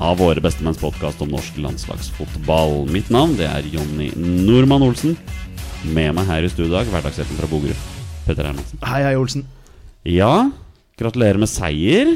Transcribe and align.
av 0.00 0.16
Våre 0.16 0.40
bestemenns 0.40 0.78
podkast 0.80 1.20
om 1.20 1.28
norsk 1.28 1.58
landslagsfotball. 1.60 2.86
Mitt 2.88 3.10
navn 3.12 3.34
det 3.36 3.44
er 3.44 3.66
Jonny 3.68 4.08
Normann 4.16 4.84
Olsen. 4.86 5.12
Med 5.92 6.14
meg 6.16 6.28
her 6.28 6.44
i 6.44 6.48
studio 6.48 6.70
i 6.70 6.74
dag, 6.78 6.88
fra 6.88 7.48
Bogerud, 7.50 7.76
Petter 8.24 8.48
Hermansen. 8.48 8.80
Hei, 8.84 9.02
hei, 9.04 9.12
Olsen. 9.20 9.44
Ja, 10.08 10.48
gratulerer 11.00 11.40
med 11.40 11.52
seier 11.52 12.14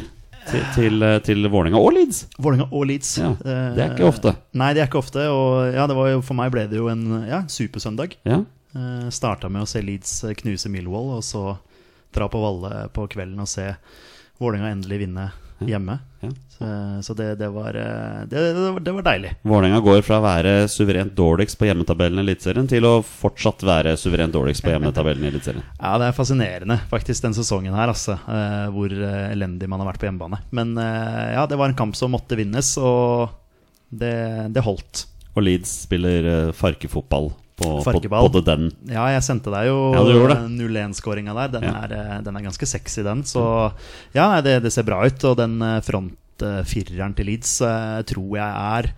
til, 0.48 0.64
til, 0.76 1.06
til 1.28 1.48
Vålerenga 1.52 1.80
og 1.80 1.92
Leeds. 1.96 2.24
Vålerenga 2.38 2.70
og 2.72 2.88
Leeds. 2.88 3.12
Ja, 3.20 3.34
Eh, 3.44 3.68
det 3.76 3.84
er 3.84 3.92
ikke 3.92 4.08
ofte. 4.08 4.34
Nei, 4.56 4.72
det 4.72 4.84
er 4.84 4.88
ikke 4.88 5.02
ofte. 5.04 5.28
Og 5.28 5.76
ja, 5.76 5.84
det 5.90 5.96
var 6.00 6.10
jo, 6.14 6.24
for 6.24 6.40
meg 6.40 6.52
ble 6.56 6.64
det 6.70 6.80
jo 6.80 6.88
en 6.92 7.04
ja, 7.28 7.44
supersøndag. 7.48 8.16
Ja, 8.24 8.44
Uh, 8.74 9.06
Starta 9.06 9.46
med 9.46 9.62
å 9.62 9.68
se 9.70 9.78
Leeds 9.86 10.24
eh, 10.26 10.32
knuse 10.34 10.66
Millwall, 10.66 11.12
og 11.14 11.20
så 11.22 11.52
dra 12.10 12.26
på 12.26 12.40
Valle 12.42 12.88
på 12.90 13.04
kvelden 13.12 13.38
og 13.38 13.46
se 13.46 13.68
Vålerenga 14.42 14.72
endelig 14.74 14.98
vinne 15.04 15.28
hjemme. 15.62 16.00
ja. 16.24 16.32
Så, 16.54 16.66
så 17.02 17.14
det, 17.18 17.32
det, 17.40 17.48
var, 17.50 17.74
eh, 17.74 18.20
det, 18.30 18.38
det, 18.54 18.60
var- 18.70 18.80
det 18.86 18.92
var 18.94 19.02
deilig. 19.08 19.30
Vålerenga 19.42 19.80
går 19.82 20.02
fra 20.06 20.20
å 20.20 20.24
være 20.24 20.52
suverent 20.70 21.14
dårligst 21.18 21.58
på 21.58 21.66
hjemmetabellen 21.66 22.20
i 22.20 22.22
Eliteserien 22.28 22.68
til 22.70 22.86
å 22.86 22.92
fortsatt 23.02 23.64
være 23.66 23.96
suverent 23.98 24.32
dårligst 24.36 24.62
på 24.62 24.70
hjemmetabellen 24.70 25.26
i 25.26 25.32
Eliteserien. 25.32 25.64
Ja, 25.84 25.96
det 25.98 26.06
er 26.12 26.16
fascinerende 26.16 26.76
faktisk 26.92 27.26
den 27.26 27.34
sesongen 27.34 27.74
her, 27.74 27.90
altså. 27.90 28.14
eh, 28.30 28.68
hvor 28.74 28.92
eh, 28.94 29.32
elendig 29.34 29.66
man 29.68 29.82
har 29.82 29.90
vært 29.90 30.00
på 30.04 30.06
hjemmebane. 30.08 30.38
Men 30.54 30.76
eh, 30.78 31.32
ja, 31.34 31.42
det 31.50 31.58
var 31.58 31.72
en 31.72 31.78
kamp 31.82 31.98
som 31.98 32.14
måtte 32.14 32.38
vinnes, 32.38 32.70
og 32.78 33.34
det, 33.90 34.14
det 34.54 34.62
holdt. 34.64 35.08
Og 35.34 35.42
Leeds 35.42 35.72
spiller 35.88 36.52
farkefotball 36.54 37.32
på, 37.58 37.66
både 37.68 37.84
Farkeball. 37.86 38.30
på 38.34 38.40
den. 38.46 38.68
Ja, 38.90 39.04
jeg 39.14 39.22
sendte 39.26 39.50
deg 39.54 39.68
jo 39.68 39.76
Ja, 39.94 40.00
du 40.06 40.12
gjorde 40.14 40.38
det. 40.40 40.48
0-1-skåringa 40.58 41.34
der. 41.36 41.52
Den, 41.58 41.66
Ja. 41.68 41.74
er, 41.86 41.92
eh, 41.98 42.20
den 42.26 42.38
er 42.38 42.46
ganske 42.46 42.66
sexy, 42.66 43.02
den. 43.06 43.22
Så 43.26 43.42
ja, 44.14 44.40
det, 44.42 44.60
det 44.64 44.72
ser 44.74 44.86
bra 44.86 45.02
ut. 45.06 45.22
Og 45.30 45.36
den 45.38 45.58
eh, 46.42 46.62
fireren 46.66 47.14
til 47.14 47.28
Leeds 47.30 47.60
uh, 47.62 48.02
tror 48.08 48.38
jeg 48.38 48.48
er 48.80 48.90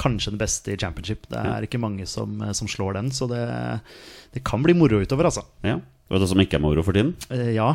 kanskje 0.00 0.34
den 0.34 0.40
beste 0.40 0.74
i 0.74 0.78
championship. 0.78 1.26
Det 1.32 1.40
er 1.40 1.66
ikke 1.66 1.80
mange 1.80 2.06
som, 2.06 2.36
eh, 2.44 2.52
som 2.56 2.68
slår 2.68 2.98
den, 3.00 3.10
så 3.10 3.28
det, 3.30 3.42
det 4.36 4.44
kan 4.46 4.62
bli 4.62 4.76
moro 4.76 5.00
utover, 5.02 5.30
altså. 5.30 5.46
Ja. 5.66 5.80
Vet 6.06 6.20
du 6.20 6.26
hva 6.26 6.30
som 6.30 6.42
ikke 6.44 6.60
er 6.60 6.64
moro 6.64 6.84
for 6.86 6.96
tiden? 6.96 7.16
Uh, 7.32 7.50
ja. 7.56 7.72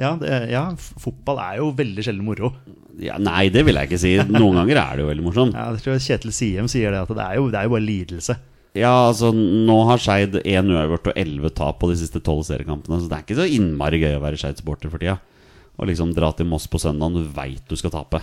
Ja, 0.00 0.14
det, 0.16 0.32
ja, 0.48 0.64
fotball 0.76 1.40
er 1.44 1.58
jo 1.60 1.72
veldig 1.76 2.04
sjelden 2.04 2.24
moro. 2.24 2.54
Ja, 3.00 3.18
nei, 3.20 3.48
det 3.52 3.66
vil 3.66 3.76
jeg 3.76 3.88
ikke 3.88 4.00
si. 4.00 4.14
Noen 4.32 4.62
ganger 4.62 4.80
er 4.80 4.96
det 4.96 5.04
jo 5.04 5.10
veldig 5.10 5.26
morsomt. 5.26 5.56
Ja, 5.58 5.70
jeg 5.74 5.84
tror 5.84 6.00
Kjetil 6.04 6.32
Siem 6.36 6.70
sier 6.72 6.94
det, 6.94 7.02
at 7.04 7.12
det 7.16 7.26
er 7.26 7.36
jo, 7.38 7.50
det 7.52 7.60
er 7.60 7.68
jo 7.68 7.74
bare 7.74 7.86
lidelse. 7.86 8.36
Ja, 8.78 8.92
altså, 9.08 9.32
nå 9.34 9.76
har 9.88 9.98
Skeid 9.98 10.36
én 10.44 10.70
uavgjort 10.70 11.10
og 11.10 11.16
elleve 11.18 11.50
tap 11.54 11.80
på 11.80 11.88
de 11.90 11.96
siste 11.98 12.20
tolv 12.22 12.44
seriekampene, 12.46 13.00
så 13.00 13.10
det 13.10 13.16
er 13.16 13.24
ikke 13.26 13.38
så 13.40 13.48
innmari 13.50 13.98
gøy 14.02 14.14
å 14.14 14.22
være 14.22 14.38
Skeid-supporter 14.38 14.92
for 14.92 15.02
tida. 15.02 15.18
Å 15.80 15.86
liksom 15.88 16.12
dra 16.12 16.28
til 16.36 16.48
Moss 16.50 16.66
på 16.68 16.78
søndag, 16.82 17.14
du 17.16 17.24
veit 17.32 17.62
du 17.70 17.76
skal 17.78 17.92
tape. 17.94 18.20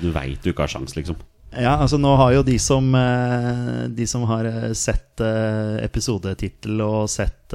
Du 0.00 0.10
veit 0.14 0.40
du 0.44 0.52
ikke 0.52 0.64
har 0.68 0.70
sjans, 0.76 0.94
liksom. 0.96 1.16
Ja, 1.54 1.76
altså 1.78 1.98
nå 2.02 2.10
har 2.18 2.32
jo 2.34 2.42
de 2.46 2.56
som, 2.58 2.86
eh, 2.98 3.84
de 3.94 4.06
som 4.10 4.24
har 4.26 4.46
eh, 4.48 4.72
sett 4.74 5.20
eh, 5.22 5.76
episodetittel 5.86 6.80
og 6.82 7.04
sett 7.10 7.54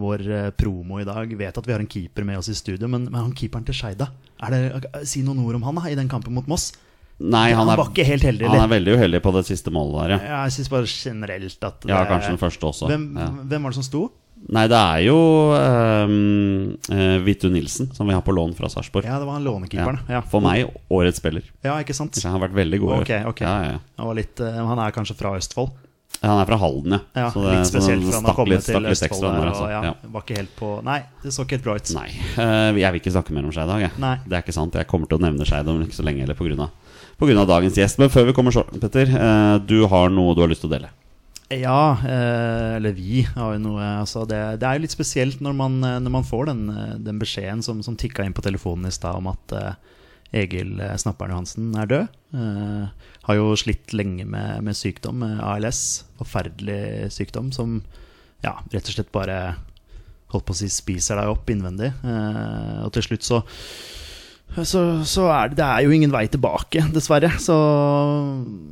vår 0.00 0.22
promo 0.56 0.96
i 1.02 1.04
dag, 1.04 1.28
vet 1.36 1.58
at 1.60 1.66
vi 1.68 1.74
har 1.74 1.82
en 1.82 1.90
keeper 1.90 2.24
med 2.24 2.38
oss 2.40 2.48
i 2.48 2.54
studio. 2.56 2.88
Men, 2.88 3.04
men 3.10 3.18
han 3.20 3.34
keeperen 3.36 3.66
til 3.68 3.76
Skeid, 3.76 3.98
da? 4.00 4.08
Det- 4.48 5.04
Si 5.08 5.20
noen 5.26 5.42
ord 5.44 5.58
om 5.58 5.66
han 5.68 5.76
da, 5.80 5.88
i 5.92 5.98
den 5.98 6.08
kampen 6.08 6.32
mot 6.32 6.46
Moss. 6.48 6.70
Nei, 7.20 7.52
han 7.54 7.68
han 7.68 7.78
er, 7.78 8.04
helt 8.08 8.24
heldig, 8.26 8.48
han 8.48 8.64
er 8.64 8.70
veldig 8.72 8.94
uheldig 8.96 9.20
på 9.22 9.30
det 9.36 9.44
siste 9.46 9.70
målet 9.70 10.00
der, 10.00 10.14
ja. 10.16 10.18
Ja, 10.32 10.38
jeg 10.48 10.56
syns 10.56 10.70
bare 10.72 10.88
generelt 10.90 11.62
at 11.68 11.76
det, 11.84 11.90
Ja, 11.92 12.00
kanskje 12.08 12.32
den 12.32 12.40
første 12.40 12.66
også. 12.66 12.88
Hvem, 12.90 13.04
Ja. 13.20 13.28
hvem 13.30 13.62
var 13.62 13.70
det 13.70 13.78
som 13.78 13.86
sto? 13.86 14.00
Nei, 14.52 14.66
det 14.68 14.76
er 14.76 14.98
jo 15.06 15.16
um, 15.56 16.74
uh, 16.92 17.16
Vitu 17.24 17.46
Nilsen, 17.48 17.88
som 17.96 18.06
vi 18.08 18.12
har 18.12 18.20
på 18.26 18.34
lån 18.36 18.52
fra 18.58 18.68
Sarpsborg. 18.68 19.06
Ja, 19.08 19.16
det 19.18 19.24
var 19.28 19.38
han 19.38 19.46
lånekeeperen. 19.46 20.02
Ja. 20.10 20.20
For 20.28 20.44
meg 20.44 20.68
årets 20.92 21.22
spiller. 21.22 21.46
Ja, 21.64 21.78
ikke 21.80 21.96
sant? 21.96 22.18
Han 22.24 22.36
har 22.36 22.42
vært 22.48 22.58
veldig 22.58 22.80
god 22.82 22.90
i 22.90 22.98
år. 22.98 23.06
Ok, 23.06 23.14
ok. 23.32 23.40
Ja, 23.46 23.54
ja, 23.64 23.72
ja. 23.76 23.80
Han, 23.96 24.10
var 24.10 24.18
litt, 24.20 24.40
eh, 24.44 24.60
han 24.68 24.82
er 24.84 24.92
kanskje 24.96 25.16
fra 25.16 25.32
Østfold. 25.38 25.72
Han 26.22 26.38
er 26.40 26.46
fra 26.46 26.56
Halden, 26.60 26.92
ja. 26.94 27.00
Ja, 27.16 27.30
Så 27.32 27.40
det- 27.42 27.54
litt 27.56 27.66
spesielt 27.72 28.04
det 28.04 28.10
for 28.12 28.14
han 28.20 28.24
har 28.28 28.34
kommet 28.38 28.64
til 28.64 28.86
Østfold 28.92 29.24
der. 29.24 29.32
der, 29.32 29.38
Og, 29.40 29.48
altså. 29.54 29.70
ja, 29.70 29.80
Ja. 29.82 29.94
Var 30.12 30.22
ikke 30.22 30.36
helt 30.36 30.56
på 30.56 30.68
Nei, 30.84 30.98
det 31.22 31.32
så 31.32 31.42
ikke 31.44 31.56
helt 31.56 31.64
bra 31.64 31.74
ut. 31.74 31.94
Nei, 31.94 32.08
eh, 32.36 32.72
jeg 32.84 32.92
vil 32.92 33.00
ikke 33.00 33.12
snakke 33.16 33.32
mer 33.32 33.44
om 33.44 33.50
Skeid 33.52 33.64
i 33.64 33.72
dag. 33.72 33.80
Jeg. 33.80 33.92
Nei. 33.98 34.16
Det 34.28 34.32
er 34.38 34.42
ikke 34.44 34.52
sant. 34.54 34.72
Jeg 34.74 34.86
kommer 34.86 35.08
til 35.08 35.18
å 35.18 35.20
nevne 35.24 35.44
Skeid 35.48 35.68
om 35.68 35.82
ikke 35.82 35.96
så 35.96 36.04
lenge, 36.04 36.22
eller 36.22 36.34
på 36.34 36.44
grunn, 36.46 36.60
av, 36.60 36.70
på 37.18 37.26
grunn 37.26 37.38
av 37.38 37.48
dagens 37.48 37.74
gjest. 37.74 37.98
Men 37.98 38.08
før 38.12 38.26
vi 38.26 38.32
kommer 38.36 38.52
så, 38.52 38.62
Petter, 38.78 39.08
eh, 39.08 39.58
du 39.66 39.86
har 39.88 40.08
noe 40.10 40.34
du 40.34 40.40
har 40.42 40.48
lyst 40.48 40.60
til 40.60 40.70
å 40.70 40.76
dele. 40.78 40.88
Ja, 41.52 41.98
eh, 42.00 42.76
eller 42.76 42.94
vi 42.96 43.22
har 43.34 43.52
jo 43.54 43.60
noe 43.60 43.88
altså 44.00 44.22
det, 44.28 44.38
det 44.62 44.68
er 44.68 44.78
jo 44.78 44.84
litt 44.86 44.94
spesielt 44.94 45.42
når 45.44 45.56
man, 45.58 45.76
eh, 45.84 45.98
når 46.00 46.14
man 46.16 46.24
får 46.24 46.48
den, 46.48 46.62
eh, 46.72 46.94
den 47.04 47.18
beskjeden 47.20 47.60
som, 47.64 47.82
som 47.84 47.98
tikka 48.00 48.24
inn 48.24 48.36
på 48.36 48.44
telefonen 48.44 48.88
i 48.88 48.94
stad 48.94 49.20
om 49.20 49.28
at 49.28 49.54
eh, 49.58 49.74
Egil 50.40 50.80
eh, 50.80 50.96
Snapperen 51.00 51.34
Johansen 51.34 51.68
er 51.78 51.90
død. 51.90 52.16
Eh, 52.40 53.10
har 53.28 53.38
jo 53.38 53.52
slitt 53.60 53.92
lenge 53.92 54.24
med, 54.24 54.64
med 54.64 54.78
sykdom, 54.78 55.20
med 55.20 55.42
ALS. 55.44 55.82
Forferdelig 56.18 57.12
sykdom 57.14 57.52
som 57.54 57.82
ja, 58.44 58.56
rett 58.72 58.88
og 58.88 58.96
slett 58.96 59.12
bare 59.14 59.38
holdt 60.32 60.48
på 60.48 60.56
å 60.56 60.58
si 60.58 60.70
spiser 60.72 61.20
deg 61.20 61.30
opp 61.30 61.52
innvendig. 61.52 61.92
Og 62.82 62.90
til 62.96 63.04
slutt 63.06 63.24
så 63.24 63.38
så, 64.62 64.80
så 65.02 65.24
er 65.34 65.50
det, 65.50 65.58
det 65.58 65.66
er 65.66 65.82
jo 65.82 65.94
ingen 65.96 66.12
vei 66.14 66.24
tilbake, 66.30 66.84
dessverre. 66.94 67.32
Så, 67.42 67.54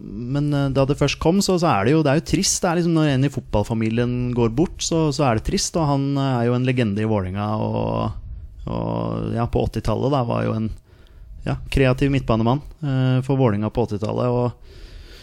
men 0.07 0.53
eh, 0.55 0.69
da 0.75 0.85
det 0.87 0.99
først 1.01 1.19
kom, 1.23 1.41
så, 1.43 1.57
så 1.59 1.73
er 1.73 1.89
det 1.89 1.97
jo, 1.97 2.03
det 2.07 2.13
er 2.13 2.21
jo 2.21 2.27
trist. 2.31 2.61
Det 2.63 2.71
er 2.71 2.79
liksom 2.79 2.95
Når 2.95 3.11
en 3.11 3.27
i 3.27 3.33
fotballfamilien 3.33 4.13
går 4.37 4.53
bort, 4.55 4.79
så, 4.85 5.09
så 5.15 5.27
er 5.27 5.41
det 5.41 5.47
trist. 5.49 5.75
Og 5.81 5.89
han 5.91 6.07
eh, 6.15 6.37
er 6.43 6.51
jo 6.51 6.59
en 6.59 6.69
legende 6.69 7.03
i 7.03 7.09
Vålerenga. 7.11 7.49
Og, 7.59 8.69
og 8.71 9.35
ja, 9.35 9.49
på 9.51 9.65
80-tallet 9.73 10.15
da 10.15 10.23
var 10.29 10.47
jo 10.47 10.55
en 10.61 10.71
ja, 11.43 11.57
kreativ 11.75 12.13
midtbanemann 12.15 12.63
eh, 12.63 13.19
for 13.27 13.41
Vålerenga 13.41 13.73
på 13.75 13.89
80-tallet. 13.89 14.31
Og 14.31 14.73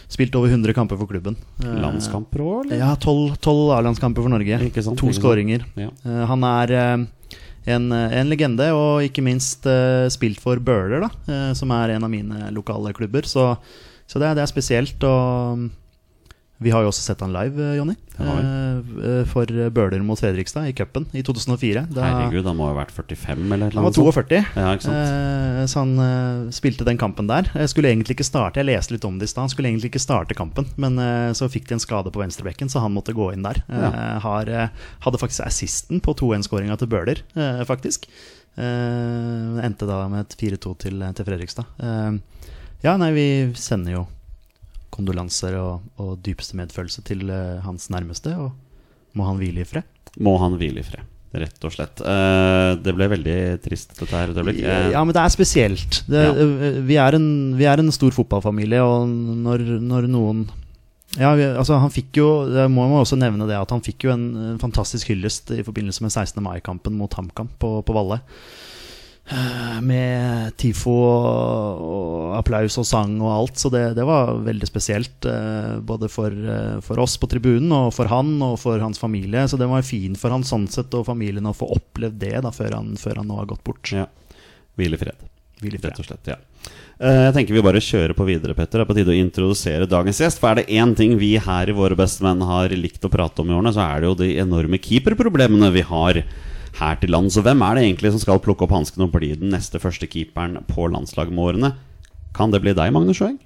spilt 0.09 0.35
over 0.35 0.49
100 0.49 0.73
kamper 0.73 0.99
for 0.99 1.07
klubben. 1.07 1.37
Eh, 1.63 1.77
Landskamper 1.83 2.43
òg, 2.43 2.65
eller? 2.65 2.81
Ja, 2.81 2.91
tolv 2.99 3.71
A-landskamper 3.77 4.25
for 4.25 4.33
Norge. 4.33 4.59
To 4.99 5.13
skåringer. 5.15 5.63
Ja. 5.79 5.93
Eh, 6.03 6.23
han 6.33 6.45
er 6.49 6.75
eh, 6.75 7.07
en, 7.71 7.91
en 7.93 8.29
legende, 8.31 8.69
og 8.75 9.05
ikke 9.05 9.23
minst 9.25 9.67
eh, 9.69 10.07
spilt 10.13 10.41
for 10.41 10.61
Bøler, 10.63 11.05
da, 11.05 11.09
eh, 11.29 11.51
som 11.57 11.71
er 11.75 11.95
en 11.95 12.07
av 12.07 12.11
mine 12.11 12.49
lokale 12.55 12.93
klubber. 12.97 13.27
Så, 13.29 13.51
så 14.09 14.21
det, 14.21 14.33
det 14.37 14.45
er 14.45 14.51
spesielt. 14.51 15.05
Og 15.07 15.69
vi 16.59 16.71
har 16.73 16.83
jo 16.83 16.89
også 16.91 17.01
sett 17.05 17.21
han 17.23 17.31
live, 17.31 17.55
eh, 17.63 17.77
Jonny. 17.77 17.93
Vi. 18.19 18.23
Eh, 18.27 19.23
for 19.31 19.47
Bøler 19.71 20.01
mot 20.03 20.19
Fredrikstad 20.19 20.67
i 20.67 20.73
cupen 20.75 21.05
i 21.15 21.21
2004. 21.23 21.85
Da, 21.95 22.03
Herregud, 22.03 22.43
han 22.49 22.57
må 22.59 22.67
ha 22.67 22.73
vært 22.75 22.91
45 22.91 23.45
eller 23.55 23.71
han 23.77 23.85
var 23.85 23.93
42. 23.95 24.41
Ja? 24.59 24.73
Eh, 24.75 25.61
så 25.71 25.79
han 25.85 25.93
eh, 26.03 26.49
spilte 26.51 26.83
den 26.87 26.99
kampen 26.99 27.29
der. 27.31 27.47
Jeg 27.55 27.71
skulle 27.71 27.91
egentlig 27.93 28.17
ikke 28.17 28.27
starte 28.27 28.59
Jeg 28.59 28.67
leste 28.67 28.93
litt 28.97 29.07
om 29.07 29.17
det 29.21 29.29
i 29.29 29.31
stad. 29.31 29.53
Skulle 29.53 29.71
egentlig 29.71 29.93
ikke 29.93 30.03
starte 30.03 30.35
kampen, 30.35 30.67
men 30.75 30.99
eh, 30.99 31.31
så 31.37 31.47
fikk 31.51 31.69
de 31.71 31.77
en 31.77 31.83
skade 31.85 32.11
på 32.11 32.19
venstrebekken, 32.19 32.67
så 32.69 32.83
han 32.83 32.93
måtte 32.95 33.15
gå 33.15 33.31
inn 33.33 33.45
der. 33.47 33.63
Eh, 33.69 33.79
Ja. 33.79 34.19
har, 34.19 34.49
eh, 34.51 34.67
hadde 35.07 35.17
faktisk 35.21 35.45
assisten 35.47 36.01
på 36.03 36.11
2-1-skåringa 36.13 36.75
til 36.77 36.87
Bøhler, 36.91 37.23
eh, 37.39 37.63
faktisk. 37.63 38.05
Eh, 38.59 39.63
endte 39.63 39.87
da 39.87 40.03
med 40.11 40.25
et 40.27 40.35
4-2 40.37 40.75
til, 40.83 40.99
til 41.15 41.25
Fredrikstad. 41.25 41.65
Eh, 41.79 42.19
ja, 42.83 42.97
nei, 42.99 43.11
vi 43.15 43.27
sender 43.55 43.95
jo 43.95 44.07
kondolanser 44.99 45.55
og, 45.59 45.85
og 45.99 46.17
dypeste 46.25 46.57
medfølelse 46.59 47.01
til 47.07 47.25
eh, 47.33 47.61
hans 47.65 47.89
nærmeste, 47.93 48.35
og 48.37 48.51
må 49.17 49.25
han 49.25 49.39
hvile 49.41 49.63
i 49.63 49.69
fred. 49.69 49.87
Må 50.21 50.35
han 50.41 50.55
hvile 50.59 50.83
i 50.83 50.85
fred, 50.85 51.07
rett 51.39 51.65
og 51.65 51.73
slett. 51.73 52.01
Eh, 52.05 52.71
det 52.83 52.93
ble 52.97 53.07
veldig 53.15 53.35
trist, 53.65 53.95
dette 53.99 54.13
her 54.13 54.33
Det 54.35 54.45
ble, 54.45 54.53
Eh, 54.59 54.91
Ja, 54.93 55.01
men 55.05 55.15
det 55.17 55.23
er 55.23 55.33
spesielt. 55.33 56.03
Det, 56.09 56.23
Ja. 56.27 56.33
øh, 56.45 56.79
vi, 56.87 56.97
er 57.01 57.15
en, 57.17 57.27
vi 57.57 57.65
er 57.69 57.79
en 57.81 57.91
stor 57.95 58.11
fotballfamilie, 58.15 58.81
og 58.85 59.07
når, 59.09 59.65
når 59.81 60.07
noen 60.09 60.47
Ja, 61.17 61.31
altså 61.57 61.79
han 61.81 61.89
fikk 61.89 62.19
jo 62.21 62.27
må 62.69 62.83
man 62.85 62.99
også 63.01 63.17
nevne 63.17 63.47
det 63.49 63.55
at 63.57 63.71
han 63.73 63.81
fikk 63.81 64.03
jo 64.05 64.11
en, 64.13 64.27
en 64.51 64.59
fantastisk 64.61 65.09
hyllest 65.09 65.49
i 65.55 65.63
forbindelse 65.65 66.03
med 66.05 66.11
16. 66.13 66.37
mai-kampen 66.45 66.93
mot 66.93 67.09
HamKam 67.17 67.49
på, 67.57 67.71
på 67.81 67.95
Valle. 67.97 68.19
Eh, 69.29 69.81
Med 69.85 70.55
TIFO 70.57 70.93
og, 70.93 72.33
applaus 72.39 72.77
og 72.81 72.87
sang 72.89 73.13
og 73.21 73.29
alt, 73.33 73.59
så 73.61 73.69
det, 73.73 73.83
det 73.97 74.05
var 74.07 74.33
veldig 74.45 74.69
spesielt. 74.69 75.25
eh, 75.29 75.77
Både 75.85 76.09
for, 76.09 76.33
eh, 76.33 76.79
for 76.85 77.01
oss 77.03 77.17
på 77.21 77.29
tribunen 77.29 77.71
og 77.75 77.91
for 77.93 78.09
han 78.09 78.35
og 78.45 78.57
for 78.61 78.81
hans 78.81 79.01
familie. 79.01 79.45
Så 79.47 79.59
det 79.59 79.69
var 79.69 79.85
fint 79.85 80.17
for 80.19 80.33
han 80.33 80.45
sånn 80.47 80.67
sett 80.71 80.93
og 80.97 81.05
familien 81.09 81.45
å 81.49 81.55
få 81.57 81.69
opplevd 81.77 82.19
det 82.25 82.37
da 82.45 82.53
før 82.55 82.79
han, 82.79 82.95
før 82.99 83.21
han 83.21 83.29
nå 83.29 83.37
har 83.43 83.51
gått 83.53 83.63
bort. 83.67 83.93
Ja. 83.93 84.07
Hvil 84.79 84.97
i 84.97 85.01
fred. 85.01 85.27
Rett 85.59 85.99
og 85.99 86.05
slett, 86.07 86.29
ja. 86.31 86.37
Jeg 86.99 87.33
tenker 87.35 87.55
vi 87.55 87.61
bare 87.63 87.79
kjører 87.83 88.15
på 88.15 88.25
videre, 88.27 88.53
Petter. 88.55 88.79
Det 88.79 88.83
er 88.85 88.87
på 88.89 88.95
tide 88.95 89.11
å 89.11 89.17
introdusere 89.19 89.87
dagens 89.91 90.19
gjest. 90.23 90.39
For 90.39 90.51
er 90.51 90.61
det 90.61 90.71
én 90.75 90.93
ting 90.95 91.17
vi 91.19 91.33
her 91.39 91.71
i 91.71 91.75
Våre 91.75 91.95
bestemenn 91.99 92.41
har 92.47 92.71
likt 92.75 93.03
å 93.07 93.11
prate 93.11 93.43
om 93.43 93.51
i 93.51 93.55
årene, 93.55 93.73
så 93.75 93.83
er 93.83 93.99
det 94.01 94.07
jo 94.09 94.17
de 94.19 94.29
enorme 94.39 94.79
keeperproblemene 94.83 95.69
vi 95.75 95.83
har 95.87 96.21
her 96.77 96.99
til 97.01 97.13
lands. 97.15 97.37
Og 97.39 97.45
hvem 97.47 97.61
er 97.65 97.75
det 97.77 97.83
egentlig 97.87 98.13
som 98.13 98.21
skal 98.21 98.41
plukke 98.43 98.65
opp 98.67 98.75
hansken 98.75 99.05
og 99.07 99.13
bli 99.15 99.33
den 99.39 99.53
neste 99.55 99.81
første 99.81 100.07
keeperen 100.09 100.59
på 100.69 100.87
landslaget 100.91 101.33
med 101.33 101.45
årene? 101.49 101.73
Kan 102.37 102.53
det 102.53 102.61
bli 102.63 102.75
deg, 102.77 102.93
Magnus 102.93 103.19
Sjøeng? 103.19 103.39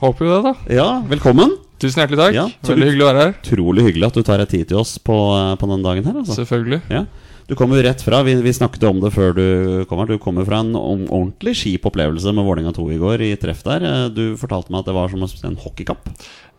Håper 0.00 0.26
jo 0.26 0.32
det, 0.34 0.42
da. 0.44 0.74
Ja, 0.74 0.88
velkommen. 1.10 1.56
Tusen 1.82 2.00
hjertelig 2.02 2.20
takk. 2.20 2.36
Ja, 2.36 2.46
Veldig 2.66 2.88
hyggelig 2.90 3.04
å 3.04 3.10
være 3.10 3.22
her. 3.24 3.34
Utrolig 3.42 3.84
hyggelig 3.88 4.08
at 4.08 4.16
du 4.18 4.22
tar 4.26 4.40
deg 4.42 4.50
tid 4.52 4.68
til 4.70 4.80
oss 4.80 4.96
på, 5.02 5.16
på 5.58 5.68
denne 5.70 5.84
dagen 5.86 6.06
her. 6.08 6.18
Altså. 6.22 6.38
Selvfølgelig. 6.40 6.80
Ja. 6.90 7.04
Du 7.48 7.52
kommer 7.58 7.76
jo 7.76 7.84
rett 7.84 8.00
fra, 8.00 8.22
vi, 8.24 8.34
vi 8.40 8.52
snakket 8.56 8.86
om 8.88 9.02
det 9.02 9.10
før 9.12 9.34
du 9.36 9.44
kom 9.90 10.00
her. 10.00 10.08
Du 10.14 10.18
kommer 10.22 10.46
fra 10.48 10.62
en 10.64 10.72
ordentlig 10.78 11.52
kjip 11.60 11.84
opplevelse 11.90 12.32
med 12.32 12.46
Vålerenga 12.46 12.72
2 12.72 12.86
i 12.94 13.00
går, 13.02 13.24
i 13.26 13.34
treff 13.40 13.60
der. 13.66 13.84
Eh, 13.84 14.06
Du 14.16 14.22
fortalte 14.40 14.72
meg 14.72 14.80
at 14.80 14.88
det 14.88 14.94
var 14.96 15.12
som 15.12 15.20
en 15.50 15.58
hockeykamp. 15.60 16.08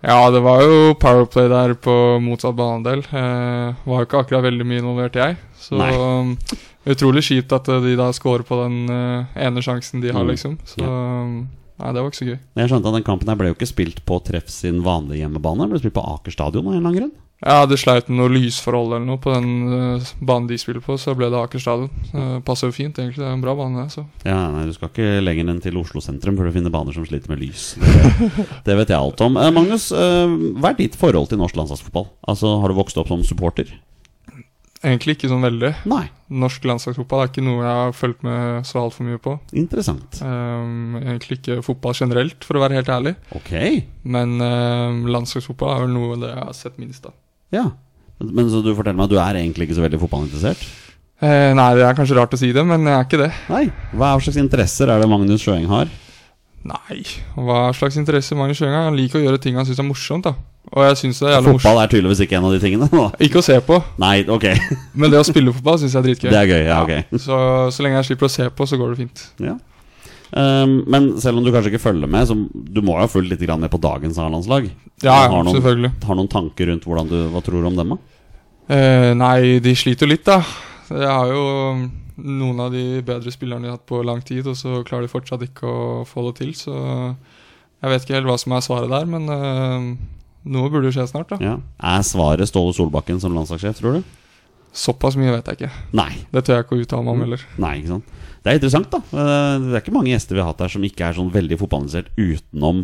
Ja, 0.06 0.20
det 0.30 0.44
var 0.46 0.62
jo 0.62 0.94
powerplay 1.02 1.48
der 1.50 1.74
på 1.82 1.96
motsatt 2.22 2.54
banedel. 2.60 3.02
Eh, 3.10 3.82
var 3.88 4.04
jo 4.04 4.06
ikke 4.06 4.22
akkurat 4.22 4.46
veldig 4.46 4.68
mye 4.70 4.84
involvert, 4.84 5.18
jeg. 5.18 5.40
Så 5.58 5.80
um, 5.82 6.36
utrolig 6.86 7.24
kjipt 7.26 7.56
at 7.58 7.68
eh, 7.74 7.82
de 7.82 7.96
da 7.98 8.12
scorer 8.14 8.46
på 8.46 8.60
den 8.62 8.84
uh, 8.92 9.26
ene 9.42 9.64
sjansen 9.66 10.04
de 10.06 10.14
har, 10.14 10.22
Mm. 10.22 10.30
liksom. 10.36 10.60
Så 10.70 10.86
um, 10.86 11.48
Nei, 11.76 11.90
det 11.92 12.00
var 12.00 12.08
ikke 12.08 12.22
så 12.22 12.30
gøy. 12.30 12.38
Jeg 12.56 12.70
skjønte 12.72 12.88
at 12.88 12.96
den 12.96 13.04
kampen 13.04 13.28
her 13.28 13.36
ble 13.36 13.50
jo 13.50 13.56
ikke 13.58 13.68
spilt 13.68 13.98
på 14.08 14.22
treff 14.24 14.46
sin 14.54 14.78
vanlige 14.86 15.26
hjemmebane. 15.26 15.66
Den 15.66 15.74
ble 15.74 15.82
spilt 15.82 15.98
på 15.98 16.06
Aker 16.08 16.32
stadion 16.32 16.70
av 16.70 16.72
en 16.72 16.78
eller 16.78 16.88
annen 16.88 17.00
grunn. 17.02 17.16
Ja, 17.46 17.60
det 17.70 17.78
sleit 17.78 18.08
med 18.10 18.18
noe 18.18 18.32
lysforhold 18.34 18.96
eller 18.96 19.06
noe 19.06 19.22
på 19.22 19.30
den 19.30 19.50
uh, 19.70 20.14
banen 20.18 20.48
de 20.50 20.58
spiller 20.58 20.82
på, 20.82 20.96
så 20.98 21.14
ble 21.18 21.30
det 21.30 21.38
Aker 21.38 21.62
stadion. 21.62 21.92
Uh, 22.10 22.40
passer 22.46 22.72
jo 22.72 22.74
fint, 22.74 22.98
egentlig. 22.98 23.22
Det 23.22 23.28
er 23.30 23.36
en 23.38 23.44
bra 23.44 23.54
bane, 23.58 23.84
det. 23.84 23.94
Så. 23.94 24.06
Ja, 24.26 24.40
nei, 24.50 24.66
Du 24.66 24.74
skal 24.74 24.90
ikke 24.90 25.22
lenger 25.22 25.52
enn 25.54 25.62
til 25.62 25.78
Oslo 25.78 26.02
sentrum 26.02 26.40
for 26.40 26.50
å 26.50 26.54
finne 26.56 26.74
baner 26.74 26.96
som 26.96 27.06
sliter 27.06 27.30
med 27.30 27.44
lys. 27.44 27.76
Det, 27.78 28.48
det 28.66 28.78
vet 28.80 28.94
jeg 28.94 28.98
alt 28.98 29.22
om. 29.22 29.38
Uh, 29.38 29.52
Magnus, 29.54 29.92
eh, 29.94 30.32
hva 30.58 30.72
er 30.72 30.80
ditt 30.80 30.98
forhold 30.98 31.30
til 31.30 31.40
norsk 31.42 31.58
landslagsfotball? 31.60 32.08
Altså, 32.32 32.56
Har 32.64 32.72
du 32.72 32.80
vokst 32.80 32.98
opp 32.98 33.12
som 33.12 33.22
supporter? 33.26 33.70
Egentlig 34.86 35.16
ikke 35.16 35.30
sånn 35.32 35.46
veldig. 35.46 35.72
Nei. 35.90 36.04
Norsk 36.34 36.66
landslagsfotball 36.66 37.24
er 37.24 37.30
ikke 37.32 37.44
noe 37.46 37.62
jeg 37.62 37.80
har 37.80 37.94
fulgt 37.98 38.26
med 38.26 38.68
så 38.70 38.82
altfor 38.84 39.08
mye 39.08 39.22
på. 39.22 39.36
Interessant. 39.58 40.20
Um, 40.22 40.98
egentlig 41.02 41.40
ikke 41.40 41.62
fotball 41.66 41.98
generelt, 41.98 42.46
for 42.46 42.58
å 42.58 42.66
være 42.66 42.78
helt 42.82 42.92
ærlig. 42.94 43.16
Ok. 43.38 43.54
Men 44.06 44.38
um, 44.42 45.06
landslagsfotball 45.14 45.74
er 45.74 45.86
vel 45.86 45.96
noe 45.96 46.20
det 46.22 46.34
jeg 46.34 46.42
har 46.42 46.58
sett 46.58 46.82
minst 46.82 47.06
av. 47.10 47.16
Ja. 47.54 47.68
Men 48.24 48.50
så 48.50 48.62
du 48.64 48.72
forteller 48.74 48.98
meg 48.98 49.10
at 49.10 49.14
du 49.14 49.20
er 49.20 49.38
egentlig 49.42 49.68
ikke 49.68 49.78
så 49.78 49.84
veldig 49.86 50.00
fotballinteressert? 50.02 50.64
Eh, 51.24 51.52
nei, 51.56 51.68
det 51.78 51.84
er 51.88 51.96
kanskje 51.96 52.18
rart 52.18 52.34
å 52.36 52.40
si 52.40 52.50
det, 52.56 52.64
men 52.68 52.84
jeg 52.88 52.96
er 52.96 53.06
ikke 53.08 53.20
det. 53.22 53.30
Nei. 53.52 53.66
Hva 53.96 54.16
slags 54.24 54.40
interesser 54.42 54.92
er 54.92 55.00
det 55.04 55.08
Magnus 55.12 55.44
Sjøeng 55.46 55.68
har? 55.72 55.92
Nei, 56.66 56.98
hva 57.38 57.68
slags 57.78 58.00
interesser 58.02 58.38
Magnus 58.40 58.58
Sjøeng 58.60 58.74
har? 58.74 58.88
Han 58.90 58.98
liker 58.98 59.22
å 59.22 59.24
gjøre 59.28 59.40
ting 59.44 59.60
han 59.60 59.68
syns 59.68 59.80
er 59.84 59.88
morsomt, 59.88 60.26
da. 60.26 60.34
Og 60.74 60.82
jeg 60.82 60.98
synes 61.04 61.20
det 61.22 61.28
er 61.30 61.36
jævlig 61.36 61.54
morsomt. 61.54 61.68
Fotball 61.68 61.84
er 61.84 61.92
tydeligvis 61.94 62.24
ikke 62.26 62.40
en 62.40 62.48
av 62.50 62.56
de 62.56 62.60
tingene. 62.64 62.88
Da. 62.90 63.06
Ikke 63.28 63.38
å 63.40 63.46
se 63.46 63.60
på, 63.68 63.78
Nei, 64.02 64.16
ok. 64.34 64.48
men 64.98 65.14
det 65.14 65.22
å 65.22 65.28
spille 65.28 65.54
fotball 65.54 65.78
syns 65.84 65.94
jeg 65.94 66.02
er 66.02 66.08
dritgøy. 66.10 66.32
Det 66.34 66.40
er 66.42 66.50
gøy. 66.50 66.64
Ja, 66.66 66.80
ok. 66.82 67.20
Så, 67.22 67.38
så 67.76 67.86
lenge 67.86 68.00
jeg 68.02 68.10
slipper 68.10 68.28
å 68.28 68.34
se 68.34 68.50
på, 68.50 68.68
så 68.68 68.80
går 68.82 68.96
det 68.96 69.04
fint. 69.06 69.26
Ja. 69.46 69.54
Um, 70.36 70.82
men 70.92 71.14
selv 71.24 71.40
om 71.40 71.46
du 71.46 71.52
kanskje 71.54 71.72
ikke 71.72 71.80
følger 71.86 72.10
med, 72.12 72.28
så 72.28 72.36
du 72.36 72.82
må 72.84 72.98
jo 72.98 73.06
ha 73.06 73.08
fulgt 73.08 73.32
litt 73.32 73.44
med 73.56 73.72
på 73.72 73.80
dagens 73.80 74.18
A-landslag. 74.20 74.66
Ja, 75.02 75.30
Har 75.32 75.44
noen- 75.46 75.56
selvfølgelig. 75.56 75.92
Har 76.04 76.16
noen 76.20 76.28
tanker 76.28 76.68
rundt 76.68 76.84
hvordan 76.84 77.08
du, 77.08 77.16
hva 77.32 77.42
tror 77.42 77.62
du 77.64 77.68
om 77.68 77.76
dem? 77.80 77.90
da? 77.96 77.98
Eh, 78.76 79.14
nei, 79.14 79.60
de 79.60 79.76
sliter 79.76 80.06
jo 80.06 80.12
litt, 80.12 80.26
da. 80.26 80.42
Jeg 80.90 81.08
har 81.08 81.32
jo 81.32 81.46
noen 82.18 82.60
av 82.60 82.72
de 82.74 83.02
bedre 83.02 83.32
spillerne 83.32 83.62
de 83.64 83.70
har 83.72 83.78
hatt 83.78 83.88
på 83.88 84.04
lang 84.04 84.20
tid, 84.22 84.46
og 84.48 84.56
så 84.60 84.84
klarer 84.84 85.08
de 85.08 85.14
fortsatt 85.14 85.42
ikke 85.48 85.64
å 85.72 86.04
få 86.06 86.28
det 86.28 86.36
til. 86.42 86.52
Så 86.54 86.76
jeg 86.76 87.90
vet 87.94 88.04
ikke 88.04 88.18
helt 88.20 88.28
hva 88.28 88.38
som 88.38 88.52
er 88.58 88.60
svaret 88.68 88.92
der, 88.92 89.06
men 89.06 89.30
eh, 89.32 89.88
noe 90.52 90.70
burde 90.70 90.92
jo 90.92 91.00
skje 91.00 91.08
snart, 91.14 91.30
da. 91.32 91.40
Ja. 91.40 91.56
Er 91.80 92.04
svaret 92.04 92.52
Ståle 92.52 92.76
Solbakken 92.76 93.22
som 93.24 93.32
landslagssjef, 93.32 93.80
tror 93.80 94.02
du? 94.02 94.04
Såpass 94.76 95.16
mye 95.16 95.32
vet 95.32 95.46
jeg 95.48 95.62
ikke. 95.62 95.72
Nei. 95.96 96.12
Det 96.34 96.44
tør 96.44 96.58
jeg 96.60 96.66
ikke 96.68 96.76
å 96.76 96.84
uttale 96.84 97.04
meg 97.08 97.14
om 97.16 97.22
heller. 97.24 97.48
Nei, 97.56 97.78
ikke 97.80 97.94
sant 97.96 98.12
Det 98.46 98.52
er 98.54 98.60
interessant, 98.60 98.92
da. 98.94 99.00
Eh, 99.02 99.56
Det 99.66 99.74
er 99.74 99.82
ikke 99.82 99.96
mange 99.96 100.12
gjester 100.14 100.38
vi 100.38 100.44
har 100.44 100.52
hatt 100.54 100.62
her 100.62 100.70
som 100.70 100.84
ikke 100.86 101.08
er 101.10 101.18
sånn 101.18 101.32
veldig 101.34 101.58
fotballinteressert 101.58 102.12
utenom 102.16 102.84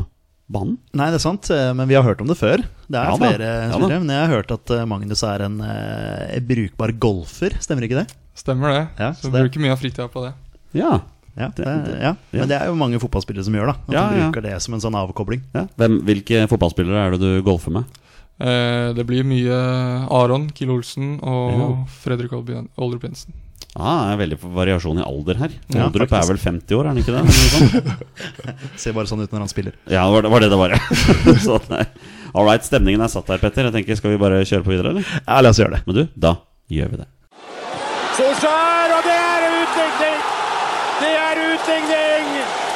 banen. 0.51 0.79
Nei, 0.97 1.11
det 1.13 1.19
er 1.21 1.23
sant, 1.23 1.47
eh, 1.53 1.69
men 1.77 1.87
vi 1.87 1.95
har 1.95 2.03
hørt 2.03 2.19
om 2.19 2.27
det 2.27 2.35
før. 2.39 2.57
Det 2.89 2.97
er 2.97 3.05
Ja 3.07 3.15
flere 3.15 3.45
ja 3.47 3.69
spillere, 3.71 3.99
men 4.01 4.09
jeg 4.09 4.25
har 4.25 4.33
hørt 4.35 4.51
at 4.51 4.73
eh, 4.75 4.85
Magnus 4.89 5.21
er 5.23 5.45
en 5.45 5.61
eh, 5.61 6.39
brukbar 6.41 6.91
golfer. 6.99 7.53
Stemmer 7.61 7.85
ikke 7.87 8.01
det? 8.01 8.07
Stemmer 8.35 8.73
det. 8.73 8.81
Ja, 8.99 9.11
så 9.13 9.29
så 9.29 9.31
det- 9.31 9.43
bruker 9.45 9.61
mye 9.61 9.71
av 9.71 9.79
fritida 9.79 10.09
på 10.09 10.25
det. 10.25 10.33
Ja. 10.73 10.99
Ja, 11.37 11.47
Det- 11.55 11.63
ja. 11.65 12.01
ja. 12.01 12.15
Men 12.33 12.47
det 12.49 12.57
er 12.59 12.65
jo 12.67 12.75
mange 12.75 12.99
fotballspillere 12.99 13.43
som 13.45 13.53
gjør 13.53 13.67
da 13.67 13.75
At 13.87 13.93
Ja, 13.93 14.09
de 14.09 14.17
ja. 14.17 14.31
bruker 14.31 14.41
det 14.49 14.61
som 14.61 14.73
en 14.73 14.81
sånn 14.81 14.95
avkobling. 14.97 15.41
ja. 15.53 15.67
Hvem, 15.77 16.01
hvilke 16.03 16.47
fotballspillere 16.49 17.05
er 17.07 17.11
det 17.11 17.19
du 17.21 17.41
golfer 17.43 17.71
med? 17.71 17.85
Eh, 18.41 18.91
det 18.93 19.05
blir 19.05 19.23
mye 19.23 20.09
Aron 20.11 20.49
Kiel 20.49 20.71
Olsen 20.71 21.19
og 21.23 21.51
Ja. 21.53 21.85
Fredrik 21.87 22.33
Oldrup 22.33 23.03
Jensen. 23.03 23.31
Ah, 23.79 24.09
det 24.09 24.15
er 24.15 24.19
veldig 24.19 24.38
variasjon 24.51 24.97
i 25.00 25.03
alder 25.07 25.38
her. 25.39 25.53
Ja, 25.71 25.85
er 25.88 26.25
vel 26.27 26.39
50 26.44 26.75
år, 26.75 26.83
er 26.83 26.89
han 26.91 26.97
ikke 27.00 27.13
det? 27.15 27.21
Eller? 27.23 28.65
Ser 28.81 28.95
bare 28.97 29.07
sånn 29.07 29.23
ut 29.23 29.31
når 29.31 29.45
han 29.45 29.51
spiller. 29.51 29.77
Ja, 29.88 30.03
det 30.03 30.12
var 30.18 30.25
det 30.25 30.31
var 30.33 30.44
det 30.44 30.50
det 30.51 30.59
var. 30.59 30.73
ja. 30.75 31.35
Så, 31.45 31.56
nei. 31.71 31.85
All 32.35 32.47
right, 32.47 32.68
stemningen 32.68 33.03
er 33.03 33.12
satt 33.12 33.31
her, 33.31 33.39
Petter. 33.39 33.69
Jeg 33.69 33.75
tenker, 33.77 33.95
Skal 34.00 34.12
vi 34.15 34.19
bare 34.19 34.41
kjøre 34.44 34.65
på 34.68 34.73
videre, 34.73 34.91
eller? 34.91 35.07
Ja, 35.23 35.39
la 35.39 35.53
oss 35.56 35.62
gjøre 35.62 35.77
det. 35.77 35.81
Men 35.88 36.01
du, 36.01 36.03
da 36.19 36.33
gjør 36.71 36.91
vi 36.91 37.00
det. 37.00 37.07
Solskjær, 38.19 38.91
og 38.97 39.07
det 39.07 39.15
er 39.15 39.47
utligning! 39.62 40.19
Det 41.00 41.13
er 41.21 41.41
utligning! 41.47 42.29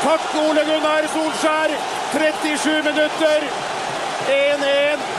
Takk, 0.05 0.31
Ole 0.45 0.63
Gunnar 0.69 1.11
Solskjær. 1.11 1.75
37 2.15 2.79
minutter. 2.87 3.49
1-1. 4.31 5.14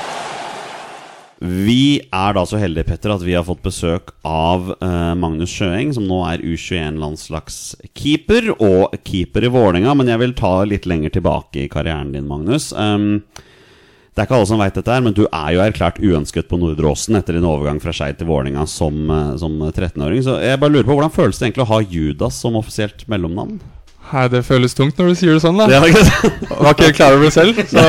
Vi 1.40 2.00
er 2.00 2.33
da 2.33 2.47
så 2.49 2.57
heldige, 2.57 2.87
Petter, 2.88 3.12
at 3.12 3.21
vi 3.25 3.35
har 3.37 3.45
fått 3.45 3.62
besøk 3.66 4.11
av 4.25 4.71
eh, 4.81 5.14
Magnus 5.21 5.52
Sjøeng, 5.52 5.93
som 5.93 6.07
nå 6.09 6.25
er 6.31 6.40
U21-landslagskeeper 6.40 8.57
og 8.57 8.97
keeper 9.05 9.45
i 9.45 9.50
Vålerenga. 9.52 9.93
Men 9.99 10.09
jeg 10.14 10.21
vil 10.23 10.33
ta 10.38 10.64
litt 10.64 10.87
lenger 10.88 11.11
tilbake 11.19 11.61
i 11.66 11.73
karrieren 11.73 12.12
din, 12.16 12.28
Magnus. 12.31 12.73
Um, 12.73 13.21
det 14.16 14.23
er 14.23 14.26
ikke 14.31 14.37
alle 14.38 14.49
som 14.49 14.62
veit 14.64 14.76
dette, 14.78 14.88
her, 14.88 15.05
men 15.05 15.12
du 15.12 15.28
er 15.28 15.50
jo 15.52 15.61
erklært 15.61 16.00
uønsket 16.00 16.49
på 16.49 16.57
Nordre 16.57 16.88
Åsen 16.88 17.12
etter 17.19 17.37
din 17.37 17.45
overgang 17.45 17.76
fra 17.85 17.93
Skeid 17.93 18.16
til 18.16 18.25
Vålerenga 18.31 18.64
som, 18.64 18.97
eh, 19.12 19.37
som 19.37 19.61
13-åring. 19.61 20.25
Så 20.25 20.40
jeg 20.40 20.57
bare 20.62 20.73
lurer 20.73 20.88
på 20.88 20.97
hvordan 20.97 21.12
føles 21.12 21.37
det 21.37 21.45
egentlig 21.50 21.69
å 21.69 21.73
ha 21.75 21.85
Judas 21.85 22.40
som 22.40 22.57
offisielt 22.57 23.05
mellomnavn? 23.12 23.61
Nei, 24.06 24.25
det 24.30 24.40
føles 24.46 24.75
tungt 24.76 24.98
når 25.00 25.08
du 25.10 25.14
sier 25.18 25.34
det 25.34 25.42
sånn, 25.42 25.58
da. 25.58 25.66
Det 25.70 25.80
var 25.82 25.90
ikke 25.90 26.52
var 26.60 26.75
ikke 26.76 26.86
helt 26.86 26.98
klar 26.98 27.16
over 27.16 27.25
det 27.26 27.32
selv. 27.34 27.58
Så 27.70 27.82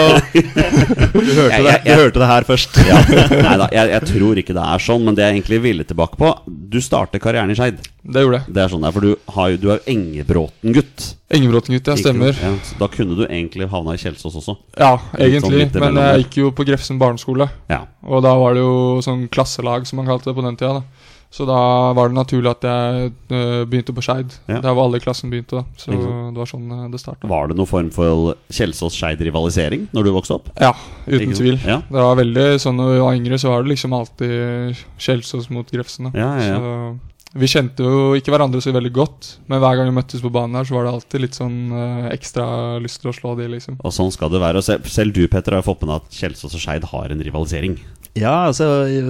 Du 1.17 1.31
hørte, 1.37 1.59
det, 1.65 1.75
du 1.85 1.91
hørte 1.93 2.21
det 2.21 2.29
her 2.29 2.47
først. 2.47 2.79
Ja. 2.87 2.97
Nei 3.31 3.53
da, 3.61 3.67
jeg, 3.73 3.91
jeg 3.93 4.09
tror 4.11 4.41
ikke 4.41 4.55
det 4.57 4.63
er 4.65 4.83
sånn, 4.87 5.05
men 5.05 5.17
det 5.17 5.25
jeg 5.27 5.37
egentlig 5.37 5.59
ville 5.63 5.85
tilbake 5.87 6.17
på 6.19 6.31
Du 6.47 6.79
startet 6.83 7.21
karrieren 7.23 7.53
i 7.53 7.57
Skeid. 7.57 7.79
det 8.07 8.23
gjorde 8.23 8.41
jeg. 8.41 8.55
Det 8.55 8.63
er 8.63 8.73
sånn 8.73 8.83
det 8.85 8.89
er, 8.89 8.95
for 8.97 9.07
du, 9.07 9.13
har 9.37 9.55
du 9.61 9.67
er 9.69 9.79
jo 9.79 9.93
Engebråten-gutt. 9.95 11.07
Engebråten-gutt, 11.37 11.91
ja. 11.91 11.97
Stemmer. 11.99 12.33
Ikke, 12.33 12.51
Ja, 12.53 12.77
da 12.81 12.89
kunne 12.91 13.17
du 13.19 13.25
egentlig 13.27 13.69
havna 13.71 13.97
i 13.97 14.01
Kjelsås 14.01 14.37
også. 14.41 14.57
Ja, 14.79 14.93
egentlig, 15.17 15.43
sånn 15.45 15.57
egentlig. 15.59 15.83
Men 15.85 16.01
jeg 16.03 16.25
gikk 16.25 16.39
jo 16.41 16.53
på 16.55 16.65
Grefsen 16.67 17.01
barneskole. 17.01 17.49
Ja. 17.71 17.83
Og 18.07 18.23
da 18.25 18.33
var 18.39 18.55
det 18.57 18.63
jo 18.63 19.01
sånn 19.05 19.27
klasselag, 19.33 19.85
som 19.89 20.01
man 20.01 20.09
kalte 20.09 20.31
det 20.31 20.37
på 20.39 20.45
den 20.45 20.57
tida. 20.59 20.79
da 20.79 20.96
Så 21.37 21.45
da 21.45 21.93
var 21.93 22.09
det 22.09 22.17
naturlig 22.17 22.49
at 22.49 22.65
jeg 22.65 23.11
øh, 23.29 23.63
begynte 23.69 23.93
på 23.93 24.01
Skeid. 24.01 24.33
Ja. 24.49 24.57
Der 24.63 24.73
hvor 24.73 24.87
alle 24.87 24.97
i 24.97 25.03
klassen 25.03 25.29
begynte. 25.29 25.59
da 25.59 25.77
Så 25.77 25.91
sant. 25.91 26.33
det 26.33 26.41
var 26.41 26.49
sånn 26.49 26.71
øh, 26.73 26.85
det 26.93 27.01
starta. 27.03 27.29
Var 27.29 27.51
det 27.51 27.57
noen 27.59 27.69
form 27.69 27.91
for 27.93 28.31
Kjelsås-Skeid-rivalisering 28.49 29.85
når 29.93 30.07
du 30.07 30.13
vokste 30.15 30.39
opp? 30.39 30.49
Ja, 30.57 30.71
uten 31.05 31.27
Ikke 31.27 31.41
tvil. 31.43 31.59
Ja. 31.61 31.83
Det 31.85 32.07
var 32.07 32.17
veldig 32.17 32.47
sånn 32.63 32.79
Når 32.81 32.95
vi 32.95 33.03
var 33.03 33.19
yngre, 33.19 33.37
så 33.41 33.53
var 33.53 33.61
det 33.61 33.75
liksom 33.75 33.93
alltid 33.93 34.81
Kjelsås 34.97 35.51
mot 35.53 35.69
Grefsen. 35.69 36.09
Ja. 36.17 36.31
Så 36.41 36.97
vi 37.37 37.47
kjente 37.51 37.83
jo 37.85 38.15
ikke 38.17 38.31
hverandre 38.33 38.61
så 38.63 38.71
veldig 38.73 38.91
godt, 38.95 39.27
men 39.51 39.59
hver 39.61 39.77
gang 39.77 39.89
vi 39.89 39.95
møttes 39.97 40.23
på 40.23 40.31
banen 40.33 40.57
her, 40.57 40.65
så 40.65 40.77
var 40.77 40.87
det 40.87 40.93
alltid 40.95 41.23
litt 41.25 41.37
sånn 41.37 41.57
uh, 41.73 42.07
ekstra 42.09 42.45
lyst 42.81 43.01
til 43.03 43.11
å 43.11 43.15
slå 43.15 43.33
de, 43.37 43.49
liksom. 43.51 43.77
Og 43.83 43.93
sånn 43.93 44.13
skal 44.15 44.31
det 44.33 44.41
være. 44.41 44.61
Og 44.61 44.65
selv, 44.65 44.87
selv 44.89 45.13
du, 45.13 45.25
Petter, 45.29 45.57
har 45.57 45.65
fått 45.65 45.83
med 45.83 45.91
deg 45.91 46.07
at 46.07 46.17
Kjelsås 46.21 46.55
og 46.55 46.63
Skeid 46.63 46.87
har 46.93 47.13
en 47.13 47.21
rivalisering. 47.27 47.75
Ja, 48.17 48.47
altså 48.49 48.67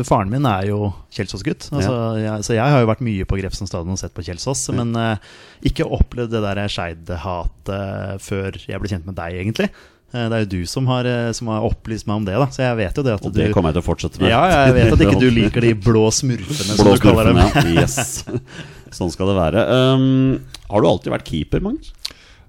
Faren 0.08 0.32
min 0.32 0.46
er 0.50 0.68
jo 0.70 0.92
Kjelsås-gutt. 1.16 1.70
Altså, 1.72 1.98
ja. 2.22 2.38
så 2.46 2.56
jeg 2.58 2.64
har 2.76 2.84
jo 2.84 2.90
vært 2.90 3.04
mye 3.06 3.28
på 3.30 3.40
Grefsen 3.40 3.70
stadion 3.70 3.96
og 3.96 4.02
sett 4.02 4.16
på 4.16 4.26
Kjelsås. 4.28 4.68
Men 4.76 4.92
uh, 4.98 5.16
ikke 5.66 5.88
opplevd 5.88 6.34
det 6.36 6.44
der 6.44 6.64
Skeid-hatet 6.72 8.24
før 8.26 8.58
jeg 8.68 8.82
ble 8.84 8.92
kjent 8.92 9.08
med 9.08 9.18
deg, 9.20 9.40
egentlig. 9.44 9.72
Eh, 10.14 10.28
Det 10.32 10.36
er 10.38 10.44
jo 10.46 10.50
du 10.54 10.62
som 10.70 10.88
har, 10.88 11.06
eh, 11.06 11.32
som 11.36 11.50
har 11.52 11.66
opplyst 11.68 12.08
meg 12.08 12.22
om 12.22 12.26
det, 12.28 12.38
da. 12.40 12.48
Så 12.54 12.64
jeg 12.64 12.80
vet 12.80 13.00
jo 13.00 13.04
det 13.04 13.16
at 13.18 13.26
Og 13.28 13.34
du 13.34 13.42
det 13.42 13.52
kommer 13.56 13.74
jeg 13.74 13.80
til 13.80 13.84
å 13.84 13.88
fortsette 13.90 14.22
med. 14.22 14.32
Ja, 14.32 14.42
jeg 14.68 14.76
vet 14.78 14.94
at 14.96 15.04
ikke 15.04 15.20
du 15.26 15.30
liker 15.36 15.68
de 15.68 15.74
blå 15.76 16.08
smurfene, 16.16 16.78
som 16.78 16.88
Blå 16.88 16.96
du 16.96 17.04
kaller 17.04 17.32
dem. 17.32 17.42
ja. 17.44 17.84
Yes. 17.84 18.24
Sånn 18.98 19.12
skal 19.12 19.34
det 19.34 19.36
være. 19.36 19.64
Um, 19.68 20.38
har 20.72 20.84
du 20.84 20.88
alltid 20.88 21.12
vært 21.12 21.28
keeper, 21.28 21.64
Magnus? 21.64 21.92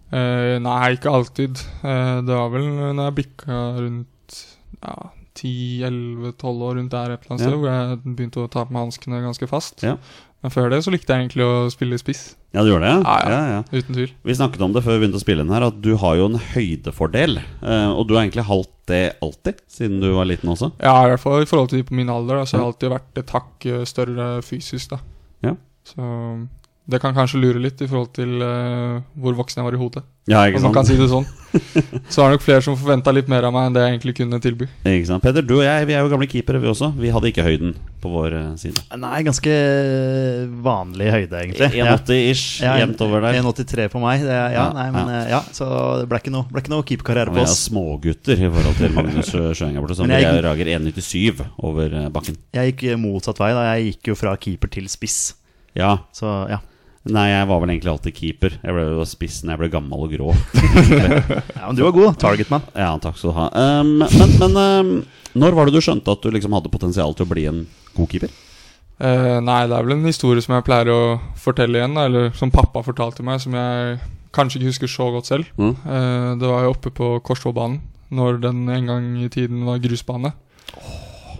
Uh, 0.08 0.56
nei, 0.62 0.94
ikke 0.94 1.10
alltid. 1.12 1.58
Det 1.82 2.30
var 2.32 2.52
vel 2.54 2.68
når 2.94 3.02
jeg 3.08 3.16
bikka 3.18 3.58
rundt 3.82 4.36
ja, 4.78 4.94
10-11-12 5.38 6.64
år 6.68 6.78
rundt 6.78 6.95
der 6.95 7.12
et 7.14 7.21
eller 7.23 7.35
annet 7.35 7.45
sted, 7.47 7.59
hvor 7.59 7.71
jeg 7.73 8.00
begynte 8.16 8.42
å 8.45 8.49
ta 8.50 8.64
på 8.66 8.75
meg 8.75 8.87
hanskene 8.88 9.21
ganske 9.25 9.49
fast. 9.50 9.85
Ja. 9.87 9.97
Men 10.42 10.52
før 10.54 10.68
det 10.71 10.78
så 10.87 10.92
likte 10.95 11.11
jeg 11.14 11.25
egentlig 11.26 11.42
å 11.49 11.66
spille 11.73 11.97
spiss. 11.99 12.37
Ja, 12.54 12.62
du 12.62 12.71
gjør 12.71 12.85
det? 12.85 12.92
Ja, 12.95 13.14
ja. 13.25 13.30
ja, 13.33 13.57
ja. 13.59 13.62
Uten 13.75 13.97
tvil. 13.97 14.12
Vi 14.25 14.37
snakket 14.38 14.62
om 14.64 14.73
det 14.76 14.85
før 14.85 14.95
vi 14.97 15.02
begynte 15.02 15.18
å 15.18 15.25
spille 15.25 15.42
inn 15.45 15.50
her, 15.52 15.66
at 15.66 15.80
du 15.85 15.90
har 16.00 16.14
jo 16.21 16.28
en 16.30 16.38
høydefordel. 16.54 17.40
eh, 17.42 17.88
Og 17.90 18.07
du 18.09 18.14
har 18.14 18.23
egentlig 18.25 18.47
halvt 18.49 18.71
det 18.88 19.00
alltid, 19.25 19.59
siden 19.68 19.99
du 20.00 20.07
var 20.14 20.25
liten 20.30 20.49
også. 20.54 20.71
Ja, 20.80 20.95
i 21.04 21.11
hvert 21.11 21.21
fall 21.25 21.42
i 21.42 21.49
forhold 21.50 21.73
til 21.73 21.83
de 21.83 21.88
på 21.90 21.97
min 21.99 22.09
alder, 22.12 22.38
da, 22.38 22.47
så 22.49 22.57
har 22.57 22.62
jeg 22.64 22.71
alltid 22.73 22.95
vært 22.95 23.21
et 23.25 23.35
hakk 23.35 23.66
eh, 23.68 23.83
større 23.90 24.28
fysisk, 24.47 24.95
da. 24.95 25.00
Ja. 25.50 25.57
Så 25.90 26.07
det 26.88 27.00
kan 27.02 27.12
kanskje 27.12 27.37
lure 27.42 27.61
litt 27.61 27.83
i 27.85 27.87
forhold 27.87 28.14
til 28.16 28.38
uh, 28.40 29.02
hvor 29.21 29.35
voksen 29.37 29.61
jeg 29.61 29.66
var 29.66 29.75
i 29.76 29.80
hodet. 29.80 30.02
Ja, 30.28 30.42
ikke 30.49 30.57
Om 30.61 30.62
man 30.68 30.75
kan 30.76 30.87
si 30.88 30.97
det 30.97 31.09
sånn. 31.09 31.25
Så 32.12 32.21
er 32.23 32.28
det 32.30 32.35
nok 32.38 32.42
flere 32.45 32.61
som 32.64 32.76
forventa 32.76 33.12
litt 33.12 33.28
mer 33.33 33.45
av 33.49 33.52
meg 33.52 33.66
enn 33.68 33.76
det 33.76 33.83
jeg 33.85 33.92
egentlig 33.95 34.14
kunne 34.18 34.38
tilby. 34.45 34.66
Ikke 34.88 35.09
sant? 35.09 35.23
Peder, 35.25 35.45
du 35.45 35.54
og 35.59 35.64
jeg 35.64 35.87
vi 35.88 35.95
er 35.97 36.00
jo 36.04 36.11
gamle 36.12 36.28
keepere, 36.28 36.61
vi 36.61 36.68
også. 36.68 36.90
Vi 37.00 37.09
hadde 37.12 37.28
ikke 37.30 37.45
høyden 37.45 37.75
på 38.00 38.12
vår 38.12 38.37
eh, 38.37 38.49
side. 38.61 38.83
Nei, 39.00 39.23
ganske 39.25 39.54
vanlig 40.64 41.09
høyde, 41.12 41.40
egentlig. 41.42 41.68
1,80-ish, 41.83 42.45
Ja, 42.64 42.75
jevnt 42.83 43.00
over 43.04 43.25
der. 43.25 43.38
1,83 43.40 43.88
på 43.92 44.02
meg. 44.02 44.25
Det, 44.25 44.33
er- 44.37 44.54
ja, 44.57 44.66
nei, 44.76 44.87
men 44.95 45.11
ja. 45.12 45.18
eh, 45.23 45.30
ja, 45.33 45.40
Så 45.57 45.68
det 46.02 46.09
ble 46.11 46.21
ikke 46.23 46.33
noe, 46.35 46.49
ble 46.52 46.62
ikke 46.64 46.73
noe 46.75 46.87
keeperkarriere 46.88 47.33
Vi 47.33 47.40
på 47.40 47.45
er 47.45 47.50
oss. 47.52 47.66
smågutter 47.68 48.45
i 48.45 48.50
forhold 48.57 48.80
til 48.80 48.97
Magnus 48.97 49.33
Sjøeng 49.33 49.76
borte, 49.80 49.97
som 49.99 50.09
Men 50.09 50.21
jeg- 50.21 50.28
jeg 50.28 50.45
rager 50.45 50.73
1,97 50.78 51.45
over 51.68 51.99
bakken. 52.14 52.37
Jeg 52.57 52.75
gikk 52.76 52.97
motsatt 53.00 53.38
vei. 53.40 53.52
da 53.57 53.66
Jeg 53.76 53.92
gikk 53.92 54.12
jo 54.12 54.18
fra 54.25 54.37
keeper 54.37 54.68
til 54.73 54.88
spiss. 54.88 55.35
Ja. 55.76 55.99
Så 56.12 56.26
ja. 56.50 56.59
Nei, 57.09 57.28
jeg 57.31 57.47
var 57.49 57.61
vel 57.62 57.71
egentlig 57.73 57.93
alltid 57.93 58.17
keeper. 58.17 58.57
Jeg 58.59 58.75
ble 58.75 58.83
jo 58.85 59.05
spiss 59.09 59.38
når 59.45 59.55
jeg 59.55 59.61
ble 59.62 59.71
gammel 59.73 60.02
og 60.05 60.11
grå. 60.12 60.33
ja 61.57 61.62
men 61.62 61.78
du 61.78 61.85
var 61.87 61.95
god. 61.95 62.19
Targetman. 62.21 62.67
Ja, 62.75 62.90
takk 63.00 63.17
skal 63.21 63.33
du 63.33 63.38
ha. 63.38 63.47
Um, 63.55 63.95
men 64.02 64.35
men 64.43 64.59
um, 64.59 64.90
når 65.38 65.57
var 65.57 65.69
det 65.69 65.78
du 65.78 65.85
skjønte 65.85 66.12
at 66.12 66.25
du 66.25 66.33
liksom 66.35 66.57
hadde 66.57 66.73
potensial 66.73 67.14
til 67.17 67.25
å 67.25 67.31
bli 67.31 67.47
en 67.49 67.62
god 67.97 68.11
keeper? 68.12 68.35
Uh, 68.99 69.38
nei, 69.45 69.62
det 69.71 69.76
er 69.76 69.87
vel 69.87 69.95
en 69.95 70.09
historie 70.09 70.43
som 70.43 70.57
jeg 70.57 70.67
pleier 70.67 70.90
å 70.90 71.00
fortelle 71.38 71.78
igjen, 71.78 71.95
da, 71.95 72.09
eller 72.11 72.33
som 72.37 72.52
pappa 72.52 72.83
fortalte 72.83 73.25
meg, 73.26 73.38
som 73.45 73.55
jeg 73.55 74.00
kanskje 74.35 74.59
ikke 74.59 74.73
husker 74.73 74.93
så 74.93 75.09
godt 75.14 75.31
selv. 75.31 75.49
Mm. 75.57 75.75
Uh, 75.87 76.31
det 76.40 76.50
var 76.50 76.67
jo 76.67 76.75
oppe 76.75 76.93
på 76.95 77.14
Korsvollbanen, 77.25 77.81
når 78.11 78.43
den 78.43 78.67
en 78.75 78.90
gang 78.90 79.09
i 79.23 79.31
tiden 79.33 79.62
var 79.69 79.81
grusbane. 79.85 80.35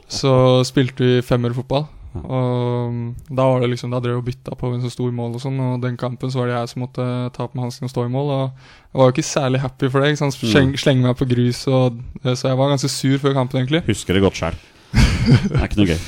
Så 0.09 0.33
spilte 0.65 1.05
vi 1.05 1.25
femmerfotball. 1.25 1.89
Og 2.17 2.93
mm, 2.93 3.09
da 3.29 3.45
var 3.45 3.61
det 3.61 3.69
liksom 3.73 3.93
Da 3.93 4.01
drev 4.03 4.21
og 4.21 4.27
bytta 4.27 4.57
på 4.59 4.71
hvem 4.71 4.81
som 4.83 4.93
sto 4.93 5.09
i 5.11 5.15
mål 5.15 5.37
og 5.37 5.43
sånn, 5.43 5.59
og 5.61 5.83
den 5.85 5.99
kampen 6.01 6.33
så 6.33 6.41
var 6.41 6.51
det 6.51 6.57
jeg 6.57 6.73
som 6.73 6.85
måtte 6.87 7.09
ta 7.37 7.49
på 7.49 7.61
hansken 7.61 7.89
og 7.89 7.93
stå 7.93 8.07
i 8.07 8.13
mål. 8.15 8.33
Og 8.35 8.45
jeg 8.47 9.01
var 9.01 9.11
jo 9.11 9.17
ikke 9.17 9.29
særlig 9.29 9.63
happy 9.65 9.91
for 9.93 10.01
det. 10.01 10.13
Ikke 10.15 10.23
sant? 10.25 10.39
Sleng, 10.39 10.73
Slenge 10.81 11.05
meg 11.05 11.19
på 11.21 11.29
grus, 11.29 11.65
og, 11.69 12.01
så 12.25 12.51
jeg 12.51 12.61
var 12.61 12.73
ganske 12.73 12.93
sur 12.93 13.19
før 13.23 13.37
kampen, 13.37 13.63
egentlig. 13.63 13.85
Husker 13.91 14.17
det 14.17 14.25
godt 14.25 14.41
sjøl. 14.41 14.59
Det 15.51 15.59
er 15.59 15.67
ikke 15.69 15.83
noe 15.83 15.93
gøy. 15.93 16.07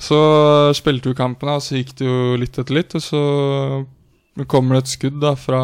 Så 0.00 0.18
spilte 0.78 1.10
vi 1.10 1.18
kampen, 1.18 1.50
og 1.52 1.62
så 1.64 1.76
gikk 1.76 1.96
det 1.98 2.06
jo 2.06 2.36
litt 2.40 2.56
etter 2.56 2.76
litt. 2.76 2.94
Og 2.96 3.04
så 3.04 3.22
kommer 4.48 4.78
det 4.78 4.86
et 4.86 4.94
skudd 4.94 5.18
da 5.22 5.34
fra 5.38 5.62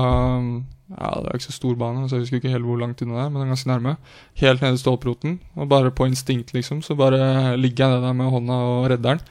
Ja, 0.87 1.09
det 1.19 1.31
er 1.33 1.39
ikke 1.39 1.49
så 1.49 1.57
stor 1.57 1.75
bane, 1.79 2.05
så 2.07 2.15
jeg 2.15 2.27
husker 2.27 2.39
ikke 2.39 2.53
helt 2.53 2.67
hvor 2.69 2.79
langt 2.79 3.01
unna 3.03 3.17
det 3.17 3.23
er, 3.25 3.31
men 3.31 3.41
det 3.41 3.47
er 3.47 3.55
ganske 3.55 3.71
nærme. 3.73 3.97
Helt 4.39 4.63
nede 4.63 4.79
i 4.79 4.83
stålproten 4.83 5.33
Og 5.57 5.69
bare 5.69 5.91
på 5.91 6.07
instinkt, 6.07 6.53
liksom, 6.55 6.83
så 6.83 6.95
bare 6.95 7.57
ligger 7.59 7.87
jeg 7.87 7.97
ned 7.97 8.07
der 8.07 8.15
med 8.15 8.31
hånda 8.31 8.59
og 8.69 8.91
redder 8.93 9.17
den. 9.17 9.25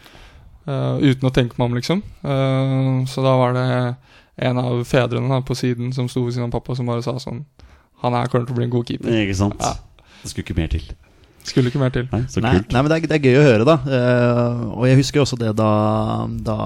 Eh, 0.68 1.06
uten 1.12 1.30
å 1.30 1.34
tenke 1.34 1.58
meg 1.60 1.70
om, 1.70 1.78
liksom. 1.78 2.04
Uh, 2.26 3.06
så 3.10 3.24
da 3.26 3.36
var 3.40 3.56
det 3.58 3.70
en 4.50 4.60
av 4.62 4.84
fedrene 4.88 5.32
da, 5.32 5.42
på 5.46 5.56
siden 5.58 5.94
som 5.96 6.10
sto 6.12 6.26
ved 6.26 6.36
siden 6.36 6.50
av 6.50 6.56
pappa, 6.58 6.76
som 6.76 6.90
bare 6.90 7.06
sa 7.06 7.16
sånn 7.22 7.46
Han 8.04 8.16
her 8.18 8.28
kommer 8.28 8.50
til 8.50 8.56
å 8.56 8.60
bli 8.60 8.68
en 8.68 8.74
god 8.74 8.90
keeper. 8.90 9.18
Ikke 9.24 9.38
sant? 9.40 9.62
Ja. 9.64 9.76
Det 10.22 10.34
skulle 10.34 10.46
ikke 10.48 10.58
mer 10.58 10.72
til. 10.74 10.90
Skulle 11.46 11.70
ikke 11.70 11.80
mer 11.80 11.94
til. 11.94 12.08
Nei, 12.12 12.24
så 12.26 12.42
kult. 12.42 12.74
nei, 12.74 12.82
men 12.82 12.90
det 12.92 12.98
er, 12.98 13.08
det 13.08 13.18
er 13.20 13.30
gøy 13.30 13.40
å 13.40 13.46
høre, 13.46 13.68
da. 13.70 13.78
Uh, 13.86 14.66
og 14.76 14.86
jeg 14.90 15.00
husker 15.00 15.24
også 15.24 15.40
det 15.40 15.54
da, 15.58 15.72
da 16.50 16.58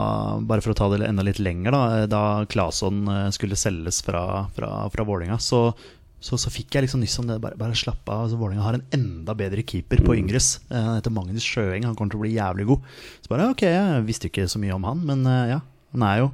Bare 0.49 0.63
for 0.65 0.73
å 0.73 0.79
ta 0.79 0.89
det 0.93 1.05
enda 1.07 1.25
litt 1.27 1.41
lenger, 1.43 1.75
da 1.75 2.09
Da 2.09 2.23
Claesson 2.49 3.03
skulle 3.35 3.59
selges 3.59 4.01
fra, 4.05 4.47
fra, 4.55 4.71
fra 4.93 5.05
Vålinga, 5.07 5.37
så, 5.43 5.67
så, 6.19 6.35
så 6.41 6.51
fikk 6.51 6.75
jeg 6.75 6.83
liksom 6.85 6.99
nyss 7.03 7.15
om 7.21 7.27
det. 7.29 7.38
Bare, 7.43 7.55
bare 7.59 7.77
slapp 7.79 8.03
av. 8.11 8.25
Altså, 8.25 8.39
Vålerenga 8.41 8.65
har 8.65 8.77
en 8.79 8.85
enda 8.95 9.35
bedre 9.39 9.63
keeper 9.63 10.01
på 10.03 10.17
Yngres. 10.19 10.57
Eh, 10.69 10.75
Han 10.75 10.97
heter 10.97 11.13
Magnus 11.15 11.45
Sjøeng. 11.47 11.85
Han 11.88 11.95
kommer 11.95 12.11
til 12.13 12.19
å 12.19 12.25
bli 12.25 12.33
jævlig 12.35 12.67
god. 12.73 12.91
Så 13.23 13.31
bare 13.31 13.47
ok, 13.53 13.63
jeg 13.69 14.05
visste 14.09 14.27
ikke 14.31 14.47
så 14.51 14.59
mye 14.61 14.75
om 14.75 14.88
han, 14.89 15.03
men 15.07 15.23
eh, 15.29 15.53
ja, 15.55 15.59
han 15.95 16.05
er 16.09 16.21
jo 16.25 16.29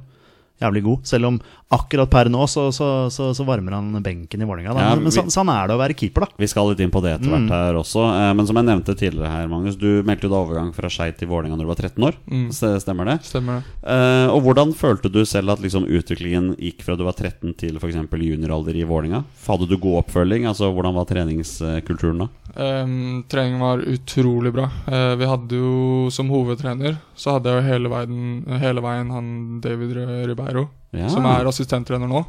jævlig 0.64 0.82
god. 0.88 1.06
Selv 1.06 1.30
om 1.30 1.38
akkurat 1.74 2.06
per 2.10 2.28
nå 2.30 2.44
så, 2.46 2.68
så, 2.70 3.10
så, 3.10 3.32
så 3.34 3.44
varmer 3.46 3.74
han 3.74 3.88
benken 4.04 4.42
i 4.42 4.46
Vålerenga. 4.46 4.74
Ja, 4.78 4.92
Men, 4.94 5.10
sånn, 5.10 5.32
sånn 5.34 5.48
er 5.50 5.66
det 5.66 5.74
å 5.74 5.80
være 5.80 5.96
keeper, 5.98 6.26
da. 6.26 6.28
Vi 6.38 6.46
skal 6.46 6.68
litt 6.70 6.82
inn 6.84 6.92
på 6.94 7.00
det 7.02 7.16
etter 7.16 7.26
hvert 7.32 7.46
Mm. 7.46 7.50
her 7.50 7.74
også. 7.80 8.04
Eh, 8.06 8.32
Men 8.38 8.46
som 8.46 8.56
jeg 8.60 8.66
nevnte 8.68 8.94
tidligere 8.94 9.30
her, 9.32 9.48
Magnus, 9.50 9.74
du 9.76 10.02
meldte 10.06 10.28
jo 10.28 10.30
da 10.30 10.38
overgang 10.44 10.70
fra 10.76 10.88
Skeid 10.88 11.18
til 11.18 11.28
Vålerenga 11.28 11.56
når 11.58 11.66
du 11.66 11.72
var 11.72 11.80
13 11.82 12.06
år. 12.06 12.14
Mm. 12.30 12.46
Stemmer 12.80 13.10
det? 13.10 13.16
Stemmer 13.26 13.60
det. 13.60 13.74
Uh, 13.82 14.28
og 14.34 14.42
hvordan 14.46 14.72
følte 14.78 15.10
du 15.10 15.24
selv 15.26 15.50
at 15.56 15.60
liksom 15.64 15.88
utviklingen 15.90 16.52
gikk 16.56 16.82
fra 16.86 16.94
du 16.96 17.02
var 17.06 17.18
13 17.18 17.56
til 17.58 17.76
f.eks. 17.82 17.98
junioralder 18.14 18.78
i 18.78 18.86
Vålerenga? 18.86 19.24
Hadde 19.46 19.66
du 19.68 19.76
god 19.76 20.04
oppfølging? 20.04 20.46
Altså, 20.46 20.70
Hvordan 20.72 20.94
var 20.94 21.06
treningskulturen 21.10 22.18
da? 22.24 22.28
Um, 22.56 23.24
treningen 23.28 23.60
var 23.60 23.82
utrolig 23.84 24.52
bra. 24.54 24.70
Uh, 24.86 25.14
vi 25.20 25.26
hadde 25.28 25.58
jo 25.58 26.08
som 26.14 26.30
hovedtrener 26.32 26.96
Så 27.18 27.34
hadde 27.34 27.50
jeg 27.52 27.60
jo 27.60 27.66
hele 27.68 27.90
veien, 27.92 28.44
hele 28.62 28.80
veien 28.84 29.10
han 29.12 29.60
David 29.60 29.92
Ribeiro, 30.30 30.68
Ja. 30.96 31.08
som 31.12 31.24
er 31.28 31.44
assistenttrener 31.50 32.08
nå. 32.08 32.24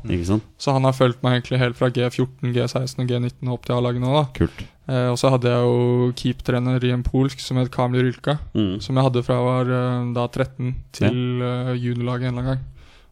Så 0.59 0.73
han 0.73 0.83
har 0.83 0.93
fulgt 0.93 1.21
meg 1.23 1.37
egentlig 1.41 1.59
helt 1.59 1.77
fra 1.79 1.89
G14, 1.89 2.51
G16 2.53 2.99
og 3.03 3.07
G19 3.07 3.53
opp 3.53 3.65
til 3.65 3.75
A-laget 3.77 4.01
nå. 4.03 4.11
da 4.13 4.25
Kult. 4.37 4.63
eh, 4.89 5.07
Og 5.11 5.17
så 5.17 5.29
hadde 5.31 5.47
jeg 5.49 5.63
jo 5.63 6.11
keep-trener 6.15 6.83
i 6.83 6.91
en 6.91 7.03
polsk 7.03 7.39
som 7.39 7.57
het 7.57 7.71
Kamil 7.71 8.03
Rylka, 8.03 8.37
Mm. 8.53 8.81
som 8.81 8.95
jeg 8.95 9.03
hadde 9.07 9.23
fra 9.23 9.35
jeg 9.39 9.45
var 9.45 9.71
eh, 9.71 10.13
da 10.13 10.27
13 10.27 10.75
til 10.91 11.39
ja. 11.39 11.73
juniorlaget 11.73 12.27
en 12.27 12.33
eller 12.33 12.41
annen 12.41 12.45
gang. 12.55 12.65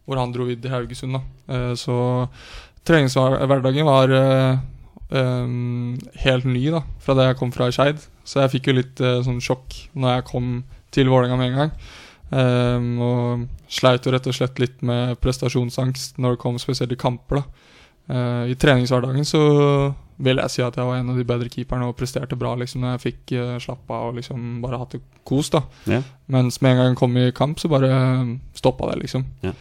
Hvor 0.06 0.18
han 0.18 0.32
dro 0.32 0.44
vidt 0.46 0.64
i 0.64 0.68
Haugesund. 0.68 1.12
da 1.18 1.20
Eh, 1.48 1.74
Så 1.74 2.28
treningshverdagen 2.84 3.84
var 3.86 4.10
eh, 4.14 4.58
em, 5.18 5.96
helt 6.22 6.44
ny 6.44 6.70
da 6.70 6.82
fra 7.02 7.14
det 7.18 7.26
jeg 7.30 7.38
kom 7.40 7.52
fra 7.54 7.68
i 7.70 7.74
Skeid. 7.74 7.98
Så 8.26 8.40
jeg 8.42 8.56
fikk 8.56 8.66
jo 8.70 8.76
litt 8.80 9.00
uh, 9.00 9.20
sånn 9.22 9.38
sjokk 9.42 9.76
når 9.94 10.16
jeg 10.16 10.24
kom 10.32 10.48
til 10.94 11.06
Vålerenga 11.06 11.36
med 11.38 11.52
en 11.52 11.58
gang. 11.60 11.72
Em, 12.34 12.88
og 12.98 13.46
sleit 13.70 14.06
jo 14.06 14.12
rett 14.14 14.26
og 14.26 14.34
slett 14.34 14.58
litt 14.58 14.82
med 14.86 15.14
prestasjonsangst 15.22 16.18
når 16.18 16.34
det 16.34 16.42
kom 16.42 16.58
spesielt 16.62 16.94
i 16.94 16.98
kamper. 16.98 17.44
Eh, 18.06 18.50
I 18.52 18.58
treningshverdagen 18.58 19.26
så 19.26 19.42
vil 20.22 20.40
jeg 20.40 20.52
si 20.52 20.62
at 20.64 20.76
jeg 20.78 20.88
var 20.88 20.98
en 20.98 21.12
av 21.12 21.18
de 21.18 21.26
bedre 21.28 21.50
keeperne 21.52 21.88
og 21.90 21.96
presterte 21.98 22.38
bra 22.38 22.54
liksom 22.56 22.82
når 22.82 22.94
jeg 22.94 23.02
fikk 23.02 23.32
uh, 23.36 23.56
slappe 23.60 23.92
av 23.92 24.10
og 24.10 24.14
liksom 24.16 24.62
bare 24.62 24.78
hatt 24.80 24.94
det 24.96 25.02
kos. 25.28 25.50
da 25.52 25.60
Ja. 25.90 26.02
Mens 26.32 26.60
med 26.62 26.72
en 26.72 26.78
gang 26.80 26.92
jeg 26.92 27.00
kom 27.02 27.18
i 27.20 27.32
kamp, 27.36 27.60
så 27.60 27.68
bare 27.68 27.90
stoppa 28.56 28.88
det, 28.92 29.02
liksom. 29.02 29.26
Ja. 29.44 29.52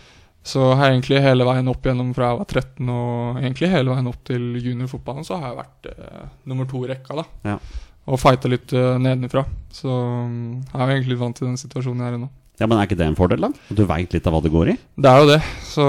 Så 0.45 0.61
har 0.77 0.87
jeg 0.87 0.99
egentlig 0.99 1.23
hele 1.25 1.47
veien 1.47 1.67
opp 1.67 1.83
gjennom 1.83 2.13
fra 2.15 2.29
jeg 2.29 2.39
var 2.39 2.47
13 2.47 2.93
og 2.93 3.41
egentlig 3.41 3.71
hele 3.73 3.91
veien 3.91 4.07
opp 4.07 4.21
til 4.29 4.47
juniorfotballen, 4.61 5.25
så 5.27 5.41
har 5.41 5.51
jeg 5.51 5.59
vært 5.59 5.91
uh, 5.91 6.23
nummer 6.47 6.69
to 6.69 6.85
i 6.85 6.89
rekka, 6.93 7.19
da. 7.19 7.27
Ja. 7.51 7.59
Og 8.05 8.21
fighta 8.21 8.47
litt 8.47 8.71
uh, 8.77 8.95
nedenifra. 9.01 9.43
Så 9.73 9.89
um, 9.89 10.61
jeg 10.69 10.79
er 10.79 10.95
egentlig 10.95 11.19
vant 11.19 11.35
til 11.35 11.49
den 11.49 11.59
situasjonen 11.59 12.05
jeg 12.05 12.13
er 12.13 12.19
i 12.19 12.23
nå. 12.23 12.31
Ja, 12.59 12.67
Men 12.67 12.77
er 12.79 12.87
ikke 12.87 12.97
det 12.97 13.07
en 13.07 13.15
fordel, 13.19 13.41
da? 13.41 13.47
At 13.69 13.75
du 13.75 13.83
veit 13.85 14.13
litt 14.15 14.27
av 14.27 14.33
hva 14.33 14.41
det 14.45 14.51
går 14.53 14.69
i? 14.73 14.77
Det 14.97 15.09
er 15.11 15.19
jo 15.23 15.27
det. 15.33 15.41
Så 15.67 15.85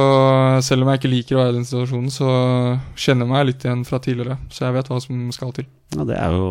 selv 0.66 0.82
om 0.82 0.90
jeg 0.92 1.00
ikke 1.02 1.12
liker 1.12 1.36
å 1.36 1.42
være 1.44 1.52
i 1.54 1.58
den 1.60 1.68
situasjonen, 1.68 2.10
så 2.10 2.30
kjenner 2.96 3.26
jeg 3.26 3.32
meg 3.34 3.46
litt 3.52 3.64
igjen 3.68 3.84
fra 3.86 3.98
tidligere. 4.02 4.38
Så 4.50 4.66
jeg 4.66 4.74
vet 4.78 4.88
hva 4.90 5.00
som 5.04 5.30
skal 5.32 5.52
til. 5.52 5.66
Ja, 5.96 6.04
Det 6.04 6.16
er 6.18 6.30
jo 6.36 6.50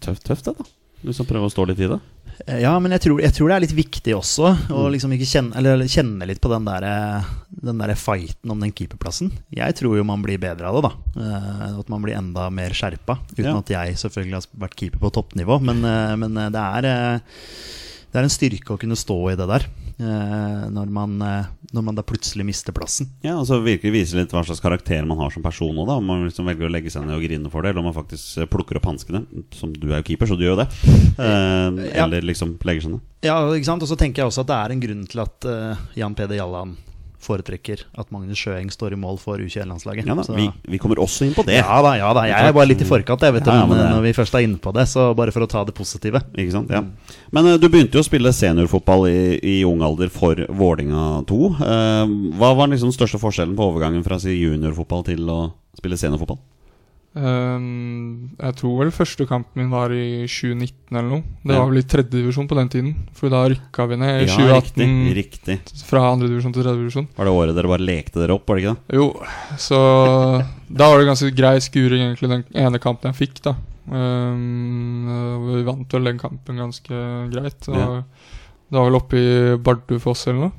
tøft, 0.00 0.24
tøft 0.24 0.44
det, 0.48 0.56
da. 0.58 0.64
Du 1.04 1.12
som 1.12 1.26
prøver 1.28 1.44
å 1.50 1.52
stå 1.52 1.66
litt 1.68 1.80
i 1.84 1.88
det. 1.92 2.00
Eh, 2.48 2.60
Ja, 2.64 2.72
men 2.80 2.90
jeg 2.96 3.02
tror, 3.04 3.20
jeg 3.20 3.34
tror 3.36 3.48
det 3.50 3.54
er 3.58 3.60
litt 3.66 3.74
viktig 3.76 4.14
også 4.16 4.46
å 4.72 4.86
Mm. 4.88 4.92
liksom 4.94 5.12
ikke 5.12 5.28
kjenne, 5.28 5.56
eller 5.60 5.84
kjenne 5.84 6.26
litt 6.26 6.40
på 6.40 6.48
den 6.50 6.64
der, 6.64 7.24
den 7.62 7.78
der 7.78 7.94
fighten 7.94 8.50
om 8.50 8.58
den 8.58 8.72
keeperplassen. 8.72 9.30
Jeg 9.54 9.74
tror 9.76 9.96
jo 9.98 10.02
man 10.04 10.22
blir 10.24 10.38
bedre 10.40 10.64
av 10.66 10.80
det, 10.80 10.88
da. 10.88 11.20
Eh, 11.20 11.78
At 11.78 11.88
man 11.92 12.02
blir 12.02 12.16
enda 12.16 12.48
mer 12.50 12.70
skjerpa. 12.70 13.18
Uten 13.36 13.44
Ja. 13.44 13.58
at 13.58 13.68
jeg 13.68 13.94
selvfølgelig 14.00 14.32
har 14.32 14.66
vært 14.68 14.76
keeper 14.76 14.98
på 14.98 15.12
toppnivå, 15.12 15.60
men, 15.60 15.84
eh, 15.84 16.16
men 16.16 16.36
eh, 16.38 16.48
det 16.48 16.60
er 16.60 16.84
eh, 16.86 17.20
det 18.14 18.20
er 18.20 18.28
en 18.28 18.30
styrke 18.30 18.76
å 18.76 18.78
kunne 18.78 18.94
stå 18.94 19.16
i 19.32 19.34
det 19.34 19.46
der. 19.50 19.64
eh, 19.98 20.64
Når 20.70 20.90
man, 20.94 21.16
eh, 21.26 21.48
når 21.74 21.82
man 21.88 21.96
da 21.98 22.04
plutselig 22.06 22.44
mister 22.46 22.70
plassen. 22.76 23.08
Ja, 23.26 23.32
altså 23.40 23.58
Virkelig 23.64 23.90
vise 23.92 24.14
litt 24.20 24.30
hva 24.30 24.44
slags 24.46 24.62
karakter 24.62 25.02
man 25.10 25.18
har 25.18 25.34
som 25.34 25.42
person 25.42 25.74
òg, 25.74 25.88
da. 25.90 25.96
Om 25.98 26.06
man 26.06 26.22
liksom 26.28 26.46
velger 26.46 26.68
å 26.68 26.70
legge 26.70 26.92
seg 26.94 27.02
ned 27.08 27.16
og 27.18 27.26
grine 27.26 27.50
for 27.50 27.62
det, 27.66 27.72
eller 27.74 27.82
om 27.82 27.88
man 27.90 27.96
faktisk 27.98 28.38
eh, 28.38 28.46
plukker 28.46 28.78
opp 28.78 28.86
hanskene. 28.92 29.24
Som 29.58 29.74
du 29.74 29.88
er 29.90 29.98
jo 29.98 30.06
keeper, 30.12 30.30
så 30.30 30.38
du 30.38 30.46
gjør 30.46 30.54
jo 30.54 30.62
det. 30.62 30.68
Eller 31.98 32.22
liksom 32.22 32.54
legger 32.62 32.86
seg 32.86 32.94
ned. 32.96 33.04
Ja, 33.26 33.40
ikke 33.50 33.66
sant? 33.72 33.82
Og 33.82 33.90
så 33.90 33.98
tenker 33.98 34.22
jeg 34.22 34.30
også 34.30 34.44
at 34.46 34.52
det 34.54 34.60
er 34.62 34.74
en 34.76 34.84
grunn 34.86 35.04
til 35.10 35.24
at 35.26 35.50
Jan 35.98 36.14
Peder 36.14 36.38
Jalland 36.38 36.78
foretrekker 37.24 37.82
at 37.98 38.10
Magnus 38.14 38.40
Sjøeng 38.40 38.70
står 38.72 38.94
i 38.94 38.98
mål 39.00 39.18
for 39.22 39.40
U21-landslaget. 39.42 40.08
Ja 40.08 40.16
vi, 40.36 40.46
vi 40.74 40.80
kommer 40.82 41.00
også 41.02 41.26
inn 41.26 41.34
på 41.36 41.44
det. 41.48 41.58
ja 41.60 41.80
da, 41.84 41.94
ja 42.00 42.12
da. 42.16 42.26
Jeg 42.30 42.50
er 42.50 42.56
bare 42.56 42.70
litt 42.70 42.84
i 42.84 42.88
forkant, 42.88 43.24
jeg, 43.24 43.36
vet 43.36 43.46
du, 43.46 43.52
Ja, 43.52 43.66
men, 43.70 43.80
når 43.96 44.04
vi 44.06 44.14
først 44.16 44.36
er 44.36 44.46
inne 44.46 44.60
på 44.62 44.72
det. 44.76 44.86
Så 44.90 45.10
bare 45.18 45.34
for 45.34 45.46
å 45.46 45.50
ta 45.50 45.64
det 45.66 45.76
positive. 45.76 46.22
Ikke 46.36 46.54
sant? 46.54 46.72
Ja. 46.72 46.84
Men 47.34 47.50
uh, 47.50 47.58
du 47.60 47.68
begynte 47.68 47.98
jo 47.98 48.04
å 48.04 48.06
spille 48.06 48.34
seniorfotball 48.36 49.08
i, 49.10 49.20
i 49.40 49.56
ung 49.68 49.84
alder 49.86 50.12
for 50.12 50.38
Vålinga 50.48 51.24
2. 51.30 51.42
Uh, 51.58 52.16
hva 52.40 52.54
var 52.58 52.72
liksom 52.72 52.92
den 52.92 52.98
største 52.98 53.20
forskjellen 53.22 53.56
på 53.58 53.70
overgangen 53.72 54.04
fra 54.06 54.20
si 54.22 54.36
juniorfotball 54.36 55.06
til 55.08 55.28
å 55.30 55.40
spille 55.78 55.98
seniorfotball? 56.00 56.40
Ehm, 57.14 58.30
jeg 58.40 58.56
tror 58.58 58.78
vel 58.80 58.90
første 58.90 59.26
kampen 59.30 59.60
min 59.62 59.70
var 59.70 59.92
i 59.94 60.24
2019 60.26 60.96
eller 60.98 61.08
noe. 61.12 61.22
Det 61.44 61.54
Ja. 61.54 61.60
var 61.60 61.68
vel 61.70 61.78
i 61.78 61.86
tredjedivisjon 61.86 62.48
på 62.50 62.56
den 62.58 62.68
tiden. 62.68 62.94
For 63.14 63.28
da 63.30 63.44
rykka 63.48 63.86
vi 63.88 63.96
ned 63.96 64.22
i 64.22 64.26
Ja, 64.26 64.36
2018 64.36 65.14
riktig, 65.14 65.58
riktig. 65.62 65.84
fra 65.86 66.10
andredivisjon 66.12 66.52
til 66.52 66.62
tredjedivisjon. 66.64 67.08
Var 67.16 67.24
det 67.24 67.32
året 67.34 67.54
dere 67.54 67.68
bare 67.70 67.86
lekte 67.86 68.18
dere 68.18 68.34
opp, 68.34 68.46
var 68.48 68.56
det 68.56 68.64
ikke 68.64 68.74
det? 68.74 68.96
Jo, 68.98 69.06
så 69.56 69.78
da 70.72 70.90
var 70.90 70.98
det 70.98 71.06
ganske 71.06 71.30
grei 71.36 71.56
skuring, 71.60 72.02
egentlig, 72.02 72.28
den 72.28 72.44
ene 72.54 72.78
kampen 72.80 73.12
jeg 73.14 73.28
fikk, 73.28 73.42
da. 73.42 73.54
Um, 73.88 75.52
vi 75.54 75.62
vant 75.62 75.88
vel 75.92 76.04
den 76.04 76.18
kampen 76.18 76.56
ganske 76.56 77.30
greit. 77.30 77.68
Og 77.68 77.76
Ja. 77.76 78.02
Det 78.70 78.80
var 78.80 78.90
vel 78.90 78.96
oppe 78.98 79.14
i 79.14 79.56
Bardufoss 79.56 80.26
eller 80.26 80.40
noe. 80.48 80.52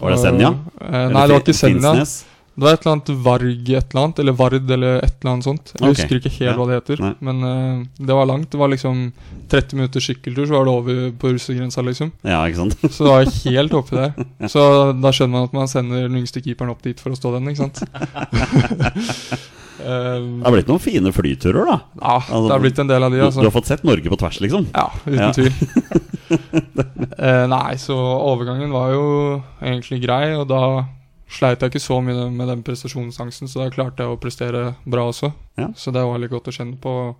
Var 0.00 0.10
det 0.10 0.18
Senja? 0.18 0.48
Uh, 0.80 1.08
nei, 1.12 1.26
det 1.26 1.34
var 1.36 1.40
ikke 1.44 1.54
Senja. 1.54 1.92
Finnsnes? 1.92 2.24
Det 2.60 2.66
var 2.66 2.74
et 2.76 2.82
eller 2.84 2.92
annet 2.98 3.10
Varg 3.24 3.70
et 3.72 3.94
eller 3.94 4.02
annet, 4.04 4.18
eller 4.20 4.34
Vard 4.36 4.52
eller 4.70 4.98
et 5.00 5.14
eller 5.22 5.30
annet 5.32 5.46
sånt. 5.46 5.70
Jeg 5.72 5.80
okay. 5.80 5.94
husker 5.94 6.18
ikke 6.20 6.32
helt 6.34 6.50
Ja. 6.50 6.56
hva 6.58 6.66
det 6.68 6.76
heter, 6.76 7.00
Nei. 7.00 7.12
men 7.24 7.40
uh, 7.46 7.84
det 7.96 8.16
var 8.18 8.28
langt. 8.28 8.50
Det 8.52 8.60
var 8.60 8.68
liksom 8.68 9.00
30 9.48 9.76
minutter 9.80 10.04
sykkeltur, 10.04 10.44
så 10.46 10.58
var 10.58 10.68
det 10.68 10.74
over 10.74 11.00
på 11.22 11.32
russegrensa, 11.32 11.80
liksom. 11.86 12.12
Ja, 12.22 12.42
ikke 12.50 12.60
sant? 12.60 12.76
Så 12.94 13.06
det 13.08 13.14
var 13.14 13.32
helt 13.48 13.72
oppi 13.80 13.96
der. 13.96 14.12
Så 14.52 14.66
da 15.00 15.14
skjønner 15.16 15.38
man 15.38 15.48
at 15.48 15.56
man 15.56 15.72
sender 15.72 16.04
den 16.04 16.20
yngste 16.20 16.42
keeperen 16.44 16.70
opp 16.76 16.82
dit 16.84 17.00
for 17.00 17.16
å 17.16 17.18
stå 17.18 17.32
den, 17.38 17.48
ikke 17.48 17.64
sant. 17.64 17.80
Det 19.80 19.86
Eh, 19.88 20.24
har 20.44 20.52
blitt 20.52 20.68
noen 20.68 20.80
fine 20.84 21.08
flyturer, 21.08 21.64
da. 21.64 21.78
ja, 22.02 22.16
det 22.28 22.50
har 22.52 22.60
blitt 22.60 22.78
en 22.82 22.88
del 22.90 23.00
av 23.06 23.14
de, 23.14 23.16
Du, 23.16 23.24
altså. 23.24 23.40
du 23.40 23.46
har 23.48 23.54
fått 23.54 23.70
sett 23.70 23.84
Norge 23.88 24.10
på 24.12 24.18
tvers, 24.20 24.36
liksom? 24.44 24.66
Ja, 24.74 24.90
uten 25.06 25.22
Ja. 25.22 25.30
tvil. 25.32 25.52
Eh, 27.16 27.46
nei, 27.48 27.76
så 27.80 27.96
overgangen 27.96 28.70
var 28.76 28.92
jo 28.92 29.04
egentlig 29.64 30.02
grei, 30.04 30.34
og 30.36 30.44
da 30.52 30.60
sleit 31.30 31.60
jeg 31.62 31.70
ikke 31.70 31.80
så 31.84 32.00
mye 32.02 32.28
med 32.34 32.48
den 32.50 32.62
prestasjonsangsten, 32.66 33.48
så 33.48 33.64
da 33.64 33.70
klarte 33.70 34.02
jeg 34.04 34.10
å 34.10 34.20
prestere 34.20 34.74
bra 34.84 35.06
også. 35.12 35.32
Ja. 35.60 35.68
Så 35.78 35.92
det 35.94 36.02
var 36.04 36.18
litt 36.18 36.30
godt 36.32 36.50
å 36.50 36.54
kjenne 36.56 36.76
på. 36.82 37.14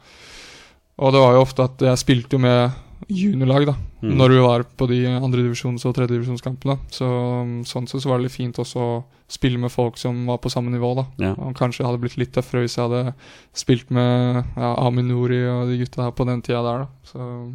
Og 1.00 1.12
det 1.14 1.20
var 1.22 1.32
jo 1.38 1.44
ofte 1.46 1.64
at 1.64 1.78
jeg 1.80 1.96
spilte 2.02 2.36
jo 2.36 2.42
med 2.42 2.72
juniorlag 3.08 3.64
da 3.70 3.74
Mm. 4.00 4.14
når 4.16 4.28
vi 4.32 4.40
var 4.40 4.62
på 4.64 4.86
de 4.88 4.98
andredivisjons- 5.20 5.84
og 5.84 5.94
tredjedivisjonskampene. 5.94 6.78
Så 6.90 7.04
um, 7.04 7.62
sånn 7.68 7.86
sett 7.88 8.00
så 8.00 8.08
var 8.08 8.16
det 8.18 8.24
litt 8.30 8.32
fint 8.36 8.56
også 8.56 8.80
å 8.80 9.04
spille 9.28 9.58
med 9.60 9.70
folk 9.70 9.98
som 10.00 10.22
var 10.26 10.38
på 10.40 10.48
samme 10.50 10.70
nivå. 10.72 10.94
da 10.96 11.04
Ja. 11.18 11.32
Og 11.36 11.54
kanskje 11.54 11.84
hadde 11.84 12.00
blitt 12.00 12.16
litt 12.16 12.32
tøffere 12.32 12.62
hvis 12.64 12.76
jeg 12.78 12.88
hadde 12.88 13.14
spilt 13.52 13.90
med 13.90 14.44
ja, 14.56 14.74
Aminori 14.86 15.42
og 15.52 15.68
de 15.68 15.76
gutta 15.84 16.02
her 16.06 16.12
på 16.12 16.24
den 16.24 16.40
tida 16.40 16.62
der. 16.64 16.78
da 16.78 16.88
Så 17.04 17.52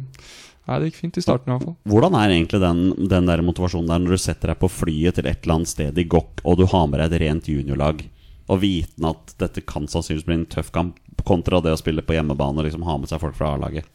nei, 0.66 0.78
det 0.80 0.90
gikk 0.90 1.00
fint 1.04 1.18
i 1.20 1.24
starten 1.24 1.50
i 1.50 1.54
hvert 1.54 1.68
fall. 1.68 1.76
Hvordan 1.92 2.18
er 2.18 2.34
egentlig 2.34 2.60
den, 2.62 2.82
den 3.12 3.30
der 3.30 3.42
motivasjonen 3.46 3.90
der 3.92 4.02
når 4.02 4.16
du 4.16 4.22
setter 4.26 4.52
deg 4.52 4.60
på 4.62 4.70
flyet 4.72 5.18
til 5.18 5.28
et 5.30 5.40
eller 5.44 5.60
annet 5.60 5.72
sted 5.72 5.98
i 5.98 6.06
Gokk, 6.10 6.42
og 6.44 6.60
du 6.60 6.66
har 6.70 6.86
med 6.90 7.00
deg 7.00 7.16
et 7.16 7.24
rent 7.26 7.50
juniorlag, 7.50 8.04
og 8.46 8.62
viten 8.62 9.08
at 9.08 9.34
dette 9.40 9.64
kan 9.66 9.88
sannsynligvis 9.90 10.26
bli 10.28 10.38
en 10.40 10.48
tøff 10.50 10.70
kamp, 10.74 10.98
kontra 11.26 11.58
det 11.64 11.74
å 11.74 11.80
spille 11.80 12.04
på 12.06 12.14
hjemmebane 12.14 12.60
og 12.60 12.68
liksom 12.68 12.84
ha 12.86 12.98
med 13.00 13.10
seg 13.10 13.22
folk 13.22 13.34
fra 13.38 13.54
A-laget? 13.56 13.86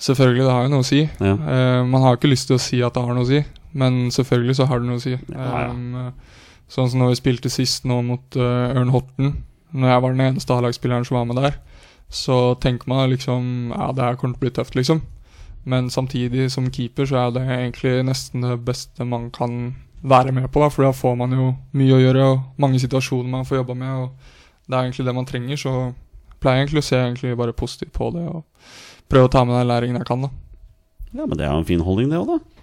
Selvfølgelig, 0.00 0.44
det 0.46 0.52
har 0.54 0.62
jo 0.64 0.72
noe 0.72 0.84
å 0.84 0.88
si. 0.88 1.00
Ja. 1.04 1.34
Uh, 1.36 1.80
man 1.88 2.04
har 2.06 2.16
ikke 2.16 2.30
lyst 2.30 2.48
til 2.48 2.56
å 2.56 2.62
si 2.62 2.78
at 2.84 2.96
det 2.96 3.02
har 3.04 3.16
noe 3.16 3.26
å 3.26 3.30
si, 3.30 3.42
men 3.76 4.06
selvfølgelig 4.14 4.56
så 4.56 4.66
har 4.70 4.80
det 4.80 4.88
noe 4.88 5.00
å 5.00 5.02
si. 5.02 5.16
Ja, 5.16 5.48
ja. 5.66 5.72
Um, 5.74 6.38
sånn 6.70 6.88
som 6.92 7.02
når 7.02 7.12
vi 7.12 7.18
spilte 7.18 7.52
sist 7.52 7.88
nå 7.88 7.98
mot 8.06 8.38
uh, 8.38 8.70
Ørn 8.78 8.92
Horten, 8.94 9.34
når 9.74 9.92
jeg 9.92 10.02
var 10.04 10.14
den 10.14 10.24
eneste 10.28 10.54
A-lagsspilleren 10.56 11.06
som 11.06 11.18
var 11.18 11.28
med 11.28 11.40
der, 11.42 11.58
så 12.10 12.36
tenker 12.58 12.90
man 12.90 13.10
liksom 13.12 13.70
Ja, 13.70 13.92
det 13.94 14.02
her 14.02 14.16
kommer 14.18 14.34
til 14.34 14.40
å 14.40 14.46
bli 14.46 14.54
tøft, 14.56 14.74
liksom. 14.78 15.02
Men 15.64 15.90
samtidig, 15.92 16.48
som 16.52 16.70
keeper, 16.72 17.08
så 17.08 17.20
er 17.20 17.32
det 17.36 17.46
egentlig 17.46 17.94
nesten 18.08 18.46
det 18.46 18.58
beste 18.64 19.04
man 19.04 19.28
kan 19.34 19.74
være 20.00 20.32
med 20.32 20.48
på, 20.48 20.62
da, 20.62 20.70
for 20.72 20.86
da 20.86 20.92
får 20.96 21.16
man 21.20 21.34
jo 21.36 21.50
mye 21.76 21.96
å 21.96 22.00
gjøre, 22.00 22.28
og 22.32 22.62
mange 22.62 22.80
situasjoner 22.80 23.28
man 23.28 23.44
får 23.48 23.60
jobba 23.60 23.76
med, 23.76 24.04
og 24.04 24.70
det 24.70 24.76
er 24.76 24.86
egentlig 24.86 25.06
det 25.10 25.16
man 25.18 25.28
trenger, 25.28 25.60
så 25.60 25.74
pleier 26.40 26.56
jeg 26.56 26.66
egentlig 26.66 26.84
å 26.84 26.88
se 26.88 27.00
egentlig 27.00 27.34
bare 27.36 27.56
positivt 27.56 27.92
på 27.92 28.08
det, 28.14 28.24
og 28.24 29.10
prøve 29.12 29.28
å 29.28 29.32
ta 29.34 29.44
med 29.44 29.58
den 29.58 29.68
læringen 29.68 30.00
jeg 30.00 30.08
kan, 30.08 30.24
da. 30.24 30.32
Ja, 31.10 31.26
men 31.26 31.36
det 31.36 31.44
er 31.44 31.52
jo 31.52 31.60
en 31.60 31.68
fin 31.68 31.84
holdning, 31.84 32.08
det 32.08 32.22
òg, 32.22 32.32
da. 32.38 32.60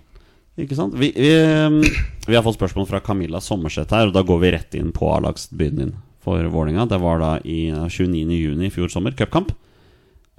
Ikke 0.57 0.73
sant? 0.73 0.95
Vi, 0.97 1.11
vi, 1.13 1.91
vi 2.25 2.33
har 2.33 2.41
fått 2.41 2.57
spørsmål 2.57 2.87
fra 2.89 3.03
Camilla 3.05 3.41
Sommerseth 3.43 3.93
her, 3.93 4.09
og 4.09 4.15
da 4.15 4.25
går 4.25 4.41
vi 4.41 4.53
rett 4.55 4.77
inn 4.79 4.89
på 4.95 5.11
A-lagsdebuten 5.13 5.83
din 5.83 5.93
for 6.25 6.41
Vålinga. 6.51 6.87
Det 6.89 6.97
var 7.03 7.21
da 7.21 7.31
i 7.45 7.67
eh, 7.69 7.85
29.6 7.85 8.65
i 8.65 8.71
fjor 8.73 8.89
sommer, 8.91 9.13
cupkamp 9.15 9.53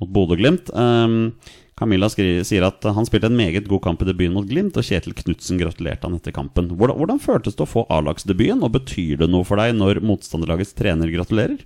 mot 0.03 0.11
Bodø-Glimt. 0.15 0.73
Ehm, 0.75 1.31
Camilla 1.79 2.09
skriver, 2.11 2.43
sier 2.47 2.67
at 2.67 2.83
han 2.95 3.07
spilte 3.07 3.29
en 3.31 3.39
meget 3.39 3.69
god 3.71 3.83
kamp 3.85 4.03
i 4.03 4.09
debuten 4.09 4.35
mot 4.35 4.47
Glimt, 4.49 4.77
og 4.79 4.87
Kjetil 4.87 5.15
Knutsen 5.17 5.61
gratulerte 5.61 6.09
han 6.09 6.17
etter 6.19 6.35
kampen. 6.35 6.73
Hvordan, 6.75 6.99
hvordan 6.99 7.21
føltes 7.23 7.59
det 7.59 7.65
å 7.65 7.71
få 7.71 7.85
A-lagsdebuten, 7.95 8.65
og 8.67 8.75
betyr 8.75 9.21
det 9.23 9.31
noe 9.31 9.47
for 9.47 9.63
deg 9.63 9.77
når 9.79 10.03
motstanderlagets 10.07 10.75
trener 10.79 11.13
gratulerer? 11.15 11.61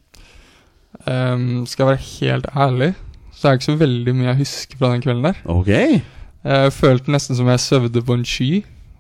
Um, 1.09 1.65
skal 1.65 1.87
jeg 1.87 1.91
være 1.95 2.09
helt 2.11 2.51
ærlig, 2.53 2.91
så 3.33 3.49
er 3.49 3.55
det 3.55 3.63
ikke 3.63 3.71
så 3.71 3.79
veldig 3.81 4.17
mye 4.19 4.29
jeg 4.29 4.41
husker 4.43 4.83
fra 4.83 4.93
den 4.93 5.07
kvelden 5.07 5.31
der. 5.31 5.41
Ok! 5.49 5.73
Jeg 6.43 6.75
følte 6.75 7.15
nesten 7.15 7.39
som 7.39 7.49
jeg 7.49 7.63
søvde 7.63 8.03
på 8.05 8.19
en 8.19 8.27
sky. 8.27 8.51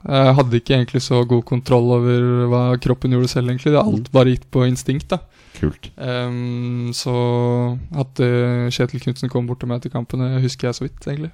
Jeg 0.02 0.34
hadde 0.34 0.58
ikke 0.58 0.74
egentlig 0.74 1.02
så 1.04 1.20
god 1.28 1.44
kontroll 1.46 1.92
over 1.98 2.24
hva 2.50 2.62
kroppen 2.82 3.14
gjorde 3.14 3.30
selv, 3.30 3.52
egentlig. 3.52 3.74
Det 3.74 3.78
er 3.78 3.92
alt 3.92 4.10
bare 4.14 4.34
gitt 4.34 4.48
på 4.50 4.64
instinkt, 4.66 5.12
da. 5.12 5.20
Kult. 5.60 5.90
Um, 5.96 6.90
så 6.96 7.14
at 8.02 8.22
uh, 8.24 8.66
Kjetil 8.72 9.04
Knutsen 9.04 9.30
kom 9.30 9.46
bort 9.46 9.62
til 9.62 9.70
meg 9.70 9.78
etter 9.78 9.94
kampen, 9.94 10.24
husker 10.42 10.70
jeg 10.70 10.78
så 10.78 10.86
vidt, 10.88 11.06
egentlig. 11.06 11.30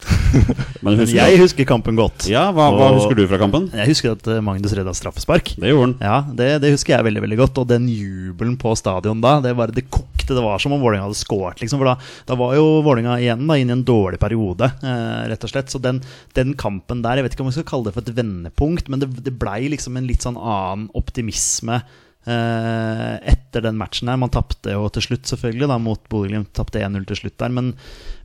Men 0.84 0.94
Men 0.94 0.98
husker 1.02 1.18
jeg 1.18 1.36
du, 1.36 1.42
husker 1.42 1.66
kampen 1.68 1.98
godt. 1.98 2.24
ja, 2.30 2.46
hva, 2.56 2.68
hva 2.72 2.86
husker 2.96 3.18
du 3.18 3.24
fra 3.28 3.38
kampen? 3.42 3.66
Jeg 3.76 3.90
husker 3.92 4.14
at 4.14 4.28
eh, 4.32 4.40
Magnus 4.44 4.72
redda 4.76 4.94
straffespark. 4.96 5.52
Det 5.60 5.70
gjorde 5.72 5.86
han. 5.90 5.94
Ja, 6.00 6.18
det, 6.38 6.48
det 6.64 6.70
husker 6.74 6.94
jeg 6.96 7.06
veldig 7.08 7.22
veldig 7.26 7.38
godt. 7.42 7.60
Og 7.62 7.68
den 7.70 7.88
jubelen 7.92 8.56
på 8.60 8.72
stadion 8.80 9.20
da, 9.24 9.36
det, 9.44 9.52
bare, 9.58 9.74
det 9.76 9.86
kokte. 9.92 10.30
Det 10.30 10.44
var 10.44 10.60
som 10.62 10.72
om 10.76 10.80
Vålerenga 10.82 11.08
hadde 11.08 11.18
skåret. 11.20 11.60
Liksom, 11.60 11.80
for 11.82 11.90
da, 11.90 11.96
da 12.30 12.36
var 12.38 12.54
jo 12.56 12.66
Vålerenga 12.86 13.16
igjen 13.20 13.46
da, 13.50 13.56
inn 13.60 13.72
i 13.72 13.76
en 13.76 13.84
dårlig 13.88 14.20
periode, 14.22 14.70
eh, 14.80 15.22
rett 15.32 15.46
og 15.48 15.52
slett. 15.52 15.72
Så 15.74 15.80
den, 15.82 16.00
den 16.38 16.54
kampen 16.60 17.02
der, 17.04 17.18
jeg 17.20 17.26
vet 17.28 17.34
ikke 17.36 17.44
om 17.46 17.50
vi 17.50 17.56
skal 17.58 17.68
kalle 17.72 17.90
det 17.90 17.96
for 17.98 18.06
et 18.06 18.14
vendepunkt, 18.16 18.88
men 18.92 19.02
det, 19.02 19.10
det 19.26 19.34
blei 19.42 19.64
liksom 19.74 19.98
en 19.98 20.06
litt 20.08 20.22
sånn 20.24 20.38
annen 20.40 20.86
optimisme. 20.96 21.82
eh, 22.30 23.14
etter 23.32 23.64
den 23.64 23.78
matchen 23.80 24.10
her 24.12 24.18
Man 24.20 24.30
tapte 24.32 24.74
jo 24.74 24.86
til 24.92 25.02
slutt, 25.08 25.26
selvfølgelig, 25.30 25.68
da 25.70 25.78
mot 25.82 26.02
Bodø-Glimt. 26.12 26.52
Tapte 26.56 26.82
1-0 26.84 27.06
til 27.10 27.18
slutt 27.24 27.38
der. 27.40 27.52
Men, 27.56 27.72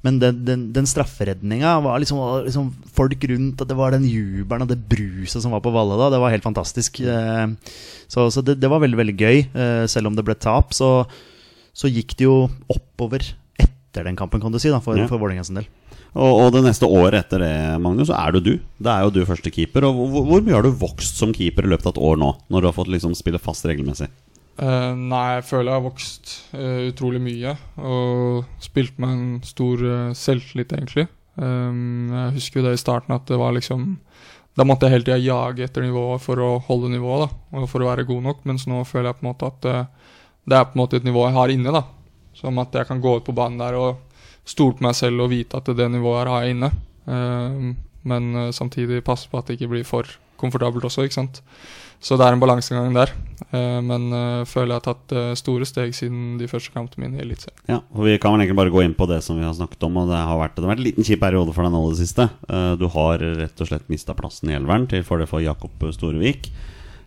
men 0.05 0.19
den, 0.21 0.43
den, 0.45 0.63
den 0.75 0.85
strafferedninga 0.89 1.71
var 1.81 1.97
liksom, 2.03 2.19
liksom 2.45 2.67
folk 2.93 3.23
rundt, 3.31 3.61
og 3.63 3.69
det 3.71 3.77
var 3.79 3.95
den 3.95 4.05
jubelen 4.05 4.65
og 4.67 4.69
det 4.69 4.77
bruset 4.91 5.41
som 5.41 5.55
var 5.55 5.63
på 5.65 5.73
Valle 5.73 5.97
da. 5.97 6.11
Det 6.13 6.19
var 6.21 6.33
helt 6.35 6.45
fantastisk. 6.45 6.99
Eh, 7.01 7.47
så 8.07 8.27
så 8.29 8.43
det, 8.45 8.59
det 8.61 8.69
var 8.69 8.83
veldig, 8.85 8.99
veldig 9.01 9.15
gøy. 9.17 9.39
Eh, 9.49 9.85
selv 9.89 10.11
om 10.11 10.17
det 10.17 10.25
ble 10.27 10.37
tap, 10.37 10.75
så, 10.77 10.91
så 11.73 11.89
gikk 11.89 12.13
det 12.19 12.27
jo 12.27 12.35
oppover 12.69 13.25
etter 13.57 14.05
den 14.05 14.19
kampen, 14.19 14.43
kan 14.43 14.53
du 14.53 14.61
si, 14.61 14.69
da, 14.69 14.77
for, 14.83 14.99
Ja. 14.99 15.07
for 15.09 15.17
Vålerenga 15.21 15.47
sin 15.47 15.57
del. 15.57 15.65
Og, 16.15 16.31
og 16.45 16.53
det 16.55 16.61
neste 16.63 16.87
året 16.87 17.25
etter 17.25 17.41
det, 17.43 17.53
Magnus, 17.83 18.07
så 18.07 18.15
er 18.21 18.37
det 18.37 18.43
du. 18.45 18.53
Det 18.79 18.91
er 18.93 19.01
jo 19.03 19.11
du 19.17 19.25
første 19.27 19.51
keeper. 19.51 19.83
Og 19.89 19.97
hvor, 20.13 20.29
hvor 20.29 20.45
mye 20.45 20.55
har 20.55 20.63
du 20.63 20.71
vokst 20.71 21.17
som 21.19 21.33
keeper 21.35 21.65
i 21.67 21.71
løpet 21.73 21.89
av 21.89 21.95
et 21.97 22.03
år 22.07 22.21
nå? 22.21 22.29
Når 22.53 22.61
du 22.63 22.69
har 22.69 22.77
fått 22.77 22.91
liksom 22.93 23.17
spille 23.17 23.41
fast 23.41 23.67
regelmessig? 23.67 24.07
Eh, 24.55 24.93
nei, 24.95 25.23
jeg 25.35 25.45
føler 25.49 25.67
jeg 25.67 25.75
har 25.75 25.83
vokst 25.83 26.33
uh, 26.55 26.87
utrolig 26.87 27.19
mye. 27.23 27.55
Og 27.83 28.45
spilt 28.63 28.99
med 29.01 29.11
en 29.11 29.27
stor 29.43 29.83
uh, 29.83 30.15
selvtillit, 30.15 30.71
egentlig. 30.77 31.07
Um, 31.35 32.13
jeg 32.13 32.37
husker 32.37 32.61
jo 32.61 32.69
det 32.69 32.77
i 32.77 32.79
starten 32.79 33.11
at 33.11 33.25
det 33.27 33.35
var 33.35 33.51
liksom 33.51 33.97
Da 34.55 34.63
måtte 34.63 34.87
jeg 34.87 34.93
hele 34.93 35.03
tida 35.03 35.17
jage 35.19 35.65
etter 35.65 35.83
nivået 35.83 36.23
for 36.23 36.39
å 36.39 36.53
holde 36.63 36.93
nivået, 36.93 37.25
da. 37.27 37.59
Og 37.59 37.67
for 37.67 37.83
å 37.83 37.89
være 37.89 38.07
god 38.07 38.23
nok. 38.29 38.45
Mens 38.47 38.63
nå 38.71 38.85
føler 38.87 39.09
jeg 39.09 39.19
på 39.19 39.25
en 39.25 39.31
måte 39.33 39.51
at 39.51 39.65
det 40.45 40.55
er 40.55 40.69
på 40.69 40.77
en 40.77 40.83
måte 40.85 41.01
et 41.01 41.07
nivå 41.07 41.25
jeg 41.25 41.35
har 41.35 41.51
inne, 41.51 41.73
da. 41.75 41.81
Som 42.35 42.61
at 42.63 42.71
jeg 42.79 42.87
kan 42.87 43.01
gå 43.03 43.17
ut 43.17 43.27
på 43.27 43.35
banen 43.35 43.59
der 43.59 43.75
og 43.75 43.99
stole 44.47 44.77
på 44.77 44.85
meg 44.85 44.95
selv 44.95 45.25
og 45.25 45.33
vite 45.33 45.59
at 45.59 45.67
det 45.75 45.89
nivået 45.91 46.21
her 46.21 46.31
har 46.31 46.45
jeg 46.45 46.55
inne. 46.55 46.71
Um, 47.03 47.75
men 48.07 48.53
samtidig 48.55 49.03
passe 49.03 49.27
på 49.27 49.41
at 49.41 49.49
det 49.49 49.57
ikke 49.57 49.73
blir 49.73 49.83
for 49.89 50.07
komfortabelt 50.41 50.85
også, 50.87 51.05
ikke 51.05 51.19
sant. 51.19 51.41
Så 52.03 52.17
det 52.19 52.25
er 52.27 52.35
en 52.35 52.41
balansegang 52.41 52.91
der. 52.95 53.11
Eh, 53.49 53.79
men 53.83 54.07
eh, 54.13 54.43
føler 54.47 54.75
jeg 54.75 54.81
har 54.81 54.85
tatt 54.85 55.13
eh, 55.15 55.31
store 55.39 55.65
steg 55.67 55.95
siden 55.95 56.35
de 56.39 56.49
første 56.49 56.73
kampene 56.73 57.07
mine 57.07 57.19
i 57.19 57.23
Eliteserien. 57.23 57.57
Ja, 57.71 57.79
og 57.95 58.05
Vi 58.05 58.17
kan 58.21 58.35
vel 58.35 58.43
egentlig 58.43 58.59
bare 58.59 58.73
gå 58.73 58.83
inn 58.85 58.95
på 58.97 59.07
det 59.09 59.21
som 59.25 59.39
vi 59.39 59.45
har 59.47 59.55
snakket 59.57 59.87
om. 59.87 59.97
Og 60.03 60.11
Det 60.11 60.19
har 60.19 60.39
vært, 60.39 60.55
det 60.57 60.65
har 60.65 60.73
vært 60.73 60.83
en 60.83 60.89
liten 60.89 61.07
kjip 61.07 61.23
periode 61.23 61.55
for 61.55 61.65
deg 61.65 61.73
nå 61.73 61.83
det 61.89 61.99
siste. 62.03 62.29
Du 62.79 62.87
har 62.93 63.25
rett 63.41 63.65
og 63.65 63.71
slett 63.71 63.91
mista 63.91 64.15
plassen 64.17 64.51
i 64.51 64.57
elveren 64.57 64.87
til 64.91 65.05
fordel 65.07 65.29
for 65.29 65.43
Jakob 65.43 65.87
Storevik. 65.95 66.51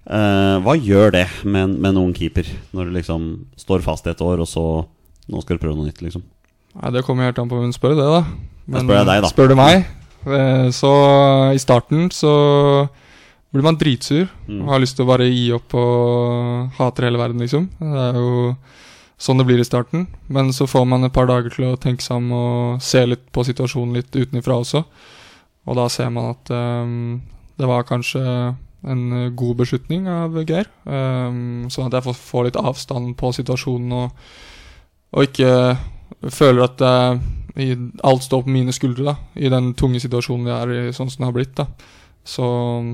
Hva 0.09 0.75
gjør 0.81 1.13
det 1.13 1.27
med 1.45 1.75
med 1.77 1.91
en 1.91 2.01
ung 2.01 2.15
keeper, 2.17 2.47
når 2.73 2.89
du 2.89 2.95
liksom 2.97 3.27
står 3.61 3.85
fast 3.85 4.07
i 4.09 4.15
et 4.15 4.23
år, 4.25 4.41
og 4.41 4.49
så 4.49 4.65
nå 5.29 5.43
skal 5.45 5.59
du 5.59 5.63
prøve 5.63 5.77
noe 5.77 5.91
nytt? 5.91 6.01
liksom 6.01 6.25
Nei, 6.79 6.91
Det 6.95 7.05
kommer 7.05 7.29
helt 7.29 7.39
an 7.39 7.51
på 7.51 7.59
hvem 7.61 7.75
spør 7.77 7.95
det, 7.99 8.07
da. 8.09 8.23
Da 8.73 8.83
spør 8.83 8.99
jeg 8.99 9.09
deg, 9.11 9.21
da. 9.23 9.31
Spør 9.35 9.53
du 9.53 9.57
meg, 9.59 9.85
så 10.75 10.93
i 11.53 11.61
starten 11.61 12.09
så 12.15 12.33
blir 13.53 13.65
man 13.65 13.79
dritsur 13.81 14.29
Mm. 14.49 14.63
og 14.63 14.69
har 14.75 14.81
lyst 14.83 14.97
til 14.97 15.07
å 15.07 15.09
bare 15.09 15.29
gi 15.29 15.53
opp 15.53 15.75
og 15.75 16.71
hater 16.79 17.05
hele 17.09 17.19
verden, 17.19 17.41
liksom. 17.41 17.69
Det 17.79 18.03
er 18.09 18.15
jo 18.21 18.57
sånn 19.19 19.39
det 19.39 19.47
blir 19.49 19.59
i 19.61 19.67
starten. 19.67 20.07
Men 20.29 20.53
så 20.53 20.67
får 20.69 20.87
man 20.87 21.05
et 21.05 21.13
par 21.13 21.27
dager 21.27 21.51
til 21.51 21.65
å 21.73 21.79
tenke 21.81 22.03
seg 22.03 22.17
om 22.17 22.33
og 22.33 22.83
se 22.83 23.05
litt 23.07 23.33
på 23.33 23.45
situasjonen 23.45 23.95
litt 23.95 24.15
utenfra 24.15 24.61
også. 24.61 24.85
Og 25.67 25.77
da 25.77 25.89
ser 25.89 26.11
man 26.11 26.31
at 26.37 26.51
um, 26.51 27.21
det 27.59 27.67
var 27.67 27.89
kanskje 27.89 28.23
en 28.87 29.35
god 29.35 29.57
beslutning 29.59 30.07
av 30.09 30.37
Geir. 30.47 30.69
Um, 30.87 31.67
sånn 31.69 31.89
at 31.89 31.99
jeg 31.99 32.15
får, 32.15 32.45
litt 32.47 32.57
avstand 32.57 33.17
på 33.19 33.33
situasjonen 33.35 33.93
og, 33.93 34.29
og 35.13 35.27
ikke 35.27 35.51
føler 36.31 36.63
at 36.65 36.81
eh, 36.81 37.75
alt 38.07 38.23
står 38.23 38.45
på 38.47 38.55
mine 38.55 38.73
skuldre 38.73 39.05
da, 39.11 39.17
i 39.35 39.51
den 39.51 39.73
tunge 39.75 40.01
situasjonen 40.01 40.47
vi 40.47 40.55
er 40.55 40.73
i, 40.89 40.93
sånn 40.95 41.11
som 41.11 41.25
det 41.25 41.29
har 41.29 41.37
blitt. 41.37 41.57
da. 41.59 41.67
Så, 42.29 42.47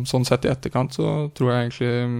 sånn 0.06 0.26
sett 0.26 0.46
i 0.46 0.50
etterkant 0.52 0.94
så 0.94 1.28
tror 1.34 1.50
jeg 1.50 1.62
egentlig 1.64 1.92
mm, 2.06 2.18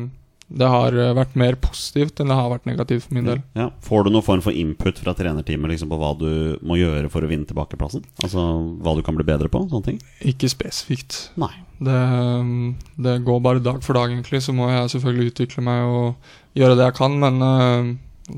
det 0.55 0.69
har 0.69 0.97
eh, 0.99 1.13
vært 1.17 1.37
mer 1.39 1.57
positivt 1.63 2.21
enn 2.21 2.31
det 2.31 2.37
har 2.37 2.51
vært 2.53 2.67
negativt 2.69 3.07
for 3.07 3.17
min 3.17 3.29
del. 3.29 3.43
Ja. 3.57 3.69
Får 3.85 4.05
du 4.05 4.13
noen 4.13 4.27
form 4.27 4.43
for 4.45 4.57
input 4.57 4.99
fra 5.01 5.15
trenerteamet 5.17 5.73
liksom, 5.73 5.91
på 5.93 5.99
hva 6.01 6.13
du 6.19 6.31
må 6.67 6.79
gjøre 6.79 7.11
for 7.13 7.25
å 7.25 7.31
vinne 7.31 7.49
tilbake 7.49 7.79
plassen? 7.81 8.05
Altså 8.23 8.45
hva 8.85 8.97
du 8.97 9.03
kan 9.07 9.17
bli 9.19 9.27
bedre 9.27 9.51
på? 9.53 9.63
Sånne 9.71 9.89
ting? 9.93 10.01
Ikke 10.27 10.51
spesifikt. 10.53 11.29
Nei. 11.41 11.53
Det, 11.79 12.01
mm, 12.45 12.75
det 13.07 13.19
går 13.27 13.45
bare 13.45 13.63
dag 13.65 13.81
for 13.85 13.99
dag, 13.99 14.13
egentlig. 14.13 14.43
Så 14.45 14.55
må 14.57 14.69
jeg 14.71 14.93
selvfølgelig 14.95 15.33
utvikle 15.33 15.65
meg 15.67 15.87
og 15.89 16.59
gjøre 16.59 16.79
det 16.79 16.91
jeg 16.91 16.99
kan, 17.01 17.17
men 17.25 17.47
eh, 17.49 17.95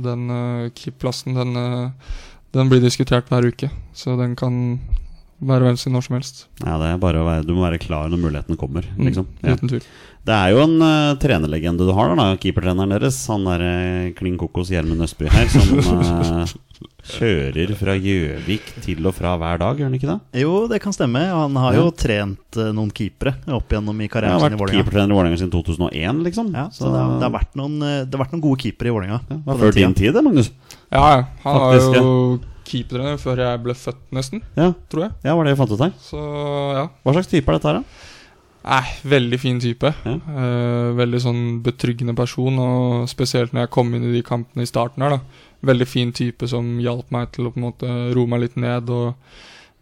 den 0.07 0.31
uh, 0.31 0.69
keep-plassen, 0.75 1.37
den, 1.37 1.57
eh, 1.57 1.91
den 2.57 2.71
blir 2.71 2.83
diskutert 2.83 3.29
hver 3.31 3.47
uke. 3.47 3.71
Så 3.95 4.17
den 4.19 4.35
kan 4.39 4.79
være 5.41 5.67
hvem 5.69 5.77
sin 5.79 5.93
når 5.93 6.05
som 6.07 6.15
helst. 6.17 6.45
Ja, 6.65 6.77
det 6.81 6.91
er 6.95 6.99
bare 7.03 7.21
å 7.21 7.27
være, 7.29 7.45
Du 7.47 7.55
må 7.55 7.65
være 7.67 7.79
klar 7.83 8.09
når 8.09 8.23
muligheten 8.23 8.57
kommer. 8.57 8.87
Mm, 8.97 9.05
Liksom. 9.11 9.27
Mm, 9.43 9.53
Uten 9.53 9.69
tvil. 9.73 9.83
Det 10.27 10.35
er 10.35 10.51
jo 10.57 10.63
en 10.65 10.81
uh, 10.83 11.15
trenerlegende 11.23 11.85
du 11.87 11.93
har, 11.95 12.15
da, 12.19 12.25
keepertreneren 12.43 12.91
deres. 12.97 13.19
Han 13.31 13.45
der 13.47 13.63
uh, 13.63 14.13
klin 14.19 14.35
kokos 14.41 14.73
Gjermund 14.73 15.05
Østby 15.07 15.29
her, 15.31 15.47
som 15.53 15.77
uh, 15.79 16.55
kjører 17.17 17.71
fra 17.79 17.95
Gjøvik 17.95 18.73
til 18.83 19.07
og 19.07 19.15
fra 19.15 19.37
hver 19.39 19.61
dag, 19.63 19.79
gjør 19.79 19.87
han 19.87 19.95
ikke 20.01 20.09
det? 20.11 20.41
Jo, 20.43 20.57
det 20.73 20.81
kan 20.83 20.97
stemme. 20.97 21.23
Han 21.31 21.55
har 21.63 21.77
Ja. 21.77 21.85
jo 21.85 21.93
trent 21.95 22.59
uh, 22.59 22.73
noen 22.75 22.91
keepere 22.91 23.37
opp 23.55 23.71
igjennom 23.71 24.03
i 24.03 24.09
karrieren 24.11 24.41
sin 24.43 24.57
i 24.57 24.61
vært 24.65 24.75
keepertrener 24.75 25.15
i 25.15 25.19
Vålerenga 25.21 25.39
siden 25.45 25.55
2001, 25.55 26.25
liksom. 26.27 26.51
Ja, 26.57 26.67
så 26.75 26.91
det 26.91 26.99
har, 26.99 27.15
det, 27.21 27.29
har 27.29 27.37
vært 27.39 27.55
noen, 27.63 27.79
det 27.79 28.11
har 28.11 28.25
vært 28.25 28.35
noen 28.35 28.45
gode 28.49 28.59
keepere 28.65 28.91
i 28.91 28.97
Vålerenga. 28.99 29.21
Ja, 29.31 29.37
det 29.37 29.45
på 29.47 29.53
var 29.53 29.63
før 29.63 29.79
din 29.79 29.95
tid, 29.95 30.13
det, 30.17 30.25
Magnus. 30.27 30.51
Ja, 30.91 31.07
ja. 31.07 31.23
Han 31.47 31.61
Faktisk, 31.63 31.95
har 31.95 32.03
jo 32.03 32.41
keepertrener 32.67 33.21
før 33.23 33.41
jeg 33.45 33.63
ble 33.65 33.77
født, 33.79 34.03
nesten. 34.17 34.43
Ja, 34.59 34.73
Tror 34.93 35.07
jeg. 35.07 35.17
ja 35.27 35.37
var 35.39 35.47
det 35.47 35.55
jeg 35.55 35.61
fant 35.63 35.73
ut 35.73 35.87
her. 35.87 35.97
Så 36.03 36.21
ja. 36.77 36.85
Hva 37.05 37.17
slags 37.17 37.31
type 37.31 37.51
er 37.51 37.59
dette 37.59 37.71
her, 37.71 37.81
da? 37.81 38.13
Nei, 38.67 38.83
veldig 39.07 39.39
fin 39.39 39.59
type. 39.63 39.93
Ja. 40.03 40.15
Eh, 40.43 40.89
veldig 40.99 41.21
sånn 41.23 41.43
betryggende 41.63 42.17
person, 42.19 42.57
og 42.59 43.11
spesielt 43.11 43.55
når 43.55 43.67
jeg 43.67 43.75
kom 43.77 43.93
inn 43.95 44.09
i 44.09 44.15
de 44.17 44.23
kampene 44.27 44.67
i 44.67 44.71
starten 44.71 45.05
her, 45.07 45.15
da. 45.15 45.45
Veldig 45.71 45.87
fin 45.87 46.11
type 46.15 46.49
som 46.51 46.75
hjalp 46.83 47.13
meg 47.15 47.31
til 47.35 47.47
å 47.47 47.53
på 47.55 47.61
en 47.61 47.67
måte 47.69 47.93
roe 48.17 48.31
meg 48.31 48.43
litt 48.43 48.59
ned 48.61 48.91
og 48.91 49.15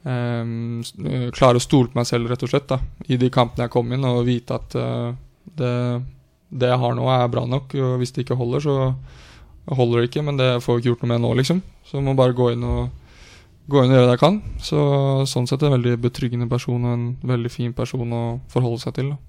ehm, 0.04 0.82
eh, 1.08 1.30
klare 1.34 1.60
å 1.60 1.64
stole 1.64 1.90
på 1.90 1.98
meg 1.98 2.10
selv, 2.10 2.28
rett 2.28 2.44
og 2.44 2.52
slett, 2.52 2.68
da. 2.74 2.78
I 3.08 3.16
de 3.20 3.32
kampene 3.32 3.64
jeg 3.64 3.72
kom 3.72 3.92
inn, 3.96 4.04
og 4.04 4.26
vite 4.28 4.60
at 4.60 4.76
eh, 4.76 5.16
det, 5.56 5.74
det 6.52 6.72
jeg 6.74 6.82
har 6.84 6.98
nå, 6.98 7.08
er 7.08 7.32
bra 7.32 7.46
nok. 7.48 7.72
Og 7.80 7.96
hvis 8.02 8.12
det 8.12 8.26
ikke 8.26 8.38
holder, 8.40 8.68
så 8.68 8.76
holder 9.70 10.00
det 10.02 10.10
ikke, 10.10 10.24
men 10.26 10.40
det 10.40 10.50
får 10.64 10.76
jeg 10.76 10.82
ikke 10.82 10.90
gjort 10.92 11.04
noe 11.04 11.12
med 11.14 11.24
nå, 11.24 11.32
liksom. 11.40 11.60
Så 11.88 11.98
jeg 11.98 12.06
må 12.06 12.16
bare 12.18 12.36
gå 12.36 12.50
inn 12.52 12.64
og 12.68 12.88
gå 13.70 13.80
inn 13.80 13.92
og 13.92 13.96
gjøre 13.96 14.08
det 14.08 14.16
jeg 14.16 14.24
kan. 14.24 14.40
Så 14.60 14.80
sånn 15.30 15.48
sett 15.48 15.62
er 15.62 15.72
en 15.72 15.78
veldig 15.78 15.96
betryggende 16.04 16.48
person 16.50 16.82
og 16.84 16.96
en 16.96 17.06
veldig 17.24 17.52
fin 17.52 17.72
person 17.76 18.12
å 18.12 18.24
forholde 18.52 18.82
seg 18.82 18.98
til. 18.98 19.14
Da. 19.14 19.20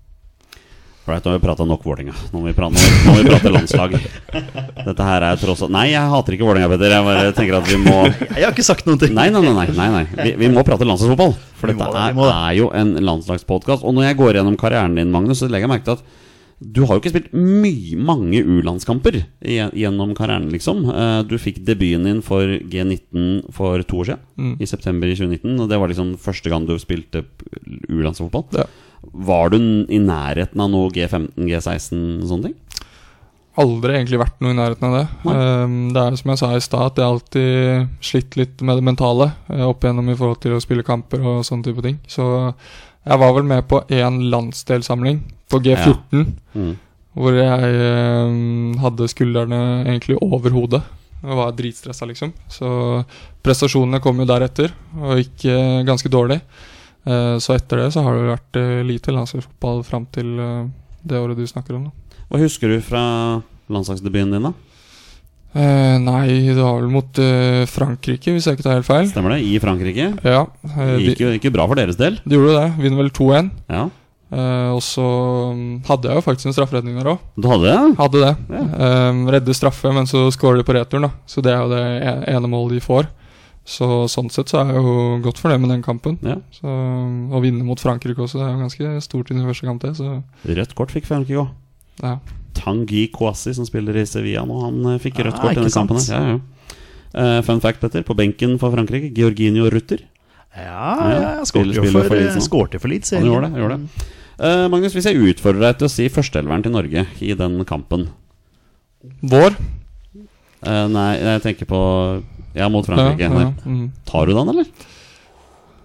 Right, 1.06 1.22
nå 1.22 1.36
har 1.36 1.38
vi 1.38 1.46
prata 1.46 1.66
nok 1.70 1.84
Vålerenga. 1.86 2.16
Nå 2.34 2.40
må 2.42 2.48
vi 2.50 2.56
prate, 2.58 2.82
nå 2.82 3.14
må 3.14 3.20
vi 3.20 3.30
prate 3.30 3.52
landslag. 3.54 3.92
Dette 4.88 5.06
her 5.06 5.26
er 5.28 5.38
tross 5.38 5.62
alt 5.62 5.74
Nei, 5.76 5.92
jeg 5.92 6.02
hater 6.10 6.34
ikke 6.34 6.48
Vålerenga, 6.48 6.70
Petter. 6.72 6.96
Jeg 6.96 7.06
bare 7.06 7.36
tenker 7.38 7.58
at 7.60 7.70
vi 7.70 7.78
må 7.84 8.00
Jeg 8.10 8.42
har 8.42 8.50
ikke 8.56 8.66
sagt 8.66 8.90
noen 8.90 9.02
ting. 9.04 9.14
Nei, 9.14 9.28
nei, 9.30 9.44
nei. 9.46 9.68
nei, 9.70 9.88
nei. 10.00 10.04
Vi, 10.18 10.34
vi 10.42 10.50
må 10.50 10.66
prate 10.66 10.88
landslagsfotball. 10.90 11.36
For 11.60 11.70
dette 11.70 11.92
er, 11.94 12.18
vi 12.18 12.26
det. 12.26 12.34
er 12.34 12.58
jo 12.58 12.72
en 12.82 12.96
landslagspodkast. 13.06 13.86
Og 13.86 13.94
når 13.94 14.10
jeg 14.10 14.20
går 14.24 14.40
gjennom 14.40 14.58
karrieren 14.58 14.98
din, 14.98 15.14
Magnus, 15.14 15.44
så 15.44 15.52
legger 15.52 15.70
jeg 15.70 15.76
merke 15.76 15.86
til 15.92 16.00
at 16.00 16.25
du 16.72 16.82
har 16.86 16.96
jo 16.96 17.02
ikke 17.04 17.12
spilt 17.14 17.34
mye, 17.36 17.98
mange 18.00 18.40
U-landskamper 18.42 19.18
gjennom 19.44 20.14
karrieren, 20.18 20.50
liksom. 20.54 20.86
Eh, 20.90 21.22
Du 21.28 21.36
fikk 21.38 21.62
debuten 21.68 22.04
din 22.08 22.22
for 22.26 22.42
G19 22.46 23.52
for 23.54 23.82
to 23.84 23.98
år 24.02 24.06
siden, 24.12 24.20
Mm. 24.38 24.56
i 24.60 24.66
september 24.66 25.08
2019. 25.08 25.60
Og 25.60 25.70
det 25.70 25.80
var 25.80 25.88
liksom 25.90 26.16
første 26.18 26.50
gang 26.50 26.66
du 26.68 26.78
spilte 26.80 27.26
U-landsfotball. 27.90 28.46
Ja. 28.54 28.66
Var 29.14 29.50
du 29.50 29.58
i 29.90 30.00
nærheten 30.00 30.60
av 30.60 30.70
noe 30.72 30.90
G15, 30.90 31.30
G16 31.46 32.24
og 32.24 32.30
sånne 32.30 32.44
ting? 32.50 32.56
Aldri 33.58 33.94
egentlig 33.96 34.20
vært 34.20 34.42
noe 34.44 34.52
i 34.52 34.58
nærheten 34.58 34.84
av 34.90 34.96
det. 34.98 35.06
Um, 35.32 35.76
det 35.96 36.02
er 36.02 36.16
som 36.20 36.32
jeg 36.34 36.40
sa 36.42 36.50
i 36.56 36.60
stad, 36.60 36.90
at 36.92 36.98
jeg 37.00 37.06
alltid 37.08 37.88
slitt 38.04 38.36
litt 38.36 38.62
med 38.62 38.76
det 38.82 38.84
mentale 38.84 39.30
eh, 39.50 39.62
opp 39.64 39.80
igjennom 39.86 40.10
i 40.12 40.16
forhold 40.18 40.42
til 40.44 40.58
å 40.58 40.60
spille 40.64 40.84
kamper 40.84 41.24
og 41.24 41.46
sånne 41.48 41.64
type 41.64 41.82
ting. 41.86 42.00
Så 42.06 42.26
jeg 43.06 43.20
var 43.22 43.34
vel 43.38 43.44
med 43.48 43.68
på 43.70 43.84
én 43.94 44.20
landsdelssamling 44.32 45.22
på 45.52 45.60
G14, 45.62 46.26
Mm. 46.56 46.76
hvor 47.16 47.34
jeg 47.38 47.76
eh, 47.80 48.80
hadde 48.82 49.08
skuldrene 49.12 49.60
egentlig 49.86 50.18
over 50.22 50.50
hodet. 50.56 50.82
Og 51.26 51.38
var 51.40 51.52
dritstressa, 51.58 52.06
liksom. 52.06 52.34
Så 52.50 52.68
prestasjonene 53.46 54.02
kom 54.04 54.20
jo 54.22 54.26
deretter, 54.30 54.72
og 55.00 55.18
gikk 55.22 55.46
eh, 55.50 55.84
ganske 55.88 56.10
dårlig. 56.12 56.42
Eh, 57.06 57.38
så 57.42 57.56
etter 57.56 57.84
det 57.84 57.92
så 57.94 58.04
har 58.06 58.18
det 58.18 58.32
vært 58.34 58.60
eh, 58.62 58.84
lite 58.86 59.14
landslagsfotball 59.14 59.84
fram 59.86 60.06
til 60.14 60.34
eh, 60.40 60.66
det 61.06 61.20
året 61.22 61.38
du 61.38 61.46
snakker 61.48 61.76
om. 61.78 61.88
da. 61.90 62.22
Hva 62.30 62.42
husker 62.42 62.70
du 62.74 62.80
fra 62.82 63.02
landslagsdebuten 63.70 64.34
din, 64.34 64.50
da? 64.50 64.54
Eh, 65.56 65.98
nei, 66.04 66.26
det 66.52 66.60
var 66.60 66.82
vel 66.82 66.90
mot 66.92 67.20
uh, 67.24 67.64
Frankrike, 67.72 68.34
hvis 68.36 68.48
jeg 68.50 68.58
ikke 68.58 68.66
tar 68.66 68.80
helt 68.82 68.88
feil. 68.90 69.06
Stemmer 69.08 69.38
det? 69.38 69.44
I 69.48 69.60
Frankrike? 69.64 70.10
Ja, 70.26 70.42
uh, 70.52 70.82
Det 70.98 71.14
gikk 71.14 71.22
jo, 71.24 71.30
ikke 71.40 71.54
bra 71.56 71.68
for 71.70 71.80
deres 71.80 71.96
del. 72.00 72.18
Det 72.26 72.36
gjorde 72.36 72.58
det. 72.60 72.68
Vinner 72.84 73.06
vel 73.06 73.14
2-1. 73.16 73.54
Ja. 73.72 73.86
Eh, 74.36 74.70
og 74.74 74.82
så 74.84 75.04
mm, 75.56 75.84
hadde 75.88 76.10
jeg 76.10 76.18
jo 76.18 76.24
faktisk 76.26 76.50
en 76.50 76.56
strafferedning 76.58 76.98
der 76.98 77.12
òg. 77.14 77.22
Du 77.40 77.46
hadde 77.48 77.70
det? 77.70 77.98
Hadde 78.00 78.24
det. 78.24 78.32
Ja. 78.52 78.64
Eh, 78.88 79.20
redde 79.38 79.56
straffe, 79.56 79.92
men 79.96 80.10
så 80.10 80.26
scorer 80.34 80.60
de 80.60 80.66
på 80.68 80.76
returen, 80.76 81.06
da. 81.08 81.12
Så 81.30 81.44
det 81.46 81.54
er 81.54 81.62
jo 81.62 81.70
det 81.72 81.84
e- 82.02 82.34
ene 82.34 82.50
målet 82.52 82.80
de 82.80 82.84
får. 82.84 83.08
Så 83.66 83.88
sånn 84.12 84.28
sett 84.34 84.52
så 84.52 84.60
er 84.62 84.74
jeg 84.74 84.82
jo 84.82 84.96
godt 85.26 85.40
fornøyd 85.42 85.62
med 85.64 85.72
den 85.74 85.86
kampen. 85.86 86.18
Ja. 86.26 86.36
Så 86.54 86.70
Å 86.70 87.42
vinne 87.42 87.66
mot 87.66 87.82
Frankrike 87.82 88.22
også, 88.22 88.42
det 88.42 88.46
er 88.46 88.52
jo 88.54 88.66
ganske 88.66 88.92
stort 89.06 89.32
i 89.32 89.38
den 89.38 89.46
første 89.48 89.70
kamp, 89.70 89.86
det. 89.86 90.58
Rødt 90.60 90.76
kort 90.78 90.94
fikk 90.94 91.08
Frankrike 91.10 91.46
òg. 91.46 91.54
ja. 92.04 92.18
Tanguy 92.58 93.06
Kouassi, 93.14 93.54
som 93.58 93.68
spiller 93.68 93.98
i 94.02 94.06
Sevilla 94.10 94.46
nå, 94.48 94.58
han 94.64 94.82
eh, 94.94 95.00
fikk 95.04 95.20
Ah, 95.22 95.28
rødt 95.30 95.40
kort 95.42 95.56
i 95.56 95.60
denne 95.62 95.74
kampen. 95.74 96.02
Ja, 96.10 96.22
ja. 96.36 96.40
Uh, 97.16 97.40
fun 97.48 97.62
fact, 97.64 97.80
Petter. 97.80 98.04
På 98.04 98.16
benken 98.18 98.58
for 98.60 98.74
Frankrike, 98.76 99.14
Georginio 99.16 99.70
Rutter. 99.72 100.02
Ja, 100.56 100.90
Ja, 101.12 101.22
jeg 101.40 101.48
skårte 101.52 101.76
jo 101.78 101.86
for, 101.88 102.10
for 102.10 102.20
Leeds 102.20 102.50
for 102.82 102.92
Leeds. 102.92 103.14
Han 103.16 103.28
gjorde 103.28 103.50
det. 103.52 103.62
Gjorde 103.62 103.78
det. 103.80 104.10
Uh, 104.36 104.66
Magnus, 104.72 104.96
hvis 104.98 105.08
jeg 105.08 105.22
utfordrer 105.32 105.70
deg 105.70 105.78
til 105.80 105.88
å 105.88 105.94
si 105.94 106.10
førsteelveren 106.12 106.66
til 106.66 106.74
Norge 106.76 107.06
i 107.24 107.32
den 107.40 107.62
kampen 107.68 108.10
Vår. 109.24 109.56
Uh, 110.66 110.88
Nei, 110.92 111.12
jeg 111.22 111.44
tenker 111.46 111.70
på 111.70 111.80
Ja, 112.58 112.68
mot 112.72 112.88
Frankrike. 112.88 113.30
Ja, 113.30 113.52
mm. 113.64 113.88
Tar 114.10 114.28
du 114.28 114.36
den, 114.36 114.52
eller? 114.52 114.68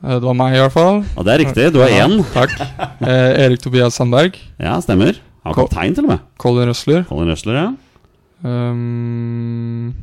Eh, 0.02 0.16
Det 0.16 0.24
var 0.24 0.36
meg, 0.36 0.54
i 0.56 0.60
hvert 0.62 0.74
fall. 0.74 1.02
Ja, 1.16 1.22
Det 1.26 1.32
er 1.34 1.42
riktig. 1.44 1.66
Du 1.74 1.80
har 1.82 1.90
Ja, 1.92 2.06
én. 2.08 2.22
Takk. 2.34 2.54
Eh, 3.00 3.44
Erik 3.44 3.60
Tobias 3.62 3.94
Sandberg. 3.94 4.38
Ja, 4.58 4.78
stemmer. 4.80 5.18
Han 5.44 5.54
var 5.54 5.58
kaptein, 5.62 5.94
til 5.96 6.04
og 6.04 6.10
med. 6.12 6.24
Colin 6.38 6.68
Røsler. 6.68 7.04
Colin 7.08 7.30
Røsler, 7.32 7.56
ja. 7.56 7.68
Um, 8.42 9.94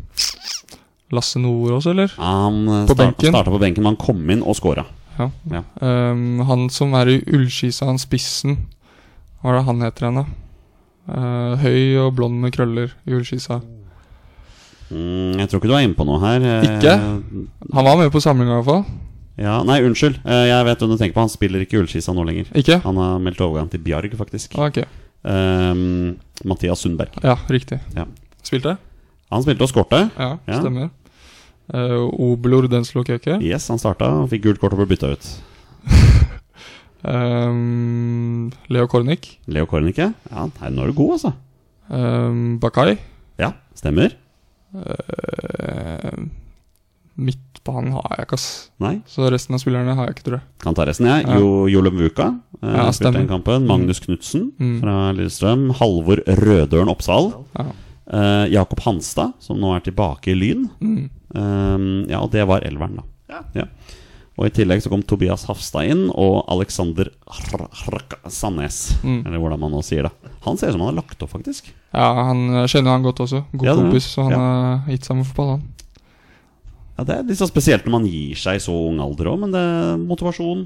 Lasse 1.14 1.40
også, 1.40 1.90
eller? 1.94 2.12
Han 2.20 2.58
eh, 2.68 2.86
På 2.88 2.94
start, 2.94 2.98
benken. 3.16 3.32
starta 3.32 3.52
på 3.54 3.60
benken, 3.62 3.84
men 3.86 3.94
han 3.96 4.02
kom 4.02 4.20
inn 4.34 4.42
og 4.44 4.58
scora. 4.60 4.84
Ja. 5.18 5.30
Ja. 5.50 5.62
Um, 5.82 6.42
han 6.46 6.68
som 6.74 6.94
er 7.00 7.14
i 7.14 7.22
Ullskisa, 7.34 7.88
han 7.88 7.98
spissen. 8.02 8.58
Hva 9.42 9.54
er 9.54 9.60
det 9.60 9.66
han 9.70 9.82
heter 9.86 10.08
igjen, 10.08 10.20
da? 10.20 10.26
Eh, 11.08 11.64
høy 11.64 11.98
og 12.04 12.14
blond 12.18 12.42
med 12.44 12.52
krøller 12.58 12.92
i 13.08 13.16
Ullskisa. 13.16 13.62
Mm, 14.92 15.38
jeg 15.40 15.50
tror 15.52 15.60
ikke 15.62 15.70
du 15.72 15.76
er 15.78 15.86
inne 15.88 15.98
på 16.00 16.06
noe 16.08 16.20
her. 16.24 16.44
Eh, 16.44 16.68
Ikke? 16.78 16.94
Han 17.76 17.88
var 17.88 17.98
med 18.00 18.12
på 18.12 18.22
samlinga, 18.24 18.58
i 18.58 18.62
hvert 18.62 18.70
fall. 18.72 18.86
Ja, 19.38 19.60
Nei, 19.68 19.80
unnskyld. 19.86 20.18
Eh, 20.26 20.46
Jeg 20.50 20.66
vet 20.66 20.80
hvem 20.82 20.92
du 20.92 20.98
tenker 20.98 21.14
på. 21.16 21.24
Han 21.28 21.32
spiller 21.32 21.64
ikke 21.64 21.78
i 21.78 21.82
Ullskisa 21.84 22.14
nå 22.16 22.24
lenger. 22.28 22.52
Ikke? 22.58 22.80
Han 22.84 22.98
har 23.00 23.20
meldt 23.24 23.42
overgang 23.46 23.70
til 23.72 23.80
Bjarg, 23.86 24.12
faktisk. 24.20 24.58
Ah, 24.58 24.68
Ok. 24.72 24.84
Um, 25.28 26.16
Mathias 26.48 26.80
Sundberg. 26.86 27.18
Ja, 27.24 27.36
riktig. 27.52 27.82
Ja. 27.98 28.06
Spilte? 28.48 28.78
Han 29.34 29.44
spilte 29.44 29.66
og 29.66 29.72
skårte. 29.74 30.06
Ja, 30.16 30.38
Ja. 30.48 30.60
stemmer. 30.62 30.90
Uh, 31.68 32.08
Obelor 32.24 32.70
Denslo 32.72 33.04
Keke. 33.04 33.42
Yes, 33.44 33.68
han 33.68 33.78
starta 33.82 34.08
og 34.22 34.30
fikk 34.32 34.46
gult 34.46 34.62
kort 34.62 34.72
og 34.72 34.80
ble 34.80 34.88
bytta 34.96 35.10
ut. 35.18 35.26
Um, 37.04 38.52
Leo 38.72 38.88
Kornic. 38.88 39.38
Leo 39.48 39.66
Kornik, 39.70 39.98
Ja, 40.00 40.14
nei, 40.32 40.70
nå 40.72 40.84
er 40.86 40.88
du 40.94 40.94
god, 40.98 41.12
altså. 41.18 41.34
Um, 41.90 42.58
Bakai. 42.64 42.98
Ja, 43.40 43.52
stemmer. 43.78 44.16
Uh, 44.76 46.24
midtbanen 47.68 47.94
har 47.94 48.16
jeg 48.18 48.26
ikke, 48.28 48.34
ass. 48.38 48.70
Nei? 48.80 48.94
Så 49.08 49.28
resten 49.32 49.56
av 49.56 49.60
spillerne 49.62 49.96
har 49.96 50.08
jeg 50.08 50.16
ikke, 50.16 50.24
tror 50.28 50.38
jeg. 50.40 50.46
Kan 50.64 50.74
ta 50.78 50.86
resten, 50.88 51.08
jeg. 51.08 51.26
Ja. 51.28 51.38
Jo, 51.40 51.68
Jole 51.72 51.92
Vuka 51.92 52.28
eh, 52.62 52.68
Ja, 52.72 52.86
spilte 52.92 52.94
stemmer. 53.00 53.20
den 53.20 53.28
kampen. 53.28 53.68
Magnus 53.68 54.00
Knutsen 54.00 54.52
Mm. 54.60 54.80
fra 54.82 55.12
Lillestrøm. 55.14 55.72
Halvor 55.80 56.24
Rødøren 56.28 56.90
Oppsal. 56.90 57.34
Ja. 57.58 57.66
Eh, 58.10 58.48
Jakob 58.54 58.80
Hanstad, 58.80 59.34
som 59.40 59.58
nå 59.60 59.76
er 59.76 59.82
tilbake 59.82 60.32
i 60.32 60.36
Lyn. 60.36 60.70
Mm. 60.82 61.10
Eh, 61.36 62.12
ja, 62.12 62.20
og 62.22 62.32
det 62.32 62.48
var 62.48 62.62
elveren, 62.62 62.98
da. 63.02 63.44
Ja. 63.54 63.66
Og 64.38 64.46
i 64.46 64.50
tillegg 64.54 64.82
så 64.84 64.90
kom 64.90 65.02
Tobias 65.02 65.46
Hafstad 65.50 65.90
inn, 65.90 66.10
og 66.14 66.46
Alexander 66.48 67.10
Sandnes. 68.30 68.94
Mm. 69.04 69.26
Eller 69.26 69.40
hvordan 69.42 69.60
man 69.60 69.72
nå 69.74 69.82
sier 69.84 70.04
det. 70.04 70.12
Han 70.46 70.58
ser 70.58 70.70
ut 70.70 70.74
som 70.78 70.82
han 70.82 70.94
har 70.94 71.02
lagt 71.02 71.24
opp, 71.24 71.32
faktisk. 71.34 71.72
Ja, 71.94 72.14
han 72.30 72.44
kjenner 72.70 72.92
han 72.94 73.04
godt 73.04 73.20
også. 73.26 73.44
God 73.58 73.68
kompis, 73.82 74.06
så 74.14 74.24
han 74.28 74.32
Ja. 74.32 74.38
har 74.38 74.92
gitt 74.92 75.04
seg 75.06 75.18
med 75.18 75.26
fotball, 75.26 75.50
han. 75.58 75.64
Ja, 76.98 77.06
Det 77.06 77.16
er 77.16 77.28
litt 77.30 77.40
så 77.40 77.48
spesielt 77.50 77.86
når 77.86 77.94
man 77.94 78.10
gir 78.10 78.40
seg 78.40 78.58
i 78.58 78.64
så 78.64 78.74
ung 78.90 79.00
alder 79.04 79.30
òg, 79.32 79.40
men 79.44 79.54
det 79.54 79.62
er 79.62 79.98
motivasjon. 80.02 80.66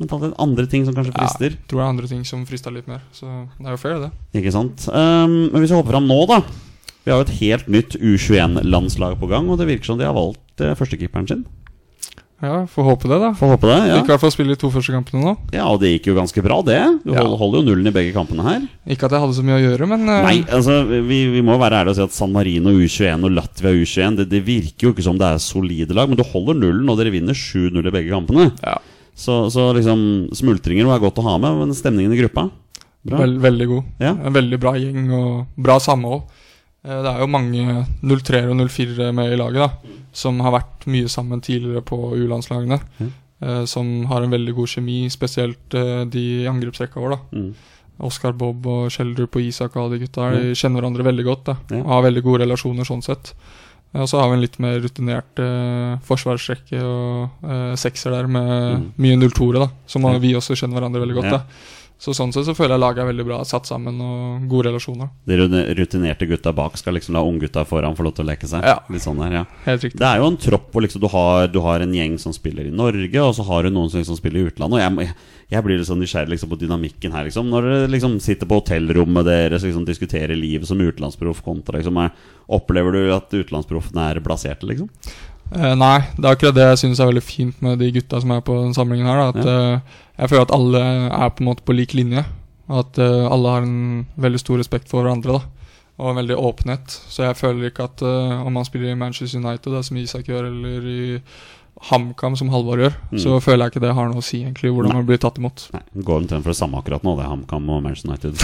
Mentalitet, 0.00 0.36
andre 0.40 0.64
ting 0.68 0.86
som 0.86 0.96
kanskje 0.96 1.12
frister. 1.12 1.54
Ja, 1.56 1.68
tror 1.68 1.82
er 1.82 1.90
andre 1.90 2.08
ting 2.08 2.24
som 2.24 2.44
frister 2.48 2.72
litt 2.72 2.88
mer. 2.88 3.02
Så 3.12 3.28
det 3.58 3.68
er 3.68 3.74
jo 3.74 3.80
fair, 3.80 3.98
det. 4.00 4.10
Ikke 4.40 4.52
sant? 4.54 4.86
Um, 4.88 5.50
men 5.52 5.60
hvis 5.60 5.72
vi 5.72 5.76
hopper 5.76 5.96
fram 5.96 6.08
nå, 6.08 6.20
da. 6.30 6.40
Vi 7.04 7.12
har 7.12 7.20
jo 7.20 7.26
et 7.26 7.36
helt 7.40 7.68
nytt 7.72 7.96
U21-landslag 7.96 9.18
på 9.20 9.28
gang, 9.28 9.48
og 9.52 9.60
det 9.60 9.68
virker 9.68 9.92
som 9.92 10.00
de 10.00 10.08
har 10.08 10.16
valgt 10.16 10.64
uh, 10.64 10.72
førstekeeperen 10.76 11.28
sin. 11.28 11.44
Ja, 12.40 12.62
Får 12.72 12.86
håpe 12.86 13.08
det, 13.10 13.18
da. 13.20 13.30
Får 13.36 13.50
håpe 13.52 13.68
det. 13.68 13.78
Fikk 13.98 14.06
i 14.08 14.12
hvert 14.14 14.22
fall 14.22 14.32
spille 14.32 14.54
de 14.54 14.60
to 14.62 14.70
første 14.72 14.94
kampene 14.94 15.20
nå. 15.26 15.32
ja, 15.52 15.66
og 15.68 15.80
det 15.82 15.90
gikk 15.92 16.06
jo 16.08 16.14
ganske 16.16 16.40
bra, 16.42 16.62
det. 16.64 16.78
Du 17.04 17.12
Ja. 17.12 17.24
holder, 17.26 17.60
jo 17.60 17.66
nullen 17.68 17.86
i 17.90 17.92
begge 17.92 18.14
kampene 18.16 18.42
her. 18.46 18.62
Ikke 18.88 19.04
at 19.10 19.12
jeg 19.12 19.20
hadde 19.20 19.36
så 19.36 19.44
mye 19.44 19.58
å 19.58 19.64
gjøre, 19.66 19.88
men 19.90 20.08
uh... 20.08 20.22
Nei, 20.24 20.38
altså, 20.48 20.78
vi, 20.88 21.18
vi 21.34 21.42
må 21.44 21.58
være 21.60 21.82
ærlige 21.82 21.92
og 21.92 21.98
si 22.00 22.06
at 22.08 22.16
San 22.16 22.32
Marino 22.32 22.72
U21 22.72 23.28
og 23.28 23.34
Latvia 23.36 23.74
U21 23.76 24.16
det, 24.22 24.28
det 24.32 24.40
virker 24.46 24.88
jo 24.88 24.94
ikke 24.94 25.04
som 25.04 25.18
det 25.20 25.28
er 25.28 25.42
solide 25.44 25.92
lag, 25.94 26.08
men 26.08 26.16
du 26.16 26.24
holder 26.24 26.56
nullen, 26.56 26.88
og 26.88 26.96
dere 26.96 27.12
vinner 27.12 27.36
7-0 27.36 27.76
i 27.76 27.92
begge 27.92 28.08
kampene. 28.14 28.50
ja, 28.64 28.78
Så, 29.14 29.50
så 29.52 29.68
liksom 29.76 30.30
smultringer 30.32 30.88
var 30.88 31.02
godt 31.04 31.20
å 31.20 31.26
ha 31.28 31.36
med, 31.36 31.60
men 31.60 31.76
stemningen 31.76 32.16
i 32.16 32.22
gruppa 32.22 32.48
Bra. 33.04 33.18
veld, 33.20 33.38
veldig 33.40 33.66
god. 33.68 33.84
Ja. 34.00 34.10
En 34.16 34.32
veldig 34.32 34.58
bra 34.60 34.74
gjeng 34.80 35.06
og 35.16 35.46
bra 35.60 35.76
samhold. 35.80 36.22
Eh, 36.84 37.02
Det 37.02 37.10
er 37.14 37.18
jo 37.20 37.26
mange 37.26 37.86
03 38.02 38.44
og 38.50 38.56
04 38.68 39.12
med 39.12 39.32
i 39.32 39.36
laget, 39.36 39.54
da. 39.60 39.70
Som 40.12 40.40
har 40.40 40.52
vært 40.52 40.86
mye 40.86 41.08
sammen 41.08 41.40
tidligere 41.40 41.82
på 41.84 41.98
U-landslagene. 42.16 42.80
Mm. 43.00 43.10
eh, 43.42 43.64
Som 43.66 44.06
har 44.06 44.22
en 44.22 44.30
veldig 44.30 44.54
god 44.54 44.66
kjemi, 44.68 45.08
spesielt 45.10 45.74
eh, 45.74 46.04
de 46.04 46.42
i 46.44 46.46
angrepsrekka 46.48 46.96
vår. 47.00 47.10
da 47.10 47.38
Mm. 47.38 47.54
Oskar 48.00 48.32
Bob 48.32 48.64
og 48.66 48.88
Schjelderup 48.90 49.36
og 49.36 49.42
Isak 49.42 49.76
og 49.76 49.82
alle 49.90 49.98
de 49.98 50.06
gutta 50.06 50.30
De 50.32 50.54
kjenner 50.54 50.80
hverandre 50.80 51.04
veldig 51.04 51.24
godt. 51.24 51.44
da 51.44 51.56
Ja. 51.70 51.82
Og 51.82 51.86
har 51.86 52.02
veldig 52.10 52.22
gode 52.24 52.40
relasjoner 52.46 52.84
sånn 52.88 53.02
sett. 53.04 53.34
Og 53.92 54.06
så 54.08 54.20
har 54.20 54.28
vi 54.30 54.34
en 54.36 54.40
litt 54.40 54.58
mer 54.58 54.80
rutinert 54.80 55.36
eh, 55.38 55.98
forsvarsrekke 56.06 56.80
og 56.80 57.28
eh, 57.44 57.74
sekser 57.76 58.10
der 58.12 58.26
med 58.26 58.78
Mm. 58.80 58.92
mye 58.96 59.16
02-ere, 59.28 59.58
da 59.66 59.70
som 59.86 60.02
Ja. 60.02 60.18
vi 60.18 60.32
også 60.32 60.54
kjenner 60.56 60.80
hverandre 60.80 61.00
veldig 61.04 61.14
godt. 61.14 61.24
Ja. 61.24 61.30
da 61.30 61.42
Så 62.00 62.14
sånn 62.16 62.30
sett 62.32 62.46
så 62.48 62.54
føler 62.56 62.78
jeg 62.78 62.80
laget 62.80 63.02
er 63.02 63.08
veldig 63.10 63.24
bra 63.28 63.38
satt 63.44 63.68
sammen 63.68 63.98
og 64.00 64.44
gode 64.48 64.70
relasjoner. 64.70 65.10
De 65.28 65.36
rutinerte 65.76 66.24
gutta 66.30 66.52
bak 66.56 66.78
skal 66.80 66.96
liksom 66.96 67.12
la 67.12 67.20
unggutta 67.28 67.66
foran 67.68 67.96
få 67.98 68.06
lov 68.06 68.14
til 68.16 68.24
å 68.24 68.30
leke 68.30 68.48
seg. 68.48 68.64
Ja. 68.64 68.78
Litt 68.88 69.04
sånn 69.04 69.20
der, 69.20 69.34
ja 69.42 69.42
Helt 69.66 69.84
riktig. 69.84 70.00
Det 70.00 70.08
er 70.08 70.22
jo 70.22 70.30
en 70.30 70.38
tropp 70.40 70.70
hvor 70.72 70.86
liksom 70.86 71.02
du, 71.04 71.10
har, 71.12 71.50
du 71.52 71.58
har 71.60 71.84
en 71.84 71.92
gjeng 71.92 72.16
som 72.22 72.32
spiller 72.32 72.70
i 72.70 72.72
Norge, 72.72 73.20
og 73.20 73.34
så 73.36 73.44
har 73.50 73.68
du 73.68 73.74
noen 73.74 73.92
som 73.92 74.00
liksom 74.00 74.16
spiller 74.16 74.40
i 74.40 74.48
utlandet. 74.48 74.80
Og 74.80 75.04
jeg, 75.04 75.16
jeg, 75.52 75.64
blir 75.66 75.84
sånn 75.84 76.00
nysgjerrig 76.00 76.32
liksom 76.32 76.54
på 76.54 76.60
dynamikken 76.62 77.12
her. 77.18 77.28
Liksom. 77.28 77.52
Når 77.52 77.68
dere 77.68 77.92
liksom 77.92 78.16
sitter 78.24 78.48
på 78.48 78.62
hotellrommet 78.62 79.28
deres 79.28 79.68
liksom 79.68 79.84
diskuterer 79.84 80.32
livet 80.40 80.70
som 80.70 80.80
utenlandsproff 80.80 81.44
kontra 81.44 81.82
liksom, 81.82 82.00
er, 82.00 82.16
Opplever 82.50 82.96
du 82.96 83.12
at 83.14 83.28
utenlandsproffene 83.28 84.08
er 84.08 84.24
blaserte, 84.24 84.66
liksom? 84.66 84.88
Eh, 85.50 85.72
nei, 85.74 85.96
det 86.14 86.24
er 86.24 86.36
akkurat 86.36 86.54
det 86.54 86.66
jeg 86.68 86.80
syns 86.84 87.00
er 87.02 87.08
veldig 87.10 87.22
fint 87.26 87.62
med 87.64 87.80
de 87.82 87.88
gutta 87.96 88.20
som 88.22 88.30
er 88.34 88.42
på 88.46 88.54
den 88.60 88.74
samlingen 88.76 89.08
her. 89.10 89.20
Da, 89.20 89.30
at 89.30 89.50
eh, 89.50 89.98
Jeg 90.20 90.28
føler 90.30 90.44
at 90.46 90.52
alle 90.54 90.80
er 91.10 91.30
på 91.32 91.40
en 91.44 91.48
måte 91.50 91.64
på 91.64 91.76
lik 91.76 91.94
linje. 91.96 92.24
At 92.70 92.98
uh, 93.00 93.24
alle 93.32 93.54
har 93.56 93.64
en 93.66 94.06
veldig 94.20 94.40
stor 94.42 94.60
respekt 94.60 94.90
for 94.92 95.02
hverandre. 95.02 95.38
da 95.40 96.00
Og 96.00 96.10
en 96.12 96.20
veldig 96.20 96.36
åpenhet. 96.38 96.92
Så 97.10 97.24
jeg 97.26 97.38
føler 97.40 97.70
ikke 97.70 97.88
at 97.88 98.04
uh, 98.04 98.44
om 98.46 98.52
man 98.58 98.68
spiller 98.68 98.92
i 98.92 98.98
Manchester 99.00 99.40
United, 99.40 99.72
da, 99.72 99.80
som 99.86 99.96
Isak 100.00 100.28
gjør, 100.30 100.50
eller 100.52 100.86
i 100.92 101.00
HamKam, 101.90 102.34
som 102.36 102.50
Halvard 102.52 102.82
gjør, 102.82 102.94
Mm. 103.10 103.18
så 103.22 103.38
føler 103.40 103.64
jeg 103.64 103.72
ikke 103.72 103.80
det 103.86 103.94
har 103.96 104.08
noe 104.10 104.20
å 104.20 104.24
si 104.24 104.42
egentlig 104.42 104.68
hvordan 104.70 104.90
Nei. 104.92 104.96
man 105.00 105.06
blir 105.08 105.18
tatt 105.22 105.38
imot. 105.40 105.62
Nei, 105.72 105.80
det 105.96 106.04
går 106.04 106.18
omtrent 106.20 106.44
for 106.44 106.52
det 106.52 106.58
samme 106.58 106.76
akkurat 106.78 107.02
nå, 107.06 107.14
det 107.16 107.24
er 107.24 107.30
HamKam 107.32 107.70
og 107.72 107.80
Manchester 107.86 108.10
United. 108.10 108.36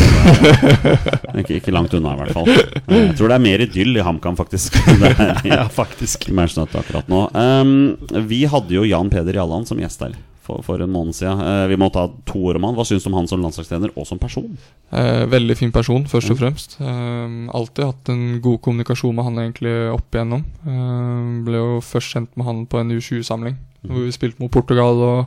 Er, 1.29 1.41
ikke, 1.43 1.59
ikke 1.61 1.75
langt 1.75 1.93
unna, 1.99 2.15
i 2.17 2.21
hvert 2.23 2.33
fall. 2.33 2.49
Jeg 2.49 3.13
tror 3.19 3.29
det 3.31 3.37
er 3.37 3.45
mer 3.45 3.65
idyll 3.67 4.01
i 4.01 4.05
HamKam, 4.07 4.39
faktisk. 4.41 4.79
Ja, 5.53 5.67
faktisk. 5.69 6.27
Manchester 6.33 6.65
United 6.65 6.81
akkurat 6.81 7.13
nå. 7.13 7.21
Um, 7.37 8.25
vi 8.31 8.41
hadde 8.51 8.73
jo 8.79 8.87
Jan 8.89 9.13
Peder 9.13 9.37
Jalland 9.43 9.69
som 9.69 9.79
gjest 9.85 10.01
her 10.07 10.17
for, 10.47 10.63
for 10.67 10.81
en 10.85 10.93
måned 10.95 11.17
siden. 11.19 11.41
Eh, 11.43 11.67
vi 11.73 11.77
må 11.81 11.89
ta 11.93 12.07
to 12.31 12.39
ord 12.49 12.57
om 12.61 12.67
han. 12.69 12.77
Hva 12.79 12.85
syns 12.87 13.03
du 13.05 13.11
om 13.11 13.17
han 13.19 13.27
som 13.31 13.43
landslagstrener 13.43 13.91
og 13.99 14.07
som 14.09 14.21
person? 14.23 14.47
Eh, 14.95 15.25
veldig 15.33 15.57
fin 15.59 15.73
person, 15.75 16.07
først 16.11 16.31
og 16.33 16.39
fremst. 16.41 16.77
Eh, 16.81 17.37
alltid 17.59 17.89
hatt 17.91 18.13
en 18.15 18.23
god 18.45 18.61
kommunikasjon 18.65 19.15
med 19.19 19.27
han 19.29 19.41
egentlig 19.45 19.75
opp 19.93 20.15
igjennom. 20.15 20.45
Eh, 20.67 21.33
ble 21.49 21.59
jo 21.65 21.81
først 21.85 22.15
kjent 22.15 22.31
med 22.39 22.47
han 22.49 22.63
på 22.71 22.81
en 22.83 22.95
U20-samling, 22.97 23.59
Mm. 23.87 23.91
hvor 23.93 24.03
vi 24.07 24.15
spilte 24.17 24.41
mot 24.43 24.51
Portugal 24.51 25.03
og 25.05 25.27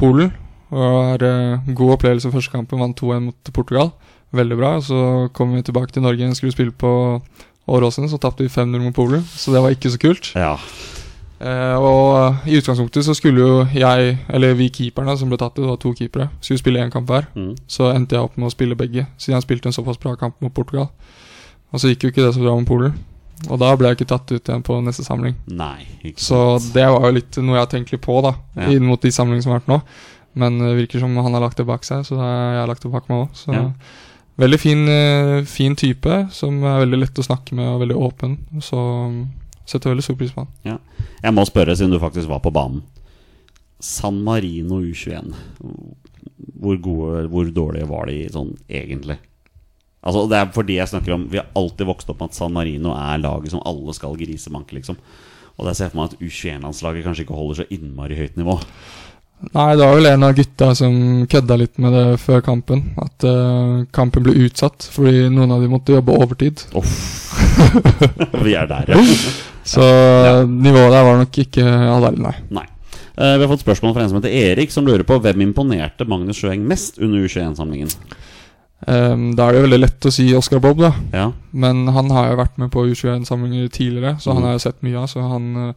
Polen. 0.00 0.32
Og 0.72 1.22
eh, 1.22 1.58
god 1.74 1.92
opplevelse 1.98 2.30
første 2.32 2.50
kampen, 2.54 2.80
vant 2.82 2.96
2-1 2.98 3.20
mot 3.28 3.50
Portugal. 3.54 3.90
Veldig 4.34 4.56
bra. 4.58 4.72
Så 4.82 5.28
kom 5.34 5.52
vi 5.54 5.62
tilbake 5.66 5.92
til 5.94 6.02
Norge, 6.02 6.30
skulle 6.38 6.54
spille 6.54 6.72
på 6.74 7.20
Åråsen, 7.70 8.08
så 8.10 8.18
tapte 8.18 8.42
vi 8.42 8.50
5-0 8.50 8.80
mot 8.82 8.94
Polen. 8.94 9.22
Så 9.30 9.52
det 9.54 9.62
var 9.62 9.70
ikke 9.74 9.90
så 9.94 9.98
kult. 10.02 10.32
Ja. 10.34 10.56
Eh, 11.40 11.76
og 11.80 12.36
i 12.46 12.58
utgangspunktet 12.58 13.06
så 13.06 13.14
skulle 13.16 13.40
jo 13.40 13.52
jeg, 13.72 14.18
eller 14.28 14.54
vi 14.58 14.66
keeperne 14.68 15.14
som 15.16 15.30
ble 15.30 15.38
tatt 15.40 15.54
ut, 15.56 15.62
det 15.62 15.70
var 15.70 15.78
to 15.80 15.94
keepere, 15.96 16.26
skulle 16.44 16.60
spille 16.60 16.82
én 16.84 16.92
kamp 16.92 17.08
hver. 17.08 17.30
Mm. 17.34 17.54
Så 17.70 17.88
endte 17.94 18.16
jeg 18.18 18.26
opp 18.26 18.36
med 18.36 18.50
å 18.50 18.52
spille 18.52 18.76
begge, 18.76 19.06
siden 19.16 19.38
jeg 19.38 19.46
spilte 19.46 19.70
en 19.70 19.76
såpass 19.76 19.96
bra 20.02 20.12
kamp 20.20 20.36
mot 20.44 20.52
Portugal. 20.52 20.90
Og 21.72 21.80
så 21.80 21.88
gikk 21.88 22.04
jo 22.04 22.10
ikke 22.12 22.26
det 22.26 22.34
så 22.36 22.42
bra 22.44 22.56
med 22.58 22.68
Polen. 22.68 22.98
Og 23.48 23.56
da 23.62 23.70
ble 23.78 23.88
jeg 23.88 23.96
ikke 24.00 24.10
tatt 24.10 24.28
ut 24.34 24.50
igjen 24.50 24.62
på 24.66 24.76
neste 24.84 25.04
samling. 25.06 25.34
Nei, 25.48 25.86
Så 26.20 26.58
det 26.74 26.84
var 26.84 27.06
jo 27.08 27.14
litt 27.16 27.38
noe 27.40 27.56
jeg 27.56 27.64
har 27.64 27.70
tenkt 27.72 27.92
litt 27.94 28.02
på, 28.04 28.20
da, 28.22 28.34
Ja. 28.56 28.68
inn 28.68 28.84
mot 28.84 29.00
de 29.00 29.08
samlingene 29.08 29.42
som 29.42 29.52
har 29.52 29.60
vært 29.60 29.68
nå. 29.72 29.80
Men 30.34 30.58
det 30.58 30.76
virker 30.76 31.00
som 31.00 31.16
han 31.16 31.32
har 31.32 31.40
lagt 31.40 31.56
det 31.56 31.66
bak 31.66 31.82
seg, 31.82 32.04
så 32.04 32.14
jeg 32.20 32.60
har 32.60 32.68
lagt 32.68 32.82
det 32.82 32.92
bak 32.92 33.08
meg 33.08 33.28
òg. 33.28 33.30
Så 33.34 33.54
Ja. 33.54 33.72
veldig 34.38 34.60
fin, 34.60 34.86
eh, 34.88 35.42
fin 35.44 35.74
type, 35.74 36.30
som 36.32 36.62
er 36.64 36.84
veldig 36.84 37.00
lett 37.00 37.14
å 37.14 37.24
snakke 37.24 37.52
med 37.54 37.66
og 37.66 37.80
veldig 37.80 37.96
åpen. 37.96 38.36
Så 38.60 39.26
setter 39.70 39.92
veldig 39.92 40.04
stor 40.04 40.18
pris 40.20 40.34
på 40.34 40.44
han. 40.44 40.78
Jeg 41.22 41.36
må 41.36 41.44
spørre, 41.48 41.76
siden 41.78 41.94
du 41.94 42.00
faktisk 42.02 42.30
var 42.30 42.42
på 42.44 42.52
banen. 42.54 42.82
San 43.80 44.20
Marino 44.24 44.82
U21. 44.84 45.32
Hvor 46.60 46.76
gode, 46.84 47.26
hvor 47.32 47.48
dårlige 47.56 47.88
var 47.88 48.10
de 48.10 48.22
sånn 48.32 48.52
egentlig? 48.68 49.16
Altså 50.00 50.24
Det 50.28 50.36
er 50.38 50.52
fordi 50.54 50.78
jeg 50.78 50.88
snakker 50.88 51.12
om 51.12 51.26
Vi 51.28 51.36
har 51.36 51.50
alltid 51.58 51.88
vokst 51.88 52.08
opp 52.08 52.22
med 52.22 52.30
at 52.30 52.36
San 52.38 52.54
Marino 52.56 52.94
er 52.96 53.20
laget 53.20 53.52
som 53.52 53.64
alle 53.68 53.92
skal 53.96 54.16
grisemanke, 54.20 54.76
liksom. 54.78 54.96
Og 55.58 55.66
der 55.66 55.76
ser 55.76 55.88
jeg 55.88 55.92
for 55.92 56.00
meg 56.00 56.12
at 56.12 56.22
U21-landslaget 56.24 57.04
kanskje 57.04 57.24
ikke 57.26 57.36
holder 57.36 57.58
så 57.60 57.66
innmari 57.74 58.16
høyt 58.16 58.38
nivå. 58.40 58.54
Nei, 59.40 59.66
det 59.76 59.84
var 59.84 59.94
vel 59.96 60.08
en 60.10 60.24
av 60.24 60.32
gutta 60.36 60.70
som 60.76 60.94
kødda 61.32 61.56
litt 61.60 61.78
med 61.80 61.94
det 61.96 62.04
før 62.20 62.42
kampen. 62.44 62.82
At 63.00 63.24
uh, 63.28 63.84
kampen 63.92 64.24
ble 64.24 64.36
utsatt 64.46 64.88
fordi 64.92 65.28
noen 65.32 65.52
av 65.52 65.64
dem 65.64 65.72
måtte 65.72 65.96
jobbe 65.96 66.16
overtid. 66.16 66.64
Uff. 66.76 66.96
vi 68.44 68.56
er 68.56 68.68
der, 68.68 68.92
ja. 68.92 69.00
Så 69.70 69.84
nivået 70.50 70.90
der 70.94 71.04
var 71.06 71.20
nok 71.20 71.36
ikke 71.44 71.62
all 71.64 72.02
verden, 72.02 72.24
nei. 72.26 72.34
Nei. 72.60 72.66
Eh, 73.20 73.36
vi 73.36 73.44
har 73.44 73.50
fått 73.52 73.62
spørsmål 73.62 73.92
fra 73.94 74.02
en 74.04 74.10
som 74.10 74.18
heter 74.20 74.32
Erik, 74.34 74.72
som 74.74 74.86
lurer 74.88 75.04
på 75.06 75.18
hvem 75.22 75.44
imponerte 75.44 76.06
Magnus 76.08 76.40
Sjøeng 76.40 76.62
mest 76.66 76.98
under 76.98 77.22
U21-samlingen. 77.26 77.92
Um, 78.88 79.34
da 79.36 79.44
er 79.44 79.52
det 79.52 79.58
jo 79.60 79.64
veldig 79.66 79.78
lett 79.82 80.06
å 80.08 80.12
si 80.14 80.24
Oscar 80.34 80.60
Bob, 80.64 80.78
da. 80.80 80.88
Ja. 81.12 81.26
Men 81.52 81.82
han 81.92 82.08
har 82.16 82.30
jo 82.30 82.38
vært 82.40 82.56
med 82.62 82.70
på 82.72 82.86
U21-samlinger 82.88 83.68
tidligere, 83.76 84.14
så 84.24 84.32
han 84.32 84.40
Mm. 84.42 84.46
har 84.48 84.52
jo 84.56 84.62
sett 84.64 84.80
mye 84.82 84.96
av. 85.02 85.06
Så 85.12 85.20
han 85.20 85.50
eh, 85.68 85.74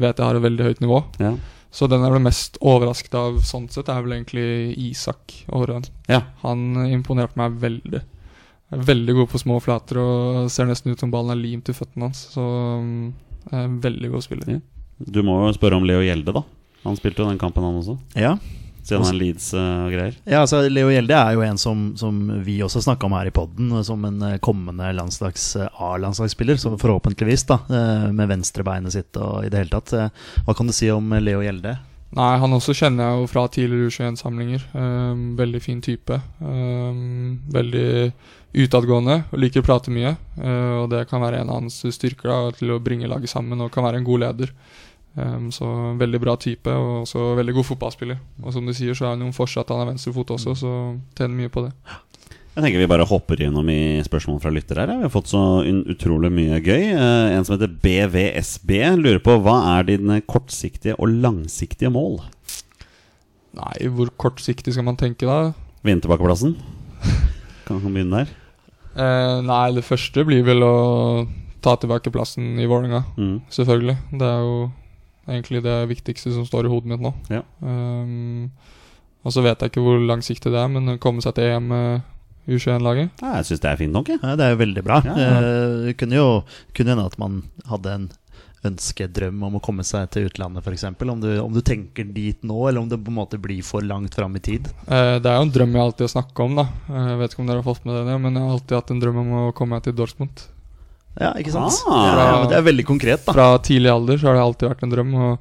vet 0.00 0.16
jeg 0.16 0.24
har 0.26 0.36
et 0.38 0.42
veldig 0.46 0.64
høyt 0.70 0.80
nivå. 0.80 1.02
Ja. 1.20 1.34
Så 1.70 1.86
den 1.92 2.00
jeg 2.00 2.10
ble 2.14 2.22
mest 2.24 2.56
overrasket 2.62 3.14
av 3.14 3.36
sånn 3.44 3.68
sett, 3.70 3.90
er 3.92 4.00
vel 4.02 4.16
egentlig 4.16 4.74
Isak 4.88 5.44
Aarøen. 5.52 5.84
ja. 6.08 6.22
Han 6.42 6.86
imponerte 6.88 7.36
meg 7.36 7.60
veldig. 7.60 8.00
Veldig 8.72 9.14
god 9.14 9.28
på 9.30 9.38
små 9.38 9.60
flater 9.62 9.98
og 10.00 10.50
ser 10.50 10.64
nesten 10.66 10.90
ut 10.92 10.98
som 10.98 11.10
ballen 11.12 11.30
er 11.36 11.42
limt 11.42 11.68
i 11.68 11.72
føttene 11.76 12.08
hans. 12.08 12.24
Så 12.32 12.40
mm, 12.40 13.12
veldig 13.52 14.12
god 14.12 14.24
spiller. 14.24 14.56
Ja. 14.56 14.60
Du 14.98 15.22
må 15.26 15.38
jo 15.44 15.56
spørre 15.56 15.78
om 15.78 15.84
Leo 15.86 16.04
Gjelde, 16.04 16.32
da. 16.32 16.42
Han 16.86 16.96
spilte 16.98 17.22
jo 17.22 17.28
den 17.28 17.40
kampen, 17.40 17.64
han 17.66 17.80
også. 17.80 17.98
Ja. 18.16 18.36
Siden 18.86 19.02
han 19.02 19.16
er 19.16 19.18
Leeds 19.18 19.48
eh, 19.58 19.78
og 19.82 19.94
greier. 19.96 20.18
Ja, 20.30 20.44
altså 20.44 20.60
Leo 20.70 20.92
Gjelde 20.92 21.16
er 21.18 21.34
jo 21.34 21.42
en 21.42 21.58
som, 21.58 21.88
som 21.98 22.20
vi 22.46 22.60
også 22.62 22.84
snakka 22.84 23.08
om 23.08 23.16
her 23.18 23.26
i 23.26 23.34
poden, 23.34 23.72
som 23.86 24.04
en 24.06 24.22
eh, 24.22 24.36
kommende 24.38 24.92
landslags 24.94 25.48
eh, 25.58 25.82
A-landslagsspiller. 25.82 26.60
Så 26.62 26.76
forhåpentligvis, 26.78 27.48
da, 27.50 27.58
eh, 27.66 28.06
med 28.14 28.30
venstrebeinet 28.30 28.94
sitt 28.94 29.18
og 29.18 29.42
i 29.42 29.50
det 29.50 29.64
hele 29.64 29.74
tatt. 29.74 29.96
Eh, 29.96 30.30
Hva 30.46 30.54
kan 30.54 30.70
du 30.70 30.74
si 30.76 30.90
om 30.94 31.10
eh, 31.12 31.24
Leo 31.24 31.42
Gjelde? 31.42 31.74
Nei, 32.16 32.30
han 32.38 32.54
også 32.54 32.76
kjenner 32.78 33.10
jeg 33.10 33.24
jo 33.24 33.28
fra 33.32 33.42
tidligere 33.50 33.90
U21-samlinger. 33.90 34.62
Um, 34.78 35.24
veldig 35.36 35.60
fin 35.60 35.82
type. 35.84 36.20
Um, 36.38 37.42
veldig 37.52 37.88
utadgående 38.56 39.20
og 39.30 39.40
liker 39.40 39.62
å 39.62 39.66
prate 39.66 39.92
mye. 39.92 40.14
Uh, 40.40 40.82
og 40.82 40.90
det 40.94 41.04
kan 41.10 41.22
være 41.22 41.42
en 41.42 41.52
av 41.52 41.60
hans 41.60 41.82
styrker 41.94 42.32
da, 42.32 42.40
til 42.56 42.74
å 42.74 42.82
bringe 42.82 43.10
laget 43.10 43.32
sammen 43.32 43.60
og 43.62 43.72
kan 43.74 43.86
være 43.86 44.00
en 44.00 44.08
god 44.08 44.24
leder. 44.24 44.52
Um, 45.16 45.48
så 45.52 45.64
veldig 45.96 46.20
bra 46.20 46.34
type, 46.36 46.68
og 46.68 47.06
også 47.06 47.30
veldig 47.38 47.54
god 47.56 47.68
fotballspiller. 47.70 48.18
Og 48.44 48.52
som 48.52 48.66
du 48.68 48.74
sier, 48.76 48.96
så 48.96 49.06
er 49.06 49.14
han 49.14 49.24
jo 49.24 49.32
fortsatt 49.36 49.72
han 49.72 49.84
er 49.84 49.94
venstrefot 49.94 50.34
også, 50.36 50.56
så 50.60 50.72
tjener 51.16 51.38
mye 51.38 51.52
på 51.52 51.64
det. 51.64 51.72
Jeg 52.56 52.64
tenker 52.64 52.80
vi 52.80 52.88
bare 52.88 53.04
hopper 53.04 53.40
gjennom 53.40 53.68
i 53.68 54.00
spørsmål 54.04 54.38
fra 54.40 54.48
lyttere 54.52 54.84
her. 54.86 54.94
Vi 54.96 55.04
har 55.04 55.12
fått 55.12 55.28
så 55.28 55.40
utrolig 55.92 56.30
mye 56.32 56.56
gøy. 56.64 56.86
Eh, 56.88 57.34
en 57.36 57.44
som 57.44 57.52
heter 57.52 57.74
BVSB 57.82 58.70
lurer 58.96 59.20
på 59.20 59.34
hva 59.44 59.58
er 59.74 59.84
dine 59.90 60.22
kortsiktige 60.24 60.96
og 60.96 61.12
langsiktige 61.20 61.92
mål? 61.92 62.22
Nei, 63.60 63.76
hvor 63.92 64.08
kortsiktig 64.16 64.72
skal 64.72 64.88
man 64.88 64.96
tenke 64.96 65.28
da? 65.28 65.52
Vinne 65.84 66.00
tilbakeplassen? 66.04 66.56
Kan 67.68 67.84
kan 67.84 67.92
begynne 67.92 68.24
der. 68.24 68.32
Eh, 68.96 69.38
nei, 69.44 69.66
det 69.76 69.84
første 69.84 70.24
blir 70.26 70.44
vel 70.46 70.64
å 70.64 70.76
ta 71.64 71.76
tilbake 71.80 72.12
plassen 72.14 72.56
i 72.60 72.68
Vålerenga. 72.68 73.02
Mm. 73.18 73.36
Selvfølgelig. 73.52 73.96
Det 74.16 74.28
er 74.28 74.42
jo 74.44 74.58
egentlig 75.26 75.62
det 75.64 75.76
viktigste 75.90 76.32
som 76.34 76.46
står 76.48 76.66
i 76.66 76.72
hodet 76.72 76.92
mitt 76.92 77.02
nå. 77.04 77.12
Ja. 77.32 77.42
Um, 77.60 78.50
og 79.26 79.34
så 79.34 79.42
vet 79.42 79.62
jeg 79.62 79.72
ikke 79.72 79.82
hvor 79.84 79.98
langsiktig 79.98 80.52
det 80.54 80.60
er, 80.60 80.70
men 80.70 80.94
å 80.94 81.00
komme 81.02 81.24
seg 81.24 81.34
til 81.36 81.50
EM 81.50 81.72
med 81.72 82.12
U21-laget 82.46 83.24
Ja, 83.24 83.32
jeg 83.40 83.48
syns 83.48 83.62
det 83.64 83.70
er 83.72 83.80
fint 83.80 83.90
nok, 83.90 84.12
jeg. 84.12 84.20
Ja, 84.22 84.36
det 84.38 84.44
er 84.46 84.52
jo 84.54 84.60
veldig 84.60 84.84
bra. 84.86 85.00
Ja, 85.02 85.16
ja. 85.18 85.32
Uh, 85.42 85.88
kunne 85.98 86.20
jo 86.20 86.28
kunne 86.76 86.94
hende 86.94 87.08
at 87.10 87.18
man 87.18 87.40
hadde 87.66 87.96
en 87.96 88.06
ønskedrøm 88.64 89.42
om 89.46 89.56
å 89.58 89.62
komme 89.62 89.84
seg 89.86 90.08
til 90.10 90.26
utlandet, 90.30 90.64
f.eks. 90.64 90.84
Om, 91.02 91.20
du- 91.20 91.40
om 91.42 91.52
du 91.52 91.60
tenker 91.60 92.04
dit 92.12 92.42
nå, 92.42 92.68
eller 92.68 92.80
om 92.80 92.88
det 92.88 92.98
på 93.04 93.12
en 93.12 93.18
måte 93.20 93.38
blir 93.38 93.62
for 93.62 93.80
langt 93.82 94.14
fram 94.14 94.34
i 94.36 94.40
tid. 94.40 94.66
Eh, 94.88 95.18
det 95.20 95.26
er 95.30 95.36
jo 95.38 95.46
en 95.46 95.52
drøm 95.54 95.72
jeg 95.76 95.82
alltid 95.84 96.04
har 96.08 96.14
snakka 96.22 96.44
om, 96.44 96.56
da. 96.56 96.66
Eh, 96.88 97.06
Jeg 97.12 97.18
vet 97.20 97.32
ikke 97.34 97.40
om 97.44 97.46
dere 97.46 97.62
har 97.62 97.68
fått 97.74 97.84
med 97.86 98.06
det, 98.06 98.18
men 98.20 98.34
jeg 98.34 98.42
har 98.42 98.52
alltid 98.56 98.76
hatt 98.80 98.90
en 98.90 99.00
drøm 99.00 99.16
om 99.22 99.32
å 99.44 99.54
komme 99.54 99.76
meg 99.76 99.82
til 99.84 99.92
Dortmund. 99.94 100.42
Ja, 101.20 101.32
ikke 101.40 101.52
sant? 101.54 101.78
Ah. 101.88 102.06
ja, 102.16 102.40
men 102.42 102.48
det 102.50 102.56
er 102.58 102.66
veldig 102.66 102.84
konkret, 102.86 103.24
da. 103.24 103.32
Fra 103.32 103.58
tidlig 103.64 103.88
alder 103.92 104.18
så 104.20 104.28
har 104.28 104.34
det 104.36 104.42
alltid 104.44 104.68
vært 104.68 104.82
en 104.84 104.90
drøm. 104.92 105.14
Og 105.14 105.38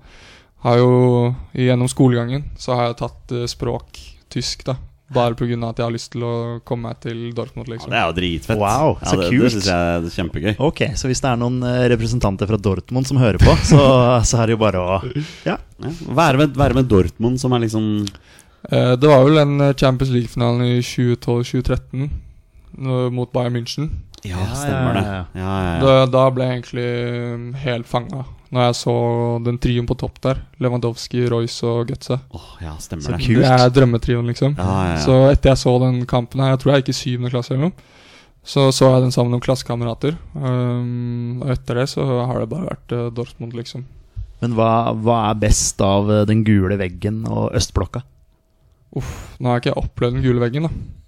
har 0.66 0.78
jo 0.80 1.36
gjennom 1.54 1.90
skolegangen 1.92 2.46
så 2.58 2.76
har 2.78 2.88
jeg 2.92 3.00
tatt 3.02 3.32
eh, 3.36 3.46
språk, 3.52 4.00
tysk, 4.32 4.64
da. 4.70 4.78
Bare 5.14 5.36
pga. 5.38 5.54
at 5.70 5.78
jeg 5.78 5.86
har 5.86 5.94
lyst 5.94 6.12
til 6.16 6.24
å 6.26 6.60
komme 6.66 6.90
meg 6.90 7.00
til 7.00 7.32
Dortmund, 7.38 7.68
Ja, 7.68 7.74
liksom. 7.76 7.92
det 7.92 8.00
er 8.00 8.08
jo 8.08 8.16
dritfett. 8.18 8.58
Wow, 8.58 8.96
ja, 9.02 9.10
så 9.10 9.20
det, 9.20 9.28
kult. 9.30 9.44
Det 9.44 9.52
synes 9.54 9.68
jeg 9.70 9.76
er 9.76 10.08
kjempegøy. 10.16 10.56
Ok, 10.66 10.82
så 10.98 11.08
hvis 11.12 11.22
det 11.22 11.30
er 11.30 11.38
noen 11.38 11.60
eh, 11.64 11.84
representanter 11.94 12.50
fra 12.50 12.58
Dortmund 12.58 13.06
som 13.06 13.18
hører 13.22 13.38
på, 13.38 13.54
så, 13.72 13.84
så 14.26 14.42
er 14.42 14.48
det 14.50 14.58
jo 14.58 14.64
bare 14.66 14.82
å 14.82 14.98
Ja. 15.46 15.60
Ja. 15.78 15.92
Være, 16.10 16.38
med, 16.42 16.58
være 16.58 16.74
med 16.80 16.90
Dortmund, 16.90 17.38
som 17.40 17.54
er 17.54 17.68
liksom 17.68 18.08
Eh, 18.72 18.96
det 18.98 19.06
var 19.06 19.22
vel 19.22 19.36
den 19.38 19.62
eh, 19.62 19.74
Champions 19.78 20.10
League-finalen 20.10 20.64
i 20.66 20.80
2012-2013 20.82 22.10
mot 23.14 23.32
Bayern 23.32 23.54
München. 23.56 23.90
Ja, 24.26 24.40
Ja, 24.42 24.56
stemmer 24.58 24.94
det. 24.98 25.04
ja, 25.06 25.12
ja. 25.14 25.26
Ja, 25.36 25.52
ja, 25.62 25.76
ja. 25.76 25.82
Da, 25.84 26.06
da 26.10 26.24
ble 26.34 26.48
jeg 26.48 26.56
egentlig 26.58 26.86
um, 27.36 27.44
helt 27.62 27.86
fanga. 27.88 28.24
Når 28.56 28.70
jeg 28.70 28.76
så 28.80 28.94
den 29.44 29.58
trioen 29.60 29.88
på 29.90 29.98
topp 30.00 30.22
der. 30.24 30.38
Lewandowski, 30.64 31.26
Royce 31.32 31.68
og 31.68 31.90
Götze. 31.92 32.16
Oh, 32.32 32.54
ja 32.64 32.78
Så 32.80 32.96
det. 32.96 33.02
kult. 33.20 33.42
Det 33.42 33.52
er 33.52 33.74
drømmetrioen, 33.76 34.30
liksom. 34.32 34.56
Ja, 34.56 34.70
ja, 34.70 34.94
ja. 34.94 35.02
Så 35.04 35.18
etter 35.34 35.52
jeg 35.52 35.62
så 35.66 35.74
den 35.84 36.06
kampen 36.08 36.40
her, 36.40 36.54
jeg 36.54 36.62
tror 36.64 36.72
jeg 36.74 36.86
gikk 36.86 36.94
i 36.94 36.98
syvende 37.02 37.34
klasse 37.34 37.52
eller 37.52 37.68
noe, 37.68 37.92
så 38.46 38.70
så 38.72 38.94
jeg 38.94 39.04
den 39.04 39.12
sammen 39.12 39.34
med 39.34 39.40
noen 39.40 39.46
klassekamerater. 39.50 40.16
Um, 40.38 41.44
og 41.44 41.52
etter 41.52 41.82
det 41.82 41.90
så 41.92 42.06
har 42.06 42.40
det 42.40 42.50
bare 42.54 42.70
vært 42.70 42.96
uh, 42.96 43.10
Dortmund, 43.12 43.58
liksom. 43.58 43.84
Men 44.44 44.56
hva, 44.56 44.72
hva 44.96 45.22
er 45.32 45.40
best 45.42 45.80
av 45.82 46.12
eh, 46.12 46.26
den 46.30 46.44
gule 46.46 46.76
veggen 46.78 47.24
og 47.32 47.56
østblokka? 47.56 48.04
Uff, 49.00 49.14
Nå 49.40 49.50
har 49.50 49.58
jeg 49.60 49.72
ikke 49.72 49.82
opplevd 49.82 50.20
den 50.20 50.26
gule 50.28 50.44
veggen, 50.44 50.68
da. 50.68 51.06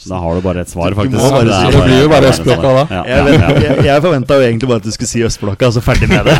Så 0.00 0.08
da 0.14 0.20
har 0.22 0.38
du 0.38 0.40
bare 0.40 0.62
et 0.64 0.70
svar, 0.70 0.94
faktisk. 0.96 1.20
bare 1.20 1.44
Det 1.44 1.56
er 1.56 1.74
det 1.74 1.80
blir 1.84 1.98
jo 2.06 2.08
bare 2.08 2.28
østblokka 2.32 2.70
da. 2.72 2.84
Ja, 2.88 3.02
ja, 3.04 3.16
ja. 3.34 3.48
jeg, 3.66 3.82
jeg 3.84 4.04
forventa 4.06 4.38
jo 4.38 4.46
egentlig 4.46 4.70
bare 4.70 4.80
at 4.80 4.86
du 4.86 4.94
skulle 4.94 5.10
si 5.10 5.20
østblokka, 5.26 5.68
altså 5.68 5.82
ferdig 5.84 6.08
med 6.08 6.30
det. 6.30 6.38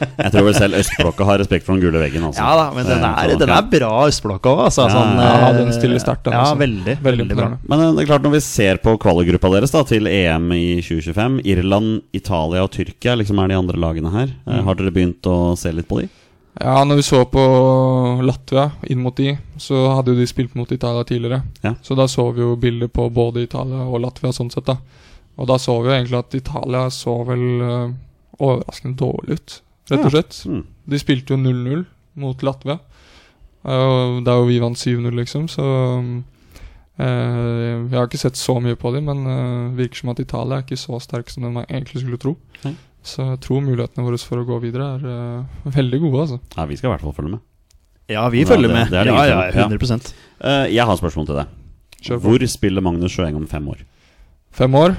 Jeg 0.00 0.32
tror 0.32 0.44
vel 0.46 0.54
selv 0.56 0.78
østblokka 0.80 1.26
har 1.28 1.40
respekt 1.42 1.66
for 1.66 1.76
den 1.76 1.82
gule 1.84 2.00
veggen. 2.02 2.24
Altså. 2.28 2.40
Ja 2.42 2.54
da, 2.56 2.66
men 2.76 2.86
den 2.88 3.04
Eh, 3.04 3.18
er, 3.24 3.34
den 3.40 3.52
er 3.54 3.66
bra, 3.72 3.90
østblokka 4.08 4.52
òg. 4.54 4.62
Altså, 4.68 4.86
Ja, 4.88 4.94
sånn, 4.94 5.20
ja, 5.20 5.32
eh, 5.48 5.58
den 5.58 5.72
stiller 5.76 6.02
sterkt, 6.02 6.24
den, 6.24 6.34
Ja, 6.36 6.44
altså. 6.46 6.60
veldig, 6.60 6.96
Veldig 7.02 7.26
veldig 7.26 7.36
bra. 7.38 7.48
Men 7.68 7.80
eh, 7.84 7.92
det 7.96 8.04
er 8.04 8.10
klart 8.12 8.24
når 8.26 8.34
vi 8.36 8.40
ser 8.44 8.80
på 8.84 8.96
kvalikgruppa 9.00 9.52
deres 9.56 9.74
da 9.74 9.82
til 9.88 10.06
EM 10.10 10.48
i 10.56 10.64
2025 10.80 11.40
Irland, 11.44 12.00
Italia 12.16 12.64
og 12.64 12.72
Tyrkia 12.74 13.16
liksom 13.20 13.38
er 13.44 13.52
de 13.52 13.60
andre 13.60 13.76
lagene 13.80 14.10
her. 14.14 14.32
Mm. 14.46 14.64
Har 14.66 14.80
dere 14.80 14.94
begynt 14.94 15.26
å 15.30 15.56
se 15.60 15.72
litt 15.74 15.88
på 15.90 16.00
de? 16.02 16.08
Ja, 16.60 16.82
når 16.84 16.98
vi 16.98 17.02
så 17.06 17.22
på 17.30 17.42
Latvia 18.26 18.70
inn 18.90 19.00
mot 19.04 19.16
de, 19.16 19.36
så 19.56 19.94
hadde 19.94 20.12
jo 20.12 20.18
de 20.18 20.26
spilt 20.28 20.54
mot 20.58 20.70
Italia 20.74 21.04
tidligere. 21.06 21.42
Ja. 21.64 21.74
Så 21.82 21.94
da 21.96 22.08
så 22.10 22.26
vi 22.34 22.42
jo 22.42 22.56
bilder 22.60 22.90
på 22.92 23.06
både 23.14 23.44
Italia 23.46 23.86
og 23.86 24.02
Latvia 24.02 24.32
sånn 24.34 24.50
sett, 24.52 24.66
da. 24.66 24.76
Og 25.40 25.48
da 25.48 25.56
så 25.62 25.76
vi 25.80 25.88
jo 25.88 25.94
egentlig 25.94 26.18
at 26.18 26.34
Italia 26.36 26.82
så 26.92 27.14
vel 27.24 27.44
uh, 27.62 27.92
overraskende 28.40 28.98
dårlig 29.00 29.38
ut, 29.38 29.54
rett 29.90 30.04
og 30.04 30.12
Ja. 30.12 30.20
slett. 30.20 30.38
Mm. 30.46 30.64
De 30.88 30.98
spilte 30.98 31.34
jo 31.34 31.36
0-0 31.36 31.84
mot 32.16 32.42
Latvia. 32.42 32.78
Og 33.64 34.24
der 34.24 34.44
vi 34.48 34.58
vant 34.62 34.76
7-0, 34.80 35.10
liksom, 35.20 35.46
så 35.52 35.64
eh, 36.98 37.88
Jeg 37.90 37.96
har 37.96 38.06
ikke 38.08 38.20
sett 38.20 38.38
så 38.40 38.56
mye 38.62 38.76
på 38.78 38.92
dem, 38.94 39.04
men 39.10 39.26
eh, 39.26 39.76
virker 39.78 40.00
som 40.02 40.12
at 40.14 40.20
Italia 40.22 40.58
er 40.60 40.64
ikke 40.64 40.78
så 40.80 41.00
sterk 41.02 41.30
som 41.32 41.46
man 41.52 41.66
egentlig 41.68 42.02
skulle 42.04 42.18
tro. 42.20 42.36
Nei. 42.64 42.74
Så 43.02 43.24
jeg 43.30 43.40
tror 43.40 43.62
mulighetene 43.64 44.04
våre 44.04 44.18
for 44.20 44.42
å 44.42 44.46
gå 44.48 44.58
videre 44.60 44.88
er 44.98 45.06
eh, 45.08 45.70
veldig 45.76 46.00
gode, 46.02 46.24
altså. 46.26 46.40
Ja, 46.56 46.66
vi 46.68 46.76
skal 46.76 46.90
i 46.90 46.92
hvert 46.94 47.04
fall 47.06 47.16
følge 47.16 47.30
med. 47.36 47.40
Ja, 48.10 48.24
vi 48.28 48.40
Ja, 48.42 48.46
følger 48.50 48.68
det- 48.68 48.74
med. 48.76 48.90
det 48.90 48.98
er 48.98 49.04
det 49.04 49.14
ja, 49.14 49.24
ja, 49.24 49.50
tvil 49.52 49.64
om. 49.64 49.78
100 49.78 50.14
Eh, 50.42 50.66
Jeg 50.72 50.84
har 50.86 50.92
et 50.94 50.98
spørsmål 51.00 51.26
til 51.26 51.36
deg. 51.36 51.46
Hvor 52.20 52.46
spiller 52.48 52.80
Magnus 52.80 53.12
Sjøeng 53.12 53.36
om 53.36 53.46
fem 53.46 53.66
år? 53.68 53.76
Fem 54.50 54.72
år. 54.74 54.96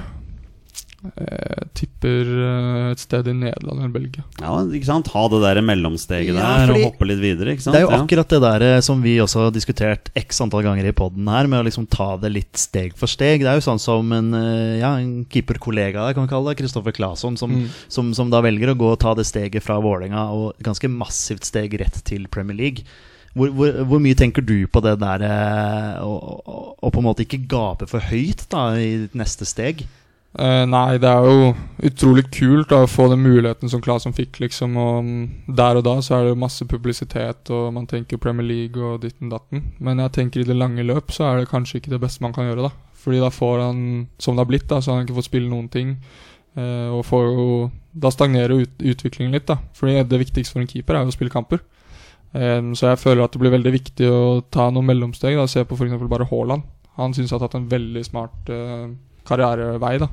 Eh, 1.02 1.62
tipper 1.74 2.28
eh, 2.30 2.90
et 2.92 3.00
sted 3.02 3.26
i 3.26 3.32
Nederland 3.34 3.80
eller 3.80 3.90
Belgia. 3.90 4.22
Ja, 4.38 4.52
ikke 4.70 4.86
sant? 4.86 5.08
Ha 5.10 5.24
det 5.32 5.40
der 5.42 5.58
mellomsteget 5.66 6.28
Ja, 6.30 6.52
der 6.62 6.70
og 6.76 6.78
hoppe 6.84 7.08
litt 7.10 7.18
videre. 7.18 7.56
ikke 7.56 7.64
sant? 7.64 7.74
Det 7.74 7.80
er 7.80 7.86
jo 7.88 7.90
Ja. 7.90 7.98
akkurat 8.04 8.28
det 8.30 8.40
der 8.44 8.62
eh, 8.76 8.80
som 8.86 9.02
vi 9.02 9.16
også 9.18 9.42
har 9.48 9.50
diskutert 9.50 10.12
x 10.14 10.38
antall 10.44 10.62
ganger 10.62 10.86
i 10.86 10.92
poden 10.94 11.26
her, 11.26 11.48
med 11.50 11.58
å 11.58 11.66
liksom 11.66 11.88
ta 11.90 12.16
det 12.22 12.30
litt 12.30 12.54
steg 12.56 12.94
for 12.94 13.10
steg. 13.10 13.40
Det 13.42 13.50
er 13.50 13.58
jo 13.58 13.66
sånn 13.66 13.80
som 13.82 14.12
en, 14.14 14.30
ja, 14.78 14.94
en 15.02 15.24
keeperkollega 15.26 16.14
kan 16.14 16.28
vi 16.28 16.30
kalle 16.30 16.54
det, 16.54 16.62
Kristoffer 16.62 16.92
Claesson, 16.94 17.36
som, 17.36 17.50
Mm. 17.50 17.66
som, 17.88 18.14
som 18.14 18.30
da 18.30 18.40
velger 18.40 18.70
å 18.70 18.78
gå 18.78 18.92
og 18.92 19.00
ta 19.00 19.12
det 19.18 19.26
steget 19.26 19.60
fra 19.66 19.80
Vålerenga 19.82 20.30
og 20.30 20.54
ganske 20.62 20.86
massivt 20.88 21.42
steg 21.44 21.74
rett 21.80 21.98
til 22.04 22.28
Premier 22.28 22.56
League. 22.56 22.84
Hvor, 23.34 23.48
hvor, 23.50 23.72
hvor 23.88 23.98
mye 23.98 24.14
tenker 24.14 24.44
du 24.44 24.66
på 24.68 24.80
det 24.84 25.00
der 25.00 25.26
å 26.04 26.90
på 26.92 26.98
en 27.00 27.06
måte 27.06 27.24
ikke 27.26 27.42
gape 27.48 27.88
for 27.88 27.98
høyt 28.00 28.46
da 28.52 28.74
i 28.78 29.08
neste 29.18 29.46
steg? 29.48 29.82
Eh, 30.32 30.62
nei, 30.64 30.96
det 30.96 31.10
er 31.10 31.26
jo 31.28 31.50
utrolig 31.84 32.24
kult 32.32 32.70
da, 32.70 32.78
å 32.86 32.88
få 32.88 33.10
den 33.12 33.20
muligheten 33.20 33.68
som 33.68 33.82
Claesson 33.84 34.14
fikk, 34.16 34.40
liksom. 34.40 34.78
Og 34.80 35.04
mm, 35.04 35.24
der 35.58 35.80
og 35.80 35.84
da 35.84 35.98
så 36.04 36.16
er 36.18 36.30
det 36.30 36.40
masse 36.40 36.64
publisitet, 36.68 37.52
og 37.52 37.72
man 37.76 37.88
tenker 37.90 38.20
Premier 38.22 38.48
League 38.48 38.80
og 38.80 39.02
ditten 39.04 39.32
datten. 39.32 39.66
Men 39.78 40.00
jeg 40.00 40.14
tenker 40.16 40.42
i 40.42 40.48
det 40.48 40.56
lange 40.56 40.86
løp 40.88 41.12
så 41.12 41.28
er 41.28 41.42
det 41.42 41.52
kanskje 41.52 41.82
ikke 41.82 41.92
det 41.92 42.00
beste 42.04 42.24
man 42.24 42.32
kan 42.36 42.48
gjøre, 42.48 42.70
da. 42.70 42.92
Fordi 43.02 43.20
da 43.20 43.28
får 43.34 43.64
han, 43.66 43.84
som 44.22 44.38
det 44.38 44.46
har 44.46 44.52
blitt, 44.52 44.68
da, 44.70 44.80
så 44.80 44.92
har 44.92 45.00
han 45.00 45.08
ikke 45.08 45.18
fått 45.20 45.28
spille 45.28 45.50
noen 45.50 45.68
ting. 45.72 45.96
Eh, 46.56 46.88
og 46.92 47.06
får 47.08 47.22
jo 47.32 47.46
Da 47.96 48.10
stagnerer 48.12 48.64
ut, 48.64 48.74
utviklingen 48.80 49.34
litt, 49.36 49.50
da. 49.50 49.58
Fordi 49.76 50.00
det 50.08 50.20
viktigste 50.22 50.56
for 50.56 50.64
en 50.64 50.70
keeper 50.70 50.96
er 50.96 51.04
jo 51.04 51.12
å 51.12 51.16
spille 51.18 51.32
kamper. 51.32 51.60
Um, 52.32 52.70
så 52.72 52.86
jeg 52.88 53.02
føler 53.02 53.26
at 53.26 53.34
det 53.34 53.40
blir 53.42 53.52
veldig 53.52 53.72
viktig 53.74 54.06
å 54.08 54.20
ta 54.48 54.70
noen 54.72 54.88
mellomsteg. 54.88 55.36
da 55.36 55.44
Se 55.44 55.66
på 55.68 55.76
f.eks. 55.76 55.92
bare 56.08 56.24
Haaland. 56.30 56.64
Han 56.96 57.12
syns 57.12 57.28
jeg 57.28 57.36
har 57.36 57.44
tatt 57.44 57.58
en 57.58 57.68
veldig 57.68 58.04
smart 58.08 58.48
eh, 58.48 58.88
karrierevei, 59.28 59.96
da. 60.02 60.08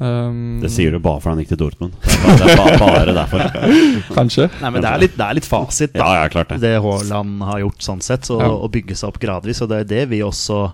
Um, 0.00 0.60
Det 0.62 0.70
sier 0.72 0.94
du 0.94 0.98
bare 1.04 1.20
fordi 1.20 1.34
han 1.34 1.40
gikk 1.42 1.50
til 1.52 1.58
Dortmund. 1.60 1.96
Det 2.00 2.46
er 2.48 2.56
bare, 2.56 2.76
bare, 2.80 3.12
derfor. 3.12 3.42
Kanskje. 4.16 4.46
Nei, 4.62 4.70
men 4.72 4.80
det 4.84 4.88
er 4.94 5.02
litt, 5.02 5.16
det 5.18 5.26
er 5.26 5.36
litt 5.36 5.48
fasit, 5.48 5.92
da. 5.92 6.00
Ja, 6.06 6.22
ja, 6.22 6.30
klart 6.32 6.54
det. 6.54 6.60
det 6.62 6.70
Haaland 6.80 7.42
har 7.44 7.60
gjort 7.66 7.84
sånn 7.84 8.00
sett, 8.04 8.24
så, 8.30 8.38
Ja. 8.40 8.48
å 8.48 8.70
bygge 8.72 8.96
seg 8.96 9.10
opp 9.12 9.20
gradvis. 9.20 9.60
Og 9.60 9.68
det 9.68 9.82
er 9.84 9.90
det 9.90 10.06
vi 10.14 10.22
også 10.24 10.70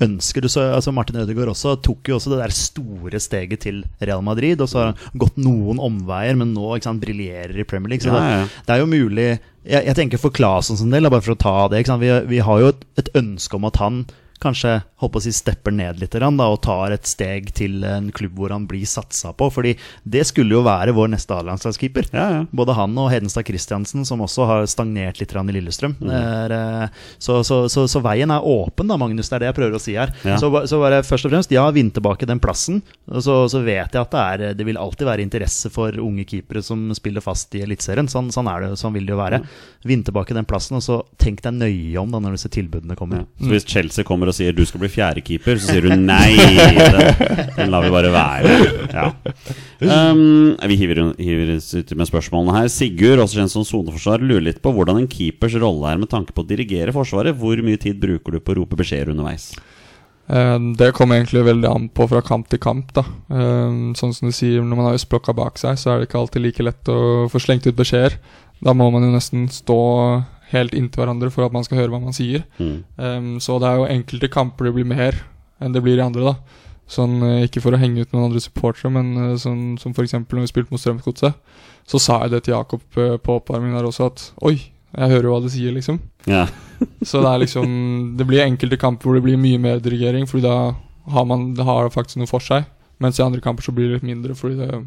ønsker. 0.00 0.46
Så, 0.48 0.62
altså 0.72 0.94
Martin 0.96 1.18
Ødegaard 1.20 1.50
også 1.52 1.74
tok 1.84 2.08
jo 2.08 2.16
også 2.16 2.30
det 2.32 2.38
der 2.44 2.54
store 2.56 3.18
steget 3.20 3.60
til 3.66 3.82
Real 4.00 4.22
Madrid. 4.24 4.62
Og 4.62 4.70
så 4.70 4.78
har 4.80 4.92
han 4.94 5.18
gått 5.20 5.36
noen 5.42 5.82
omveier, 5.82 6.38
men 6.38 6.54
nå 6.54 6.70
ikke 6.76 6.88
sant, 6.92 7.02
briljerer 7.02 7.58
i 7.58 7.66
Premier 7.68 7.96
League. 7.96 8.06
Så 8.06 8.14
Ja, 8.14 8.46
det, 8.46 8.64
det 8.70 8.76
er 8.76 8.84
jo 8.84 8.88
mulig 8.88 9.26
Jeg, 9.66 9.82
jeg 9.90 9.96
tenker 9.98 10.22
for 10.22 10.32
Claesson 10.32 10.78
sin 10.80 10.94
del, 10.94 11.10
bare 11.12 11.20
for 11.26 11.34
å 11.34 11.42
ta 11.42 11.56
det 11.68 11.82
ikke 11.82 11.92
sant? 11.92 12.00
Vi, 12.06 12.14
vi 12.30 12.38
har 12.46 12.62
jo 12.62 12.70
et, 12.72 12.86
et 13.02 13.10
ønske 13.18 13.58
om 13.58 13.66
at 13.68 13.76
han 13.82 14.04
kanskje 14.42 14.78
holdt 15.00 15.14
på 15.14 15.20
å 15.20 15.24
si 15.24 15.32
stepper 15.34 15.74
ned 15.74 16.00
litt 16.00 16.12
da, 16.16 16.28
og 16.28 16.60
tar 16.64 16.94
et 16.94 17.08
steg 17.08 17.52
til 17.56 17.84
en 17.88 18.10
klubb 18.14 18.36
hvor 18.38 18.52
han 18.54 18.66
blir 18.68 18.86
satsa 18.88 19.32
på. 19.36 19.48
Fordi 19.52 19.74
det 20.04 20.26
skulle 20.28 20.56
jo 20.58 20.64
være 20.66 20.94
vår 20.96 21.12
neste 21.14 21.36
A-landslagskeeper. 21.36 22.10
Ja, 22.12 22.26
ja. 22.34 22.42
Både 22.52 22.76
han 22.76 22.96
og 23.00 23.10
Hedenstad 23.12 23.48
Christiansen, 23.48 24.04
som 24.08 24.22
også 24.24 24.46
har 24.48 24.68
stagnert 24.70 25.20
litt 25.20 25.32
i 25.32 25.54
Lillestrøm. 25.56 25.96
Mm. 26.00 26.10
Er, 26.16 26.54
eh, 26.56 27.04
så, 27.18 27.40
så, 27.46 27.62
så, 27.72 27.86
så 27.88 28.02
veien 28.04 28.30
er 28.30 28.44
åpen, 28.44 28.90
da, 28.90 28.98
Magnus. 29.00 29.30
Det 29.30 29.38
er 29.38 29.44
det 29.44 29.50
jeg 29.52 29.58
prøver 29.60 29.78
å 29.78 29.82
si 29.82 29.96
her. 29.96 30.12
Ja. 30.26 30.38
Så, 30.40 30.50
ba- 30.52 30.64
så 30.68 30.80
bare 30.82 31.02
først 31.06 31.28
og 31.28 31.34
fremst, 31.34 31.54
ja, 31.54 31.64
vinn 31.74 31.92
tilbake 31.94 32.28
den 32.28 32.42
plassen. 32.42 32.82
Så, 33.10 33.42
så 33.52 33.62
vet 33.64 33.94
jeg 33.96 34.00
at 34.02 34.14
det, 34.14 34.24
er, 34.24 34.56
det 34.58 34.66
vil 34.68 34.80
alltid 34.80 35.08
være 35.08 35.24
interesse 35.24 35.70
for 35.72 35.96
unge 36.00 36.26
keepere 36.28 36.62
som 36.64 36.88
spiller 36.96 37.24
fast 37.24 37.54
i 37.58 37.64
Eliteserien. 37.64 38.08
Sånn, 38.10 38.30
sånn, 38.34 38.48
er 38.50 38.66
det, 38.66 38.72
sånn 38.80 38.94
vil 38.96 39.08
det 39.08 39.14
jo 39.16 39.20
være. 39.20 39.42
Vinn 39.88 40.04
tilbake 40.06 40.36
den 40.36 40.48
plassen, 40.48 40.78
og 40.80 40.84
så 40.84 41.00
tenk 41.20 41.42
deg 41.44 41.56
nøye 41.56 42.00
om 42.00 42.12
da 42.12 42.20
når 42.22 42.36
disse 42.38 42.52
tilbudene 42.52 42.96
kommer. 42.98 43.26
Så 43.40 43.52
hvis 43.52 43.68
Chelsea 43.68 44.06
kommer 44.06 44.29
og 44.30 44.36
sier 44.36 44.54
du 44.56 44.62
skal 44.68 44.82
bli 44.84 44.90
fjerdekeeper, 44.92 45.58
så 45.60 45.72
sier 45.74 45.86
du 45.88 45.94
nei. 45.98 46.34
Den, 46.38 47.50
den 47.56 47.72
lar 47.74 47.84
vi 47.84 47.90
bare 47.94 48.12
være. 48.14 48.54
Ja. 48.94 49.08
Um, 49.80 50.54
vi 50.70 50.76
hiver, 50.80 51.02
hiver 51.20 51.52
uti 51.58 51.96
med 51.98 52.08
spørsmålene 52.10 52.56
her. 52.58 52.70
Sigurd, 52.72 53.22
også 53.22 53.40
kjent 53.40 53.52
som 53.54 53.66
soneforsvar, 53.66 54.22
lurer 54.24 54.46
litt 54.50 54.62
på 54.64 54.72
hvordan 54.76 55.02
en 55.02 55.10
keepers 55.10 55.56
rolle 55.60 55.92
er 55.92 56.00
med 56.02 56.10
tanke 56.12 56.34
på 56.36 56.44
å 56.44 56.48
dirigere 56.48 56.94
Forsvaret. 56.96 57.36
Hvor 57.40 57.60
mye 57.64 57.80
tid 57.80 58.00
bruker 58.02 58.36
du 58.36 58.40
på 58.40 58.54
å 58.54 58.58
rope 58.62 58.78
beskjeder 58.80 59.12
underveis? 59.14 59.50
Eh, 60.30 60.58
Det 60.78 60.92
kommer 60.94 61.18
egentlig 61.18 61.42
veldig 61.46 61.70
an 61.70 61.88
på 61.90 62.06
fra 62.10 62.20
kamp 62.22 62.48
til 62.52 62.60
kamp. 62.62 62.92
da 62.94 63.02
Eh, 63.30 63.72
Sånn 63.98 64.14
som 64.14 64.28
du 64.28 64.32
sier, 64.32 64.60
Når 64.62 64.76
man 64.76 64.86
har 64.90 64.98
østblokka 64.98 65.34
bak 65.34 65.58
seg, 65.58 65.78
så 65.78 65.90
er 65.94 65.98
det 66.00 66.08
ikke 66.10 66.20
alltid 66.20 66.42
like 66.42 66.62
lett 66.62 66.84
å 66.92 67.28
få 67.30 67.40
slengt 67.42 67.66
ut 67.66 67.76
beskjeder. 67.76 68.18
Da 68.62 68.74
må 68.76 68.90
man 68.92 69.02
jo 69.02 69.10
nesten 69.14 69.48
stå 69.48 69.78
helt 70.52 70.74
inntil 70.74 71.04
hverandre 71.04 71.30
for 71.34 71.46
at 71.46 71.54
man 71.54 71.66
skal 71.66 71.80
høre 71.80 71.92
hva 71.94 72.00
man 72.02 72.16
sier. 72.16 72.44
Mm. 72.58 72.80
Um, 72.96 73.30
Så 73.42 73.58
det 73.62 73.68
er 73.68 73.78
jo 73.80 73.90
enkelte 73.90 74.32
kamper 74.32 74.68
det 74.68 74.74
blir 74.78 74.88
mer 74.88 75.22
enn 75.60 75.72
det 75.72 75.82
blir 75.84 75.98
i 76.00 76.04
andre. 76.04 76.32
da 76.32 76.34
Sånn, 76.90 77.20
eh, 77.22 77.44
Ikke 77.46 77.62
for 77.62 77.76
å 77.76 77.78
henge 77.78 78.02
ut 78.02 78.12
noen 78.12 78.26
andre 78.28 78.42
supportere, 78.42 78.90
men 78.90 79.12
eh, 79.16 79.36
sånn, 79.38 79.78
som 79.78 79.94
f.eks. 79.94 80.16
når 80.18 80.42
vi 80.42 80.50
spilte 80.50 80.74
mot 80.74 80.82
Strømsgodset, 80.82 81.38
så 81.86 82.00
sa 82.02 82.22
jeg 82.24 82.34
det 82.34 82.42
til 82.44 82.56
Jakob 82.56 82.82
eh, 82.98 83.16
på 83.22 83.36
oppvarmingen 83.38 83.78
der 83.78 83.86
også, 83.86 84.10
at 84.10 84.24
oi, 84.42 84.56
jeg 84.90 85.12
hører 85.12 85.28
jo 85.28 85.34
hva 85.36 85.42
du 85.44 85.50
sier, 85.52 85.70
liksom. 85.76 86.00
Ja. 86.26 86.48
Så 87.06 87.20
det 87.20 87.28
er 87.28 87.42
liksom 87.42 88.16
Det 88.18 88.24
blir 88.26 88.40
enkelte 88.42 88.78
kamper 88.80 89.06
hvor 89.06 89.14
det 89.18 89.22
blir 89.22 89.38
mye 89.38 89.58
mer 89.60 89.78
dirigering, 89.84 90.24
Fordi 90.26 90.42
da 90.42 90.54
har 91.12 91.26
man 91.28 91.52
det 91.54 91.64
har 91.64 91.90
faktisk 91.92 92.18
noe 92.20 92.30
for 92.30 92.42
seg. 92.42 92.66
Mens 93.00 93.20
i 93.20 93.24
andre 93.24 93.40
kamper 93.44 93.64
så 93.64 93.72
blir 93.72 93.88
det 93.88 94.00
litt 94.00 94.08
mindre, 94.10 94.34
fordi 94.36 94.58
det, 94.58 94.80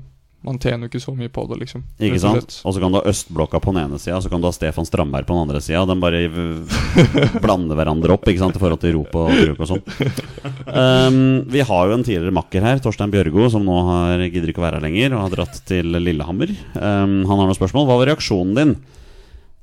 man 0.44 0.60
tjener 0.60 0.86
jo 0.86 0.92
ikke 0.92 1.02
så 1.04 1.14
mye 1.16 1.32
på 1.32 1.46
det, 1.48 1.58
liksom. 1.62 1.84
Ikke 2.04 2.20
sant? 2.20 2.58
Og 2.68 2.76
så 2.76 2.82
kan 2.84 2.92
du 2.92 3.00
ha 3.00 3.04
Østblokka 3.08 3.62
på 3.64 3.72
den 3.72 3.86
ene 3.86 4.00
sida, 4.02 4.20
så 4.22 4.32
kan 4.32 4.44
du 4.44 4.48
ha 4.50 4.54
Stefan 4.56 4.88
Strandberg 4.88 5.28
på 5.28 5.38
den 5.38 5.46
andre 5.46 5.62
sida. 5.64 5.86
De 5.88 5.96
bare 6.02 6.24
blander 7.44 7.80
hverandre 7.80 8.18
opp 8.18 8.28
ikke 8.28 8.44
sant, 8.44 8.58
i 8.60 8.64
forhold 8.64 8.82
til 8.84 8.98
rop 8.98 9.16
og 9.22 9.32
bruk 9.32 9.64
og 9.64 9.70
sånn. 9.72 9.86
Um, 10.68 11.22
vi 11.54 11.64
har 11.64 11.88
jo 11.88 11.96
en 11.96 12.04
tidligere 12.04 12.36
makker 12.36 12.66
her, 12.66 12.82
Torstein 12.84 13.14
Bjørgo, 13.14 13.48
som 13.54 13.64
nå 13.68 13.78
har, 13.88 14.26
gidder 14.28 14.52
ikke 14.52 14.64
å 14.64 14.68
være 14.68 14.82
her 14.82 14.88
lenger 14.90 15.16
og 15.16 15.24
har 15.26 15.38
dratt 15.38 15.64
til 15.70 15.96
Lillehammer. 15.96 16.52
Um, 16.76 17.22
han 17.24 17.38
har 17.38 17.48
noen 17.48 17.58
spørsmål. 17.58 17.88
Hva 17.88 18.02
var 18.02 18.12
reaksjonen 18.12 18.60
din 18.60 18.76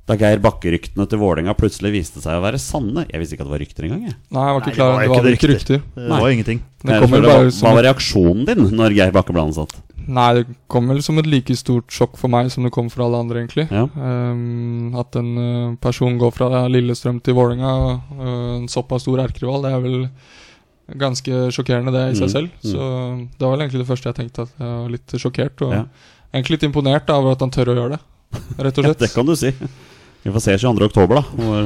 da 0.09 0.17
Geir 0.17 0.41
Bakke-ryktene 0.41 1.05
til 1.07 1.19
Vålerenga 1.21 1.53
plutselig 1.55 1.93
viste 1.93 2.23
seg 2.23 2.39
å 2.39 2.43
være 2.43 2.59
sanne? 2.59 3.05
Jeg 3.11 3.21
visste 3.21 3.37
ikke 3.37 3.45
at 3.45 3.51
det 3.51 3.53
var 3.53 3.61
rykter 3.63 3.87
engang. 3.87 4.01
jeg. 4.09 4.17
Nei, 4.33 4.47
jeg 4.47 4.57
var 4.57 4.65
ikke 4.65 4.75
klar 4.75 4.89
var 4.89 4.95
over 4.95 5.03
det 5.03 5.11
var 5.11 5.37
ikke 5.37 5.51
rykter. 5.51 5.53
rykter. 5.53 5.85
Det 6.01 6.19
var 6.25 6.33
ingenting. 6.33 6.63
Det 6.81 6.97
det 6.97 7.21
hva, 7.21 7.37
hva 7.61 7.73
var 7.77 7.85
reaksjonen 7.85 8.43
din 8.49 8.65
når 8.81 8.97
Geir 8.97 9.13
Bakke 9.15 9.35
ble 9.35 9.45
ansatt? 9.45 9.77
Nei, 10.11 10.27
det 10.35 10.43
kom 10.71 10.89
vel 10.91 10.99
som 11.05 11.17
et 11.21 11.27
like 11.29 11.55
stort 11.55 11.87
sjokk 11.93 12.17
for 12.19 12.27
meg 12.33 12.49
som 12.51 12.65
det 12.67 12.71
kom 12.75 12.89
for 12.91 13.05
alle 13.05 13.19
andre, 13.23 13.43
egentlig. 13.45 13.67
Ja. 13.71 13.85
Um, 13.95 14.93
at 14.99 15.15
en 15.19 15.29
uh, 15.37 15.75
person 15.79 16.17
går 16.19 16.33
fra 16.35 16.65
Lillestrøm 16.67 17.21
til 17.23 17.37
Vålerenga, 17.37 17.71
uh, 18.19 18.55
en 18.59 18.67
såpass 18.71 19.05
stor 19.05 19.21
erkerival, 19.23 19.61
det 19.63 19.71
er 19.77 19.83
vel 19.85 19.97
ganske 20.99 21.45
sjokkerende 21.55 21.93
det 21.95 22.01
i 22.11 22.17
seg 22.19 22.27
Mm, 22.27 22.33
selv. 22.33 22.49
mm. 22.65 22.71
Så 22.73 22.81
det 23.37 23.45
var 23.45 23.53
vel 23.55 23.61
egentlig 23.63 23.83
det 23.85 23.87
første 23.93 24.09
jeg 24.11 24.17
tenkte, 24.19 24.41
at 24.49 24.51
jeg 24.59 24.67
var 24.81 24.89
litt 24.97 25.15
sjokkert. 25.23 25.61
Og 25.63 25.71
Ja. 25.77 25.85
egentlig 26.33 26.57
litt 26.59 26.67
imponert 26.67 27.09
over 27.09 27.31
at 27.31 27.39
han 27.39 27.51
tør 27.51 27.71
å 27.71 27.77
gjøre 27.77 27.95
det, 27.95 28.01
rett 28.59 28.77
og 28.77 28.83
Ja, 28.83 28.89
slett. 28.91 28.99
det 28.99 29.13
kan 29.13 29.25
du 29.25 29.35
si. 29.35 29.53
Vi 30.23 30.29
får 30.29 30.41
se 30.43 30.57
22. 30.57 30.85
oktober, 30.85 31.15
da, 31.15 31.21
hvor, 31.33 31.65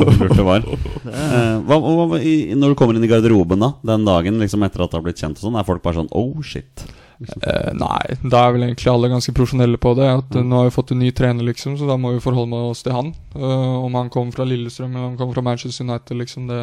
hvor 0.00 0.16
lurt 0.18 0.36
det 0.36 0.44
var. 0.44 0.64
Eh, 0.66 1.60
hva, 1.62 1.76
hva, 1.78 2.18
i, 2.18 2.54
når 2.56 2.72
du 2.72 2.74
kommer 2.74 2.96
inn 2.96 3.04
i 3.04 3.10
garderoben 3.12 3.60
da 3.60 3.74
den 3.84 4.04
dagen 4.08 4.40
liksom 4.40 4.64
etter 4.66 4.82
at 4.82 4.90
det 4.90 4.98
har 4.98 5.04
blitt 5.04 5.20
kjent, 5.20 5.36
og 5.38 5.44
sånn, 5.46 5.58
er 5.60 5.68
folk 5.68 5.82
bare 5.84 6.00
sånn 6.00 6.08
oh 6.10 6.40
shit? 6.42 6.86
Eh, 7.20 7.70
nei, 7.78 8.16
da 8.22 8.44
er 8.44 8.54
vel 8.56 8.66
egentlig 8.66 8.90
alle 8.90 9.10
ganske 9.12 9.34
profesjonelle 9.36 9.78
på 9.80 9.94
det. 9.98 10.10
At 10.20 10.36
mm. 10.36 10.44
Nå 10.48 10.60
har 10.60 10.68
vi 10.68 10.74
fått 10.74 10.94
en 10.94 11.02
ny 11.02 11.10
trener, 11.16 11.46
liksom, 11.46 11.78
så 11.78 11.88
da 11.88 11.96
må 12.00 12.14
vi 12.14 12.22
forholde 12.24 12.60
oss 12.70 12.84
til 12.86 12.94
han. 12.96 13.12
Uh, 13.34 13.84
om 13.84 13.98
han 13.98 14.12
kommer 14.12 14.34
fra 14.36 14.46
Lillestrøm 14.48 14.92
eller 14.92 15.06
om 15.06 15.12
han 15.12 15.18
kommer 15.20 15.38
fra 15.38 15.46
Manchester 15.46 15.86
United, 15.86 16.18
liksom, 16.20 16.48
det, 16.50 16.60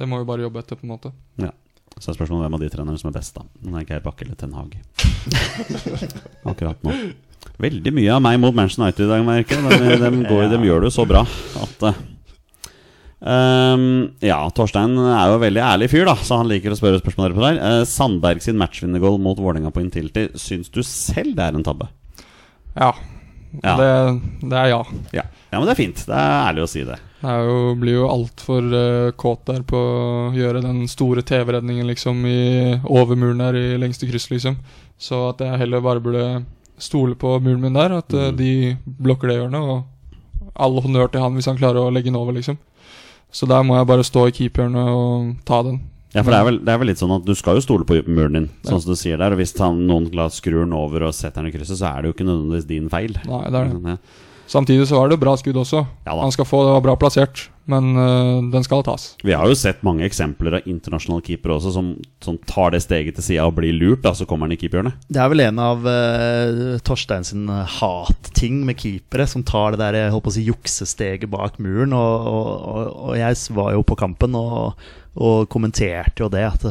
det 0.00 0.08
må 0.08 0.22
vi 0.22 0.28
bare 0.28 0.46
jobbe 0.46 0.62
etter, 0.62 0.78
på 0.78 0.88
en 0.88 0.94
måte. 0.94 1.12
Ja, 1.40 1.52
Så 1.98 2.12
er 2.12 2.18
spørsmålet 2.18 2.48
hvem 2.48 2.58
av 2.58 2.64
de 2.64 2.70
trenerne 2.72 3.00
som 3.00 3.12
er 3.12 3.18
best, 3.18 3.36
da. 3.38 3.46
Om 3.62 3.76
det 3.76 3.84
er 3.84 3.90
Geir 3.92 4.06
Bakke 4.06 4.26
eller 4.26 4.40
Ten 4.40 4.56
Hag. 4.58 4.78
Akkurat 6.52 6.82
nå. 6.86 6.96
Veldig 7.62 7.92
mye 7.94 8.14
av 8.14 8.22
meg 8.22 8.38
mot 8.42 8.54
Manchester 8.54 8.86
United 8.86 9.06
i 9.06 9.12
dag, 9.12 9.26
merker 9.26 9.58
jeg. 9.58 9.82
De, 9.82 9.98
de, 10.02 10.24
går, 10.26 10.48
de 10.50 10.62
gjør 10.66 10.82
det 10.82 10.90
jo 10.90 10.94
så 10.94 11.06
bra 11.06 11.22
at 11.62 11.86
eh, 11.90 12.02
ehm, 13.26 13.86
Ja, 14.24 14.38
Torstein 14.54 14.96
er 14.98 15.30
jo 15.30 15.38
en 15.38 15.44
veldig 15.44 15.62
ærlig 15.62 15.90
fyr, 15.92 16.04
da, 16.08 16.14
så 16.18 16.40
han 16.42 16.50
liker 16.50 16.74
å 16.74 16.78
spørre 16.78 17.00
spørsmål 17.02 17.34
på 17.36 17.44
der. 17.46 17.60
Uh, 17.62 17.84
Sandberg 17.88 18.42
sin 18.44 18.58
matchvinnergoal 18.60 19.18
mot 19.22 19.38
Vålerenga 19.38 19.72
på 19.74 19.82
Intility, 19.84 20.28
syns 20.38 20.70
du 20.72 20.82
selv 20.86 21.36
det 21.38 21.46
er 21.48 21.58
en 21.58 21.66
tabbe? 21.66 21.88
Ja. 22.76 22.92
Ja. 23.62 23.74
Det, 23.76 23.88
det 24.48 24.56
er 24.56 24.68
ja. 24.70 24.78
Ja. 25.12 25.22
ja, 25.50 25.58
men 25.58 25.66
det 25.68 25.74
er 25.74 25.80
fint. 25.82 25.98
Det 26.08 26.16
er 26.16 26.36
ærlig 26.48 26.62
å 26.64 26.70
si 26.72 26.84
det. 26.88 26.96
Jeg 27.22 27.42
jo, 27.46 27.56
blir 27.78 27.98
jo 27.98 28.06
altfor 28.10 28.64
uh, 28.72 29.10
kåt 29.20 29.44
der 29.50 29.60
på 29.68 29.76
å 29.76 30.30
gjøre 30.34 30.62
den 30.64 30.86
store 30.90 31.22
TV-redningen 31.22 31.86
liksom 31.90 32.24
i, 32.26 32.78
over 32.88 33.14
muren 33.20 33.42
der 33.44 33.58
i 33.60 33.66
lengste 33.78 34.08
kryss, 34.08 34.30
liksom. 34.32 34.56
Så 34.98 35.20
at 35.28 35.42
jeg 35.44 35.60
heller 35.60 35.84
bare 35.84 36.00
burde 36.02 36.24
stole 36.82 37.14
på 37.14 37.36
muren 37.44 37.60
min 37.62 37.76
der, 37.76 37.98
at 38.00 38.10
uh, 38.16 38.30
Mm. 38.32 38.36
de 38.40 38.76
blokker 39.04 39.28
det 39.30 39.36
hjørnet. 39.36 39.60
Og 39.60 40.48
all 40.56 40.80
honnør 40.84 41.12
til 41.12 41.22
han 41.22 41.36
hvis 41.36 41.46
han 41.52 41.60
klarer 41.60 41.84
å 41.84 41.92
legge 41.92 42.08
den 42.10 42.18
over, 42.18 42.32
liksom. 42.34 42.56
Så 43.32 43.48
der 43.48 43.64
må 43.64 43.78
jeg 43.78 43.88
bare 43.88 44.04
stå 44.04 44.26
i 44.28 44.34
keeperhjørnet 44.36 44.92
og 44.92 45.32
ta 45.48 45.62
den. 45.66 45.80
Ja, 46.12 46.20
for 46.20 46.34
det 46.34 46.38
er, 46.42 46.44
vel, 46.44 46.58
det 46.60 46.72
er 46.74 46.80
vel 46.82 46.90
litt 46.90 47.00
sånn 47.00 47.14
at 47.14 47.24
du 47.24 47.32
skal 47.38 47.56
jo 47.56 47.62
stole 47.64 47.86
på 47.88 47.96
muren 48.04 48.36
din, 48.36 48.48
sånn 48.68 48.82
som 48.84 48.92
du 48.92 48.98
sier 49.00 49.16
der. 49.16 49.32
Og 49.32 49.40
hvis 49.40 49.54
han, 49.56 49.78
noen 49.88 50.10
skrur 50.34 50.66
den 50.66 50.74
over 50.76 51.06
og 51.08 51.16
setter 51.16 51.40
den 51.40 51.48
i 51.48 51.54
krysset, 51.54 51.80
så 51.80 51.88
er 51.88 52.02
det 52.02 52.10
jo 52.10 52.16
ikke 52.18 52.26
nødvendigvis 52.28 52.68
din 52.68 52.90
feil. 52.92 53.16
Nei, 53.24 53.40
det 53.48 53.62
er 53.62 53.70
det. 53.72 53.94
Ja. 53.94 54.28
Samtidig 54.52 54.84
så 54.90 54.98
var 55.00 55.08
det 55.08 55.16
bra 55.22 55.32
skudd 55.40 55.56
også. 55.62 55.80
Ja 56.04 56.12
da. 56.12 56.20
han 56.26 56.32
skal 56.34 56.44
få 56.44 56.58
det 56.66 56.74
var 56.74 56.82
bra 56.84 56.94
plassert, 57.00 57.46
men 57.72 57.94
uh, 57.96 58.42
den 58.52 58.64
skal 58.66 58.82
tas. 58.84 59.06
Vi 59.24 59.32
har 59.32 59.48
jo 59.48 59.56
sett 59.56 59.80
mange 59.86 60.04
eksempler 60.04 60.58
av 60.58 60.68
internasjonale 60.68 61.24
keepere 61.24 61.56
også 61.56 61.72
som, 61.72 61.88
som 62.20 62.36
tar 62.50 62.74
det 62.74 62.82
steget 62.84 63.16
til 63.16 63.24
sida 63.30 63.46
og 63.48 63.56
blir 63.56 63.72
lurt, 63.72 64.02
da, 64.04 64.12
så 64.18 64.26
kommer 64.28 64.44
han 64.50 64.52
i 64.56 64.60
keeperhjørnet. 64.60 64.98
Det 65.08 65.22
er 65.24 65.32
vel 65.32 65.44
en 65.46 65.62
av 65.62 65.88
uh, 65.88 66.76
Torstein 66.84 67.24
sin 67.24 67.48
hatting 67.48 68.62
med 68.68 68.76
keepere, 68.82 69.26
som 69.30 69.44
tar 69.46 69.72
det 69.72 69.82
der 69.86 70.00
jeg 70.02 70.14
holdt 70.14 70.26
på 70.28 70.34
å 70.34 70.36
si, 70.36 70.46
juksesteget 70.50 71.30
bak 71.32 71.56
muren. 71.62 71.96
Og, 71.96 72.30
og, 72.32 72.48
og, 72.76 72.96
og 73.08 73.20
jeg 73.20 73.40
var 73.56 73.72
jo 73.78 73.84
på 73.88 73.98
kampen 74.04 74.36
og, 74.38 74.74
og 75.16 75.46
kommenterte 75.52 76.24
jo 76.26 76.28
det, 76.32 76.44
at 76.52 76.68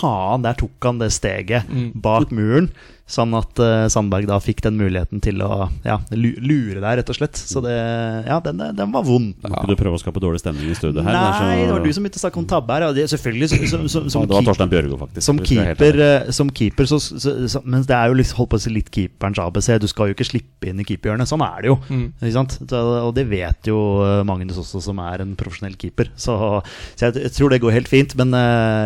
faen, 0.00 0.44
der 0.46 0.56
tok 0.58 0.86
han 0.86 1.00
det 1.02 1.12
steget 1.14 1.66
Mm. 1.70 1.92
bak 2.02 2.30
muren. 2.34 2.70
Sånn 3.10 3.32
at 3.34 3.58
eh, 3.58 3.88
Sandberg 3.90 4.28
da 4.30 4.36
fikk 4.38 4.60
den 4.62 4.76
muligheten 4.78 5.18
til 5.24 5.40
å 5.42 5.64
ja, 5.82 5.96
lure 6.14 6.78
deg, 6.78 7.00
rett 7.00 7.08
og 7.10 7.16
slett. 7.18 7.34
Så 7.40 7.58
det, 7.64 7.74
ja, 8.28 8.36
den, 8.44 8.60
den 8.78 8.92
var 8.94 9.02
vond. 9.06 9.32
Må 9.42 9.50
ikke 9.50 9.72
du 9.72 9.78
prøve 9.80 9.98
å 9.98 10.02
skape 10.02 10.22
dårlig 10.22 10.38
stemning 10.44 10.70
i 10.70 10.76
studio 10.78 11.02
her? 11.02 11.10
Nei, 11.16 11.24
det, 11.24 11.32
så- 11.40 11.66
det 11.66 11.74
var 11.74 11.82
du 11.86 11.92
som 11.96 12.06
begynte 12.06 12.20
å 12.20 12.24
snakke 12.24 12.40
om 12.42 12.46
tabbe 12.52 12.76
her. 12.76 12.86
Ja, 12.86 12.92
det, 13.00 13.06
selvfølgelig, 13.10 13.48
som, 13.50 13.88
som, 13.90 14.06
som, 14.14 14.22
Ja, 14.22 14.28
det 14.30 14.36
var 14.38 14.46
Torstein 14.46 14.70
Bjørgo, 14.70 15.00
faktisk. 15.02 15.24
som 15.26 15.40
er 15.42 15.50
keeper, 15.50 16.00
eh, 16.06 16.30
som 16.38 16.52
keeper 16.60 16.90
så, 16.92 17.00
så, 17.02 17.34
så, 17.50 17.62
Men 17.66 17.82
det 17.88 17.96
er 17.98 18.12
jo 18.12 18.18
litt, 18.20 18.30
holdt 18.38 18.52
på 18.54 18.60
å 18.60 18.64
si 18.64 18.72
litt 18.76 18.92
keeperens 18.94 19.42
ABC. 19.42 19.72
Du 19.82 19.88
skal 19.90 20.12
jo 20.12 20.16
ikke 20.18 20.28
slippe 20.30 20.70
inn 20.70 20.78
i 20.78 20.86
keeperhjørnet. 20.86 21.30
Sånn 21.30 21.42
er 21.46 21.66
det 21.66 21.72
jo. 21.72 21.78
Mm. 21.90 22.06
Ikke 22.20 22.36
sant? 22.38 22.56
Så, 22.62 22.84
og 23.08 23.12
det 23.18 23.26
vet 23.30 23.70
jo 23.72 23.80
eh, 24.06 24.22
Magnus 24.30 24.62
også, 24.62 24.84
som 24.86 25.02
er 25.02 25.26
en 25.26 25.34
profesjonell 25.40 25.74
keeper. 25.80 26.14
Så, 26.14 26.38
så 26.94 27.08
jeg, 27.10 27.24
jeg 27.26 27.34
tror 27.40 27.50
det 27.56 27.62
går 27.66 27.74
helt 27.80 27.90
fint. 27.90 28.14
Men 28.22 28.34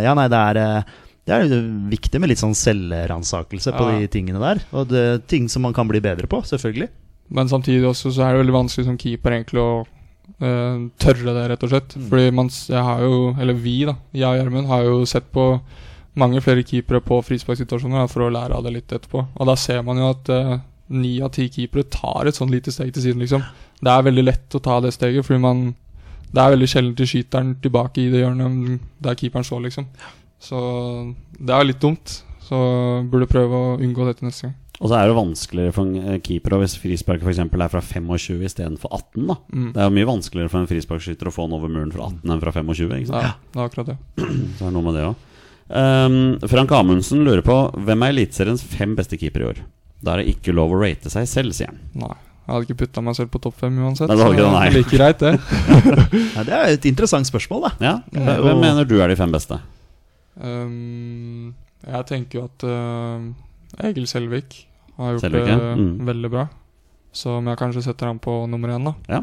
ja, 0.05 0.17
nei, 0.17 0.29
det 0.33 0.41
er 0.55 0.85
det 1.25 1.33
er 1.33 1.53
viktig 1.89 2.21
med 2.21 2.29
litt 2.29 2.43
sånn 2.43 2.57
selvransakelse 2.57 3.73
på 3.73 3.85
Ja. 3.89 3.99
de 3.99 4.09
tingene 4.13 4.41
der. 4.43 4.61
Og 4.77 4.89
det, 4.91 5.27
ting 5.31 5.49
som 5.49 5.63
man 5.65 5.73
kan 5.73 5.89
bli 5.89 6.01
bedre 6.05 6.29
på, 6.29 6.43
selvfølgelig. 6.45 6.91
Men 7.31 7.49
samtidig 7.49 7.87
også 7.89 8.13
så 8.13 8.27
er 8.27 8.35
det 8.35 8.43
veldig 8.45 8.59
vanskelig 8.59 8.85
som 8.85 8.99
keeper 9.01 9.33
egentlig 9.33 9.63
å 9.63 9.87
uh, 10.43 10.85
tørre 11.01 11.33
det, 11.33 11.47
rett 11.51 11.65
og 11.65 11.73
slett. 11.73 11.97
Mm. 11.97 12.09
Fordi 12.11 12.31
man, 12.31 12.51
jeg 12.53 12.85
har 12.85 13.01
jo, 13.01 13.35
eller 13.41 13.57
vi, 13.57 13.79
da, 13.89 13.97
jeg 14.13 14.29
og 14.29 14.43
Gjermund, 14.43 14.69
har 14.69 14.85
jo 14.85 14.99
sett 15.09 15.31
på 15.33 15.47
mange 16.21 16.43
flere 16.45 16.63
keepere 16.63 17.01
på 17.03 17.23
frisparksituasjoner 17.27 18.11
for 18.13 18.27
å 18.27 18.33
lære 18.35 18.55
av 18.55 18.67
det 18.67 18.75
litt 18.77 18.93
etterpå. 18.93 19.25
Og 19.35 19.49
da 19.49 19.57
ser 19.59 19.81
man 19.83 19.99
jo 19.99 20.11
at 20.13 20.29
ni 20.93 21.15
uh, 21.21 21.25
av 21.25 21.33
ti 21.35 21.49
keepere 21.49 21.89
tar 21.89 22.29
et 22.29 22.37
sånn 22.37 22.53
lite 22.53 22.75
steg 22.75 22.93
til 22.93 23.09
siden, 23.09 23.25
liksom. 23.25 23.43
Det 23.81 23.91
er 23.91 24.05
veldig 24.07 24.27
lett 24.29 24.55
å 24.55 24.63
ta 24.63 24.77
det 24.85 24.93
steget, 24.95 25.25
fordi 25.27 25.41
man 25.41 25.65
Det 26.35 26.43
er 26.43 26.51
veldig 26.51 26.67
sjelden 26.67 26.95
til 26.99 27.07
skyter 27.07 27.45
den 27.45 27.51
tilbake 27.63 28.01
i 28.03 28.11
det 28.11 28.25
hjørnet 28.25 28.81
der 28.99 29.15
keeperen 29.15 29.45
står, 29.47 29.61
liksom. 29.69 29.87
Så 30.45 30.61
det 31.41 31.55
er 31.55 31.67
litt 31.69 31.81
dumt. 31.83 32.21
Så 32.45 32.59
burde 33.09 33.29
prøve 33.31 33.57
å 33.57 33.75
unngå 33.81 34.05
dette 34.09 34.27
neste 34.27 34.51
gang. 34.51 34.57
Og 34.83 34.91
så 34.91 34.99
er 34.99 35.09
det 35.09 35.15
vanskeligere 35.17 35.73
for 35.73 35.87
en 35.87 36.09
eh, 36.17 36.19
keeper 36.21 36.57
hvis 36.61 36.75
frisparket 36.83 37.25
f.eks. 37.25 37.39
er 37.47 37.71
fra 37.73 37.81
25 37.81 38.43
istedenfor 38.45 38.91
18. 38.93 39.29
da 39.31 39.37
Mm. 39.55 39.69
Det 39.73 39.81
er 39.81 39.87
jo 39.87 39.95
mye 39.95 40.09
vanskeligere 40.09 40.51
for 40.53 40.61
en 40.61 40.69
frisparkskytter 40.69 41.31
å 41.31 41.33
få 41.33 41.47
den 41.47 41.57
over 41.57 41.71
muren 41.73 41.93
fra 41.95 42.09
18 42.11 42.35
enn 42.35 42.43
fra 42.43 42.53
25. 42.53 42.97
Ikke 42.99 43.13
sant? 43.13 43.23
Ja, 43.23 43.33
det 43.55 43.63
er 43.63 43.71
akkurat 43.71 43.93
det. 43.93 43.97
Så 44.59 44.67
er 44.67 44.69
det 44.69 44.75
noe 44.75 44.85
med 44.89 44.99
det 44.99 45.07
òg. 45.09 45.31
Frank 46.51 46.75
Amundsen 46.77 47.23
lurer 47.25 47.41
på 47.47 47.55
hvem 47.87 48.03
er 48.05 48.13
Eliteseriens 48.13 48.61
fem 48.69 48.93
beste 48.99 49.17
keepere 49.17 49.47
i 49.47 49.51
år. 49.55 49.63
Da 50.05 50.13
er 50.13 50.21
det 50.21 50.35
ikke 50.35 50.53
lov 50.53 50.75
å 50.75 50.81
rate 50.83 51.09
seg 51.13 51.31
selv, 51.31 51.57
sier 51.57 51.71
han. 51.73 51.81
Nei. 51.97 52.13
Jeg 52.45 52.53
hadde 52.53 52.67
ikke 52.67 52.81
putta 52.83 53.01
meg 53.01 53.17
selv 53.17 53.31
på 53.33 53.41
topp 53.41 53.55
fem 53.63 53.79
uansett. 53.81 54.11
Nei, 54.11 54.19
det 54.21 54.27
ikke 54.35 54.51
nei. 54.53 54.67
like 54.75 54.93
greit, 54.93 55.23
det. 55.23 55.39
Ja, 56.37 56.45
det 56.45 56.59
er 56.59 56.75
et 56.75 56.91
interessant 56.91 57.31
spørsmål, 57.31 57.71
da. 57.71 57.73
Ja, 57.81 57.95
Hvem 58.13 58.61
mener 58.61 58.85
du 58.85 58.99
er 59.01 59.09
de 59.09 59.17
fem 59.17 59.33
beste? 59.33 59.57
Um, 60.35 61.55
jeg 61.85 62.07
tenker 62.09 62.41
jo 62.41 62.45
at 62.49 62.65
uh, 62.67 63.87
Egil 63.87 64.07
Selvik 64.11 64.65
har 64.97 65.15
gjort 65.15 65.27
Selvik, 65.27 65.45
det 65.47 65.55
ja. 65.55 65.75
Mm. 65.79 66.07
veldig 66.09 66.31
bra. 66.33 66.47
Så 67.15 67.37
om 67.39 67.51
jeg 67.51 67.61
kanskje 67.61 67.85
setter 67.87 68.11
han 68.11 68.19
på 68.23 68.33
nummer 68.51 68.73
én, 68.75 68.89
da. 68.89 68.95
Ja. 69.11 69.21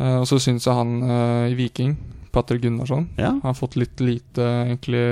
Uh, 0.00 0.18
og 0.20 0.26
så 0.28 0.40
syns 0.42 0.66
jeg 0.66 0.76
han 0.76 0.98
uh, 1.06 1.46
i 1.48 1.56
Viking 1.56 1.94
Patrick 2.34 2.64
Gunnarsson. 2.64 3.06
Ja. 3.16 3.30
Han 3.30 3.46
har 3.46 3.56
fått 3.56 3.78
litt 3.78 4.00
lite 4.02 4.42
egentlig 4.66 5.04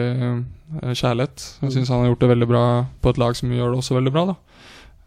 kjærlighet. 0.99 1.45
Jeg 1.63 1.75
syns 1.77 1.93
han 1.93 2.03
har 2.03 2.11
gjort 2.11 2.25
det 2.25 2.31
veldig 2.33 2.49
bra 2.51 2.63
på 3.05 3.13
et 3.13 3.21
lag 3.23 3.37
som 3.39 3.53
gjør 3.53 3.73
det 3.73 3.83
også 3.83 3.99
veldig 4.01 4.15
bra. 4.15 4.25
da 4.33 4.39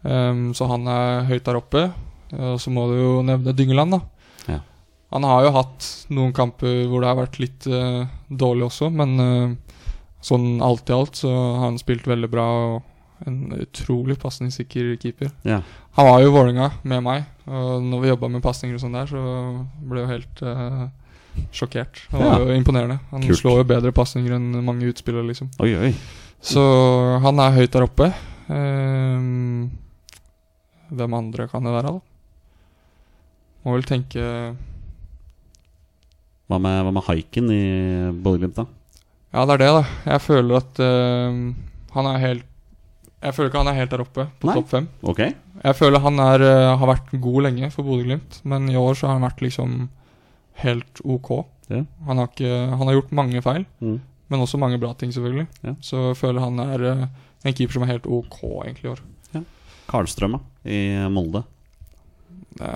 Um, 0.06 0.52
Så 0.54 0.68
han 0.70 0.84
er 0.86 1.24
høyt 1.26 1.42
der 1.48 1.56
oppe. 1.58 1.80
Og 2.36 2.60
så 2.62 2.70
må 2.70 2.84
du 2.86 2.94
jo 2.94 3.12
nevne 3.26 3.50
Dyngeland, 3.56 3.96
da. 3.96 3.98
Ja. 4.46 4.58
Han 5.10 5.24
har 5.26 5.42
jo 5.42 5.50
hatt 5.56 5.88
noen 6.14 6.30
kamper 6.36 6.84
hvor 6.86 7.02
det 7.02 7.08
har 7.10 7.18
vært 7.18 7.38
litt 7.42 7.66
dårlig 8.30 8.68
også, 8.68 8.88
men 8.94 9.56
sånn 10.26 10.60
alt 10.64 10.90
i 10.90 10.94
alt 10.96 11.18
så 11.22 11.30
har 11.30 11.64
han 11.68 11.78
spilt 11.80 12.06
veldig 12.10 12.30
bra. 12.32 12.46
Og 12.76 12.92
en 13.26 13.38
utrolig 13.56 14.18
pasningssikker 14.20 14.90
keeper. 15.00 15.30
Ja. 15.48 15.62
Han 15.96 16.04
var 16.10 16.20
jo 16.20 16.34
Vålerenga 16.34 16.66
med 16.84 17.00
meg, 17.06 17.22
og 17.48 17.80
når 17.86 18.02
vi 18.02 18.10
jobba 18.10 18.28
med 18.34 18.42
pasninger 18.44 18.76
og 18.76 18.82
sånn 18.82 18.92
der, 18.98 19.06
så 19.08 19.22
ble 19.88 20.02
jeg 20.02 20.04
jo 20.04 20.10
helt 20.12 20.42
eh, 20.44 20.82
sjokkert. 21.56 22.02
Det 22.10 22.20
var 22.20 22.26
Ja. 22.26 22.42
jo 22.44 22.58
imponerende. 22.58 22.98
Han 23.14 23.24
Kult. 23.24 23.40
slår 23.40 23.62
jo 23.62 23.68
bedre 23.70 23.92
pasninger 23.96 24.34
enn 24.36 24.50
mange 24.66 24.84
utspillere, 24.92 25.24
liksom. 25.30 25.48
Oi, 25.64 25.72
oi. 25.86 25.94
Så 26.44 26.60
han 27.24 27.40
er 27.40 27.56
høyt 27.56 27.72
der 27.72 27.86
oppe. 27.88 28.10
Um, 28.52 29.70
hvem 30.92 31.14
andre 31.16 31.48
kan 31.48 31.64
det 31.64 31.72
være, 31.72 31.94
da? 31.96 32.00
Må 33.64 33.72
vel 33.78 33.82
tenke 33.88 34.22
Hva 36.46 36.60
med, 36.62 36.76
hva 36.84 36.92
med 36.94 37.02
haiken 37.08 37.48
i 37.50 37.62
Bodø-Glimt, 38.22 38.54
da? 38.60 38.66
Ja, 39.34 39.44
det 39.46 39.56
er 39.56 39.58
det, 39.64 39.70
da. 39.74 39.82
Jeg 40.12 40.20
føler 40.24 40.56
at 40.60 40.78
ehm, 40.80 41.40
han 41.96 42.06
er 42.12 42.18
helt 42.22 42.44
Jeg 43.22 43.34
føler 43.34 43.50
ikke 43.50 43.58
han 43.64 43.68
er 43.72 43.78
helt 43.80 43.90
der 43.90 44.02
oppe 44.04 44.26
på 44.40 44.46
Nei. 44.48 44.54
topp 44.54 44.68
fem. 44.70 44.88
Okay. 45.02 45.32
Jeg 45.64 45.76
føler 45.76 46.00
han 46.04 46.18
er, 46.20 46.42
eh, 46.46 46.76
har 46.78 46.86
vært 46.92 47.10
god 47.20 47.42
lenge 47.48 47.70
for 47.72 47.82
Bodø-Glimt, 47.88 48.40
men 48.44 48.68
i 48.70 48.76
år 48.78 48.94
så 48.94 49.08
har 49.08 49.16
han 49.18 49.24
vært 49.26 49.40
liksom 49.42 49.88
helt 50.62 51.00
ok. 51.04 51.30
Ja. 51.72 51.80
Han, 52.06 52.20
har 52.20 52.28
ikke, 52.28 52.52
han 52.76 52.86
har 52.86 52.94
gjort 53.00 53.12
mange 53.12 53.42
feil, 53.42 53.64
Mm. 53.80 54.00
men 54.28 54.40
også 54.44 54.58
mange 54.58 54.78
bra 54.78 54.92
ting, 54.94 55.10
selvfølgelig. 55.12 55.46
Ja. 55.64 55.74
Så 55.80 56.08
jeg 56.12 56.16
føler 56.20 56.40
han 56.44 56.60
er 56.60 56.84
eh, 56.92 57.06
en 57.44 57.52
keeper 57.56 57.72
som 57.72 57.82
er 57.82 57.92
helt 57.96 58.06
ok 58.06 58.38
egentlig 58.64 58.84
i 58.84 58.92
år. 58.94 59.02
Karlstrøm, 59.88 60.32
da? 60.32 60.40
I 60.70 61.08
Molde? 61.10 61.44
Det 62.58 62.70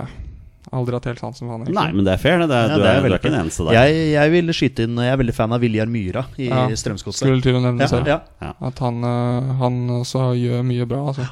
aldri 0.72 0.94
hatt 0.94 1.06
helt 1.10 1.18
sansen 1.22 1.46
for 1.48 1.52
han. 1.56 1.62
egentlig. 1.64 1.74
Nei, 1.80 1.92
men 1.96 2.04
det 2.06 2.12
er 2.14 2.20
fair, 2.22 2.38
det. 2.38 2.48
det 2.50 2.56
er, 2.56 2.68
Ja, 2.68 2.76
du, 2.76 2.82
det 2.82 2.88
er 2.90 2.96
er, 2.96 3.02
du 3.02 3.14
er 3.14 3.18
ikke 3.18 3.30
den 3.32 3.40
eneste 3.40 3.64
der. 3.66 3.72
Jeg, 3.78 4.02
jeg 4.14 4.30
ville 4.36 4.52
skyte 4.54 4.84
inn 4.86 4.96
Jeg 5.02 5.12
er 5.14 5.20
veldig 5.22 5.34
fan 5.34 5.52
av 5.56 5.60
Viljar 5.64 5.90
Myra 5.90 6.24
i 6.38 6.46
Ja, 6.50 6.66
Strømsgodset. 6.82 7.24
Skulle 7.26 7.42
til 7.42 7.58
å 7.58 7.62
nevne 7.64 7.82
Ja, 7.86 7.90
selv. 7.90 8.06
ja. 8.06 8.52
At 8.70 8.78
han, 8.84 9.00
eh, 9.04 9.50
han 9.62 9.80
også 10.00 10.28
gjør 10.38 10.62
mye 10.70 10.86
bra, 10.90 11.02
altså. 11.12 11.26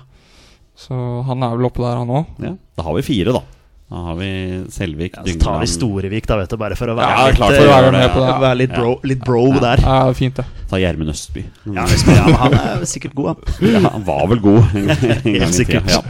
Så 0.78 0.94
han 1.26 1.42
er 1.42 1.56
vel 1.58 1.66
oppe 1.70 1.82
der, 1.82 1.96
han 2.02 2.08
òg. 2.20 2.26
Ja, 2.42 2.52
Da 2.78 2.82
har 2.86 2.94
vi 2.98 3.02
fire, 3.02 3.32
da. 3.38 3.42
Da 3.88 3.96
har 4.04 4.16
vi 4.18 4.26
Selvik, 4.68 5.14
Ja, 5.16 5.22
så 5.24 5.38
tar 5.40 5.60
vi 5.62 5.66
Storevik, 5.72 6.26
da, 6.28 6.36
vet 6.36 6.50
du, 6.52 6.56
bare 6.60 6.76
for 6.76 6.90
å 6.92 6.96
være 6.98 7.08
Ja, 7.14 7.28
litt, 7.30 7.38
klart 7.38 7.54
eh, 7.54 7.60
for 7.62 7.70
å 7.70 7.72
være 7.72 7.92
med 7.94 8.10
på 8.12 8.20
det. 8.20 8.32
Være 8.42 8.58
litt 8.60 8.74
bro, 8.74 8.90
litt 9.08 9.22
bro 9.24 9.44
der. 9.64 9.80
Ja, 9.80 10.00
fint, 10.18 10.36
det. 10.36 10.44
Ta 10.68 10.80
Gjermund 10.82 11.12
Østby. 11.14 11.44
Ja, 11.72 11.86
men 11.88 12.36
han 12.42 12.56
er 12.58 12.84
sikkert 12.90 13.14
god, 13.16 13.30
han. 13.30 13.72
Ja, 13.78 13.80
han 13.94 14.04
var 14.04 14.26
vel 14.34 14.42
god 14.44 14.76
en 14.76 14.90
gang 14.90 15.06
i 15.08 15.16
tida. 15.24 15.48
sikkert. 15.56 15.88
Ja. 15.88 16.02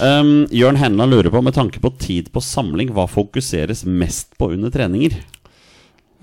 Um, 0.00 0.32
Jørn 0.56 0.80
Henna 0.80 1.04
lurer 1.10 1.28
på, 1.34 1.42
med 1.44 1.52
tanke 1.58 1.84
på 1.84 1.92
tid 2.00 2.32
på 2.32 2.40
samling, 2.40 2.94
hva 2.96 3.04
fokuseres 3.12 3.84
mest 3.84 4.32
på 4.40 4.48
under 4.56 4.72
treninger? 4.72 5.18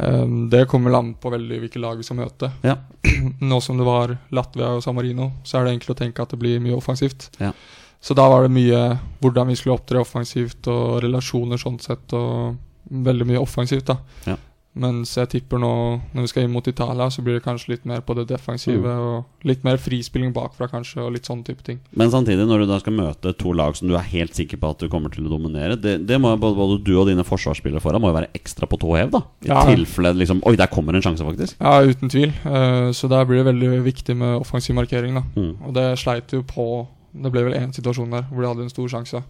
Um, 0.02 0.48
det 0.50 0.64
kommer 0.72 0.98
an 0.98 1.14
på 1.22 1.30
veldig 1.36 1.62
hvilke 1.68 1.82
lag 1.84 2.02
vi 2.02 2.08
skal 2.08 2.18
møte. 2.24 2.50
Ja. 2.66 2.80
Nå 3.46 3.62
som 3.62 3.78
det 3.78 3.86
var 3.86 4.18
Latvia 4.34 4.74
og 4.74 4.82
San 4.82 4.98
Marino, 4.98 5.36
så 5.46 5.60
er 5.60 5.68
det 5.70 5.76
enkelt 5.78 5.94
å 5.94 6.00
tenke 6.02 6.26
at 6.26 6.34
det 6.34 6.42
blir 6.42 6.58
mye 6.66 6.78
offensivt. 6.82 7.30
Ja. 7.38 7.54
Så 8.02 8.16
da 8.16 8.30
var 8.32 8.43
det 8.47 8.52
mye 8.56 8.84
hvordan 9.22 9.47
vi 9.52 9.56
skulle 9.60 9.76
opptre 9.76 10.00
offensivt, 10.00 10.68
og 10.72 11.02
relasjoner 11.04 11.58
sånn 11.60 11.80
sett, 11.84 12.14
og 12.14 12.56
veldig 12.89 13.26
mye 13.28 13.41
offensivt, 13.43 13.86
da. 13.91 13.97
Ja. 14.26 14.38
Mens 14.80 15.16
jeg 15.18 15.28
tipper 15.34 15.60
nå, 15.60 15.70
når 16.14 16.22
vi 16.24 16.30
skal 16.30 16.43
inn 16.45 16.52
mot 16.54 16.68
Italia, 16.70 17.10
så 17.12 17.24
blir 17.26 17.36
det 17.36 17.43
kanskje 17.43 17.72
litt 17.74 17.86
mer 17.89 18.00
på 18.06 18.14
det 18.16 18.28
defensive, 18.30 18.86
Mm. 18.86 19.00
og 19.02 19.26
litt 19.43 19.64
mer 19.66 19.76
frispilling 19.82 20.32
bakfra, 20.32 20.70
kanskje, 20.70 21.02
og 21.04 21.12
litt 21.12 21.26
sånn 21.26 21.43
type 21.43 21.62
ting. 21.66 21.80
Men 21.91 22.10
samtidig, 22.14 22.45
når 22.47 22.60
du 22.60 22.66
da 22.68 22.78
skal 22.80 22.93
møte 22.93 23.34
to 23.38 23.52
lag 23.52 23.76
som 23.76 23.89
du 23.89 23.95
er 23.95 24.06
helt 24.14 24.32
sikker 24.38 24.58
på 24.62 24.70
at 24.70 24.78
du 24.80 24.88
kommer 24.88 25.10
til 25.12 25.26
å 25.26 25.30
dominere, 25.34 25.76
det, 25.76 26.06
det 26.08 26.22
må 26.22 26.32
både, 26.39 26.56
både 26.56 26.84
du 26.86 26.93
og 27.02 27.08
dine 27.08 27.26
forsvarsspillere 27.28 27.82
foran 27.82 28.00
må 28.00 28.14
jo 28.14 28.20
være 28.22 28.32
ekstra 28.34 28.70
på 28.70 28.80
tå 28.80 28.95
hev, 28.95 29.12
da. 29.12 29.24
I 29.43 29.47
Ja. 29.50 29.66
tilfelle 29.66 30.14
liksom 30.16 30.39
Oi, 30.45 30.56
der 30.56 30.68
kommer 30.68 30.95
en 30.95 31.02
sjanse, 31.02 31.26
faktisk. 31.26 31.58
Ja, 31.60 31.82
uten 31.82 32.08
tvil. 32.08 32.32
Uh, 32.45 32.93
så 32.93 33.10
der 33.10 33.26
blir 33.26 33.43
det 33.43 33.52
veldig 33.52 33.84
viktig 33.84 34.16
med 34.16 34.39
offensiv 34.39 34.76
markering, 34.76 35.16
da. 35.16 35.24
Mm. 35.36 35.58
Og 35.68 35.74
det 35.74 35.97
sleit 36.00 36.32
jo 36.32 36.41
på 36.43 36.88
Det 37.14 37.32
ble 37.34 37.43
vel 37.47 37.57
én 37.57 37.74
situasjon 37.76 38.12
der 38.14 38.28
hvor 38.30 38.43
de 38.43 38.51
hadde 38.51 38.66
en 38.68 38.74
stor 38.74 38.89
sjanse. 38.91 39.24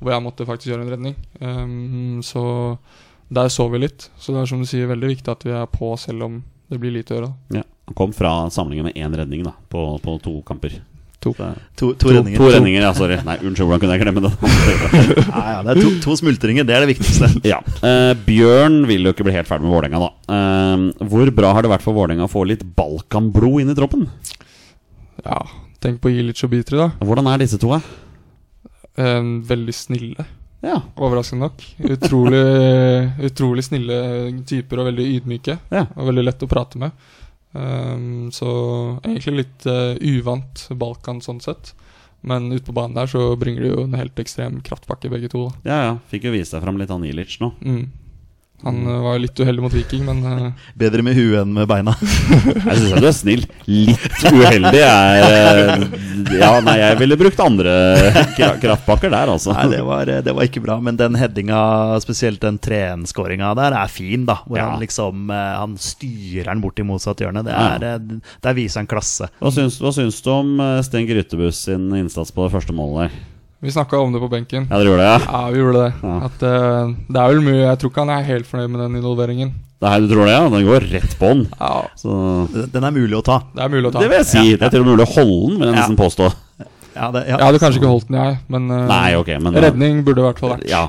Hvor 0.00 0.12
jeg 0.14 0.24
måtte 0.24 0.46
faktisk 0.46 0.72
gjøre 0.72 0.84
en 0.86 0.92
redning. 0.94 1.14
Um, 1.40 2.22
så 2.22 2.44
der 3.34 3.48
så 3.52 3.68
vi 3.72 3.82
litt. 3.82 4.08
Så 4.20 4.34
det 4.34 4.42
er 4.42 4.50
som 4.50 4.62
du 4.62 4.68
sier 4.68 4.90
veldig 4.90 5.14
viktig 5.16 5.32
at 5.32 5.44
vi 5.46 5.54
er 5.56 5.68
på 5.70 5.94
selv 6.00 6.26
om 6.28 6.40
det 6.70 6.80
blir 6.82 6.94
lite 6.94 7.14
å 7.14 7.18
gjøre. 7.20 7.30
Ja. 7.60 7.64
Han 7.84 7.96
kom 7.98 8.12
fra 8.16 8.32
samlingen 8.52 8.86
med 8.88 8.96
én 8.96 9.12
redning 9.12 9.42
da 9.44 9.52
på, 9.68 9.84
på 10.00 10.18
to 10.24 10.38
kamper. 10.46 10.78
To. 11.24 11.32
Så 11.32 11.46
To, 11.76 11.86
to, 11.92 11.92
To, 12.00 12.10
redninger. 12.12 12.38
to 12.38 12.48
redninger, 12.52 12.82
ja. 12.84 12.92
Sorry. 12.96 13.16
Nei, 13.24 13.36
unnskyld, 13.40 13.68
hvordan 13.68 13.80
kunne 13.82 13.96
jeg 13.96 14.02
glemme 14.04 14.22
det? 14.24 14.32
Nei, 15.34 15.44
ja, 15.54 15.60
det 15.64 15.72
er 15.74 15.80
to, 15.80 15.92
to 16.04 16.16
smultringer, 16.20 16.66
det 16.68 16.76
er 16.76 16.84
det 16.84 16.90
viktigste. 16.92 17.30
ja. 17.52 17.60
Eh, 17.84 18.12
Bjørn 18.26 18.82
vil 18.88 19.08
jo 19.08 19.14
ikke 19.14 19.24
bli 19.28 19.36
helt 19.36 19.48
ferdig 19.48 19.64
med 19.66 19.72
Vålerenga, 19.72 20.00
da. 20.04 20.36
Eh, 20.36 21.08
hvor 21.12 21.32
bra 21.36 21.52
har 21.56 21.64
det 21.64 21.72
vært 21.72 21.84
for 21.86 21.96
Vålerenga 21.96 22.28
å 22.28 22.32
få 22.32 22.44
litt 22.48 22.64
Balkan-blod 22.76 23.64
inn 23.64 23.72
i 23.72 23.76
troppen? 23.78 24.04
Ja, 25.24 25.40
tenk 25.84 26.00
på 26.02 26.10
Ilic 26.12 26.40
og 26.46 26.50
Bitri, 26.54 26.80
da. 26.80 26.88
Hvordan 27.04 27.28
er 27.30 27.42
disse 27.44 27.60
to, 27.60 27.70
da? 27.76 27.80
Ehm, 28.96 29.36
veldig 29.46 29.74
snille, 29.74 30.24
Ja. 30.64 30.78
overraskende 30.96 31.44
nok. 31.48 31.64
Utrolig, 31.92 32.42
utrolig 33.28 33.64
snille 33.66 33.98
typer 34.48 34.80
og 34.80 34.88
veldig 34.92 35.06
ydmyke. 35.18 35.58
ja. 35.74 35.84
Og 35.96 36.08
veldig 36.08 36.24
lett 36.24 36.42
å 36.46 36.48
prate 36.50 36.80
med. 36.80 36.92
Um, 37.54 38.30
så 38.34 38.48
egentlig 39.04 39.44
litt 39.44 39.66
uh, 39.70 39.94
uvant 40.02 40.64
Balkan 40.74 41.20
sånn 41.22 41.38
sett. 41.44 41.74
Men 42.24 42.48
ute 42.50 42.64
på 42.66 42.72
banen 42.74 42.96
der 42.96 43.06
så 43.06 43.36
bringer 43.38 43.62
de 43.62 43.68
jo 43.74 43.82
en 43.84 43.94
helt 43.98 44.18
ekstrem 44.18 44.56
kraftpakke, 44.64 45.10
begge 45.12 45.28
to. 45.30 45.44
da. 45.50 45.68
Ja, 45.68 45.76
ja. 45.90 45.92
Fikk 46.10 46.24
jo 46.26 46.32
vise 46.34 46.56
deg 46.56 46.64
fram 46.64 46.80
litt 46.80 46.90
han 46.90 47.04
Ilic 47.06 47.36
nå. 47.42 47.52
Mm. 47.60 47.84
Han 48.64 48.78
eh, 48.88 48.98
var 49.04 49.18
litt 49.22 49.38
uheldig 49.40 49.62
mot 49.64 49.74
Viking, 49.74 50.04
men 50.08 50.20
uh... 50.24 50.52
Bedre 50.82 51.04
med 51.06 51.16
huet 51.18 51.40
enn 51.42 51.52
med 51.56 51.68
beina. 51.70 51.94
Jeg 52.00 52.78
syns 52.80 52.94
du 53.02 53.06
er 53.08 53.16
snill. 53.16 53.44
Litt 53.68 54.24
uheldig 54.30 54.80
er 54.80 55.24
eh, 55.24 55.84
Ja, 56.40 56.50
nei, 56.64 56.74
jeg 56.80 56.98
ville 57.02 57.18
brukt 57.20 57.40
andre 57.44 57.72
kra- 58.36 58.54
kraftpakker 58.62 59.12
der, 59.12 59.30
altså. 59.34 59.52
Nei, 59.56 59.66
det 59.74 59.82
var, 59.86 60.08
det 60.24 60.34
var 60.34 60.48
ikke 60.48 60.62
bra. 60.64 60.78
Men 60.84 60.96
den 61.00 61.18
headinga, 61.20 61.60
spesielt 62.04 62.40
den 62.44 62.58
3-1-skåringa 62.64 63.52
der, 63.58 63.76
er 63.84 63.92
fin, 63.92 64.24
da. 64.28 64.38
Hvor 64.46 64.58
Ja. 64.60 64.70
han 64.72 64.80
liksom 64.82 65.28
Han 65.34 65.76
styrer 65.80 66.50
den 66.52 66.62
bort 66.64 66.80
i 66.80 66.86
motsatt 66.86 67.20
hjørne. 67.22 67.44
Det 67.46 67.52
er, 67.54 67.84
ja. 67.84 67.98
Der 68.44 68.56
viser 68.56 68.80
han 68.82 68.88
klasse. 68.90 69.28
Hva 69.42 69.52
syns, 69.54 69.76
hva 69.82 69.92
syns 69.94 70.22
du 70.24 70.30
om 70.32 70.56
Sten 70.86 71.06
Grytebust 71.08 71.68
sin 71.68 71.90
innsats 71.98 72.32
på 72.34 72.46
det 72.48 72.54
første 72.56 72.74
målet 72.76 73.06
der? 73.08 73.22
Vi 73.64 73.72
snakka 73.72 73.98
om 73.98 74.12
det 74.14 74.20
på 74.22 74.28
benken. 74.32 74.66
Ja, 74.68 74.76
dere 74.78 74.90
gjorde 74.92 75.04
det, 75.04 75.10
ja? 75.10 75.20
Ja, 75.24 75.42
vi 75.54 75.60
gjorde 75.62 75.82
det. 75.84 75.92
Ja. 76.04 76.16
At, 76.28 76.42
uh, 76.44 76.94
det 77.08 77.20
er 77.22 77.30
vel 77.32 77.40
mye 77.46 77.62
Jeg 77.64 77.78
tror 77.80 77.90
ikke 77.94 78.04
han 78.04 78.12
er 78.14 78.26
helt 78.28 78.48
fornøyd 78.50 78.70
med 78.74 78.82
den 78.84 78.98
involveringen. 79.00 79.54
Det 79.84 79.90
er, 79.90 80.00
du 80.04 80.12
tror 80.14 80.28
det, 80.28 80.34
ja? 80.36 80.44
Den 80.52 80.66
går 80.68 80.86
rett 80.92 81.14
på 81.20 81.30
den. 81.32 81.42
Ja, 81.58 81.72
Så 82.00 82.14
Den 82.72 82.84
er 82.88 82.94
mulig 82.94 83.16
å 83.18 83.24
ta. 83.24 83.40
det 83.56 83.64
er 83.64 83.72
mulig 83.72 83.88
å 83.90 83.92
ta. 83.96 84.00
det 84.04 84.08
vil 84.12 84.20
jeg 84.22 84.28
si. 84.30 84.44
Det 84.56 84.68
er 84.68 84.74
til 84.76 84.84
og 84.84 84.86
med 84.88 84.94
mulig 84.96 85.06
å 85.08 85.12
holde 85.16 85.50
den, 85.50 85.58
vil 85.60 85.68
jeg 85.68 85.74
Ja. 85.74 85.80
nesten 85.80 85.98
påstå. 86.00 86.30
Ja, 86.94 87.08
det, 87.10 87.24
ja. 87.26 87.36
Jeg 87.40 87.46
hadde 87.48 87.58
kanskje 87.58 87.80
ikke 87.82 87.90
holdt 87.90 88.06
den, 88.08 88.20
jeg, 88.22 88.38
men 88.54 88.70
uh, 88.70 88.84
Nei, 88.86 89.14
okay, 89.18 89.40
men 89.42 89.56
redning 89.58 90.04
burde 90.06 90.22
i 90.22 90.26
hvert 90.28 90.38
fall 90.38 90.54
vært. 90.54 90.68
Ja. 90.70 90.84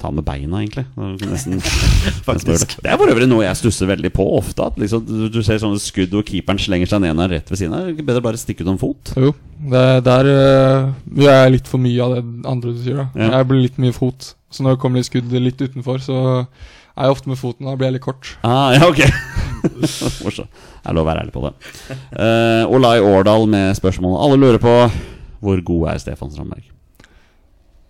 Ta 0.00 0.10
med 0.14 0.24
beina, 0.24 0.62
egentlig. 0.62 0.86
Det 0.96 1.28
Nesten, 1.32 1.60
Faktisk. 2.24 2.76
det 2.80 2.88
er 2.88 2.96
for 3.00 3.12
øvrig 3.12 3.28
noe 3.28 3.44
jeg 3.44 3.58
stusser 3.60 3.90
veldig 3.90 4.10
på 4.16 4.24
ofte. 4.38 4.64
At 4.70 4.78
liksom, 4.80 5.04
du, 5.04 5.26
du 5.32 5.40
ser 5.44 5.60
sånne 5.60 5.80
skudd 5.82 6.14
hvor 6.16 6.24
keeperen 6.26 6.60
slenger 6.62 6.88
seg 6.88 7.02
ned 7.04 7.20
der 7.20 7.34
rett 7.36 7.52
ved 7.52 7.60
siden 7.60 7.76
av. 7.76 7.90
Ikke 7.92 8.06
Bedre 8.08 8.24
bare 8.24 8.40
stikke 8.40 8.64
ut 8.64 8.72
en 8.72 8.80
fot. 8.80 9.12
Jo, 9.20 9.34
det 9.74 9.84
der 10.08 10.30
uh, 10.32 10.90
gjør 11.20 11.36
jeg 11.36 11.56
litt 11.58 11.70
for 11.70 11.84
mye 11.84 12.06
av 12.06 12.16
det 12.16 12.24
andre 12.48 12.72
du 12.74 12.80
sier. 12.80 13.02
da 13.02 13.08
Ja. 13.26 13.32
Jeg 13.38 13.50
blir 13.52 13.64
litt 13.66 13.80
mye 13.82 13.96
fot. 13.96 14.32
Så 14.50 14.64
når 14.64 14.74
det 14.76 14.82
kommer 14.82 15.02
litt 15.02 15.10
skudd 15.10 15.30
litt 15.36 15.60
utenfor, 15.60 16.00
så 16.02 16.16
er 16.40 17.06
jeg 17.06 17.14
ofte 17.14 17.30
med 17.30 17.38
foten. 17.40 17.68
Da 17.68 17.76
blir 17.76 17.90
jeg 17.90 17.98
litt 17.98 18.06
kort. 18.08 18.32
Ah, 18.46 18.72
ja, 18.74 18.88
ok 18.88 19.04
Morsomt. 20.24 20.48
Jeg 20.48 20.88
er 20.88 20.96
lov 20.96 21.04
å 21.04 21.08
være 21.10 21.26
ærlig 21.26 21.34
på 21.36 21.44
det. 21.44 21.52
Uh, 22.16 22.64
Olai 22.72 22.96
Årdal 23.04 23.44
med 23.52 23.76
spørsmålet 23.76 24.22
Alle 24.24 24.40
lurer 24.40 24.62
på 24.62 24.74
hvor 25.40 25.60
god 25.64 25.86
er 25.92 26.00
Stefan 26.02 26.32
Strandberg? 26.32 26.64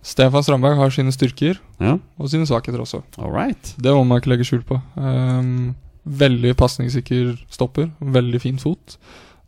Stefan 0.01 0.41
Strandberg 0.43 0.79
har 0.79 0.89
sine 0.93 1.11
styrker 1.13 1.59
Ja, 1.79 1.97
og 2.17 2.29
sine 2.31 2.47
svakheter 2.49 2.81
også. 2.81 3.03
Alright. 3.21 3.75
Det 3.77 3.91
må 3.93 4.01
man 4.07 4.17
ikke 4.21 4.31
legge 4.33 4.47
skjul 4.47 4.63
på. 4.65 4.79
Um, 4.97 5.75
veldig 6.05 6.55
pasningssikker 6.57 7.35
stopper. 7.53 7.91
Veldig 8.01 8.41
fin 8.41 8.57
fot. 8.57 8.97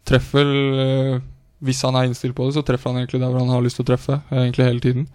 Treffer 0.05 0.45
uh, 0.45 1.19
Hvis 1.63 1.81
han 1.87 1.95
er 1.97 2.05
innstilt 2.09 2.35
på 2.37 2.45
det, 2.45 2.53
så 2.57 2.61
treffer 2.67 2.91
han 2.91 3.01
egentlig 3.01 3.21
der 3.23 3.31
hvor 3.33 3.39
han 3.41 3.49
har 3.53 3.63
lyst 3.65 3.79
til 3.79 3.85
å 3.85 3.89
treffe. 3.93 4.19
eh, 4.29 4.43
Egentlig 4.43 4.67
hele 4.67 4.83
tiden. 4.83 5.07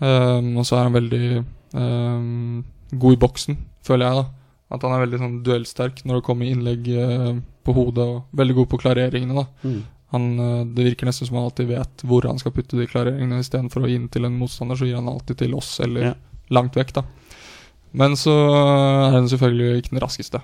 Um, 0.00 0.52
og 0.60 0.64
så 0.68 0.76
er 0.78 0.86
han 0.86 0.94
veldig 0.96 1.44
um, 1.74 2.64
god 2.92 3.16
i 3.16 3.20
boksen, 3.20 3.58
føler 3.84 4.06
jeg. 4.06 4.20
da 4.22 4.74
At 4.76 4.84
han 4.86 4.94
er 4.94 5.02
veldig 5.06 5.18
sånn 5.20 5.38
duellsterk 5.44 6.04
når 6.06 6.20
det 6.20 6.26
kommer 6.28 6.46
innlegg 6.50 6.86
uh, 6.94 7.32
på 7.66 7.74
hodet. 7.76 8.06
Og 8.06 8.38
veldig 8.38 8.56
god 8.60 8.70
på 8.74 8.80
klareringene. 8.84 9.34
da 9.42 9.46
Mm. 9.68 9.80
Han, 10.12 10.24
eh, 10.40 10.64
Det 10.74 10.84
virker 10.84 11.06
nesten 11.06 11.26
som 11.28 11.36
han 11.36 11.44
alltid 11.44 11.68
vet 11.68 12.02
hvor 12.04 12.22
han 12.26 12.38
skal 12.38 12.52
putte 12.52 12.76
de 12.78 12.86
klareringene. 12.86 13.38
Istedenfor 13.40 13.84
å 13.84 13.88
gi 13.88 13.98
den 13.98 14.08
til 14.08 14.24
en 14.24 14.38
motstander, 14.38 14.76
så 14.76 14.84
gir 14.86 14.96
han 14.96 15.08
alltid 15.08 15.38
til 15.38 15.54
oss 15.54 15.78
eller 15.80 16.00
Ja. 16.02 16.14
langt 16.50 16.74
vekk. 16.74 16.92
da 16.92 17.02
Men 17.92 18.12
så 18.12 18.30
er 19.08 19.12
den 19.12 19.28
selvfølgelig 19.28 19.82
ikke 19.82 19.90
den 19.90 20.00
raskeste. 20.00 20.40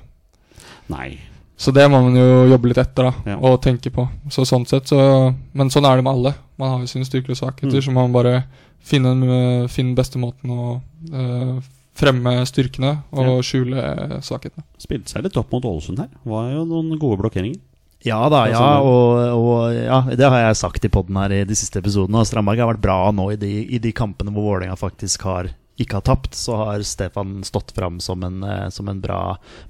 Nei. 0.88 1.18
Så 1.56 1.72
det 1.72 1.88
må 1.90 2.02
man 2.02 2.14
jo 2.14 2.46
jobbe 2.50 2.68
litt 2.68 2.78
etter 2.78 3.04
da 3.04 3.12
Ja. 3.24 3.36
og 3.38 3.62
tenke 3.62 3.90
på. 3.90 4.08
Så 4.28 4.42
sånn 4.44 4.66
sett 4.66 4.84
så, 4.86 5.34
Men 5.54 5.68
sånn 5.70 5.84
er 5.90 5.96
det 5.96 6.04
med 6.04 6.12
alle. 6.12 6.34
Man 6.58 6.70
har 6.70 6.78
jo 6.80 6.86
sine 6.86 7.04
styrker 7.04 7.30
og 7.30 7.36
svakheter, 7.36 7.72
Mm. 7.72 7.82
så 7.82 7.92
man 7.92 8.12
bare 8.12 8.44
finne 8.82 9.18
den 9.20 9.68
finne 9.68 9.94
beste 9.96 10.16
måten 10.18 10.50
å 10.50 10.80
uh, 11.12 11.60
fremme 11.94 12.44
styrkene 12.46 13.02
og 13.12 13.42
skjule 13.42 14.20
svakhetene. 14.22 14.62
Spilte 14.78 15.08
seg 15.08 15.22
litt 15.24 15.36
opp 15.36 15.50
mot 15.50 15.62
Ålesund 15.64 15.98
her. 15.98 16.08
Var 16.24 16.52
jo 16.52 16.64
noen 16.66 16.98
gode 16.98 17.18
blokkeringer. 17.22 17.58
Ja 18.06 18.20
da, 18.30 18.44
ja, 18.48 18.62
er. 18.78 18.86
og, 18.86 19.36
og 19.36 19.74
ja, 19.74 20.00
det 20.14 20.28
har 20.30 20.44
jeg 20.46 20.58
sagt 20.62 20.84
i 20.86 20.90
poden 20.94 21.16
her 21.18 21.32
i 21.34 21.44
de 21.48 21.56
siste 21.58 21.80
episodene. 21.82 22.20
Og 22.22 22.28
Strandberg 22.30 22.62
har 22.62 22.70
vært 22.74 22.84
bra 22.84 22.98
nå 23.14 23.32
i 23.34 23.38
de, 23.40 23.52
i 23.66 23.80
de 23.82 23.90
kampene 23.96 24.30
hvor 24.34 24.46
Vålerenga 24.52 24.76
faktisk 24.78 25.26
har 25.26 25.50
ikke 25.76 25.98
har 25.98 26.04
tapt. 26.06 26.32
Så 26.38 26.54
har 26.56 26.80
Stefan 26.86 27.42
stått 27.44 27.74
fram 27.76 27.98
som 28.00 28.22
en, 28.24 28.38
eh, 28.46 28.68
som 28.72 28.88
en 28.88 29.00
bra, 29.02 29.18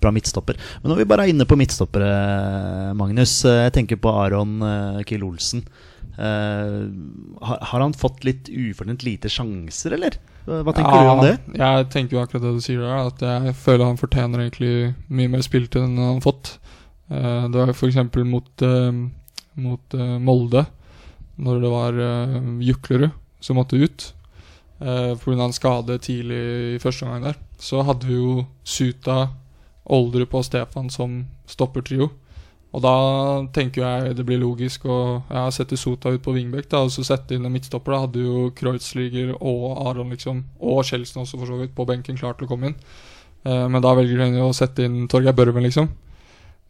bra 0.03 0.13
midtstopper. 0.15 0.55
Men 0.83 0.93
når 0.93 1.01
vi 1.01 1.09
bare 1.11 1.25
er 1.27 1.33
inne 1.33 1.49
på 1.49 1.57
midtstoppere, 1.59 2.11
Magnus. 2.95 3.41
eh, 3.49 3.65
Jeg 3.67 3.73
tenker 3.81 3.99
på 3.99 4.13
Aron 4.15 4.61
eh, 4.63 5.01
Kiel 5.09 5.25
Olsen. 5.27 5.65
Eh, 6.17 6.77
har, 7.43 7.81
han 7.81 7.93
fått 7.97 8.23
litt 8.25 8.49
ufortjent 8.49 9.03
lite 9.05 9.29
sjanser, 9.33 9.97
eller? 9.99 10.17
Hva 10.47 10.73
tenker 10.77 10.95
du 11.03 11.11
om 11.11 11.25
det? 11.25 11.35
Jeg 11.59 11.89
tenker 11.91 12.17
jo 12.17 12.23
akkurat 12.23 12.45
det 12.47 12.55
du 12.55 12.63
sier 12.63 12.85
der. 12.85 13.09
At 13.11 13.25
jeg 13.27 13.57
føler 13.59 13.89
han 13.89 13.99
fortjener 13.99 14.45
egentlig 14.45 14.95
mye 15.11 15.33
mer 15.33 15.43
spilletid 15.43 15.83
enn 15.83 15.99
han 15.99 16.21
har 16.21 16.25
fått. 16.25 16.53
Eh, 17.09 17.45
det 17.51 17.59
var 17.59 17.71
f.eks. 17.71 17.97
mot, 18.25 18.63
uh, 18.63 18.93
mot 19.55 19.95
eh, 19.95 20.19
Molde, 20.19 20.65
når 21.37 21.63
det 21.63 21.71
var 21.71 22.01
uh, 22.01 22.37
Juklerud 22.65 23.11
som 23.41 23.61
måtte 23.61 23.79
ut. 23.79 24.13
Uh, 24.81 25.15
Pga. 25.17 25.39
en 25.45 25.57
skade 25.57 25.99
tidlig 26.03 26.43
i 26.75 26.79
første 26.83 27.07
omgang 27.07 27.31
der. 27.31 27.41
Så 27.59 27.83
hadde 27.87 28.09
vi 28.09 28.19
jo 28.19 28.47
Suta, 28.65 29.29
Oldrup 29.87 30.35
og 30.35 30.45
Stefan 30.45 30.91
som 30.91 31.25
stoppertrio. 31.47 32.11
Og 32.77 32.83
da 32.85 32.97
tenker 33.57 33.81
jeg 33.81 34.17
det 34.19 34.25
blir 34.29 34.41
logisk 34.43 34.85
å 34.91 34.99
ja, 35.31 35.47
sette 35.55 35.79
Sota 35.81 36.11
ut 36.13 36.25
på 36.25 36.35
wingback 36.35 36.67
da, 36.69 36.83
og 36.85 36.93
så 36.93 37.07
sette 37.07 37.37
inn 37.37 37.47
en 37.47 37.55
midtstopper. 37.55 37.95
Da 37.95 38.01
hadde 38.05 38.25
jo 38.25 38.49
Kreutzliger 38.59 39.33
og 39.39 39.79
Aron 39.87 40.13
liksom, 40.13 40.43
og 40.61 40.83
Kjeldsen 40.85 41.23
også 41.23 41.41
for 41.41 41.49
så 41.49 41.61
vidt 41.63 41.73
på 41.77 41.87
benken 41.89 42.19
klar 42.21 42.37
til 42.37 42.45
å 42.45 42.51
komme 42.51 42.73
inn. 42.73 42.77
Eh, 43.47 43.65
men 43.73 43.81
da 43.81 43.95
velger 43.97 44.21
de 44.21 44.43
å 44.45 44.53
sette 44.57 44.85
inn 44.85 45.07
Torgeir 45.09 45.37
Børven, 45.39 45.65
liksom. 45.65 45.89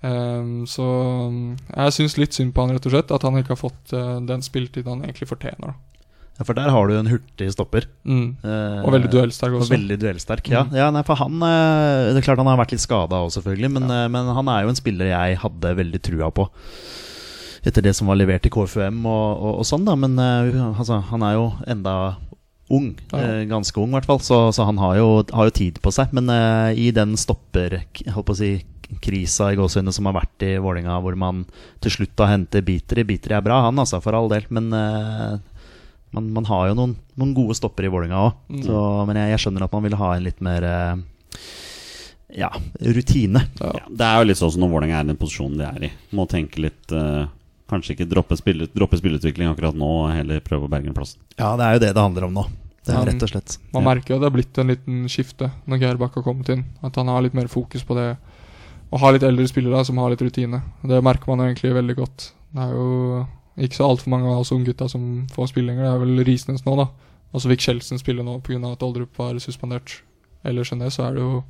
Eh, 0.04 0.46
så 0.68 0.86
mm, 1.32 1.42
jeg 1.72 1.96
syns 1.98 2.16
litt 2.20 2.36
synd 2.36 2.54
på 2.54 2.64
han, 2.64 2.76
rett 2.76 2.88
og 2.88 2.94
slett. 2.94 3.12
At 3.14 3.26
han 3.26 3.38
ikke 3.40 3.54
har 3.54 3.62
fått 3.62 3.94
uh, 3.96 4.18
den 4.24 4.44
spilletiden 4.44 4.96
han 4.96 5.06
egentlig 5.06 5.30
fortjener. 5.30 5.76
Ja, 6.36 6.44
for 6.44 6.52
der 6.52 6.68
har 6.68 6.88
du 6.88 6.98
en 6.98 7.08
hurtig 7.08 7.48
stopper. 7.54 7.86
Mm. 8.04 8.36
Uh, 8.44 8.84
Og 8.84 8.92
veldig 8.92 9.08
duellsterk 9.12 9.54
Og 9.56 9.62
også. 9.64 9.72
veldig 9.72 9.96
duellsterk, 10.02 10.50
ja. 10.52 10.66
Mm. 10.68 10.76
ja 10.76 10.90
nei, 10.92 11.02
for 11.08 11.16
han 11.16 11.40
uh, 11.40 12.12
Det 12.12 12.20
er 12.20 12.26
klart 12.26 12.42
han 12.42 12.50
har 12.50 12.60
vært 12.60 12.76
litt 12.76 12.84
skada 12.84 13.22
òg, 13.24 13.32
selvfølgelig, 13.38 13.72
men, 13.78 13.88
eh, 13.88 14.04
men 14.12 14.28
han 14.36 14.52
er 14.52 14.66
jo 14.66 14.74
en 14.74 14.78
spiller 14.78 15.14
jeg 15.14 15.40
hadde 15.40 15.72
veldig 15.80 16.02
trua 16.04 16.28
på. 16.36 16.44
Etter 17.66 17.82
det 17.82 17.96
som 17.96 18.12
var 18.12 18.20
levert 18.20 18.44
i 18.46 18.52
KFUM 18.52 19.00
og, 19.08 19.24
og, 19.32 19.52
og 19.62 19.66
sånn, 19.66 19.88
da. 19.88 19.96
Men 19.98 20.20
altså, 20.20 21.00
han 21.08 21.24
er 21.26 21.38
jo 21.38 21.48
enda 21.66 21.96
ung. 22.68 22.92
Ja. 23.12 23.18
eh, 23.18 23.44
ganske 23.48 23.80
ung, 23.80 23.90
i 23.90 23.96
hvert 23.98 24.08
fall. 24.08 24.20
Så, 24.24 24.38
så 24.54 24.66
han 24.68 24.78
har 24.82 24.96
jo, 24.98 25.08
har 25.32 25.48
jo 25.48 25.54
tid 25.54 25.80
på 25.82 25.92
seg. 25.94 26.12
Men 26.16 26.30
eh, 26.32 26.78
i 26.86 26.90
den 26.94 27.16
stopper 27.20 27.80
jeg 27.80 28.14
holdt 28.14 28.28
på 28.28 28.36
å 28.36 28.40
si, 28.40 28.52
krisa 29.02 29.50
i 29.52 29.58
gåseøynene 29.58 29.94
som 29.94 30.08
har 30.08 30.16
vært 30.18 30.46
i 30.46 30.54
Vålinga 30.62 30.98
hvor 31.02 31.16
man 31.18 31.44
til 31.84 31.94
slutt 31.98 32.14
da 32.18 32.30
henter 32.30 32.64
Biteri. 32.66 33.04
Biteri 33.08 33.36
er 33.38 33.44
bra, 33.44 33.60
han 33.66 33.82
altså, 33.82 34.00
for 34.04 34.16
all 34.16 34.30
del. 34.32 34.46
Men 34.54 34.70
uh, 34.72 35.36
man, 36.16 36.32
man 36.36 36.48
har 36.48 36.70
jo 36.70 36.78
noen, 36.78 36.96
noen 37.18 37.34
gode 37.36 37.58
stopper 37.58 37.88
i 37.88 37.92
Vålinga 37.92 38.22
òg. 38.28 38.42
Mm. 38.52 38.66
Men 39.10 39.22
jeg, 39.22 39.34
jeg 39.34 39.44
skjønner 39.44 39.66
at 39.66 39.76
man 39.76 39.86
vil 39.88 39.98
ha 40.00 40.12
en 40.14 40.26
litt 40.26 40.44
mer 40.44 40.68
uh, 40.70 41.06
ja, 42.36 42.52
rutine. 42.80 43.42
Ja. 43.60 43.72
Ja, 43.80 43.88
det 43.88 44.06
er 44.06 44.20
jo 44.20 44.28
litt 44.30 44.40
sånn 44.40 44.52
som 44.54 44.64
når 44.64 44.72
Vålerenga 44.74 45.00
er 45.00 45.08
i 45.08 45.10
den 45.12 45.20
posisjonen 45.20 45.58
de 45.60 45.66
er 45.66 45.88
i. 45.88 45.92
Må 46.16 46.28
tenke 46.30 46.62
litt 46.62 46.94
uh, 46.94 47.26
Kanskje 47.66 47.96
ikke 47.96 48.06
droppe, 48.06 48.36
spille, 48.38 48.68
droppe 48.70 48.94
spillutvikling 49.00 49.48
akkurat 49.50 49.74
nå, 49.74 49.86
og 50.04 50.12
heller 50.14 50.38
prøve 50.44 50.68
å 50.68 50.70
berge 50.70 50.86
en 50.86 50.94
plass. 50.94 51.16
Ja, 51.34 51.56
det 51.58 51.64
er 51.66 51.74
jo 51.74 51.80
det 51.82 51.88
det 51.96 52.04
handler 52.04 52.28
om 52.28 52.36
nå. 52.36 52.44
Det 52.86 52.94
er 52.94 53.08
rett 53.08 53.24
og 53.26 53.30
slett. 53.32 53.56
Man 53.74 53.82
Ja. 53.82 53.88
merker 53.88 54.14
jo 54.14 54.18
det 54.20 54.28
har 54.28 54.34
blitt 54.36 54.58
en 54.62 54.70
liten 54.70 55.00
skifte 55.10 55.50
når 55.66 55.80
Gerbakk 55.82 56.14
har 56.14 56.22
kommet 56.22 56.48
inn. 56.54 56.62
At 56.86 56.94
han 56.94 57.08
har 57.10 57.24
litt 57.24 57.34
mer 57.34 57.48
fokus 57.50 57.82
på 57.82 57.96
det. 57.98 58.16
Og 58.92 59.00
ha 59.02 59.10
litt 59.10 59.22
eldre 59.26 59.46
spillere 59.50 59.84
som 59.84 59.98
har 59.98 60.10
litt 60.12 60.22
rutine. 60.22 60.60
Det 60.86 61.02
merker 61.02 61.26
man 61.32 61.42
egentlig 61.48 61.72
veldig 61.74 61.96
godt. 61.98 62.28
Det 62.54 62.62
er 62.62 62.72
jo 62.76 63.26
ikke 63.58 63.74
så 63.80 63.88
altfor 63.90 64.12
mange 64.12 64.30
av 64.30 64.40
oss 64.44 64.52
unggutta 64.54 64.88
som 64.88 65.26
får 65.34 65.48
spille 65.50 65.72
lenger. 65.72 65.84
Det 65.88 65.94
er 65.94 66.04
vel 66.04 66.24
Risnes 66.28 66.64
nå, 66.66 66.76
da. 66.78 66.86
Og 67.34 67.42
så 67.42 67.50
fikk 67.50 67.64
Kjeldsen 67.66 67.98
spille 68.00 68.22
nå 68.24 68.38
pga. 68.46 68.60
at 68.72 68.82
Oldrup 68.86 69.16
var 69.18 69.34
suspendert. 69.42 70.00
Ellers 70.44 70.70
enn 70.72 70.78
det 70.84 70.92
så 70.94 71.08
er 71.08 71.14
det 71.16 71.24
jo 71.24 71.42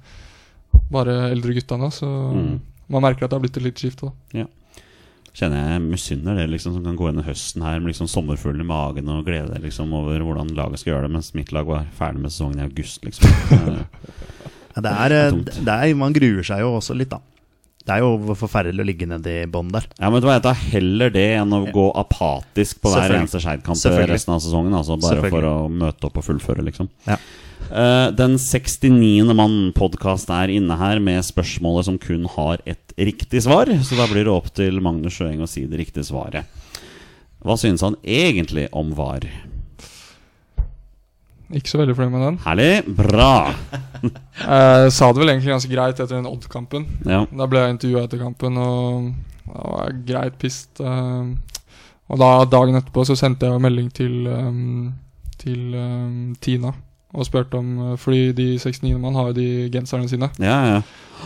bare 0.90 1.30
eldre 1.30 1.52
gutta 1.54 1.76
nå, 1.78 1.90
så 1.92 2.06
Mm. 2.32 2.60
man 2.88 3.02
merker 3.02 3.24
at 3.24 3.30
det 3.30 3.36
har 3.36 3.40
blitt 3.44 3.56
et 3.56 3.62
lite 3.62 3.80
skifte. 3.80 4.10
da 4.32 4.46
Kjenner 5.36 5.68
jeg 5.74 5.82
misunner 5.82 6.34
det 6.36 6.48
liksom 6.48 6.72
som 6.72 6.82
kan 6.84 6.96
gå 6.96 7.10
inn 7.10 7.18
i 7.20 7.22
høsten 7.22 7.60
her 7.62 7.78
med 7.78 7.88
liksom 7.92 8.08
sommerfuglen 8.08 8.62
i 8.62 8.64
magen 8.64 9.06
og 9.12 9.26
glede 9.26 9.52
deg 9.52 9.62
liksom 9.64 9.92
over 9.92 10.18
hvordan 10.24 10.54
laget 10.56 10.78
skal 10.80 10.94
gjøre 10.94 11.02
det, 11.02 11.10
mens 11.12 11.34
mitt 11.34 11.52
lag 11.52 11.66
var 11.66 11.84
ferdig 11.92 12.20
med 12.22 12.30
sesongen 12.32 12.58
i 12.58 12.62
august, 12.64 13.04
liksom. 13.04 13.28
Ja, 14.76 14.84
det 14.84 14.92
er, 14.92 15.08
Det 15.08 15.22
er 15.22 15.56
eh, 15.56 15.64
det 15.64 15.78
er, 15.80 15.96
man 15.98 16.14
gruer 16.16 16.44
seg 16.46 16.60
jo 16.60 16.74
også 16.76 16.96
litt, 16.96 17.12
da. 17.12 17.22
Det 17.86 17.94
er 17.94 18.02
jo 18.02 18.34
forferdelig 18.34 18.82
å 18.82 18.86
ligge 18.88 19.06
nedi 19.06 19.34
bånn 19.46 19.68
der. 19.70 19.84
Ja, 20.00 20.08
men 20.10 20.18
vet 20.18 20.24
du 20.24 20.26
hva, 20.26 20.36
Jeg 20.40 20.44
tar 20.48 20.62
heller 20.72 21.12
det 21.14 21.26
enn 21.38 21.54
å 21.54 21.60
gå 21.70 21.84
apatisk 21.94 22.80
på 22.82 22.90
hver 22.90 23.14
eneste 23.14 23.38
Skeid-kamp 23.44 23.78
resten 24.10 24.34
av 24.34 24.40
sesongen. 24.42 24.74
Altså 24.74 24.98
Bare 24.98 25.30
for 25.30 25.46
å 25.46 25.56
møte 25.70 26.08
opp 26.08 26.18
og 26.18 26.26
fullføre, 26.26 26.66
liksom. 26.66 26.90
Ja. 27.06 27.20
Uh, 27.66 28.10
den 28.14 28.36
69. 28.42 29.22
mann-podkast 29.38 30.30
er 30.34 30.50
inne 30.54 30.76
her 30.78 30.98
med 31.02 31.22
spørsmålet 31.26 31.86
som 31.86 31.98
kun 32.02 32.26
har 32.34 32.62
ett 32.66 32.94
riktig 32.98 33.44
svar. 33.46 33.70
Så 33.86 33.98
da 33.98 34.10
blir 34.10 34.26
det 34.26 34.34
opp 34.34 34.50
til 34.58 34.82
Magnus 34.82 35.20
Sjøeng 35.20 35.46
å 35.46 35.50
si 35.50 35.64
det 35.70 35.78
riktige 35.84 36.06
svaret. 36.10 36.50
Hva 37.46 37.54
synes 37.60 37.86
han 37.86 37.94
egentlig 38.02 38.66
om 38.74 38.90
VAR? 38.98 39.28
Ikke 41.54 41.70
så 41.70 41.78
veldig 41.78 41.94
fornøyd 41.94 42.12
med 42.16 42.22
den. 42.26 42.38
Herlig. 42.42 42.96
Bra. 42.98 43.28
Jeg 44.46 44.92
sa 44.96 45.08
det 45.12 45.20
vel 45.22 45.30
egentlig 45.30 45.52
ganske 45.54 45.70
greit 45.72 46.00
etter 46.00 46.16
den 46.16 46.26
Odd-kampen. 46.26 46.86
Ja. 47.06 47.20
Da 47.30 47.46
ble 47.50 47.62
jeg 47.62 47.76
intervjua 47.76 48.02
etter 48.08 48.18
kampen, 48.20 48.58
og 48.58 49.12
da 49.46 49.60
var 49.70 49.84
jeg 49.90 50.00
greit 50.08 50.38
pissed. 50.42 50.80
eh, 50.82 51.60
og 52.10 52.18
da 52.22 52.30
dagen 52.50 52.78
etterpå 52.78 53.02
så 53.06 53.16
sendte 53.18 53.46
jeg 53.50 53.62
melding 53.62 53.88
til, 53.94 54.26
um, 54.30 54.92
til 55.42 55.72
um, 55.74 56.34
Tina 56.40 56.70
og 57.16 57.24
spurte 57.26 57.56
om 57.58 57.70
eh, 57.92 57.96
Fordi 57.98 58.32
de 58.36 58.46
69 58.60 58.92
mann 59.00 59.14
har 59.16 59.30
jo 59.30 59.36
de 59.38 59.46
genserne 59.74 60.06
sine. 60.10 60.28
Ja, 60.42 60.58
ja. 60.74 60.82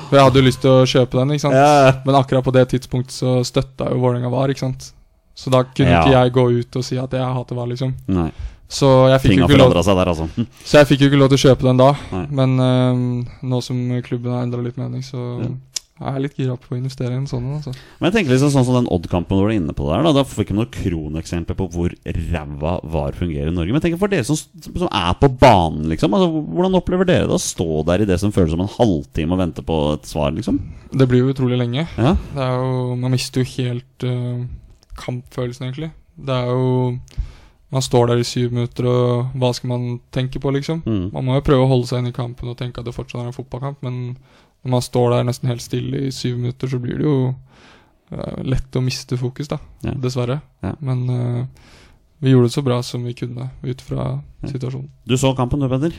For 0.08 0.16
jeg 0.16 0.24
hadde 0.28 0.40
jo 0.40 0.46
lyst 0.46 0.60
til 0.62 0.70
å 0.70 0.86
kjøpe 0.88 1.18
den, 1.18 1.34
ikke 1.34 1.46
sant. 1.48 1.56
ja. 1.58 1.90
Men 2.06 2.16
akkurat 2.20 2.44
på 2.46 2.52
det 2.54 2.68
tidspunktet 2.76 3.16
så 3.16 3.38
støtta 3.44 3.88
jo 3.90 3.98
Vålerenga 4.04 4.30
VAR, 4.32 4.52
ikke 4.52 4.66
sant. 4.68 4.92
Så 5.34 5.50
da 5.52 5.64
kunne 5.64 5.90
Ja. 5.90 6.00
ikke 6.04 6.12
jeg 6.16 6.32
gå 6.36 6.44
ut 6.60 6.76
og 6.76 6.84
si 6.86 6.96
at 7.00 7.12
jeg 7.16 7.24
hater 7.40 7.56
VAR, 7.58 7.66
liksom. 7.72 7.94
Nei. 8.08 8.30
Så 8.70 8.88
jeg 9.10 9.18
fikk 9.24 9.40
jo 9.40 9.48
ikke 9.48 9.58
lov 9.58 9.72
seg 9.82 9.96
der, 9.98 10.12
altså. 10.12 10.46
så 10.62 10.78
jeg 10.78 10.86
fikk 10.92 11.00
jo 11.02 11.10
ikke 11.10 11.18
lov 11.18 11.32
til 11.32 11.40
å 11.40 11.44
kjøpe 11.48 11.66
den 11.66 11.80
da. 11.80 11.88
Nei. 12.14 12.26
Men 12.38 12.52
um, 12.62 13.02
nå 13.50 13.58
som 13.66 13.80
klubben 14.06 14.30
har 14.36 14.44
endra 14.46 14.62
litt 14.62 14.78
mening, 14.78 15.02
så 15.02 15.18
Ja. 15.42 15.48
er 16.06 16.14
jeg 16.16 16.22
litt 16.22 16.36
gira 16.38 16.54
på 16.56 16.70
å 16.72 16.78
investere 16.78 17.10
i 17.12 17.18
en 17.18 17.26
sånn. 17.28 17.48
Altså. 17.58 17.74
Men 17.98 18.06
jeg 18.08 18.14
tenker 18.14 18.32
liksom 18.32 18.52
sånn 18.54 18.64
som 18.68 18.76
den 18.78 18.86
Odd-kampen 18.94 19.36
hvor 19.36 19.50
du 19.50 19.52
er 19.52 19.58
inne 19.58 19.74
på 19.76 19.84
det 19.88 19.96
der 19.98 20.06
Da, 20.06 20.12
da 20.16 20.22
fikk 20.24 20.52
vi 20.52 20.56
noen 20.56 20.70
kroneksempler 20.72 21.58
på 21.58 21.66
hvor 21.74 21.96
ræva 22.06 22.76
VAR 22.94 23.18
fungerer 23.18 23.50
i 23.50 23.56
Norge. 23.56 23.74
Men 23.74 23.82
jeg 23.82 23.88
tenker 23.88 24.00
for 24.04 24.14
dere 24.14 24.28
som, 24.30 24.38
som 24.38 24.86
er 24.86 25.18
på 25.20 25.28
banen, 25.42 25.90
liksom 25.90 26.14
altså, 26.16 26.30
hvordan 26.54 26.78
opplever 26.78 27.10
dere 27.10 27.26
det 27.26 27.36
å 27.36 27.42
stå 27.42 27.82
der 27.90 28.06
i 28.06 28.08
det 28.08 28.20
som 28.22 28.32
føles 28.32 28.54
som 28.54 28.62
en 28.64 28.70
halvtime 28.78 29.34
og 29.34 29.42
vente 29.42 29.66
på 29.66 29.80
et 29.98 30.06
svar, 30.08 30.30
liksom? 30.38 30.62
Det 30.94 31.10
blir 31.10 31.26
jo 31.26 31.34
utrolig 31.34 31.58
lenge. 31.58 31.88
Ja, 31.98 32.14
Det 32.38 32.46
er 32.46 32.54
jo, 32.62 32.94
man 33.02 33.12
mister 33.18 33.42
jo 33.42 33.50
helt 33.58 34.06
uh, 34.06 34.46
kampfølelsen, 35.02 35.66
egentlig. 35.68 35.90
Det 36.16 36.38
er 36.38 36.48
jo 36.54 37.02
Man 37.70 37.82
står 37.86 38.08
der 38.10 38.18
i 38.18 38.26
syv 38.26 38.50
minutter, 38.50 38.86
og 38.90 39.34
hva 39.38 39.52
skal 39.54 39.68
man 39.70 40.00
tenke 40.10 40.40
på, 40.42 40.50
liksom? 40.56 40.80
mm. 40.86 41.10
Man 41.14 41.24
må 41.28 41.36
jo 41.38 41.44
prøve 41.46 41.62
å 41.66 41.70
holde 41.70 41.86
seg 41.86 42.00
inn 42.02 42.10
i 42.10 42.16
kampen 42.16 42.50
og 42.50 42.56
tenke 42.58 42.82
at 42.82 42.88
det 42.88 42.94
fortsatt 42.96 43.22
er 43.22 43.28
en 43.30 43.36
fotballkamp, 43.36 43.78
men 43.86 44.00
når 44.64 44.72
man 44.74 44.82
står 44.82 45.10
der 45.14 45.28
nesten 45.28 45.48
helt 45.48 45.62
stille 45.62 46.06
i 46.08 46.10
syv 46.12 46.36
minutter, 46.40 46.68
så 46.68 46.80
blir 46.82 46.98
det 46.98 47.06
jo 47.06 47.14
uh, 47.30 48.40
lett 48.42 48.76
å 48.76 48.82
miste 48.84 49.16
fokus, 49.20 49.48
da. 49.52 49.60
Ja. 49.86 49.94
Dessverre. 50.02 50.40
Ja. 50.66 50.74
Men 50.84 51.04
uh, 51.08 51.70
vi 52.20 52.34
gjorde 52.34 52.50
det 52.50 52.56
så 52.58 52.64
bra 52.66 52.80
som 52.84 53.06
vi 53.06 53.14
kunne 53.16 53.50
ut 53.62 53.80
fra 53.86 54.10
Ja. 54.40 54.48
situasjonen. 54.50 54.90
Du 55.06 55.14
så 55.20 55.30
kampen 55.36 55.60
du, 55.60 55.68
Peder? 55.68 55.94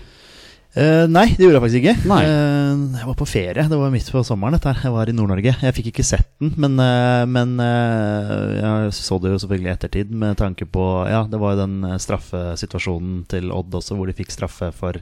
Eh, 0.71 1.03
nei, 1.11 1.25
det 1.35 1.43
gjorde 1.43 1.57
jeg 1.57 1.63
faktisk 1.65 1.81
ikke. 1.81 2.19
Eh, 2.23 2.83
jeg 2.95 3.07
var 3.09 3.17
på 3.19 3.27
ferie. 3.27 3.65
Det 3.67 3.79
var 3.79 3.91
midt 3.91 4.11
på 4.13 4.23
sommeren. 4.23 4.55
dette 4.55 4.71
her 4.71 4.87
Jeg 4.87 4.95
var 4.95 5.09
i 5.09 5.15
Nord-Norge. 5.15 5.55
Jeg 5.65 5.75
fikk 5.75 5.89
ikke 5.91 6.05
sett 6.07 6.29
den, 6.39 6.53
men, 6.55 6.79
uh, 6.79 7.25
men 7.27 7.57
jeg 7.59 8.93
så 8.95 9.19
det 9.19 9.33
jo 9.33 9.41
selvfølgelig 9.43 9.69
i 9.69 9.73
ettertid 9.73 10.13
med 10.15 10.37
tanke 10.39 10.65
på 10.65 10.85
Ja, 11.11 11.25
det 11.27 11.39
var 11.41 11.55
jo 11.55 11.65
den 11.65 11.99
straffesituasjonen 11.99 13.25
til 13.27 13.51
Odd 13.51 13.75
også, 13.81 13.97
hvor 13.97 14.07
de 14.07 14.15
fikk 14.15 14.31
straffe 14.31 14.71
for 14.71 15.01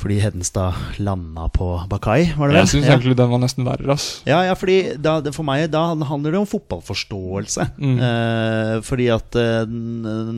Fordi 0.00 0.16
Hedenstad 0.22 0.72
landa 1.04 1.44
på 1.52 1.66
Bakai, 1.90 2.30
var 2.38 2.48
det 2.48 2.54
vel? 2.54 2.60
Jeg 2.62 2.70
syns 2.72 2.86
ja. 2.88 2.94
egentlig 2.96 3.16
den 3.18 3.28
var 3.34 3.40
nesten 3.42 3.66
verre, 3.68 3.92
ass. 3.92 4.06
Ja, 4.24 4.38
ja, 4.46 4.54
fordi 4.56 4.78
da, 4.96 5.18
for 5.36 5.44
meg 5.44 5.66
da 5.74 5.82
handler 6.08 6.32
det 6.32 6.40
om 6.40 6.48
fotballforståelse. 6.48 7.66
Mm. 7.76 7.98
Eh, 8.06 8.74
fordi 8.86 9.10
at 9.12 9.36
eh, 9.36 9.68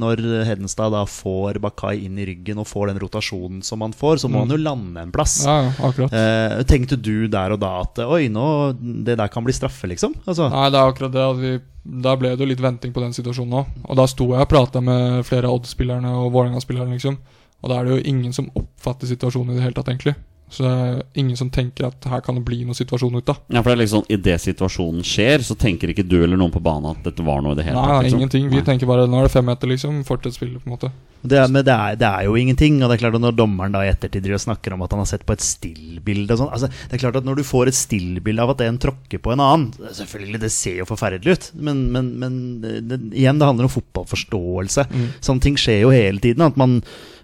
når 0.03 0.23
Hedenstad 0.49 0.91
da 0.97 1.05
får 1.07 1.61
Bakai 1.63 1.95
inn 2.09 2.19
i 2.19 2.27
ryggen 2.33 2.59
og 2.63 2.67
får 2.71 2.91
den 2.91 3.01
rotasjonen 3.05 3.63
som 3.67 3.85
han 3.87 3.95
får, 3.95 4.25
så 4.25 4.29
må 4.31 4.43
Mm. 4.43 4.49
han 4.49 4.57
jo 4.57 4.63
lande 4.65 5.01
en 5.07 5.13
plass. 5.15 5.45
Ja, 5.47 5.57
ja, 5.69 5.73
akkurat. 5.87 6.13
Eh, 6.13 6.63
tenkte 6.67 6.97
du 6.99 7.29
der 7.31 7.53
og 7.55 7.61
da 7.63 7.73
at 7.85 7.99
oi, 8.03 8.27
nå, 8.33 8.73
det 9.07 9.15
der 9.21 9.29
kan 9.31 9.45
bli 9.47 9.53
straffe, 9.55 9.87
liksom? 9.87 10.15
Altså, 10.27 10.49
Nei, 10.51 10.67
det 10.75 10.79
er 10.81 10.91
akkurat 10.91 11.13
det. 11.15 11.23
At 11.23 11.39
vi, 11.39 11.53
da 11.83 12.14
ble 12.16 12.33
det 12.37 12.45
jo 12.45 12.49
litt 12.49 12.62
venting 12.62 12.93
på 12.95 13.03
den 13.03 13.14
situasjonen 13.16 13.59
òg. 13.59 13.70
Og 13.91 13.99
da 13.99 14.07
sto 14.11 14.28
jeg 14.30 14.45
og 14.45 14.51
prata 14.51 14.83
med 14.85 15.24
flere 15.26 15.49
av 15.49 15.59
Odd-spillerne 15.59 16.12
og 16.20 16.30
Vålerenga-spillerne, 16.35 16.95
liksom. 16.95 17.18
Og 17.62 17.70
da 17.70 17.78
er 17.78 17.87
det 17.87 17.97
jo 17.97 18.11
ingen 18.12 18.35
som 18.35 18.51
oppfatter 18.59 19.11
situasjonen 19.11 19.55
i 19.55 19.59
det 19.59 19.66
hele 19.66 19.76
tatt, 19.76 19.91
egentlig. 19.91 20.14
Så 20.53 20.63
det 20.67 20.73
er 20.73 20.99
ingen 21.23 21.39
som 21.39 21.49
tenker 21.53 21.87
at 21.89 22.05
her 22.13 22.21
kan 22.25 22.37
det 22.37 22.45
bli 22.45 22.59
noen 22.67 22.77
situasjon 22.77 23.15
ut 23.17 23.31
av. 23.33 23.39
Ja, 23.49 23.63
for 23.63 23.71
det 23.71 23.77
er 23.79 23.83
liksom 23.87 24.05
Idet 24.13 24.43
situasjonen 24.45 25.05
skjer, 25.07 25.41
så 25.47 25.57
tenker 25.57 25.89
ikke 25.93 26.05
du 26.05 26.19
eller 26.19 26.37
noen 26.37 26.53
på 26.53 26.61
banen 26.61 26.91
at 26.93 27.01
dette 27.07 27.25
var 27.25 27.41
noe 27.41 27.55
i 27.57 27.59
det 27.61 27.65
hele 27.71 27.79
Nei, 27.81 27.89
tatt. 27.89 28.05
liksom. 28.05 28.21
ingenting. 28.21 28.51
Vi 28.53 28.61
Nei. 28.61 28.67
tenker 28.67 28.91
bare 28.91 29.07
nå 29.09 29.23
er 29.23 29.29
det 29.29 29.33
fem 29.33 29.49
meter, 29.49 29.71
liksom. 29.73 30.03
Fortsett 30.09 30.37
spillet, 30.37 30.61
på 30.61 30.69
en 30.69 30.75
måte. 30.75 30.91
det, 31.23 31.39
er, 31.39 31.49
men 31.49 31.65
det 31.65 31.73
er, 31.73 31.97
det 32.03 32.09
er 32.09 32.27
jo 32.29 32.37
ingenting. 32.37 32.77
Og 32.83 32.91
det 32.91 32.99
er 32.99 33.03
klart 33.07 33.17
at 33.17 33.25
når 33.25 33.39
dommeren 33.39 33.73
da 33.77 33.85
i 33.87 33.93
ettertid 33.93 34.29
snakker 34.43 34.77
om 34.77 34.85
at 34.85 34.93
han 34.93 35.03
har 35.03 35.09
sett 35.09 35.25
på 35.29 35.37
et 35.37 35.45
stillbilde 35.45 36.37
og 36.37 36.43
sånn 36.43 36.53
altså, 36.53 36.69
Det 36.69 36.99
er 36.99 37.03
klart 37.07 37.17
at 37.21 37.27
når 37.29 37.41
du 37.41 37.45
får 37.47 37.71
et 37.71 37.79
stillbilde 37.79 38.45
av 38.45 38.53
at 38.53 38.65
en 38.67 38.81
tråkker 38.83 39.23
på 39.23 39.33
en 39.33 39.43
annen 39.45 39.93
Selvfølgelig, 39.93 40.43
det 40.43 40.53
ser 40.53 40.83
jo 40.83 40.89
forferdelig 40.89 41.37
ut, 41.37 41.49
men, 41.65 41.87
men, 41.95 42.13
men 42.21 42.37
det, 42.63 43.01
igjen, 43.17 43.41
det 43.41 43.49
handler 43.49 43.69
om 43.69 43.73
fotballforståelse. 43.73 44.87
Sånne 45.25 45.45
ting 45.45 45.57
skjer 45.61 45.83
jo 45.85 45.93
hele 45.95 46.21
tiden. 46.23 46.45
At 46.45 46.59
man, 46.61 46.81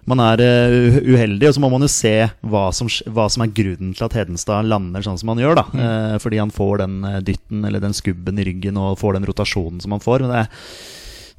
man 0.09 0.19
er 0.25 0.41
uh, 0.41 0.97
uheldig, 1.05 1.47
og 1.49 1.55
så 1.55 1.61
må 1.63 1.69
man 1.71 1.85
jo 1.85 1.89
se 1.93 2.13
hva 2.49 2.65
som, 2.75 2.89
hva 3.13 3.27
som 3.31 3.43
er 3.45 3.51
grunnen 3.55 3.93
til 3.97 4.05
at 4.07 4.15
Hedenstad 4.17 4.67
lander 4.69 5.05
sånn 5.05 5.19
som 5.21 5.31
han 5.33 5.41
gjør. 5.43 5.59
da 5.61 5.65
Eh, 5.79 6.15
Fordi 6.23 6.39
han 6.41 6.51
får 6.53 6.81
den 6.81 6.95
eh, 7.07 7.19
dytten 7.25 7.63
eller 7.69 7.79
den 7.83 7.93
skubben 7.97 8.39
i 8.41 8.45
ryggen 8.47 8.77
og 8.81 8.97
får 8.99 9.15
den 9.19 9.27
rotasjonen 9.29 9.79
som 9.83 9.93
han 9.95 10.03
får. 10.03 10.25
Men 10.25 10.33
det 10.33 10.41
er 10.43 10.49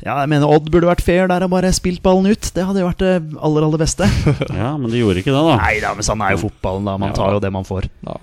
ja, 0.00 0.14
jeg 0.22 0.30
mener 0.32 0.48
Odd 0.48 0.70
burde 0.72 0.88
vært 0.88 1.02
fair 1.04 1.26
der 1.28 1.44
og 1.44 1.50
bare 1.52 1.68
spilt 1.76 2.00
ballen 2.00 2.30
ut. 2.32 2.46
Det 2.56 2.64
hadde 2.64 2.80
jo 2.80 2.86
vært 2.88 3.02
det 3.04 3.10
aller, 3.36 3.66
aller 3.66 3.82
beste. 3.82 4.06
Ja, 4.62 4.70
men 4.80 4.88
de 4.88 5.02
gjorde 5.02 5.20
ikke 5.20 5.34
det, 5.34 5.42
da. 5.44 5.56
Nei 5.60 5.74
da, 5.84 5.90
men 5.98 6.06
sånn 6.06 6.22
er 6.24 6.32
jo 6.38 6.46
fotballen, 6.46 6.86
da. 6.88 6.94
Man 7.02 7.12
Ja. 7.12 7.16
tar 7.18 7.34
jo 7.36 7.42
det 7.44 7.50
man 7.52 7.66
får. 7.68 7.90
Ja. 8.08 8.16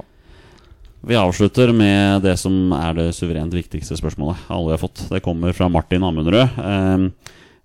Vi 1.07 1.15
avslutter 1.15 1.69
med 1.77 2.23
det 2.25 2.33
som 2.41 2.73
er 2.75 2.97
det 2.97 3.05
suverent 3.15 3.53
viktigste 3.53 3.95
spørsmålet 3.99 4.49
alle 4.51 4.73
har 4.73 4.81
fått. 4.81 5.05
Det 5.11 5.21
kommer 5.23 5.53
fra 5.55 5.69
Martin 5.69 6.01
Amundrød. 6.03 6.57
Eh, 6.57 7.05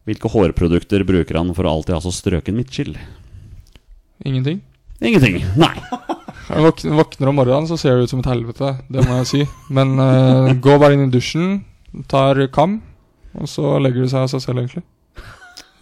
hvilke 0.09 0.31
hårprodukter 0.33 1.05
bruker 1.07 1.39
han 1.39 1.53
for 1.55 1.67
å 1.67 1.77
alltid 1.77 1.97
ha 1.97 2.03
så 2.03 2.13
strøken 2.15 2.57
midtskill? 2.59 2.97
Ingenting. 4.27 4.63
Ingenting. 5.03 5.43
Nei. 5.59 5.75
Jeg 6.49 6.63
våkner, 6.67 6.97
våkner 6.99 7.31
om 7.31 7.39
morgenen, 7.39 7.69
så 7.71 7.79
ser 7.79 7.97
det 7.97 8.07
ut 8.07 8.13
som 8.13 8.23
et 8.23 8.31
helvete. 8.31 8.73
Det 8.93 9.05
må 9.07 9.21
jeg 9.21 9.29
si. 9.31 9.43
Men 9.73 9.95
uh, 9.99 10.51
gå 10.63 10.75
bare 10.83 10.97
inn 10.97 11.07
i 11.07 11.13
dusjen, 11.13 11.61
tar 12.11 12.41
kam, 12.55 12.81
og 13.39 13.49
så 13.51 13.79
legger 13.83 14.05
det 14.05 14.11
seg 14.13 14.27
av 14.27 14.33
seg 14.33 14.45
selv, 14.45 14.65
egentlig. 14.65 14.85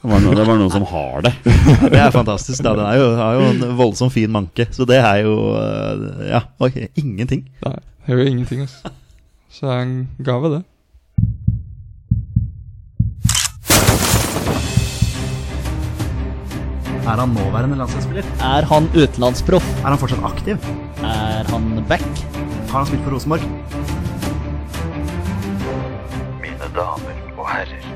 Det 0.00 0.08
var, 0.08 0.22
noen, 0.24 0.36
det 0.38 0.44
var 0.48 0.56
noen 0.56 0.72
som 0.72 0.84
har 0.88 1.24
det. 1.26 1.34
Det 1.92 1.98
er 2.00 2.12
fantastisk. 2.14 2.62
da 2.64 2.72
Den 2.78 2.86
er 2.86 2.96
jo, 2.96 3.08
har 3.18 3.34
jo 3.36 3.48
en 3.50 3.74
voldsomt 3.76 4.14
fin 4.14 4.32
manke. 4.32 4.64
Så 4.72 4.86
det 4.88 4.96
er 4.96 5.26
jo 5.26 5.34
øh, 5.52 6.06
Ja, 6.30 6.40
okay. 6.56 6.88
ingenting. 6.96 7.42
Nei, 7.66 7.74
er 8.06 8.16
gjør 8.16 8.30
ingenting, 8.30 8.62
altså. 8.64 8.94
Så 9.52 9.66
det 9.66 9.74
er 9.74 9.82
en 9.84 9.98
gave, 10.24 10.54
det. 10.54 10.62
Er 17.10 17.18
han 17.18 17.32
nåværende 17.34 17.74
landslagsspiller? 17.74 18.26
Er 18.46 18.66
han 18.70 18.84
utenlandsproff? 18.94 19.64
Er 19.82 19.88
han 19.90 19.98
fortsatt 19.98 20.22
aktiv? 20.28 20.66
Er 21.02 21.48
han 21.50 21.64
back? 21.88 22.04
Har 22.70 22.84
han 22.84 22.86
spilt 22.86 23.02
for 23.02 23.16
Rosenborg? 23.16 23.42
Mine 26.38 26.68
damer 26.76 27.16
og 27.34 27.48
herrer, 27.50 27.88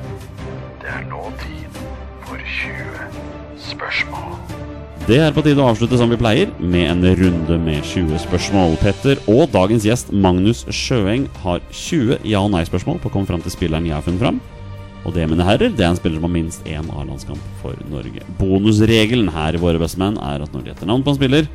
det 0.82 0.90
er 0.96 1.04
nå 1.12 1.20
tid 1.44 1.78
for 2.26 2.42
20 2.42 3.06
spørsmål. 3.68 4.34
Det 5.06 5.20
er 5.20 5.36
på 5.36 5.44
tide 5.46 5.62
å 5.62 5.68
avslutte 5.70 6.00
som 6.00 6.10
vi 6.10 6.18
pleier, 6.18 6.50
med 6.58 6.90
en 6.96 7.06
runde 7.20 7.60
med 7.68 7.86
20 7.86 8.18
spørsmål. 8.24 8.74
Petter 8.82 9.22
og 9.30 9.46
dagens 9.54 9.86
gjest 9.86 10.10
Magnus 10.10 10.64
Sjøeng 10.74 11.28
har 11.44 11.62
20 11.70 12.18
ja- 12.26 12.42
og 12.42 12.50
nei-spørsmål 12.56 12.98
på 12.98 13.12
å 13.12 13.14
komme 13.14 13.30
fram 13.30 13.46
til 13.46 13.54
spilleren 13.54 13.86
jeg 13.86 13.94
har 13.94 14.02
funnet 14.02 14.26
fram. 14.26 14.42
Og 15.04 15.12
det, 15.12 15.26
mine 15.28 15.44
herrer, 15.44 15.68
det 15.76 15.84
er 15.84 15.90
en 15.92 15.98
spiller 15.98 16.16
som 16.16 16.24
har 16.28 16.32
minst 16.32 16.64
én 16.64 16.86
A-landskamp 16.96 17.40
for 17.60 17.76
Norge. 17.92 18.22
Bonusregelen 18.40 19.28
her 19.34 19.56
i 19.58 19.60
Våre 19.60 19.80
bestemenn 19.82 20.16
er 20.16 20.44
at 20.46 20.52
når 20.54 20.62
de 20.64 20.70
gjetter 20.72 20.88
navn 20.88 21.04
på 21.04 21.12
en 21.12 21.18
spiller, 21.18 21.48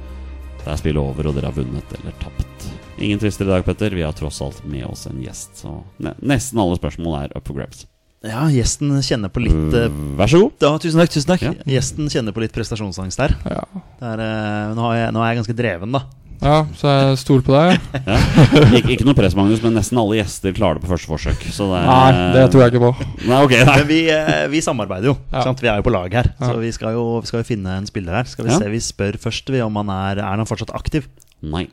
det 0.59 0.67
er 0.69 0.77
spillet 0.81 1.01
over, 1.01 1.29
og 1.31 1.37
dere 1.37 1.49
har 1.49 1.55
vunnet 1.57 1.95
eller 1.97 2.13
tapt. 2.21 2.67
Ingen 2.99 3.21
tvister 3.21 3.47
i 3.47 3.53
dag, 3.53 3.63
Petter. 3.65 3.95
Vi 3.95 4.03
har 4.05 4.13
tross 4.13 4.41
alt 4.43 4.59
med 4.69 4.83
oss 4.85 5.07
en 5.09 5.21
gjest, 5.23 5.63
så 5.63 5.79
nesten 6.19 6.59
alle 6.61 6.77
spørsmål 6.77 7.15
er 7.23 7.33
up 7.39 7.47
for 7.47 7.57
grabs. 7.57 7.85
Ja, 8.19 8.43
gjesten 8.51 8.91
kjenner 8.99 9.31
på 9.31 9.39
litt 9.45 9.75
øh, 9.79 9.85
Vær 10.19 10.27
så 10.27 10.41
god. 10.41 10.51
ja, 10.59 10.71
Tusen 10.83 10.99
takk. 10.99 11.11
tusen 11.13 11.29
takk 11.29 11.43
Ja. 11.45 11.51
Gjesten 11.71 12.09
kjenner 12.11 12.35
på 12.35 12.41
litt 12.43 12.51
prestasjonsangst 12.51 13.21
her. 13.23 13.31
Ja, 13.47 13.61
Det 14.01 14.09
er, 14.09 14.23
øh, 14.25 14.73
nå, 14.75 14.83
har 14.89 14.97
jeg, 14.97 15.13
nå 15.15 15.21
er 15.23 15.29
jeg 15.31 15.39
ganske 15.39 15.55
dreven, 15.55 15.95
da. 15.95 16.01
Ja 16.39 16.57
så 16.79 16.87
jeg 16.93 17.17
stoler 17.19 17.43
på 17.43 17.51
deg. 17.55 17.81
Ja. 18.07 18.17
Ik 18.79 18.87
ikke 18.95 19.05
noe 19.07 19.15
press, 19.17 19.35
Magnus, 19.35 19.59
men 19.63 19.73
nesten 19.75 19.99
alle 19.99 20.19
gjester 20.21 20.53
klarer 20.55 20.79
det 20.79 20.85
på 20.85 20.91
første 20.93 21.09
forsøk. 21.11 21.43
Så 21.51 21.67
det 21.71 21.79
er, 21.81 21.87
Nei, 21.89 22.29
det 22.37 22.43
tror 22.53 22.63
jeg 22.63 22.73
ikke 22.73 22.83
på. 22.85 22.91
Nei, 23.29 23.39
okay, 23.43 23.63
nei. 23.67 23.75
Men 23.81 23.89
vi, 23.89 23.99
øh, 24.15 24.45
vi 24.53 24.61
samarbeider 24.63 25.11
jo. 25.11 25.15
Ja. 25.33 25.43
Sant? 25.47 25.59
Vi 25.63 25.67
er 25.71 25.81
jo 25.81 25.87
på 25.89 25.93
lag 25.95 26.15
her. 26.15 26.31
Ja. 26.39 26.51
Så 26.53 26.59
vi 26.63 26.71
skal, 26.75 26.95
jo, 26.95 27.03
vi 27.23 27.27
skal 27.31 27.43
jo 27.43 27.47
finne 27.49 27.75
en 27.81 27.89
spiller 27.89 28.15
her. 28.21 28.29
Skal 28.31 28.47
vi 28.47 28.53
Ja. 28.53 28.59
se, 28.61 28.69
vi 28.71 28.79
spør 28.83 29.19
først 29.19 29.51
vi 29.51 29.59
om 29.65 29.75
han 29.81 29.91
er 29.95 30.23
Er 30.23 30.37
han 30.39 30.47
fortsatt 30.49 30.71
aktiv. 30.75 31.09
nei. 31.41 31.67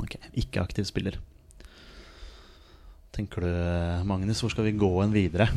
Ok, 0.00 0.14
Ikke 0.38 0.62
aktiv 0.62 0.86
spiller. 0.86 1.18
Tenker 3.12 3.42
du, 3.42 3.50
Magnus, 4.06 4.40
hvor 4.40 4.52
skal 4.54 4.64
vi 4.68 4.72
gå 4.78 4.90
en 5.02 5.12
videre? 5.12 5.48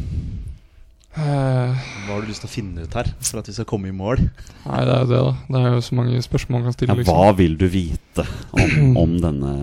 Eh, 1.14 1.82
Hva 2.08 2.16
har 2.16 2.24
du 2.24 2.30
lyst 2.32 2.42
til 2.42 2.50
å 2.50 2.54
finne 2.54 2.86
ut 2.88 2.96
her 2.98 3.10
for 3.22 3.38
at 3.44 3.50
vi 3.50 3.54
skal 3.54 3.68
komme 3.70 3.92
i 3.92 3.94
mål? 3.94 4.18
nei, 4.66 4.80
det 4.88 4.94
er 4.96 5.04
jo 5.04 5.10
det, 5.12 5.20
da. 5.20 5.34
Det 5.54 5.60
er 5.62 5.76
jo 5.76 5.84
så 5.86 5.98
mange 6.00 6.22
spørsmål 6.26 6.56
man 6.58 6.64
kan 6.66 6.72
Ja, 6.74 6.78
stille. 6.80 6.96
liksom. 6.98 7.20
hva 7.20 7.36
vil 7.38 7.54
du 7.62 7.68
vite 7.70 8.26
om, 8.58 8.98
om 9.04 9.14
denne 9.22 9.54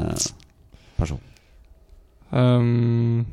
personen? 1.00 1.26
Um, 2.30 3.26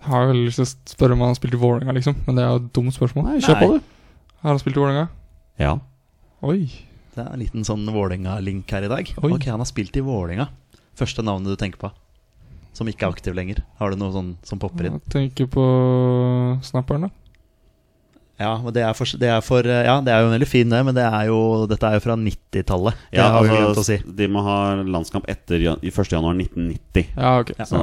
jeg 0.00 0.08
har 0.08 0.22
jo 0.24 0.30
veldig 0.32 0.46
lyst 0.48 0.56
til 0.62 0.64
å 0.64 0.94
spørre 0.94 1.12
om 1.18 1.20
han 1.26 1.34
har 1.34 1.36
spilt 1.36 1.56
i 1.58 1.60
Vålerenga, 1.60 1.92
liksom. 1.98 2.16
Men 2.26 2.38
det 2.38 2.44
er 2.46 2.48
jo 2.54 2.60
et 2.62 2.70
dumt 2.78 2.96
spørsmål. 2.96 3.26
Nei, 3.28 3.40
kjør 3.44 3.58
på, 3.60 3.68
du. 3.76 4.30
Har 4.40 4.54
han 4.54 4.62
spilt 4.62 4.78
i 4.78 4.80
Vålerenga? 4.80 5.08
Ja. 5.60 5.74
Oi. 6.48 6.62
Det 7.12 7.20
er 7.26 7.34
en 7.34 7.42
liten 7.42 7.66
sånn 7.68 7.84
Vålerenga-link 7.92 8.72
her 8.72 8.86
i 8.88 8.88
dag. 8.88 9.12
Oi. 9.20 9.32
Ok, 9.36 9.44
Han 9.52 9.60
har 9.60 9.68
spilt 9.68 9.98
i 10.00 10.04
Vålerenga. 10.06 10.48
Første 10.96 11.20
navnet 11.26 11.52
du 11.52 11.60
tenker 11.60 11.82
på? 11.84 11.90
Som 12.76 12.88
ikke 12.90 13.06
er 13.08 13.14
aktiv 13.14 13.34
lenger. 13.34 13.62
Har 13.80 13.90
du 13.90 13.98
noe 14.00 14.12
sånn 14.14 14.34
som 14.46 14.60
popper 14.62 14.86
inn? 14.86 15.00
Jeg 15.00 15.12
tenker 15.14 15.48
på 15.50 15.64
snapperen, 16.66 17.08
da. 17.08 17.14
Ja, 18.40 18.54
men 18.56 18.72
det 18.72 18.80
er, 18.86 18.94
for, 18.96 19.04
det 19.20 19.28
er 19.28 19.42
for 19.44 19.66
Ja, 19.68 19.98
det 20.00 20.12
er 20.14 20.22
jo 20.22 20.30
en 20.30 20.32
veldig 20.32 20.46
fin, 20.48 20.70
det, 20.72 20.78
men 20.88 20.96
det 20.96 21.02
er 21.04 21.26
jo, 21.28 21.66
dette 21.68 21.84
er 21.84 21.98
jo 21.98 22.04
fra 22.06 22.14
90-tallet. 22.16 23.02
Ja 23.12 23.26
altså, 23.36 23.82
si. 23.84 23.98
De 24.16 24.28
må 24.32 24.40
ha 24.46 24.54
landskamp 24.80 25.28
etter 25.28 25.60
jan- 25.60 25.82
i 25.84 25.92
1. 25.92 26.08
januar 26.14 26.38
1990. 26.38 27.10
Ja, 27.18 27.34
ok. 27.42 27.52
Ja. 27.58 27.66
Så 27.68 27.82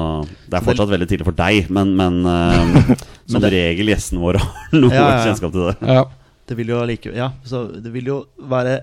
det 0.49 0.57
er 0.57 0.65
fortsatt 0.65 0.89
veldig 0.89 1.09
tidlig 1.11 1.27
for 1.29 1.38
deg, 1.38 1.69
men, 1.69 1.93
men 1.99 2.17
uh, 2.25 2.89
som 3.29 3.43
det- 3.43 3.53
regel 3.53 3.93
gjestene 3.93 4.23
våre 4.23 4.41
har 4.41 4.73
noe 4.81 4.89
ja. 4.97 5.05
kjennskap 5.27 5.53
til 5.53 5.67
det. 5.69 5.77
Ja. 5.93 6.07
Det 6.49 6.57
vil 6.57 6.73
jo 6.73 6.81
like, 6.89 7.13
Ja, 7.13 7.29
så 7.45 7.67
det 7.77 7.91
vil 7.93 8.09
jo 8.09 8.21
være 8.49 8.79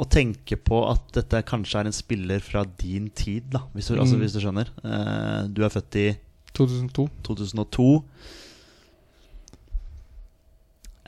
å 0.00 0.06
tenke 0.08 0.56
på 0.56 0.80
at 0.90 1.10
dette 1.12 1.42
kanskje 1.46 1.80
er 1.82 1.90
en 1.90 1.96
spiller 1.96 2.40
fra 2.40 2.64
din 2.80 3.10
tid, 3.12 3.50
da, 3.52 3.60
hvis 3.74 3.90
du, 3.92 3.98
altså, 4.00 4.16
Mm. 4.16 4.22
hvis 4.24 4.32
du 4.36 4.40
skjønner. 4.40 4.70
Uh, 4.84 5.46
du 5.52 5.62
er 5.66 5.68
født 5.74 5.96
i 6.00 6.06
2002. 6.56 7.08
2002. 7.26 7.88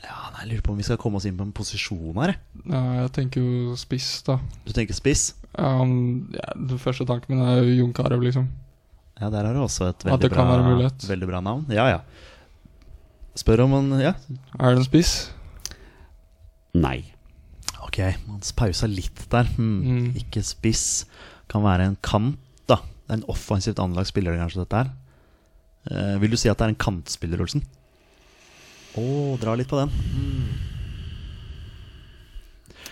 Ja, 0.03 0.17
nei, 0.33 0.41
Jeg 0.43 0.49
lurer 0.51 0.63
på 0.65 0.71
om 0.73 0.77
vi 0.81 0.83
skal 0.83 0.97
komme 0.99 1.15
oss 1.19 1.25
inn 1.29 1.37
på 1.39 1.45
en 1.47 1.53
posisjon 1.55 2.17
her. 2.19 2.33
jeg. 2.33 2.63
Ja, 2.69 2.81
jeg 3.03 3.11
tenker 3.15 3.41
jo 3.45 3.75
spiss, 3.79 4.09
da. 4.27 4.37
Du 4.65 4.73
tenker 4.75 4.93
spiss? 4.97 5.33
Ja, 5.57 5.77
han- 5.79 6.27
ja, 6.33 6.53
den 6.57 6.77
første 6.81 7.05
tanken 7.07 7.29
min 7.37 7.45
er 7.45 7.63
Jon 7.63 7.93
Carew, 7.93 8.19
liksom. 8.19 8.47
Ja, 9.21 9.29
der 9.29 9.45
har 9.45 9.53
du 9.53 9.59
også 9.61 9.89
et 9.89 9.99
veldig, 10.03 10.29
bra, 10.31 10.89
veldig 10.89 11.27
bra 11.27 11.39
navn. 11.39 11.65
Ja, 11.69 11.87
ja. 11.87 11.99
Spør 13.35 13.63
om 13.63 13.71
han 13.71 13.99
Ja, 14.01 14.13
Er 14.59 14.75
det 14.75 14.79
en 14.79 14.83
spiss? 14.83 15.29
Nei. 16.75 17.03
Ok. 17.93 18.25
Man 18.25 18.41
pausa 18.57 18.89
litt 18.89 19.23
der. 19.29 19.47
Hmm. 19.55 19.77
Mm. 19.85 20.09
Ikke 20.23 20.43
spiss. 20.45 21.05
Kan 21.51 21.65
være 21.65 21.91
en 21.91 21.99
kant, 22.01 22.41
da. 22.69 22.81
Det 23.05 23.13
er 23.13 23.21
en 23.21 23.29
offensivt 23.31 23.81
anlagt 23.83 24.09
spiller, 24.09 24.37
kanskje, 24.39 24.65
dette 24.65 24.81
her. 24.81 24.91
Eh, 25.91 26.19
vil 26.23 26.33
du 26.33 26.39
si 26.39 26.49
at 26.49 26.57
det 26.57 26.65
er 26.65 26.73
en 26.73 26.83
kantspiller, 26.83 27.41
Olsen? 27.43 27.65
Å, 28.97 29.03
dra 29.41 29.57
litt 29.59 29.69
på 29.69 29.81
den. 29.81 29.91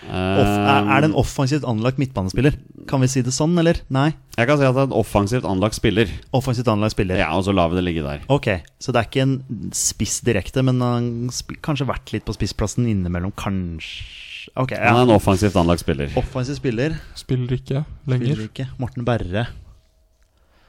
Off, 0.02 0.48
er, 0.50 0.88
er 0.90 1.02
det 1.04 1.08
en 1.12 1.18
offensivt 1.18 1.64
anlagt 1.68 2.00
midtbanespiller? 2.02 2.56
Kan 2.90 3.04
vi 3.04 3.08
si 3.10 3.22
det 3.22 3.32
sånn, 3.34 3.54
eller? 3.62 3.78
Nei? 3.94 4.08
Jeg 4.34 4.48
kan 4.50 4.58
si 4.58 4.66
at 4.66 4.74
det 4.74 4.82
er 4.82 4.88
en 4.90 4.96
offensivt 4.98 5.46
anlagt 5.46 5.78
spiller. 5.78 6.10
Offensivt 6.34 6.68
anlagt 6.72 6.96
spiller. 6.96 7.22
Ja, 7.22 7.30
og 7.38 7.46
så 7.46 7.54
lar 7.54 7.70
vi 7.70 7.78
det 7.78 7.84
ligge 7.86 8.02
der. 8.04 8.24
Ok, 8.32 8.50
så 8.82 8.92
det 8.92 8.98
er 8.98 9.08
ikke 9.08 9.24
en 9.28 9.36
spiss 9.78 10.18
direkte, 10.26 10.66
men 10.66 10.82
han 10.82 11.08
har 11.30 11.62
kanskje 11.64 11.88
vært 11.88 12.12
litt 12.14 12.26
på 12.26 12.34
spissplassen 12.34 12.90
innimellom, 12.90 13.34
kanskje 13.38 14.31
Ok, 14.58 14.72
Han 14.74 14.96
er 14.98 15.02
en 15.06 15.14
offensivt 15.14 15.56
anlagt 15.60 15.80
spiller. 15.84 16.10
Offensiv 16.18 16.56
spiller. 16.58 16.96
Spiller 17.18 17.52
ikke 17.58 17.84
lenger. 18.10 18.32
Spiller 18.34 18.48
ikke. 18.48 18.66
Morten 18.82 19.04
Berre 19.06 19.46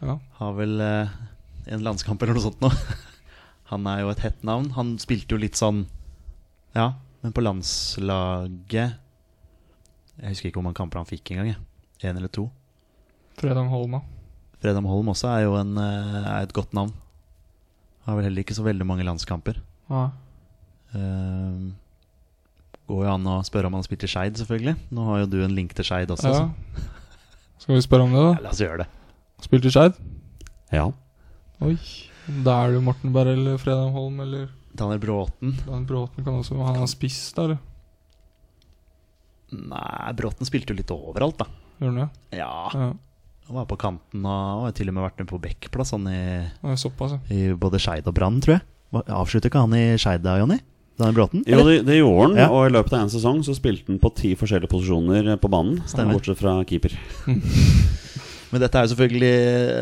Ja. 0.04 0.18
har 0.40 0.54
vel 0.58 0.82
eh, 0.84 1.08
en 1.74 1.84
landskamp 1.86 2.22
eller 2.22 2.34
noe 2.38 2.44
sånt 2.44 2.62
nå. 2.62 2.70
Han 3.72 3.88
er 3.88 4.02
jo 4.04 4.10
et 4.12 4.20
hett 4.26 4.44
navn. 4.44 4.70
Han 4.78 4.98
spilte 5.02 5.34
jo 5.34 5.42
litt 5.42 5.56
sånn 5.58 5.86
Ja, 6.76 6.92
men 7.24 7.32
på 7.34 7.42
landslaget 7.42 8.98
Jeg 10.20 10.28
husker 10.34 10.50
ikke 10.50 10.60
hvor 10.60 10.68
mange 10.68 10.78
kamper 10.78 11.00
han 11.02 11.10
fikk 11.10 11.32
engang. 11.34 11.56
Én 12.04 12.18
eller 12.20 12.30
to. 12.30 12.50
Fredam 13.40 13.70
Holm, 13.72 13.96
da. 13.98 14.02
Fredam 14.62 14.86
Holm 14.86 15.08
også 15.10 15.32
er 15.34 15.46
jo 15.48 15.56
en, 15.58 15.72
eh, 15.78 16.20
er 16.28 16.44
et 16.46 16.54
godt 16.54 16.74
navn. 16.78 16.92
Har 18.06 18.16
vel 18.20 18.26
heller 18.28 18.44
ikke 18.44 18.54
så 18.56 18.64
veldig 18.68 18.86
mange 18.86 19.06
landskamper. 19.08 19.58
Ja. 19.90 20.04
Eh, 20.94 21.72
går 22.94 23.06
jo 23.08 23.12
an 23.18 23.30
å 23.34 23.38
spørre 23.46 23.68
om 23.70 23.76
han 23.76 23.82
har 23.84 23.90
spilt 23.90 24.06
i 24.06 24.12
Skeid, 24.14 24.40
selvfølgelig. 24.40 24.78
Nå 24.94 25.06
har 25.10 25.24
jo 25.24 25.30
du 25.34 25.40
en 25.44 25.56
link 25.58 25.74
til 25.78 25.88
Skeid 25.90 26.14
også. 26.14 26.32
ja. 26.32 26.90
Skal 27.64 27.78
vi 27.78 27.84
spørre 27.86 28.04
om 28.04 28.12
det, 28.12 28.22
da? 28.22 28.32
Ja, 28.36 28.44
la 28.44 28.52
oss 28.52 28.60
gjøre 28.60 28.84
det. 28.84 28.90
Spilte 29.46 29.70
i 29.70 29.74
Skeid? 29.74 30.00
Ja. 30.74 30.90
Oi. 31.64 31.78
Da 32.44 32.58
er 32.64 32.72
det 32.72 32.80
jo 32.80 32.84
Morten 32.84 33.16
eller 33.16 33.60
Fredam 33.60 33.94
Holm 33.96 34.20
eller 34.24 34.50
Daniel 34.74 35.00
Bråten. 35.00 35.54
Daniel 35.66 35.86
Bråten 35.88 36.26
kan 36.26 36.40
også 36.40 36.58
Han 36.58 36.80
har 36.82 36.90
spist, 36.92 37.36
da, 37.38 37.46
eller? 37.48 37.58
Nei, 39.54 40.14
Bråten 40.18 40.50
spilte 40.50 40.74
jo 40.74 40.80
litt 40.80 40.92
overalt, 40.92 41.44
da. 41.44 41.48
Gjorde 41.80 41.94
han 41.94 42.02
det? 42.04 42.38
Ja, 42.40 42.54
Ja. 42.74 42.92
Han 43.44 43.58
var 43.58 43.66
på 43.68 43.76
kanten 43.76 44.24
og 44.24 44.62
har 44.64 44.72
til 44.72 44.88
og 44.88 44.96
med 44.96 45.04
vært 45.04 45.18
med 45.20 45.28
på 45.28 45.38
backplass 45.44 45.90
han 45.92 46.06
i, 46.08 46.20
såpass, 46.80 47.18
ja. 47.18 47.20
i 47.28 47.52
både 47.60 47.76
Skeid 47.84 48.08
og 48.08 48.16
Brann, 48.16 48.38
tror 48.40 48.56
jeg. 48.56 48.64
Avslutter 49.12 49.52
ikke 49.52 49.64
han 49.66 49.76
i 49.76 49.98
Skeid 50.00 50.24
da, 50.24 50.38
Jonny? 50.40 50.62
Daniel 51.00 51.16
Bråten? 51.18 51.44
Jo, 51.50 51.64
det, 51.66 51.80
det 51.88 51.98
gjorde 51.98 52.28
han, 52.28 52.36
Ja. 52.38 52.48
og 52.54 52.68
i 52.68 52.74
løpet 52.76 52.94
av 52.94 53.06
en 53.08 53.14
sesong 53.14 53.42
så 53.46 53.56
spilte 53.58 53.90
han 53.90 54.00
på 54.04 54.12
ti 54.18 54.36
forskjellige 54.38 54.70
posisjoner 54.72 55.34
på 55.42 55.50
banen. 55.50 55.82
Stemmer. 55.90 56.20
Bortsett 56.20 56.42
fra 56.42 56.60
keeper. 56.70 56.94
Men 58.54 58.62
dette 58.62 58.78
er 58.78 58.86
jo 58.86 58.92
selvfølgelig 58.92 59.30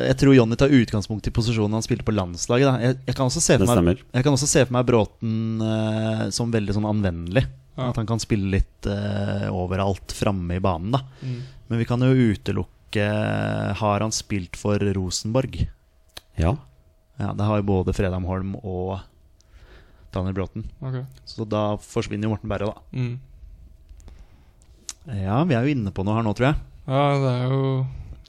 Jeg 0.08 0.18
tror 0.22 0.36
Jonny 0.38 0.56
tar 0.56 0.72
utgangspunkt 0.72 1.26
i 1.28 1.34
posisjonen 1.36 1.76
han 1.76 1.84
spilte 1.84 2.06
på 2.08 2.14
landslaget. 2.16 2.70
Da. 2.70 2.76
Jeg, 2.80 3.00
jeg, 3.10 3.16
kan 3.18 3.28
også 3.28 3.44
se 3.44 3.58
for 3.60 3.82
meg, 3.84 4.04
jeg 4.16 4.24
kan 4.24 4.38
også 4.38 4.48
se 4.48 4.64
for 4.64 4.76
meg 4.78 4.88
Bråten 4.88 5.34
uh, 5.60 6.22
som 6.32 6.54
veldig 6.54 6.78
sånn 6.78 6.88
anvendelig. 6.88 7.44
Ja. 7.76 7.90
At 7.90 8.00
han 8.00 8.08
kan 8.08 8.24
spille 8.24 8.48
litt 8.54 8.88
uh, 8.88 9.50
overalt 9.52 10.16
framme 10.16 10.56
i 10.60 10.64
banen. 10.64 10.96
da 10.96 11.04
Mm. 11.22 11.42
Men 11.72 11.80
vi 11.80 11.86
kan 11.88 12.02
jo 12.04 12.10
utelukke 12.34 13.04
Har 13.80 14.02
han 14.04 14.12
spilt 14.12 14.58
for 14.60 14.82
Rosenborg? 14.96 15.62
Ja. 16.36 16.56
Ja, 17.22 17.30
Det 17.38 17.46
har 17.48 17.62
jo 17.62 17.68
både 17.70 17.94
Fredheim 17.96 18.26
Holm 18.28 18.56
og 18.60 19.00
Daniel 20.12 20.36
Bråten. 20.36 20.66
Ok. 20.84 20.98
Så 21.26 21.46
da 21.48 21.76
forsvinner 21.82 22.28
jo 22.28 22.34
Morten 22.36 22.52
Berre, 22.52 22.72
da. 22.72 22.82
Mm. 22.96 23.14
Ja, 25.22 25.40
vi 25.50 25.56
er 25.58 25.66
jo 25.66 25.74
inne 25.74 25.94
på 25.96 26.04
noe 26.06 26.18
her 26.20 26.26
nå, 26.28 26.34
tror 26.38 26.52
jeg. 26.52 26.60
Ja, 26.92 27.04
det 27.24 27.32
er 27.32 27.54
jo 27.54 27.62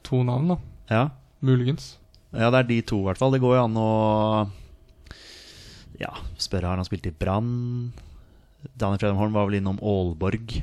to 0.07 0.23
navn, 0.27 0.55
da. 0.55 0.57
Ja, 0.93 1.03
Muligens. 1.43 1.97
ja 2.33 2.51
det 2.55 2.61
er 2.63 2.69
de 2.69 2.79
to, 2.87 3.01
i 3.03 3.07
hvert 3.09 3.19
fall. 3.21 3.33
Det 3.35 3.43
går 3.43 3.57
jo 3.59 3.65
an 3.67 3.79
å 3.81 3.89
Ja, 6.01 6.13
spørre 6.41 6.71
har 6.71 6.81
han 6.81 6.87
spilt 6.89 7.07
i 7.07 7.15
Brann. 7.15 7.93
Daniel 8.79 8.99
Fredheim 9.03 9.19
Holm 9.21 9.35
var 9.37 9.49
vel 9.49 9.59
innom 9.61 9.79
Aalborg, 9.83 10.63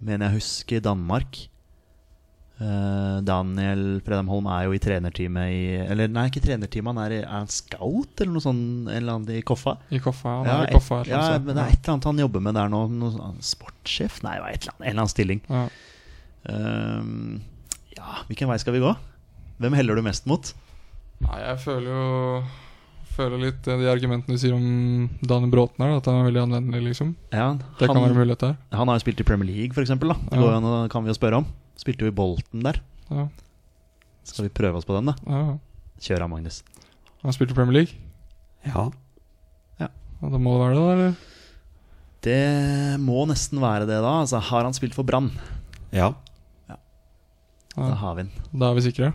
mener 0.00 0.28
jeg 0.30 0.40
husker, 0.40 0.80
i 0.80 0.84
Danmark. 0.84 1.46
Eh, 2.56 3.16
Daniel 3.20 4.00
Fredheim 4.00 4.30
Holm 4.32 4.46
er 4.48 4.62
jo 4.64 4.72
i 4.72 4.78
trenerteamet 4.80 5.50
i 5.52 5.64
Eller 5.92 6.08
nei, 6.08 6.22
ikke 6.30 6.40
trenerteamet, 6.40 6.88
han 6.96 7.00
er, 7.04 7.14
er 7.26 7.42
en 7.42 7.50
scout 7.52 8.22
eller 8.22 8.32
noe 8.32 8.40
sånt 8.40 8.88
en 8.88 8.94
eller 8.96 9.12
annet 9.18 9.34
i 9.36 9.42
Koffa? 9.44 9.74
I 9.92 9.98
Koffa. 10.00 10.38
Han 10.38 10.46
Ja, 10.48 10.54
er 10.64 10.70
i 10.70 10.72
Koffa. 10.78 11.02
et, 11.02 11.10
ja, 11.12 11.20
men 11.36 11.52
det 11.52 11.64
er 11.66 11.74
et 11.74 11.82
eller 11.82 11.92
annet 11.98 12.08
han 12.08 12.22
jobber 12.24 12.40
med 12.46 12.54
der 12.56 12.70
nå. 12.72 12.80
Noe, 12.96 13.10
sånn- 13.12 13.42
sportssjef? 13.44 14.22
Nei, 14.24 14.38
et 14.54 14.62
eller 14.64 14.72
annet, 14.72 14.80
en 14.80 14.88
eller 14.88 15.02
annen 15.04 15.12
stilling. 15.12 15.42
ja. 15.50 15.66
Um, 16.48 17.40
ja, 17.96 18.20
hvilken 18.28 18.46
vei 18.48 18.56
skal 18.62 18.76
vi 18.76 18.80
gå? 18.84 18.92
Hvem 19.58 19.74
heller 19.74 19.96
du 19.98 20.02
mest 20.06 20.26
mot? 20.30 20.52
Nei, 21.24 21.38
jeg 21.42 21.58
føler 21.64 21.90
jo 21.90 22.42
Føler 23.16 23.40
litt 23.40 23.64
eh, 23.72 23.78
de 23.80 23.86
argumentene 23.88 24.36
du 24.36 24.40
sier 24.42 24.52
om 24.52 25.06
Daniel 25.24 25.48
Bråten 25.50 25.80
her, 25.80 25.94
at 25.96 26.04
han 26.04 26.18
er 26.20 26.26
veldig 26.28 26.42
anvendelig, 26.42 26.82
liksom. 26.90 27.14
Ja, 27.32 27.54
Det 27.80 27.88
kan 27.88 27.96
være 27.96 28.12
mulighet 28.18 28.42
der. 28.44 28.56
han 28.76 28.88
har 28.92 28.98
jo 28.98 29.04
spilt 29.06 29.22
i 29.22 29.24
Premier 29.24 29.48
League, 29.48 29.72
f.eks. 29.72 29.88
Det 29.88 30.04
Ja. 30.04 30.36
går 30.36 30.52
an 30.58 30.88
kan 30.92 31.02
vi 31.02 31.08
jo 31.08 31.14
spørre 31.16 31.38
om. 31.40 31.46
Spilte 31.80 32.06
jo 32.06 32.12
i 32.12 32.16
Bolten 32.16 32.62
der. 32.64 32.80
Ja, 33.10 33.26
Skal 34.26 34.48
vi 34.48 34.52
prøve 34.56 34.80
oss 34.80 34.86
på 34.88 34.96
den, 34.96 35.12
da? 35.12 35.16
ja. 35.26 35.58
Kjør 36.02 36.26
av, 36.26 36.30
Magnus. 36.32 36.58
Han 37.22 37.32
spilte 37.32 37.54
Premier 37.56 37.72
League. 37.78 37.94
Ja. 38.66 38.88
Ja, 39.80 39.88
da 40.20 40.38
må 40.40 40.52
det 40.56 40.60
være 40.64 40.74
det, 40.74 40.80
da, 40.82 40.92
eller? 40.96 41.14
Det 42.26 43.00
må 43.00 43.22
nesten 43.30 43.60
være 43.62 43.86
det, 43.88 43.96
da. 44.04 44.10
Altså, 44.24 44.40
har 44.42 44.64
han 44.66 44.74
spilt 44.76 44.96
for 44.96 45.06
Brann? 45.08 45.30
ja. 45.92 46.12
Da 46.68 46.76
Ja. 47.90 47.94
har 48.00 48.14
vi 48.16 48.22
den. 48.24 48.30
Da 48.56 48.70
er 48.70 48.74
vi 48.78 48.80
sikre. 48.86 49.12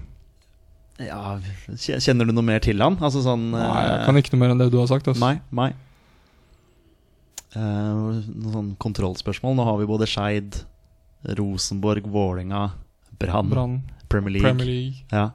Ja, 1.02 1.40
Kjenner 1.82 2.28
du 2.30 2.32
noe 2.32 2.46
mer 2.46 2.60
til 2.62 2.78
han? 2.78 2.94
Altså 3.02 3.24
sånn 3.26 3.48
Nei, 3.56 3.62
jeg 3.88 3.96
eh, 3.96 4.06
kan 4.06 4.20
ikke 4.20 4.34
noe 4.36 4.42
mer 4.44 4.52
enn 4.54 4.60
det 4.62 4.68
du 4.70 4.78
har 4.78 4.86
sagt. 4.92 5.08
Altså. 5.10 5.18
Nei. 5.24 5.40
nei. 5.50 5.72
Uh, 7.56 8.22
noen 8.32 8.52
sånn 8.54 8.70
kontrollspørsmål. 8.80 9.56
Nå 9.58 9.66
har 9.66 9.80
vi 9.82 9.88
både 9.90 10.06
Skeid, 10.08 10.62
Rosenborg, 11.24 12.08
Vålinga, 12.10 12.72
Brann, 13.20 13.82
Premier 14.10 14.34
League. 14.34 14.48
Premier 14.48 14.68
League. 14.68 15.06
Ja. 15.12 15.30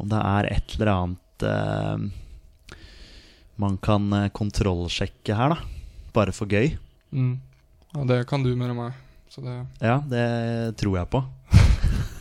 Om 0.00 0.08
det 0.08 0.20
er 0.24 0.48
et 0.54 0.74
eller 0.76 0.92
annet 0.94 1.44
eh, 1.44 2.06
man 3.60 3.76
kan 3.84 4.12
eh, 4.16 4.30
kontrollsjekke 4.32 5.36
her, 5.36 5.54
da. 5.54 5.58
Bare 6.16 6.32
for 6.32 6.48
gøy. 6.50 6.72
Mm. 7.12 7.36
Ja, 7.92 8.04
det 8.08 8.22
kan 8.30 8.42
du 8.42 8.54
mer 8.56 8.72
enn 8.72 8.78
meg. 8.78 8.96
Så 9.30 9.44
det 9.44 9.58
Ja, 9.78 10.00
det 10.10 10.76
tror 10.80 10.96
jeg 10.98 11.10
på. 11.12 11.20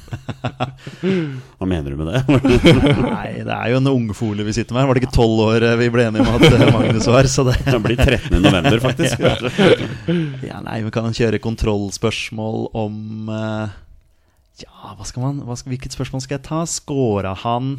Hva 1.60 1.68
mener 1.68 1.93
du 1.93 1.99
med 1.99 2.10
det? 2.12 2.22
Nei, 3.03 3.41
det 3.45 3.55
er 3.55 3.72
jo 3.74 3.80
en 3.82 3.89
ungfole 3.91 4.45
vi 4.47 4.55
sitter 4.55 4.76
med 4.76 4.84
her. 4.84 4.89
Var 4.89 4.97
det 4.99 5.03
ikke 5.05 5.16
tolv 5.18 5.43
år 5.45 5.66
eh, 5.68 5.76
vi 5.82 5.89
ble 5.93 6.05
enige 6.10 6.26
om 6.26 6.38
at 6.38 6.45
eh, 6.49 6.72
Magnus 6.74 7.10
var? 7.12 7.30
Så 7.32 7.45
det 7.47 7.57
Den 7.68 7.84
blir 7.86 7.99
13. 7.99 8.39
november, 8.41 8.80
faktisk. 8.84 9.22
Ja, 10.49 10.60
nei, 10.66 10.80
vi 10.86 10.91
kan 10.93 11.14
kjøre 11.16 11.41
kontrollspørsmål 11.43 12.70
om 12.78 13.30
eh, 13.34 13.76
Ja, 14.64 14.95
hva 14.97 15.07
skal 15.07 15.26
man 15.26 15.43
hva 15.47 15.57
skal, 15.60 15.74
Hvilket 15.76 15.95
spørsmål 15.95 16.24
skal 16.26 16.39
jeg 16.39 16.45
ta? 16.47 16.64
Skåra 16.70 17.36
han 17.43 17.76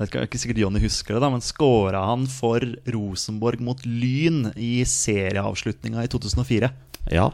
Det 0.00 0.08
er 0.08 0.26
ikke 0.26 0.40
sikkert 0.40 0.62
Jonny 0.64 0.82
husker 0.82 1.16
det, 1.16 1.22
da 1.24 1.30
men 1.32 1.44
skåra 1.44 2.02
han 2.08 2.26
for 2.30 2.64
Rosenborg 2.90 3.62
mot 3.62 3.86
Lyn 3.86 4.50
i 4.56 4.74
serieavslutninga 4.88 6.04
i 6.06 6.10
2004? 6.12 6.72
Ja. 7.12 7.30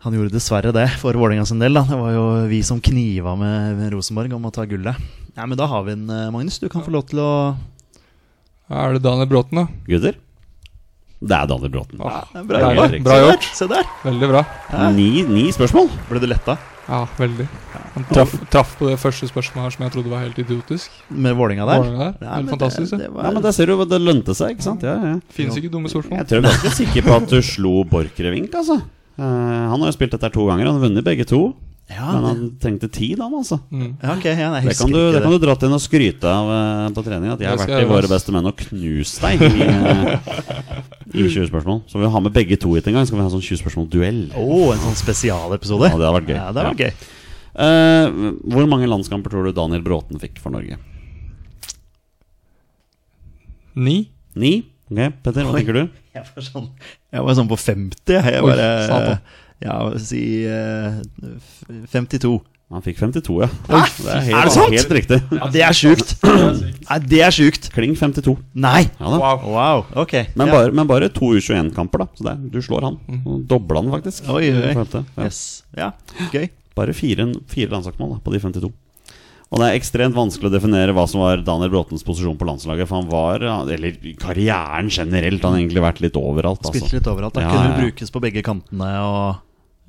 Han 0.00 0.14
gjorde 0.16 0.32
dessverre 0.32 0.72
det 0.72 0.86
for 1.00 1.12
Vålerenga 1.12 1.44
sin 1.48 1.58
del. 1.60 1.74
da 1.76 1.82
Det 1.84 1.98
var 2.00 2.14
jo 2.14 2.24
vi 2.48 2.62
som 2.64 2.80
kniva 2.80 3.34
med, 3.36 3.82
Rosenborg 3.92 4.32
om 4.32 4.46
å 4.48 4.52
ta 4.54 4.64
gullet. 4.64 4.96
Ja, 5.36 5.44
men 5.46 5.58
da 5.60 5.66
har 5.68 5.82
vi 5.84 5.92
den, 5.92 6.08
eh, 6.08 6.30
Magnus. 6.32 6.58
Du 6.58 6.68
kan 6.72 6.82
få 6.82 6.90
lov 6.94 7.06
til 7.10 7.20
å 7.20 7.56
Er 8.70 8.92
det 8.94 9.02
Daniel 9.02 9.26
Bråten, 9.26 9.58
da? 9.58 9.66
Gutter? 9.86 10.14
Det 11.20 11.36
er 11.36 11.46
Daniel 11.50 11.68
Bråten. 11.74 11.98
Ja, 12.00 12.22
Bra 12.32 12.42
bra. 12.44 12.60
Bra 12.72 12.88
Se 12.88 13.02
der, 13.02 13.24
gjort. 13.26 13.42
Se 13.58 13.66
der. 13.68 13.84
Veldig 14.04 14.28
bra. 14.30 14.44
Ni, 14.94 15.22
ni 15.28 15.50
spørsmål. 15.52 15.90
Ble 16.08 16.20
du 16.22 16.26
letta 16.30 16.56
Ja, 16.88 17.02
veldig. 17.18 17.46
Han 17.94 18.04
traff, 18.08 18.32
traff 18.50 18.78
på 18.78 18.88
det 18.88 18.96
første 19.02 19.26
spørsmålet 19.28 19.66
her 19.66 19.70
som 19.74 19.84
jeg 19.84 19.92
trodde 19.92 20.10
var 20.14 20.22
helt 20.24 20.38
idiotisk. 20.38 20.88
med 21.10 21.36
Vålinga 21.36 21.66
der? 21.66 21.82
Vålinga 21.82 21.98
der. 21.98 22.14
Ja, 22.24 22.34
Helt 22.36 22.46
men 22.46 22.54
fantastisk. 22.54 22.90
Det, 22.92 22.98
Det, 22.98 23.04
det 23.04 23.12
var, 23.14 23.24
Ja, 23.24 23.30
men 23.36 23.42
Der 23.42 23.52
ser 23.52 23.66
du 23.66 23.76
hva 23.76 23.88
det 23.90 24.00
lønte 24.00 24.34
seg, 24.38 24.54
ikke 24.56 24.62
sant? 24.62 24.82
Ja, 24.82 24.94
ja. 24.96 25.20
Fins 25.28 25.56
ikke 25.60 25.70
dumme 25.70 25.90
spørsmål. 25.92 26.22
Jeg 26.22 26.26
tror 26.30 26.40
jeg 26.40 26.46
er 26.46 26.56
ganske 26.56 26.72
sikker 26.78 27.02
på 27.10 27.16
at 27.18 27.28
du 27.28 27.42
slo 27.42 27.84
Borchgrevink, 27.84 28.54
altså. 28.54 28.80
Eh, 29.20 29.64
han 29.68 29.82
har 29.82 29.90
jo 29.90 29.96
spilt 29.96 30.14
dette 30.16 30.30
to 30.32 30.46
ganger, 30.48 30.64
han 30.70 30.78
har 30.78 30.86
vunnet 30.86 31.04
begge 31.04 31.26
to. 31.28 31.40
ja, 31.90 32.06
Men 32.14 32.24
han 32.24 32.42
trengte 32.62 32.88
tid, 32.88 33.18
han, 33.20 33.34
altså. 33.36 33.58
Mm. 33.68 33.98
ja, 34.00 34.14
ok, 34.14 34.24
ja, 34.30 34.50
Det 34.62 34.76
kan, 34.78 34.92
du, 34.94 35.00
det 35.12 35.20
kan 35.20 35.34
du 35.34 35.38
dra 35.42 35.56
til 35.60 35.74
og 35.76 35.82
skryte 35.82 36.30
av 36.30 36.48
uh, 36.48 36.86
på 36.94 37.04
trening. 37.04 37.32
At 37.34 37.42
jeg 37.42 37.50
har 37.50 37.58
vært 37.60 37.82
i 37.82 37.88
Våre 37.90 38.08
beste 38.08 38.32
menn 38.32 38.48
og 38.48 38.56
knust 38.62 39.20
deg 39.20 39.42
i, 39.44 39.66
eh, 39.66 40.30
i 41.12 41.26
20 41.26 41.50
spørsmål. 41.50 41.82
Så 41.90 42.00
vi 42.00 42.08
har 42.14 42.24
med 42.24 42.32
begge 42.32 42.56
to 42.62 42.72
hit 42.78 42.86
en 42.88 42.96
gang. 42.96 43.04
Så 43.04 43.12
kan 43.12 43.20
vi 43.20 43.26
ha 43.26 43.32
sånn 43.34 43.44
20 43.44 43.60
spørsmål-duell. 43.64 44.22
Oh, 44.40 44.70
en 44.72 44.80
sånn 44.86 44.96
spesialepisode. 45.02 45.90
Ja, 45.90 45.98
det 46.00 46.08
har 46.08 46.16
vært 46.20 46.30
gøy. 46.30 46.38
Ja, 46.38 46.52
det 46.54 46.62
har 46.64 46.72
vært 46.72 46.84
Ja. 46.86 46.92
gøy. 46.92 47.16
Uh, 47.50 48.38
hvor 48.54 48.68
mange 48.70 48.86
landskamper 48.88 49.28
tror 49.34 49.50
du 49.50 49.52
Daniel 49.52 49.82
Bråten 49.84 50.22
fikk 50.22 50.38
for 50.40 50.54
Norge? 50.54 50.78
Ni? 53.74 53.98
Ni? 54.38 54.54
Ok, 54.90 55.18
Petter, 55.22 55.44
hva 55.46 55.54
tenker 55.58 55.76
du? 55.76 55.82
Jeg 56.16 56.24
var 56.26 56.42
sånn, 56.42 56.64
jeg 57.14 57.22
var 57.22 57.36
sånn 57.38 57.48
på 57.50 57.56
50. 57.56 58.16
Jeg, 58.16 58.40
Oi, 58.42 58.50
bare. 58.50 59.18
Ja, 59.62 59.76
si 60.02 60.22
eh, 60.50 60.96
52. 61.92 62.40
Han 62.70 62.82
fikk 62.84 63.00
52, 63.00 63.36
ja. 63.42 63.48
Hæ? 63.66 63.78
Det 63.98 64.10
er 64.14 64.20
helt, 64.28 64.36
Er 64.38 64.46
det 64.46 64.52
sant? 64.54 64.74
helt 64.76 64.92
riktig. 64.94 65.16
Ja, 65.34 65.48
det 65.50 65.62
er 65.66 65.74
sjukt! 65.74 66.12
Nei, 66.86 66.98
det 67.10 67.22
er 67.26 67.34
sjukt! 67.34 67.66
Kling 67.74 67.96
52. 67.98 68.36
Nei! 68.62 68.84
Ja 69.00 69.10
da. 69.10 69.18
Wow. 69.18 69.46
Wow, 69.56 69.82
ok. 70.04 70.14
Men, 70.38 70.46
ja. 70.46 70.54
bare, 70.54 70.74
men 70.78 70.86
bare 70.90 71.08
to 71.14 71.32
U21-kamper, 71.34 72.04
da. 72.04 72.06
Så 72.14 72.26
det, 72.28 72.34
er- 72.36 72.52
du 72.54 72.60
slår 72.62 72.86
han. 72.86 73.00
Og 73.24 73.40
Dobla 73.50 73.82
han, 73.82 73.90
faktisk. 73.96 74.30
Oi, 74.30 74.44
oi, 74.54 74.70
Ja. 74.76 75.02
Yes. 75.24 75.40
Ja, 75.74 75.90
gøy. 76.30 76.46
Bare 76.78 76.94
fire, 76.94 77.26
fire 77.50 77.74
landslagsmål 77.74 78.14
da, 78.14 78.20
på 78.22 78.36
de 78.36 78.42
52. 78.46 78.70
Og 79.50 79.58
det 79.58 79.66
er 79.66 79.76
ekstremt 79.80 80.14
vanskelig 80.14 80.46
å 80.46 80.52
definere 80.54 80.94
hva 80.94 81.08
som 81.10 81.24
var 81.24 81.40
Daniel 81.42 81.72
Bråtens 81.72 82.04
posisjon 82.06 82.36
på 82.38 82.46
landslaget. 82.46 82.86
For 82.86 83.00
han 83.00 83.08
var, 83.10 83.42
eller 83.74 83.96
karrieren 84.20 84.90
generelt, 84.94 85.42
han 85.42 85.56
har 85.56 85.62
egentlig 85.64 85.82
vært 85.82 86.02
litt 86.04 86.18
overalt. 86.20 86.62
Altså. 86.62 86.78
Spilte 86.78 87.00
litt 87.00 87.08
overalt. 87.10 87.34
Da 87.34 87.42
Ja, 87.42 87.50
kunne 87.50 87.72
ja, 87.72 87.78
brukes 87.82 88.14
på 88.14 88.22
begge 88.22 88.44
kantene 88.46 88.90
og 89.02 89.40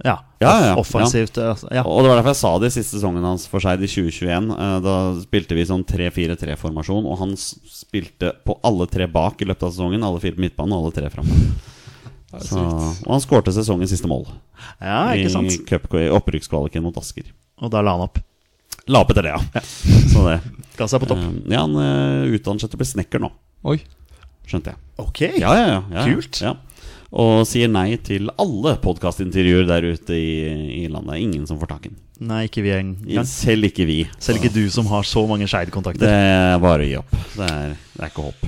ja, 0.01 0.15
Ja, 0.41 0.53
ja, 0.65 0.71
off- 0.73 0.95
offensivt. 0.95 1.37
Ja. 1.37 1.53
Ja. 1.69 1.83
Og 1.85 2.01
det 2.01 2.09
var 2.09 2.17
derfor 2.17 2.33
jeg 2.33 2.39
sa 2.41 2.51
det 2.57 2.71
i 2.71 2.73
siste 2.73 2.97
sesongen 2.97 3.21
hans 3.27 3.45
for 3.45 3.61
seg 3.61 3.83
i 3.85 3.89
2021. 3.91 4.49
Eh, 4.49 4.79
Da 4.81 4.95
spilte 5.21 5.53
vi 5.53 5.67
sånn 5.69 5.85
3-4-3-formasjon, 5.85 7.05
og 7.05 7.19
han 7.21 7.35
spilte 7.37 8.33
på 8.41 8.57
alle 8.65 8.87
tre 8.89 9.05
bak 9.05 9.41
i 9.41 9.45
løpet 9.45 9.67
av 9.67 9.75
sesongen. 9.75 10.01
Alle 10.01 10.23
fire 10.23 10.33
på 10.33 10.41
midtbanen 10.41 10.73
og 10.73 10.87
alle 10.89 10.97
tre 10.97 11.13
framme. 11.13 11.37
Så, 12.39 12.57
og 12.57 13.11
han 13.11 13.21
skårte 13.21 13.51
sesongens 13.51 13.91
siste 13.91 14.07
mål 14.07 14.23
ja, 14.79 15.11
ikke 15.11 15.31
sant? 15.33 15.51
i 15.51 16.05
i 16.05 16.11
opprykkskvaliken 16.15 16.81
mot 16.81 16.95
Asker. 16.95 17.27
Og 17.59 17.69
da 17.73 17.81
la 17.83 17.91
han 17.97 18.05
opp. 18.07 18.21
La 18.89 19.03
opp 19.03 19.11
etter 19.13 19.27
det, 19.27 19.35
ja. 19.35 19.61
Så 20.13 20.23
det. 20.25 20.39
Ga 20.77 20.87
seg 20.89 21.03
på 21.03 21.09
topp. 21.11 21.21
Eh, 21.21 21.53
Ja, 21.53 21.61
han 21.67 21.75
uh, 21.77 22.31
utdanner 22.33 22.63
seg 22.63 22.71
til 22.71 22.79
å 22.79 22.81
bli 22.81 22.89
snekker 22.89 23.21
nå, 23.21 23.29
Oi. 23.69 23.77
skjønte 24.49 24.73
jeg. 24.73 24.81
Ok. 25.03 25.21
Ja, 25.37 25.51
ja, 25.57 25.65
ja, 25.67 25.81
ja, 25.93 26.05
Kult. 26.09 26.41
Ja. 26.41 26.55
Og 27.11 27.41
sier 27.49 27.67
nei 27.67 27.97
til 27.99 28.29
alle 28.39 28.77
podkastintervjuer 28.79 29.65
der 29.67 29.89
ute 29.91 30.15
i, 30.15 30.31
i 30.79 30.87
landet. 30.87 31.19
Ingen 31.19 31.43
som 31.49 31.59
får 31.59 31.73
tak 31.73 31.85
i 31.85 31.91
den. 31.91 31.99
Nei, 32.23 32.45
ikke 32.47 32.63
vi 32.63 32.71
engang. 32.71 33.25
Selv 33.27 33.67
ikke 33.67 33.85
vi. 33.89 33.99
Selv 34.21 34.39
ikke 34.39 34.53
du 34.55 34.63
som 34.71 34.87
har 34.87 35.03
så 35.09 35.25
mange 35.27 35.43
Det 35.43 35.51
Skeid-kontakter. 35.51 36.07
er 36.07 36.59
bare 36.63 36.85
å 36.85 36.87
gi 36.87 36.95
opp. 37.01 37.11
Det 37.35 37.47
er, 37.49 37.73
det 37.97 38.05
er 38.05 38.13
ikke 38.13 38.27
håp. 38.29 38.45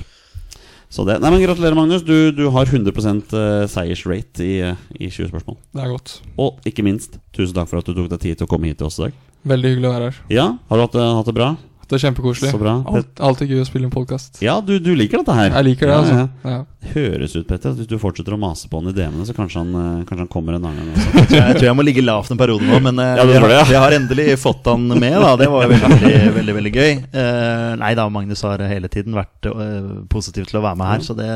Så 0.94 1.02
det, 1.08 1.18
nei, 1.20 1.30
men 1.34 1.42
Gratulerer, 1.42 1.74
Magnus. 1.76 2.04
Du, 2.06 2.30
du 2.32 2.44
har 2.54 2.70
100% 2.70 3.34
eh, 3.34 3.64
seiersrate 3.68 4.46
i, 4.46 4.52
eh, 4.62 4.82
i 4.96 5.10
20 5.10 5.28
spørsmål. 5.32 5.58
Det 5.74 5.82
er 5.84 5.90
godt. 5.90 6.12
Og 6.40 6.64
ikke 6.70 6.84
minst, 6.86 7.18
tusen 7.34 7.56
takk 7.58 7.68
for 7.72 7.82
at 7.82 7.88
du 7.90 7.96
tok 7.98 8.12
deg 8.14 8.22
tid 8.22 8.38
til 8.38 8.46
å 8.46 8.50
komme 8.54 8.70
hit 8.70 8.78
til 8.80 8.86
oss 8.88 9.00
i 9.02 9.08
dag. 9.08 9.16
Veldig 9.44 9.74
hyggelig 9.74 9.88
å 9.90 9.94
være 9.98 10.10
her. 10.10 10.18
Ja, 10.32 10.48
Har 10.70 10.76
du 10.80 10.86
hatt, 10.86 10.92
det- 10.98 11.14
hatt 11.20 11.26
det 11.30 11.34
bra? 11.40 11.52
Det 11.84 11.98
er 11.98 12.08
kjempekoselig. 12.08 12.48
Så 12.50 12.58
bra. 12.58 12.78
Alt, 12.88 13.20
alltid 13.20 13.50
gøy 13.52 13.58
å 13.60 13.64
spille 13.68 13.84
en 13.84 13.92
podkast. 13.92 14.38
Ja, 14.40 14.54
du, 14.64 14.78
du 14.80 14.94
liker 14.96 15.20
dette 15.20 15.34
her. 15.36 15.50
Jeg 15.52 15.64
liker 15.66 15.90
det, 15.90 15.92
Ja, 15.92 15.98
altså. 16.00 16.14
ja. 16.48 16.50
Ja. 16.54 16.90
Høres 16.94 17.34
ut, 17.36 17.44
Petter, 17.46 17.74
at 17.74 17.76
hvis 17.76 17.90
du 17.90 17.98
fortsetter 18.00 18.32
å 18.32 18.38
mase 18.40 18.70
på 18.72 18.80
han 18.80 18.88
i 18.88 18.94
DM-ene, 18.96 19.26
så 19.28 19.34
kanskje 19.36 19.60
han, 19.60 19.74
eh, 19.76 19.98
kanskje 20.08 20.24
han 20.24 20.30
kommer 20.32 20.56
en 20.56 20.64
annen 20.64 20.80
gang. 20.80 20.96
Også. 20.96 21.12
Jeg 21.20 21.28
tror 21.28 21.36
jeg, 21.36 21.44
jeg 21.52 21.58
tror 21.60 21.68
jeg 21.68 21.76
må 21.76 21.84
ligge 21.84 22.04
lavt 22.06 22.32
en 22.32 22.40
periode 22.40 22.64
nå, 22.70 22.80
men 22.88 22.98
eh, 23.04 23.12
Ja, 23.20 23.26
det 23.28 23.36
vi, 23.36 23.44
det, 23.44 23.52
ja. 23.52 23.60
har, 23.68 23.84
har 23.84 23.98
endelig 23.98 24.26
fått 24.40 24.72
han 24.72 24.88
med. 24.96 25.18
da 25.26 25.34
Det 25.44 25.50
var 25.52 25.68
jo 25.68 25.72
veldig, 25.76 26.14
veldig, 26.40 26.56
veldig 26.62 26.74
gøy. 26.74 26.90
Uh, 27.12 27.70
nei 27.84 27.92
da, 28.00 28.08
Magnus 28.16 28.42
har 28.48 28.64
hele 28.72 28.88
tiden 28.96 29.20
vært 29.20 29.52
uh, 29.52 29.92
positiv 30.08 30.48
til 30.48 30.62
å 30.62 30.64
være 30.64 30.80
med 30.80 30.88
her, 30.94 31.04
så 31.04 31.16
det, 31.20 31.28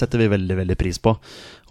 setter 0.00 0.24
vi 0.24 0.32
veldig 0.32 0.56
veldig 0.64 0.80
pris 0.80 0.98
på. 1.04 1.18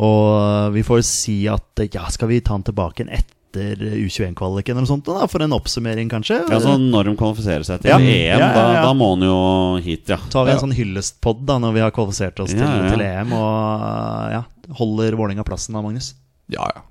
Og 0.05 0.73
vi 0.77 0.85
får 0.85 1.01
si 1.09 1.39
at 1.49 1.81
eh, 1.81 1.89
ja, 1.97 2.05
skal 2.13 2.29
vi 2.29 2.39
ta 2.45 2.53
han 2.53 2.69
tilbake 2.69 3.01
igjen 3.01 3.15
etter 3.51 3.75
U21-kvaliken 3.99 4.71
eller 4.77 4.85
noe 4.85 4.89
sånt, 4.89 5.05
da, 5.05 5.27
for 5.27 5.43
en 5.43 5.51
oppsummering, 5.55 6.07
kanskje? 6.11 6.37
Ja, 6.49 6.59
så 6.63 6.77
Når 6.79 7.09
de 7.09 7.15
kvalifiserer 7.19 7.65
seg 7.67 7.81
til 7.83 7.91
Ja. 7.91 7.97
EM, 7.99 8.07
Ja, 8.07 8.37
ja, 8.39 8.53
Da, 8.55 8.73
ja. 8.73 8.81
da 8.87 8.93
må 8.95 9.09
han 9.13 9.21
jo 9.27 9.81
hit, 9.83 10.07
ja. 10.09 10.17
tar 10.31 10.45
vi 10.45 10.51
en 10.51 10.57
Ja. 10.57 10.61
sånn 10.63 10.73
hyllestpod 10.75 11.45
da 11.45 11.57
når 11.59 11.73
vi 11.73 11.79
har 11.81 11.91
kvalifisert 11.91 12.39
oss 12.39 12.51
til, 12.51 12.59
til 12.63 13.01
EM, 13.01 13.33
og 13.33 14.31
ja, 14.31 14.43
holder 14.79 15.11
Vålerenga 15.19 15.43
plassen 15.43 15.73
da, 15.75 15.81
Magnus? 15.81 16.13
Ja, 16.49 16.63
ja. 16.75 16.81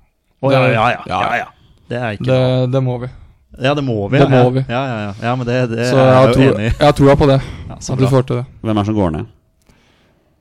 Oh, 0.41 0.51
ja, 0.51 0.61
ja, 0.67 0.89
ja, 0.89 1.03
Ja, 1.07 1.21
ja, 1.21 1.35
ja. 1.37 1.47
Det 1.89 1.97
er 1.97 2.11
ikke 2.15 2.25
Det, 2.25 2.71
det 2.71 2.83
må 2.83 2.99
vi. 3.01 3.09
Ja, 3.61 3.73
det 3.75 3.83
må 3.83 4.07
vi. 4.09 4.17
Det 4.17 4.29
må 4.29 4.37
ja. 4.45 4.49
vi. 4.49 4.59
Ja, 4.69 4.81
ja, 4.87 4.97
ja. 5.09 5.13
ja 5.21 5.35
men 5.35 5.45
det, 5.45 5.69
det 5.69 5.89
Så 5.91 5.97
er 5.97 6.05
jeg 6.07 6.15
er 6.15 6.27
jeg 6.31 6.45
jo 6.47 6.53
enig 6.55 6.65
i. 6.65 6.71
jeg 6.71 6.85
har 6.87 6.93
troa 6.93 7.15
på 7.19 7.27
det. 7.27 7.41
Ja, 7.67 7.75
så 7.81 7.93
At 7.93 7.99
vi 7.99 8.05
får 8.07 8.23
til 8.27 8.35
det. 8.37 8.45
Hvem 8.61 8.77
er 8.77 8.79
det 8.81 8.85
som 8.85 8.95
går 8.95 9.11
ned? 9.11 9.25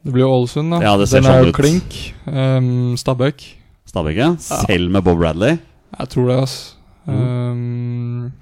Det 0.04 0.12
blir 0.14 0.22
jo 0.22 0.28
Ålesund, 0.32 0.70
da. 0.72 0.78
Ja, 0.80 0.96
det 0.96 1.08
ser 1.10 1.20
Den 1.20 1.26
er 1.30 1.34
sånn 1.34 1.44
jo 1.44 1.50
ut. 1.50 1.56
klink. 1.58 2.14
Um, 2.26 2.96
Stabæk. 2.96 3.42
Stabæk? 3.90 4.16
ja? 4.16 4.30
Selv 4.38 4.90
med 4.90 5.02
Bob 5.04 5.18
Bradley? 5.18 5.58
Jeg 5.98 6.08
tror 6.14 6.28
det, 6.30 6.36
altså. 6.40 6.76
Mm. 7.06 7.16
Um, 7.16 8.32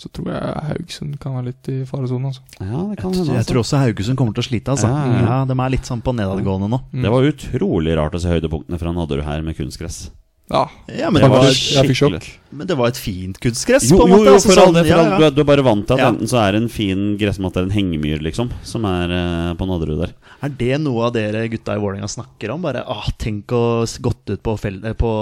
så 0.00 0.08
tror 0.16 0.30
jeg 0.32 0.62
Haugesund 0.70 1.18
kan 1.20 1.34
være 1.36 1.50
litt 1.50 1.68
i 1.68 1.78
faresonen, 1.84 2.30
altså. 2.30 2.40
Ja, 2.58 2.80
det 2.88 2.96
kan 2.98 3.10
Jeg, 3.12 3.18
hende. 3.20 3.32
jeg 3.34 3.36
Altså. 3.42 3.50
tror 3.52 3.60
også 3.60 3.80
Haugesund 3.82 4.16
kommer 4.16 4.32
til 4.34 4.42
å 4.42 4.48
slite. 4.48 4.72
Altså. 4.72 4.88
Ja, 4.88 5.02
Ja, 5.04 5.12
ja, 5.12 5.26
ja. 5.28 5.44
De 5.44 5.56
er 5.60 5.70
litt 5.74 5.84
sånn 5.84 6.00
på 6.02 6.14
nedadgående 6.16 6.70
nå. 6.72 6.78
Mm. 6.92 7.02
Det 7.04 7.10
var 7.12 7.28
utrolig 7.28 7.96
rart 8.00 8.14
å 8.16 8.20
se 8.22 8.28
høydepunktene 8.32 8.78
fra 8.80 8.92
Nadderud 8.96 9.24
her 9.28 9.42
med 9.42 9.56
kunstgress. 9.58 10.10
Ja, 10.50 10.64
Ja, 10.98 11.10
men 11.14 11.22
det 11.22 11.28
var. 11.30 11.44
Jeg 11.46 12.30
men 12.50 12.66
det 12.66 12.74
var 12.76 12.88
et 12.90 12.98
fint 12.98 13.36
kunstgress, 13.38 13.84
Jo, 13.90 13.98
på 14.00 14.06
en 14.08 14.10
måte. 14.10 14.24
jo, 14.26 14.32
altså, 14.34 14.48
for 14.50 14.58
all 14.58 14.66
sånn, 14.66 14.74
det, 14.74 14.80
for 14.82 14.90
ja, 14.90 14.96
all, 14.98 15.10
du, 15.10 15.22
ja. 15.22 15.26
er, 15.28 15.34
du 15.36 15.40
er 15.40 15.46
bare 15.46 15.62
vant 15.62 15.84
til 15.86 15.94
at 15.94 16.00
Ja. 16.02 16.08
enten 16.10 16.26
så 16.32 16.38
er 16.42 16.52
det 16.56 16.62
en 16.64 16.68
fin 16.68 17.04
gressmatte 17.20 17.60
eller 17.60 17.70
en 17.70 17.76
hengemyr, 17.78 18.18
liksom, 18.26 18.50
som 18.66 18.84
er 18.90 19.14
eh, 19.14 19.54
på 19.54 19.68
Nadderud 19.70 20.00
der. 20.02 20.14
Er 20.42 20.48
det 20.58 20.80
noe 20.82 21.04
av 21.06 21.12
dere 21.14 21.44
gutta 21.52 21.76
i 21.76 21.78
Vålerenga 21.78 22.08
snakker 22.10 22.50
om? 22.50 22.62
Bare 22.66 22.82
ah, 22.82 23.06
Tenk 23.22 23.46
å 23.54 23.86
gått 24.02 24.30
ut 24.34 24.42
på, 24.42 24.56
fel- 24.58 24.82
eh, 24.84 24.92
på 24.98 25.12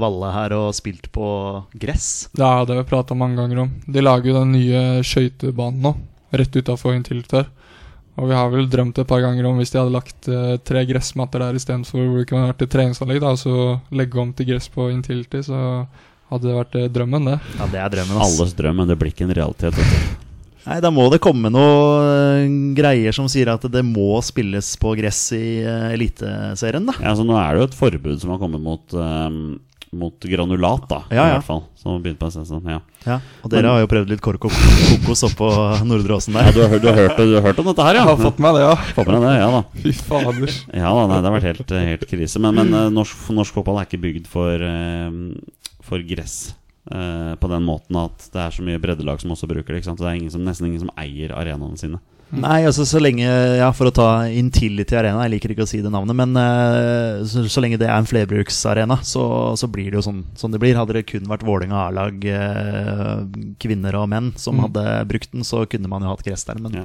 Valle 0.00 0.32
her 0.32 0.56
og 0.56 0.72
spilt 0.74 1.12
på 1.12 1.28
gress. 1.76 2.30
Ja, 2.38 2.64
det 2.64 2.72
har 2.74 2.82
vi 2.82 2.88
prata 2.88 3.14
mange 3.14 3.36
ganger 3.36 3.58
om. 3.66 3.74
De 3.86 4.00
lager 4.00 4.32
jo 4.32 4.38
den 4.40 4.52
nye 4.56 5.02
skøytebanen 5.04 5.82
nå, 5.84 5.94
rett 6.32 6.56
utafor 6.56 6.96
Intility 6.96 7.36
her. 7.42 7.50
Og 8.18 8.26
vi 8.26 8.34
har 8.34 8.50
vel 8.50 8.66
drømt 8.70 8.98
et 8.98 9.06
par 9.08 9.22
ganger 9.22 9.46
om 9.46 9.60
hvis 9.60 9.70
de 9.70 9.78
hadde 9.78 9.94
lagt 9.94 10.28
uh, 10.32 10.56
tre 10.66 10.82
gressmatter 10.88 11.44
der 11.44 11.58
istedenfor 11.58 12.02
hvor 12.02 12.18
det 12.18 12.28
kunne 12.30 12.48
vært 12.50 12.64
et 12.66 12.72
treningsanlegg, 12.74 13.20
da, 13.22 13.34
og 13.36 13.38
så 13.38 13.76
legge 13.94 14.18
om 14.18 14.32
til 14.34 14.48
gress 14.50 14.66
på 14.74 14.88
Intility, 14.90 15.44
så 15.46 15.60
hadde 16.32 16.48
det 16.48 16.56
vært 16.56 16.78
uh, 16.80 16.88
drømmen, 16.96 17.30
det. 17.30 17.36
Ja, 17.60 17.68
det 17.70 17.84
er 17.84 17.92
drømmen. 17.94 18.18
ass. 18.18 18.40
Alles 18.40 18.56
drøm, 18.58 18.82
men 18.82 18.90
det 18.90 18.98
blir 18.98 19.14
ikke 19.14 19.28
en 19.28 19.36
realitet. 19.38 19.78
Nei, 20.68 20.80
Da 20.84 20.90
må 20.92 21.06
det 21.12 21.20
komme 21.24 21.48
noe 21.48 21.78
eh, 22.42 22.50
greier 22.76 23.14
som 23.16 23.28
sier 23.30 23.48
at 23.54 23.62
det 23.72 23.80
må 23.86 24.18
spilles 24.26 24.74
på 24.82 24.92
gress 24.98 25.22
i 25.32 25.62
Eliteserien, 25.94 26.90
da. 26.90 26.98
Ja, 27.00 27.14
så 27.16 27.24
nå 27.24 27.38
er 27.40 27.54
det 27.54 27.62
jo 27.62 27.68
et 27.70 27.78
forbud 27.78 28.18
som 28.20 28.34
har 28.34 28.42
kommet 28.42 28.60
mot, 28.60 28.84
eh, 28.92 29.38
mot 29.92 30.20
granulat, 30.28 30.84
da. 30.90 30.98
Ja, 31.14 31.24
I 31.28 31.32
hvert 31.36 31.46
fall. 31.46 31.62
Som 31.78 32.02
begynte 32.02 32.20
på 32.20 32.28
en 32.28 32.46
sånn, 32.48 32.66
ja. 32.68 32.80
Ja, 33.06 33.16
Og 33.44 33.50
dere 33.52 33.70
har 33.72 33.80
jo 33.80 33.88
prøvd 33.88 34.10
litt 34.12 34.20
kork 34.24 34.44
og 34.48 34.52
kokos 34.52 35.22
oppå 35.28 35.48
Nordre 35.86 36.16
Åsen 36.18 36.34
ja 36.36 36.42
der. 36.50 36.52
du, 36.56 36.60
har, 36.66 36.78
du, 36.82 36.88
har 36.90 36.98
hørt, 36.98 37.16
du 37.16 37.34
har 37.38 37.46
hørt 37.46 37.62
om 37.62 37.70
dette 37.70 37.86
her, 37.86 37.94
ja? 38.00 38.02
Jeg 38.04 38.10
har 38.10 38.22
fått 38.26 38.42
med 38.44 38.54
det, 38.58 38.62
ja. 38.66 38.74
Fått 38.98 39.10
med 39.14 39.22
det, 39.24 39.32
ja 39.38 39.48
da. 39.54 39.62
Fy 39.84 39.92
fader. 39.96 40.54
Ja 40.74 40.92
da, 40.98 41.06
nei, 41.08 41.20
det 41.22 41.30
har 41.30 41.36
vært 41.38 41.48
helt, 41.52 41.74
helt 41.92 42.06
krise. 42.10 42.42
Men, 42.44 42.58
men 42.58 42.74
eh, 42.74 42.88
norsk, 42.92 43.28
norsk 43.38 43.56
fotball 43.60 43.80
er 43.80 43.88
ikke 43.88 44.02
bygd 44.04 44.28
for, 44.28 44.66
eh, 44.68 45.72
for 45.88 46.04
gress. 46.10 46.38
eh, 46.90 47.34
på 47.40 47.48
den 47.52 47.64
måten 47.68 47.96
at 48.00 48.28
det 48.32 48.40
er 48.44 48.54
så 48.58 48.62
mye 48.66 48.80
breddelag 48.82 49.20
som 49.22 49.32
også 49.34 49.48
bruker 49.50 49.72
det. 49.72 49.80
Ikke 49.82 49.90
sant? 49.92 50.00
Så 50.02 50.06
Det 50.08 50.12
er 50.12 50.20
ingen 50.20 50.34
som, 50.34 50.44
nesten 50.44 50.68
ingen 50.70 50.84
som 50.86 50.92
eier 50.98 51.32
arenaene 51.36 51.78
sine. 51.80 52.00
Nei, 52.30 52.58
altså 52.68 52.84
så 52.84 53.00
lenge 53.00 53.24
Ja, 53.24 53.70
for 53.72 53.88
å 53.88 53.92
ta 53.94 54.06
Intility 54.28 54.92
Arena, 54.98 55.22
jeg 55.24 55.32
liker 55.38 55.52
ikke 55.54 55.64
å 55.64 55.68
si 55.70 55.78
det 55.80 55.88
navnet, 55.88 56.12
men 56.18 56.36
uh, 56.36 57.24
så, 57.24 57.46
så 57.48 57.62
lenge 57.64 57.78
det 57.80 57.86
er 57.88 57.94
en 57.96 58.04
flerbruksarena, 58.08 58.98
så, 59.06 59.22
så 59.56 59.68
blir 59.72 59.88
det 59.88 59.96
jo 59.96 60.02
sånn 60.04 60.18
som 60.36 60.52
det 60.52 60.60
blir. 60.60 60.76
Hadde 60.76 60.92
det 60.98 61.06
kun 61.08 61.24
vært 61.30 61.46
Vålerenga 61.48 61.86
A-lag, 61.86 62.20
uh, 62.28 63.22
kvinner 63.64 63.96
og 64.02 64.10
menn, 64.12 64.32
som 64.36 64.58
Mm. 64.58 64.64
hadde 64.66 64.84
brukt 65.08 65.30
den, 65.32 65.44
så 65.46 65.62
kunne 65.70 65.88
man 65.88 66.02
jo 66.02 66.10
hatt 66.12 66.24
gress 66.26 66.44
der. 66.44 66.58
Men 66.60 66.72
Ja. 66.80 66.84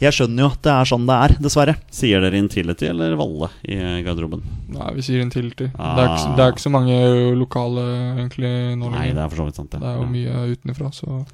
jeg 0.00 0.12
skjønner 0.12 0.42
jo 0.44 0.50
at 0.52 0.60
det 0.66 0.72
er 0.74 0.84
sånn 0.92 1.06
det 1.06 1.16
er, 1.24 1.34
dessverre. 1.40 1.76
Sier 1.90 2.20
dere 2.20 2.36
Intility 2.40 2.88
eller 2.90 3.14
Valle 3.16 3.48
i 3.64 3.76
eh, 3.78 4.02
garderoben? 4.04 4.42
Nei, 4.74 4.90
vi 4.98 5.00
sier 5.06 5.22
Intility. 5.22 5.70
Ah. 5.78 5.94
Det, 5.96 6.02
er 6.04 6.10
ikke, 6.16 6.36
det 6.36 6.44
er 6.44 6.52
ikke 6.52 6.66
så 6.66 6.74
mange 6.74 6.98
lokale 7.38 7.86
egentlig 8.18 8.52
nå 8.76 8.90
Nei, 8.92 9.06
det 9.14 9.22
er 9.24 9.28
for 9.32 9.40
så 9.40 9.46
vidt 9.48 9.56
sant. 9.62 9.70
Det 9.70 9.80
er 9.86 9.96
jo 9.96 10.04
Ja. 10.04 10.12
mye 10.18 10.56
utenfra, 10.56 10.92
så 10.92 11.24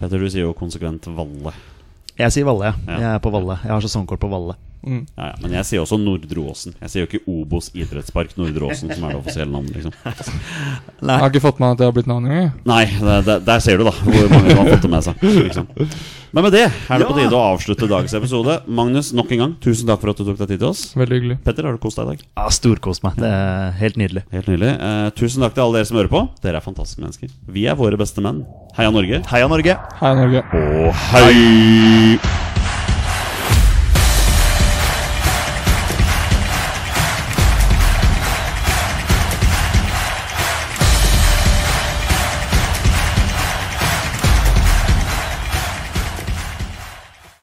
Petter, 0.00 0.18
du 0.18 0.26
sier 0.32 0.48
jo 0.48 0.54
konsekvent 0.58 1.06
Valle. 1.14 1.52
Jeg 2.18 2.32
sier 2.34 2.44
Valle, 2.44 2.72
ja. 2.72 2.98
Jeg 3.00 3.08
er 3.16 3.22
på 3.24 3.30
Valle. 3.32 3.56
Jeg 3.64 3.72
har 3.72 3.80
sesongkort 3.84 4.20
på 4.20 4.28
Valle. 4.32 4.58
Mm. 4.82 5.02
Ja, 5.16 5.28
ja. 5.30 5.34
Men 5.42 5.56
jeg 5.58 5.68
sier 5.68 5.84
også 5.84 5.98
Nordre 6.00 6.46
Åsen. 6.52 6.76
Jeg 6.80 6.92
sier 6.92 7.04
jo 7.04 7.10
ikke 7.10 7.22
Obos 7.30 7.70
idrettspark 7.74 8.34
Nordre 8.40 8.70
Åsen, 8.70 8.92
som 8.92 9.06
er 9.06 9.14
det 9.14 9.20
offisielle 9.20 9.52
navnet. 9.52 9.76
liksom 9.78 9.94
Jeg 11.12 11.22
har 11.22 11.28
ikke 11.30 11.44
fått 11.44 11.62
med 11.62 11.66
meg 11.66 11.76
at 11.76 11.82
det 11.82 11.88
har 11.88 11.94
blitt 11.96 12.10
navn 12.10 12.26
engang. 12.28 12.50
Nei, 12.68 12.82
det, 12.98 13.20
det, 13.28 13.38
der 13.48 13.62
ser 13.64 13.80
du 13.80 13.86
da 13.88 13.94
hvor 13.98 14.28
mange 14.32 14.52
som 14.52 14.62
har 14.62 14.72
fått 14.74 14.86
det 14.86 14.92
med 14.92 15.06
seg. 15.08 15.24
Liksom. 15.42 15.70
Men 16.32 16.46
med 16.46 16.54
det 16.54 16.64
er 16.64 17.02
det 17.02 17.08
på 17.08 17.16
tide 17.16 17.36
å 17.36 17.42
avslutte 17.52 17.88
dagens 17.90 18.14
episode. 18.16 18.58
Magnus, 18.66 19.10
nok 19.16 19.34
en 19.36 19.42
gang, 19.44 19.56
tusen 19.64 19.90
takk 19.90 20.00
for 20.00 20.12
at 20.14 20.20
du 20.20 20.24
tok 20.28 20.38
deg 20.40 20.54
tid 20.54 20.62
til 20.62 20.70
oss. 20.70 20.84
Veldig 20.96 21.18
hyggelig. 21.18 21.38
Petter, 21.44 21.68
har 21.68 21.76
du 21.76 21.82
kost 21.82 22.00
deg 22.00 22.08
i 22.08 22.14
dag? 22.14 22.22
Ja, 22.40 22.46
Storkost 22.56 23.04
meg. 23.04 23.18
Det 23.20 23.28
er 23.28 23.74
helt 23.82 23.98
nydelig. 24.00 24.24
Helt 24.32 24.48
nydelig. 24.48 24.72
Eh, 24.72 25.08
tusen 25.18 25.44
takk 25.44 25.58
til 25.58 25.66
alle 25.66 25.80
dere 25.82 25.90
som 25.90 26.00
hører 26.00 26.14
på. 26.14 26.22
Dere 26.44 26.62
er 26.62 26.64
fantastiske 26.64 27.04
mennesker. 27.04 27.34
Vi 27.52 27.66
er 27.68 27.76
våre 27.76 28.00
beste 28.00 28.24
menn. 28.24 28.46
Heia 28.78 28.94
Norge. 28.94 29.20
Heia 29.28 29.50
Norge! 29.52 29.76
Heia 30.00 30.16
Norge. 30.22 30.46
Og 30.56 31.04
hei! 31.10 32.41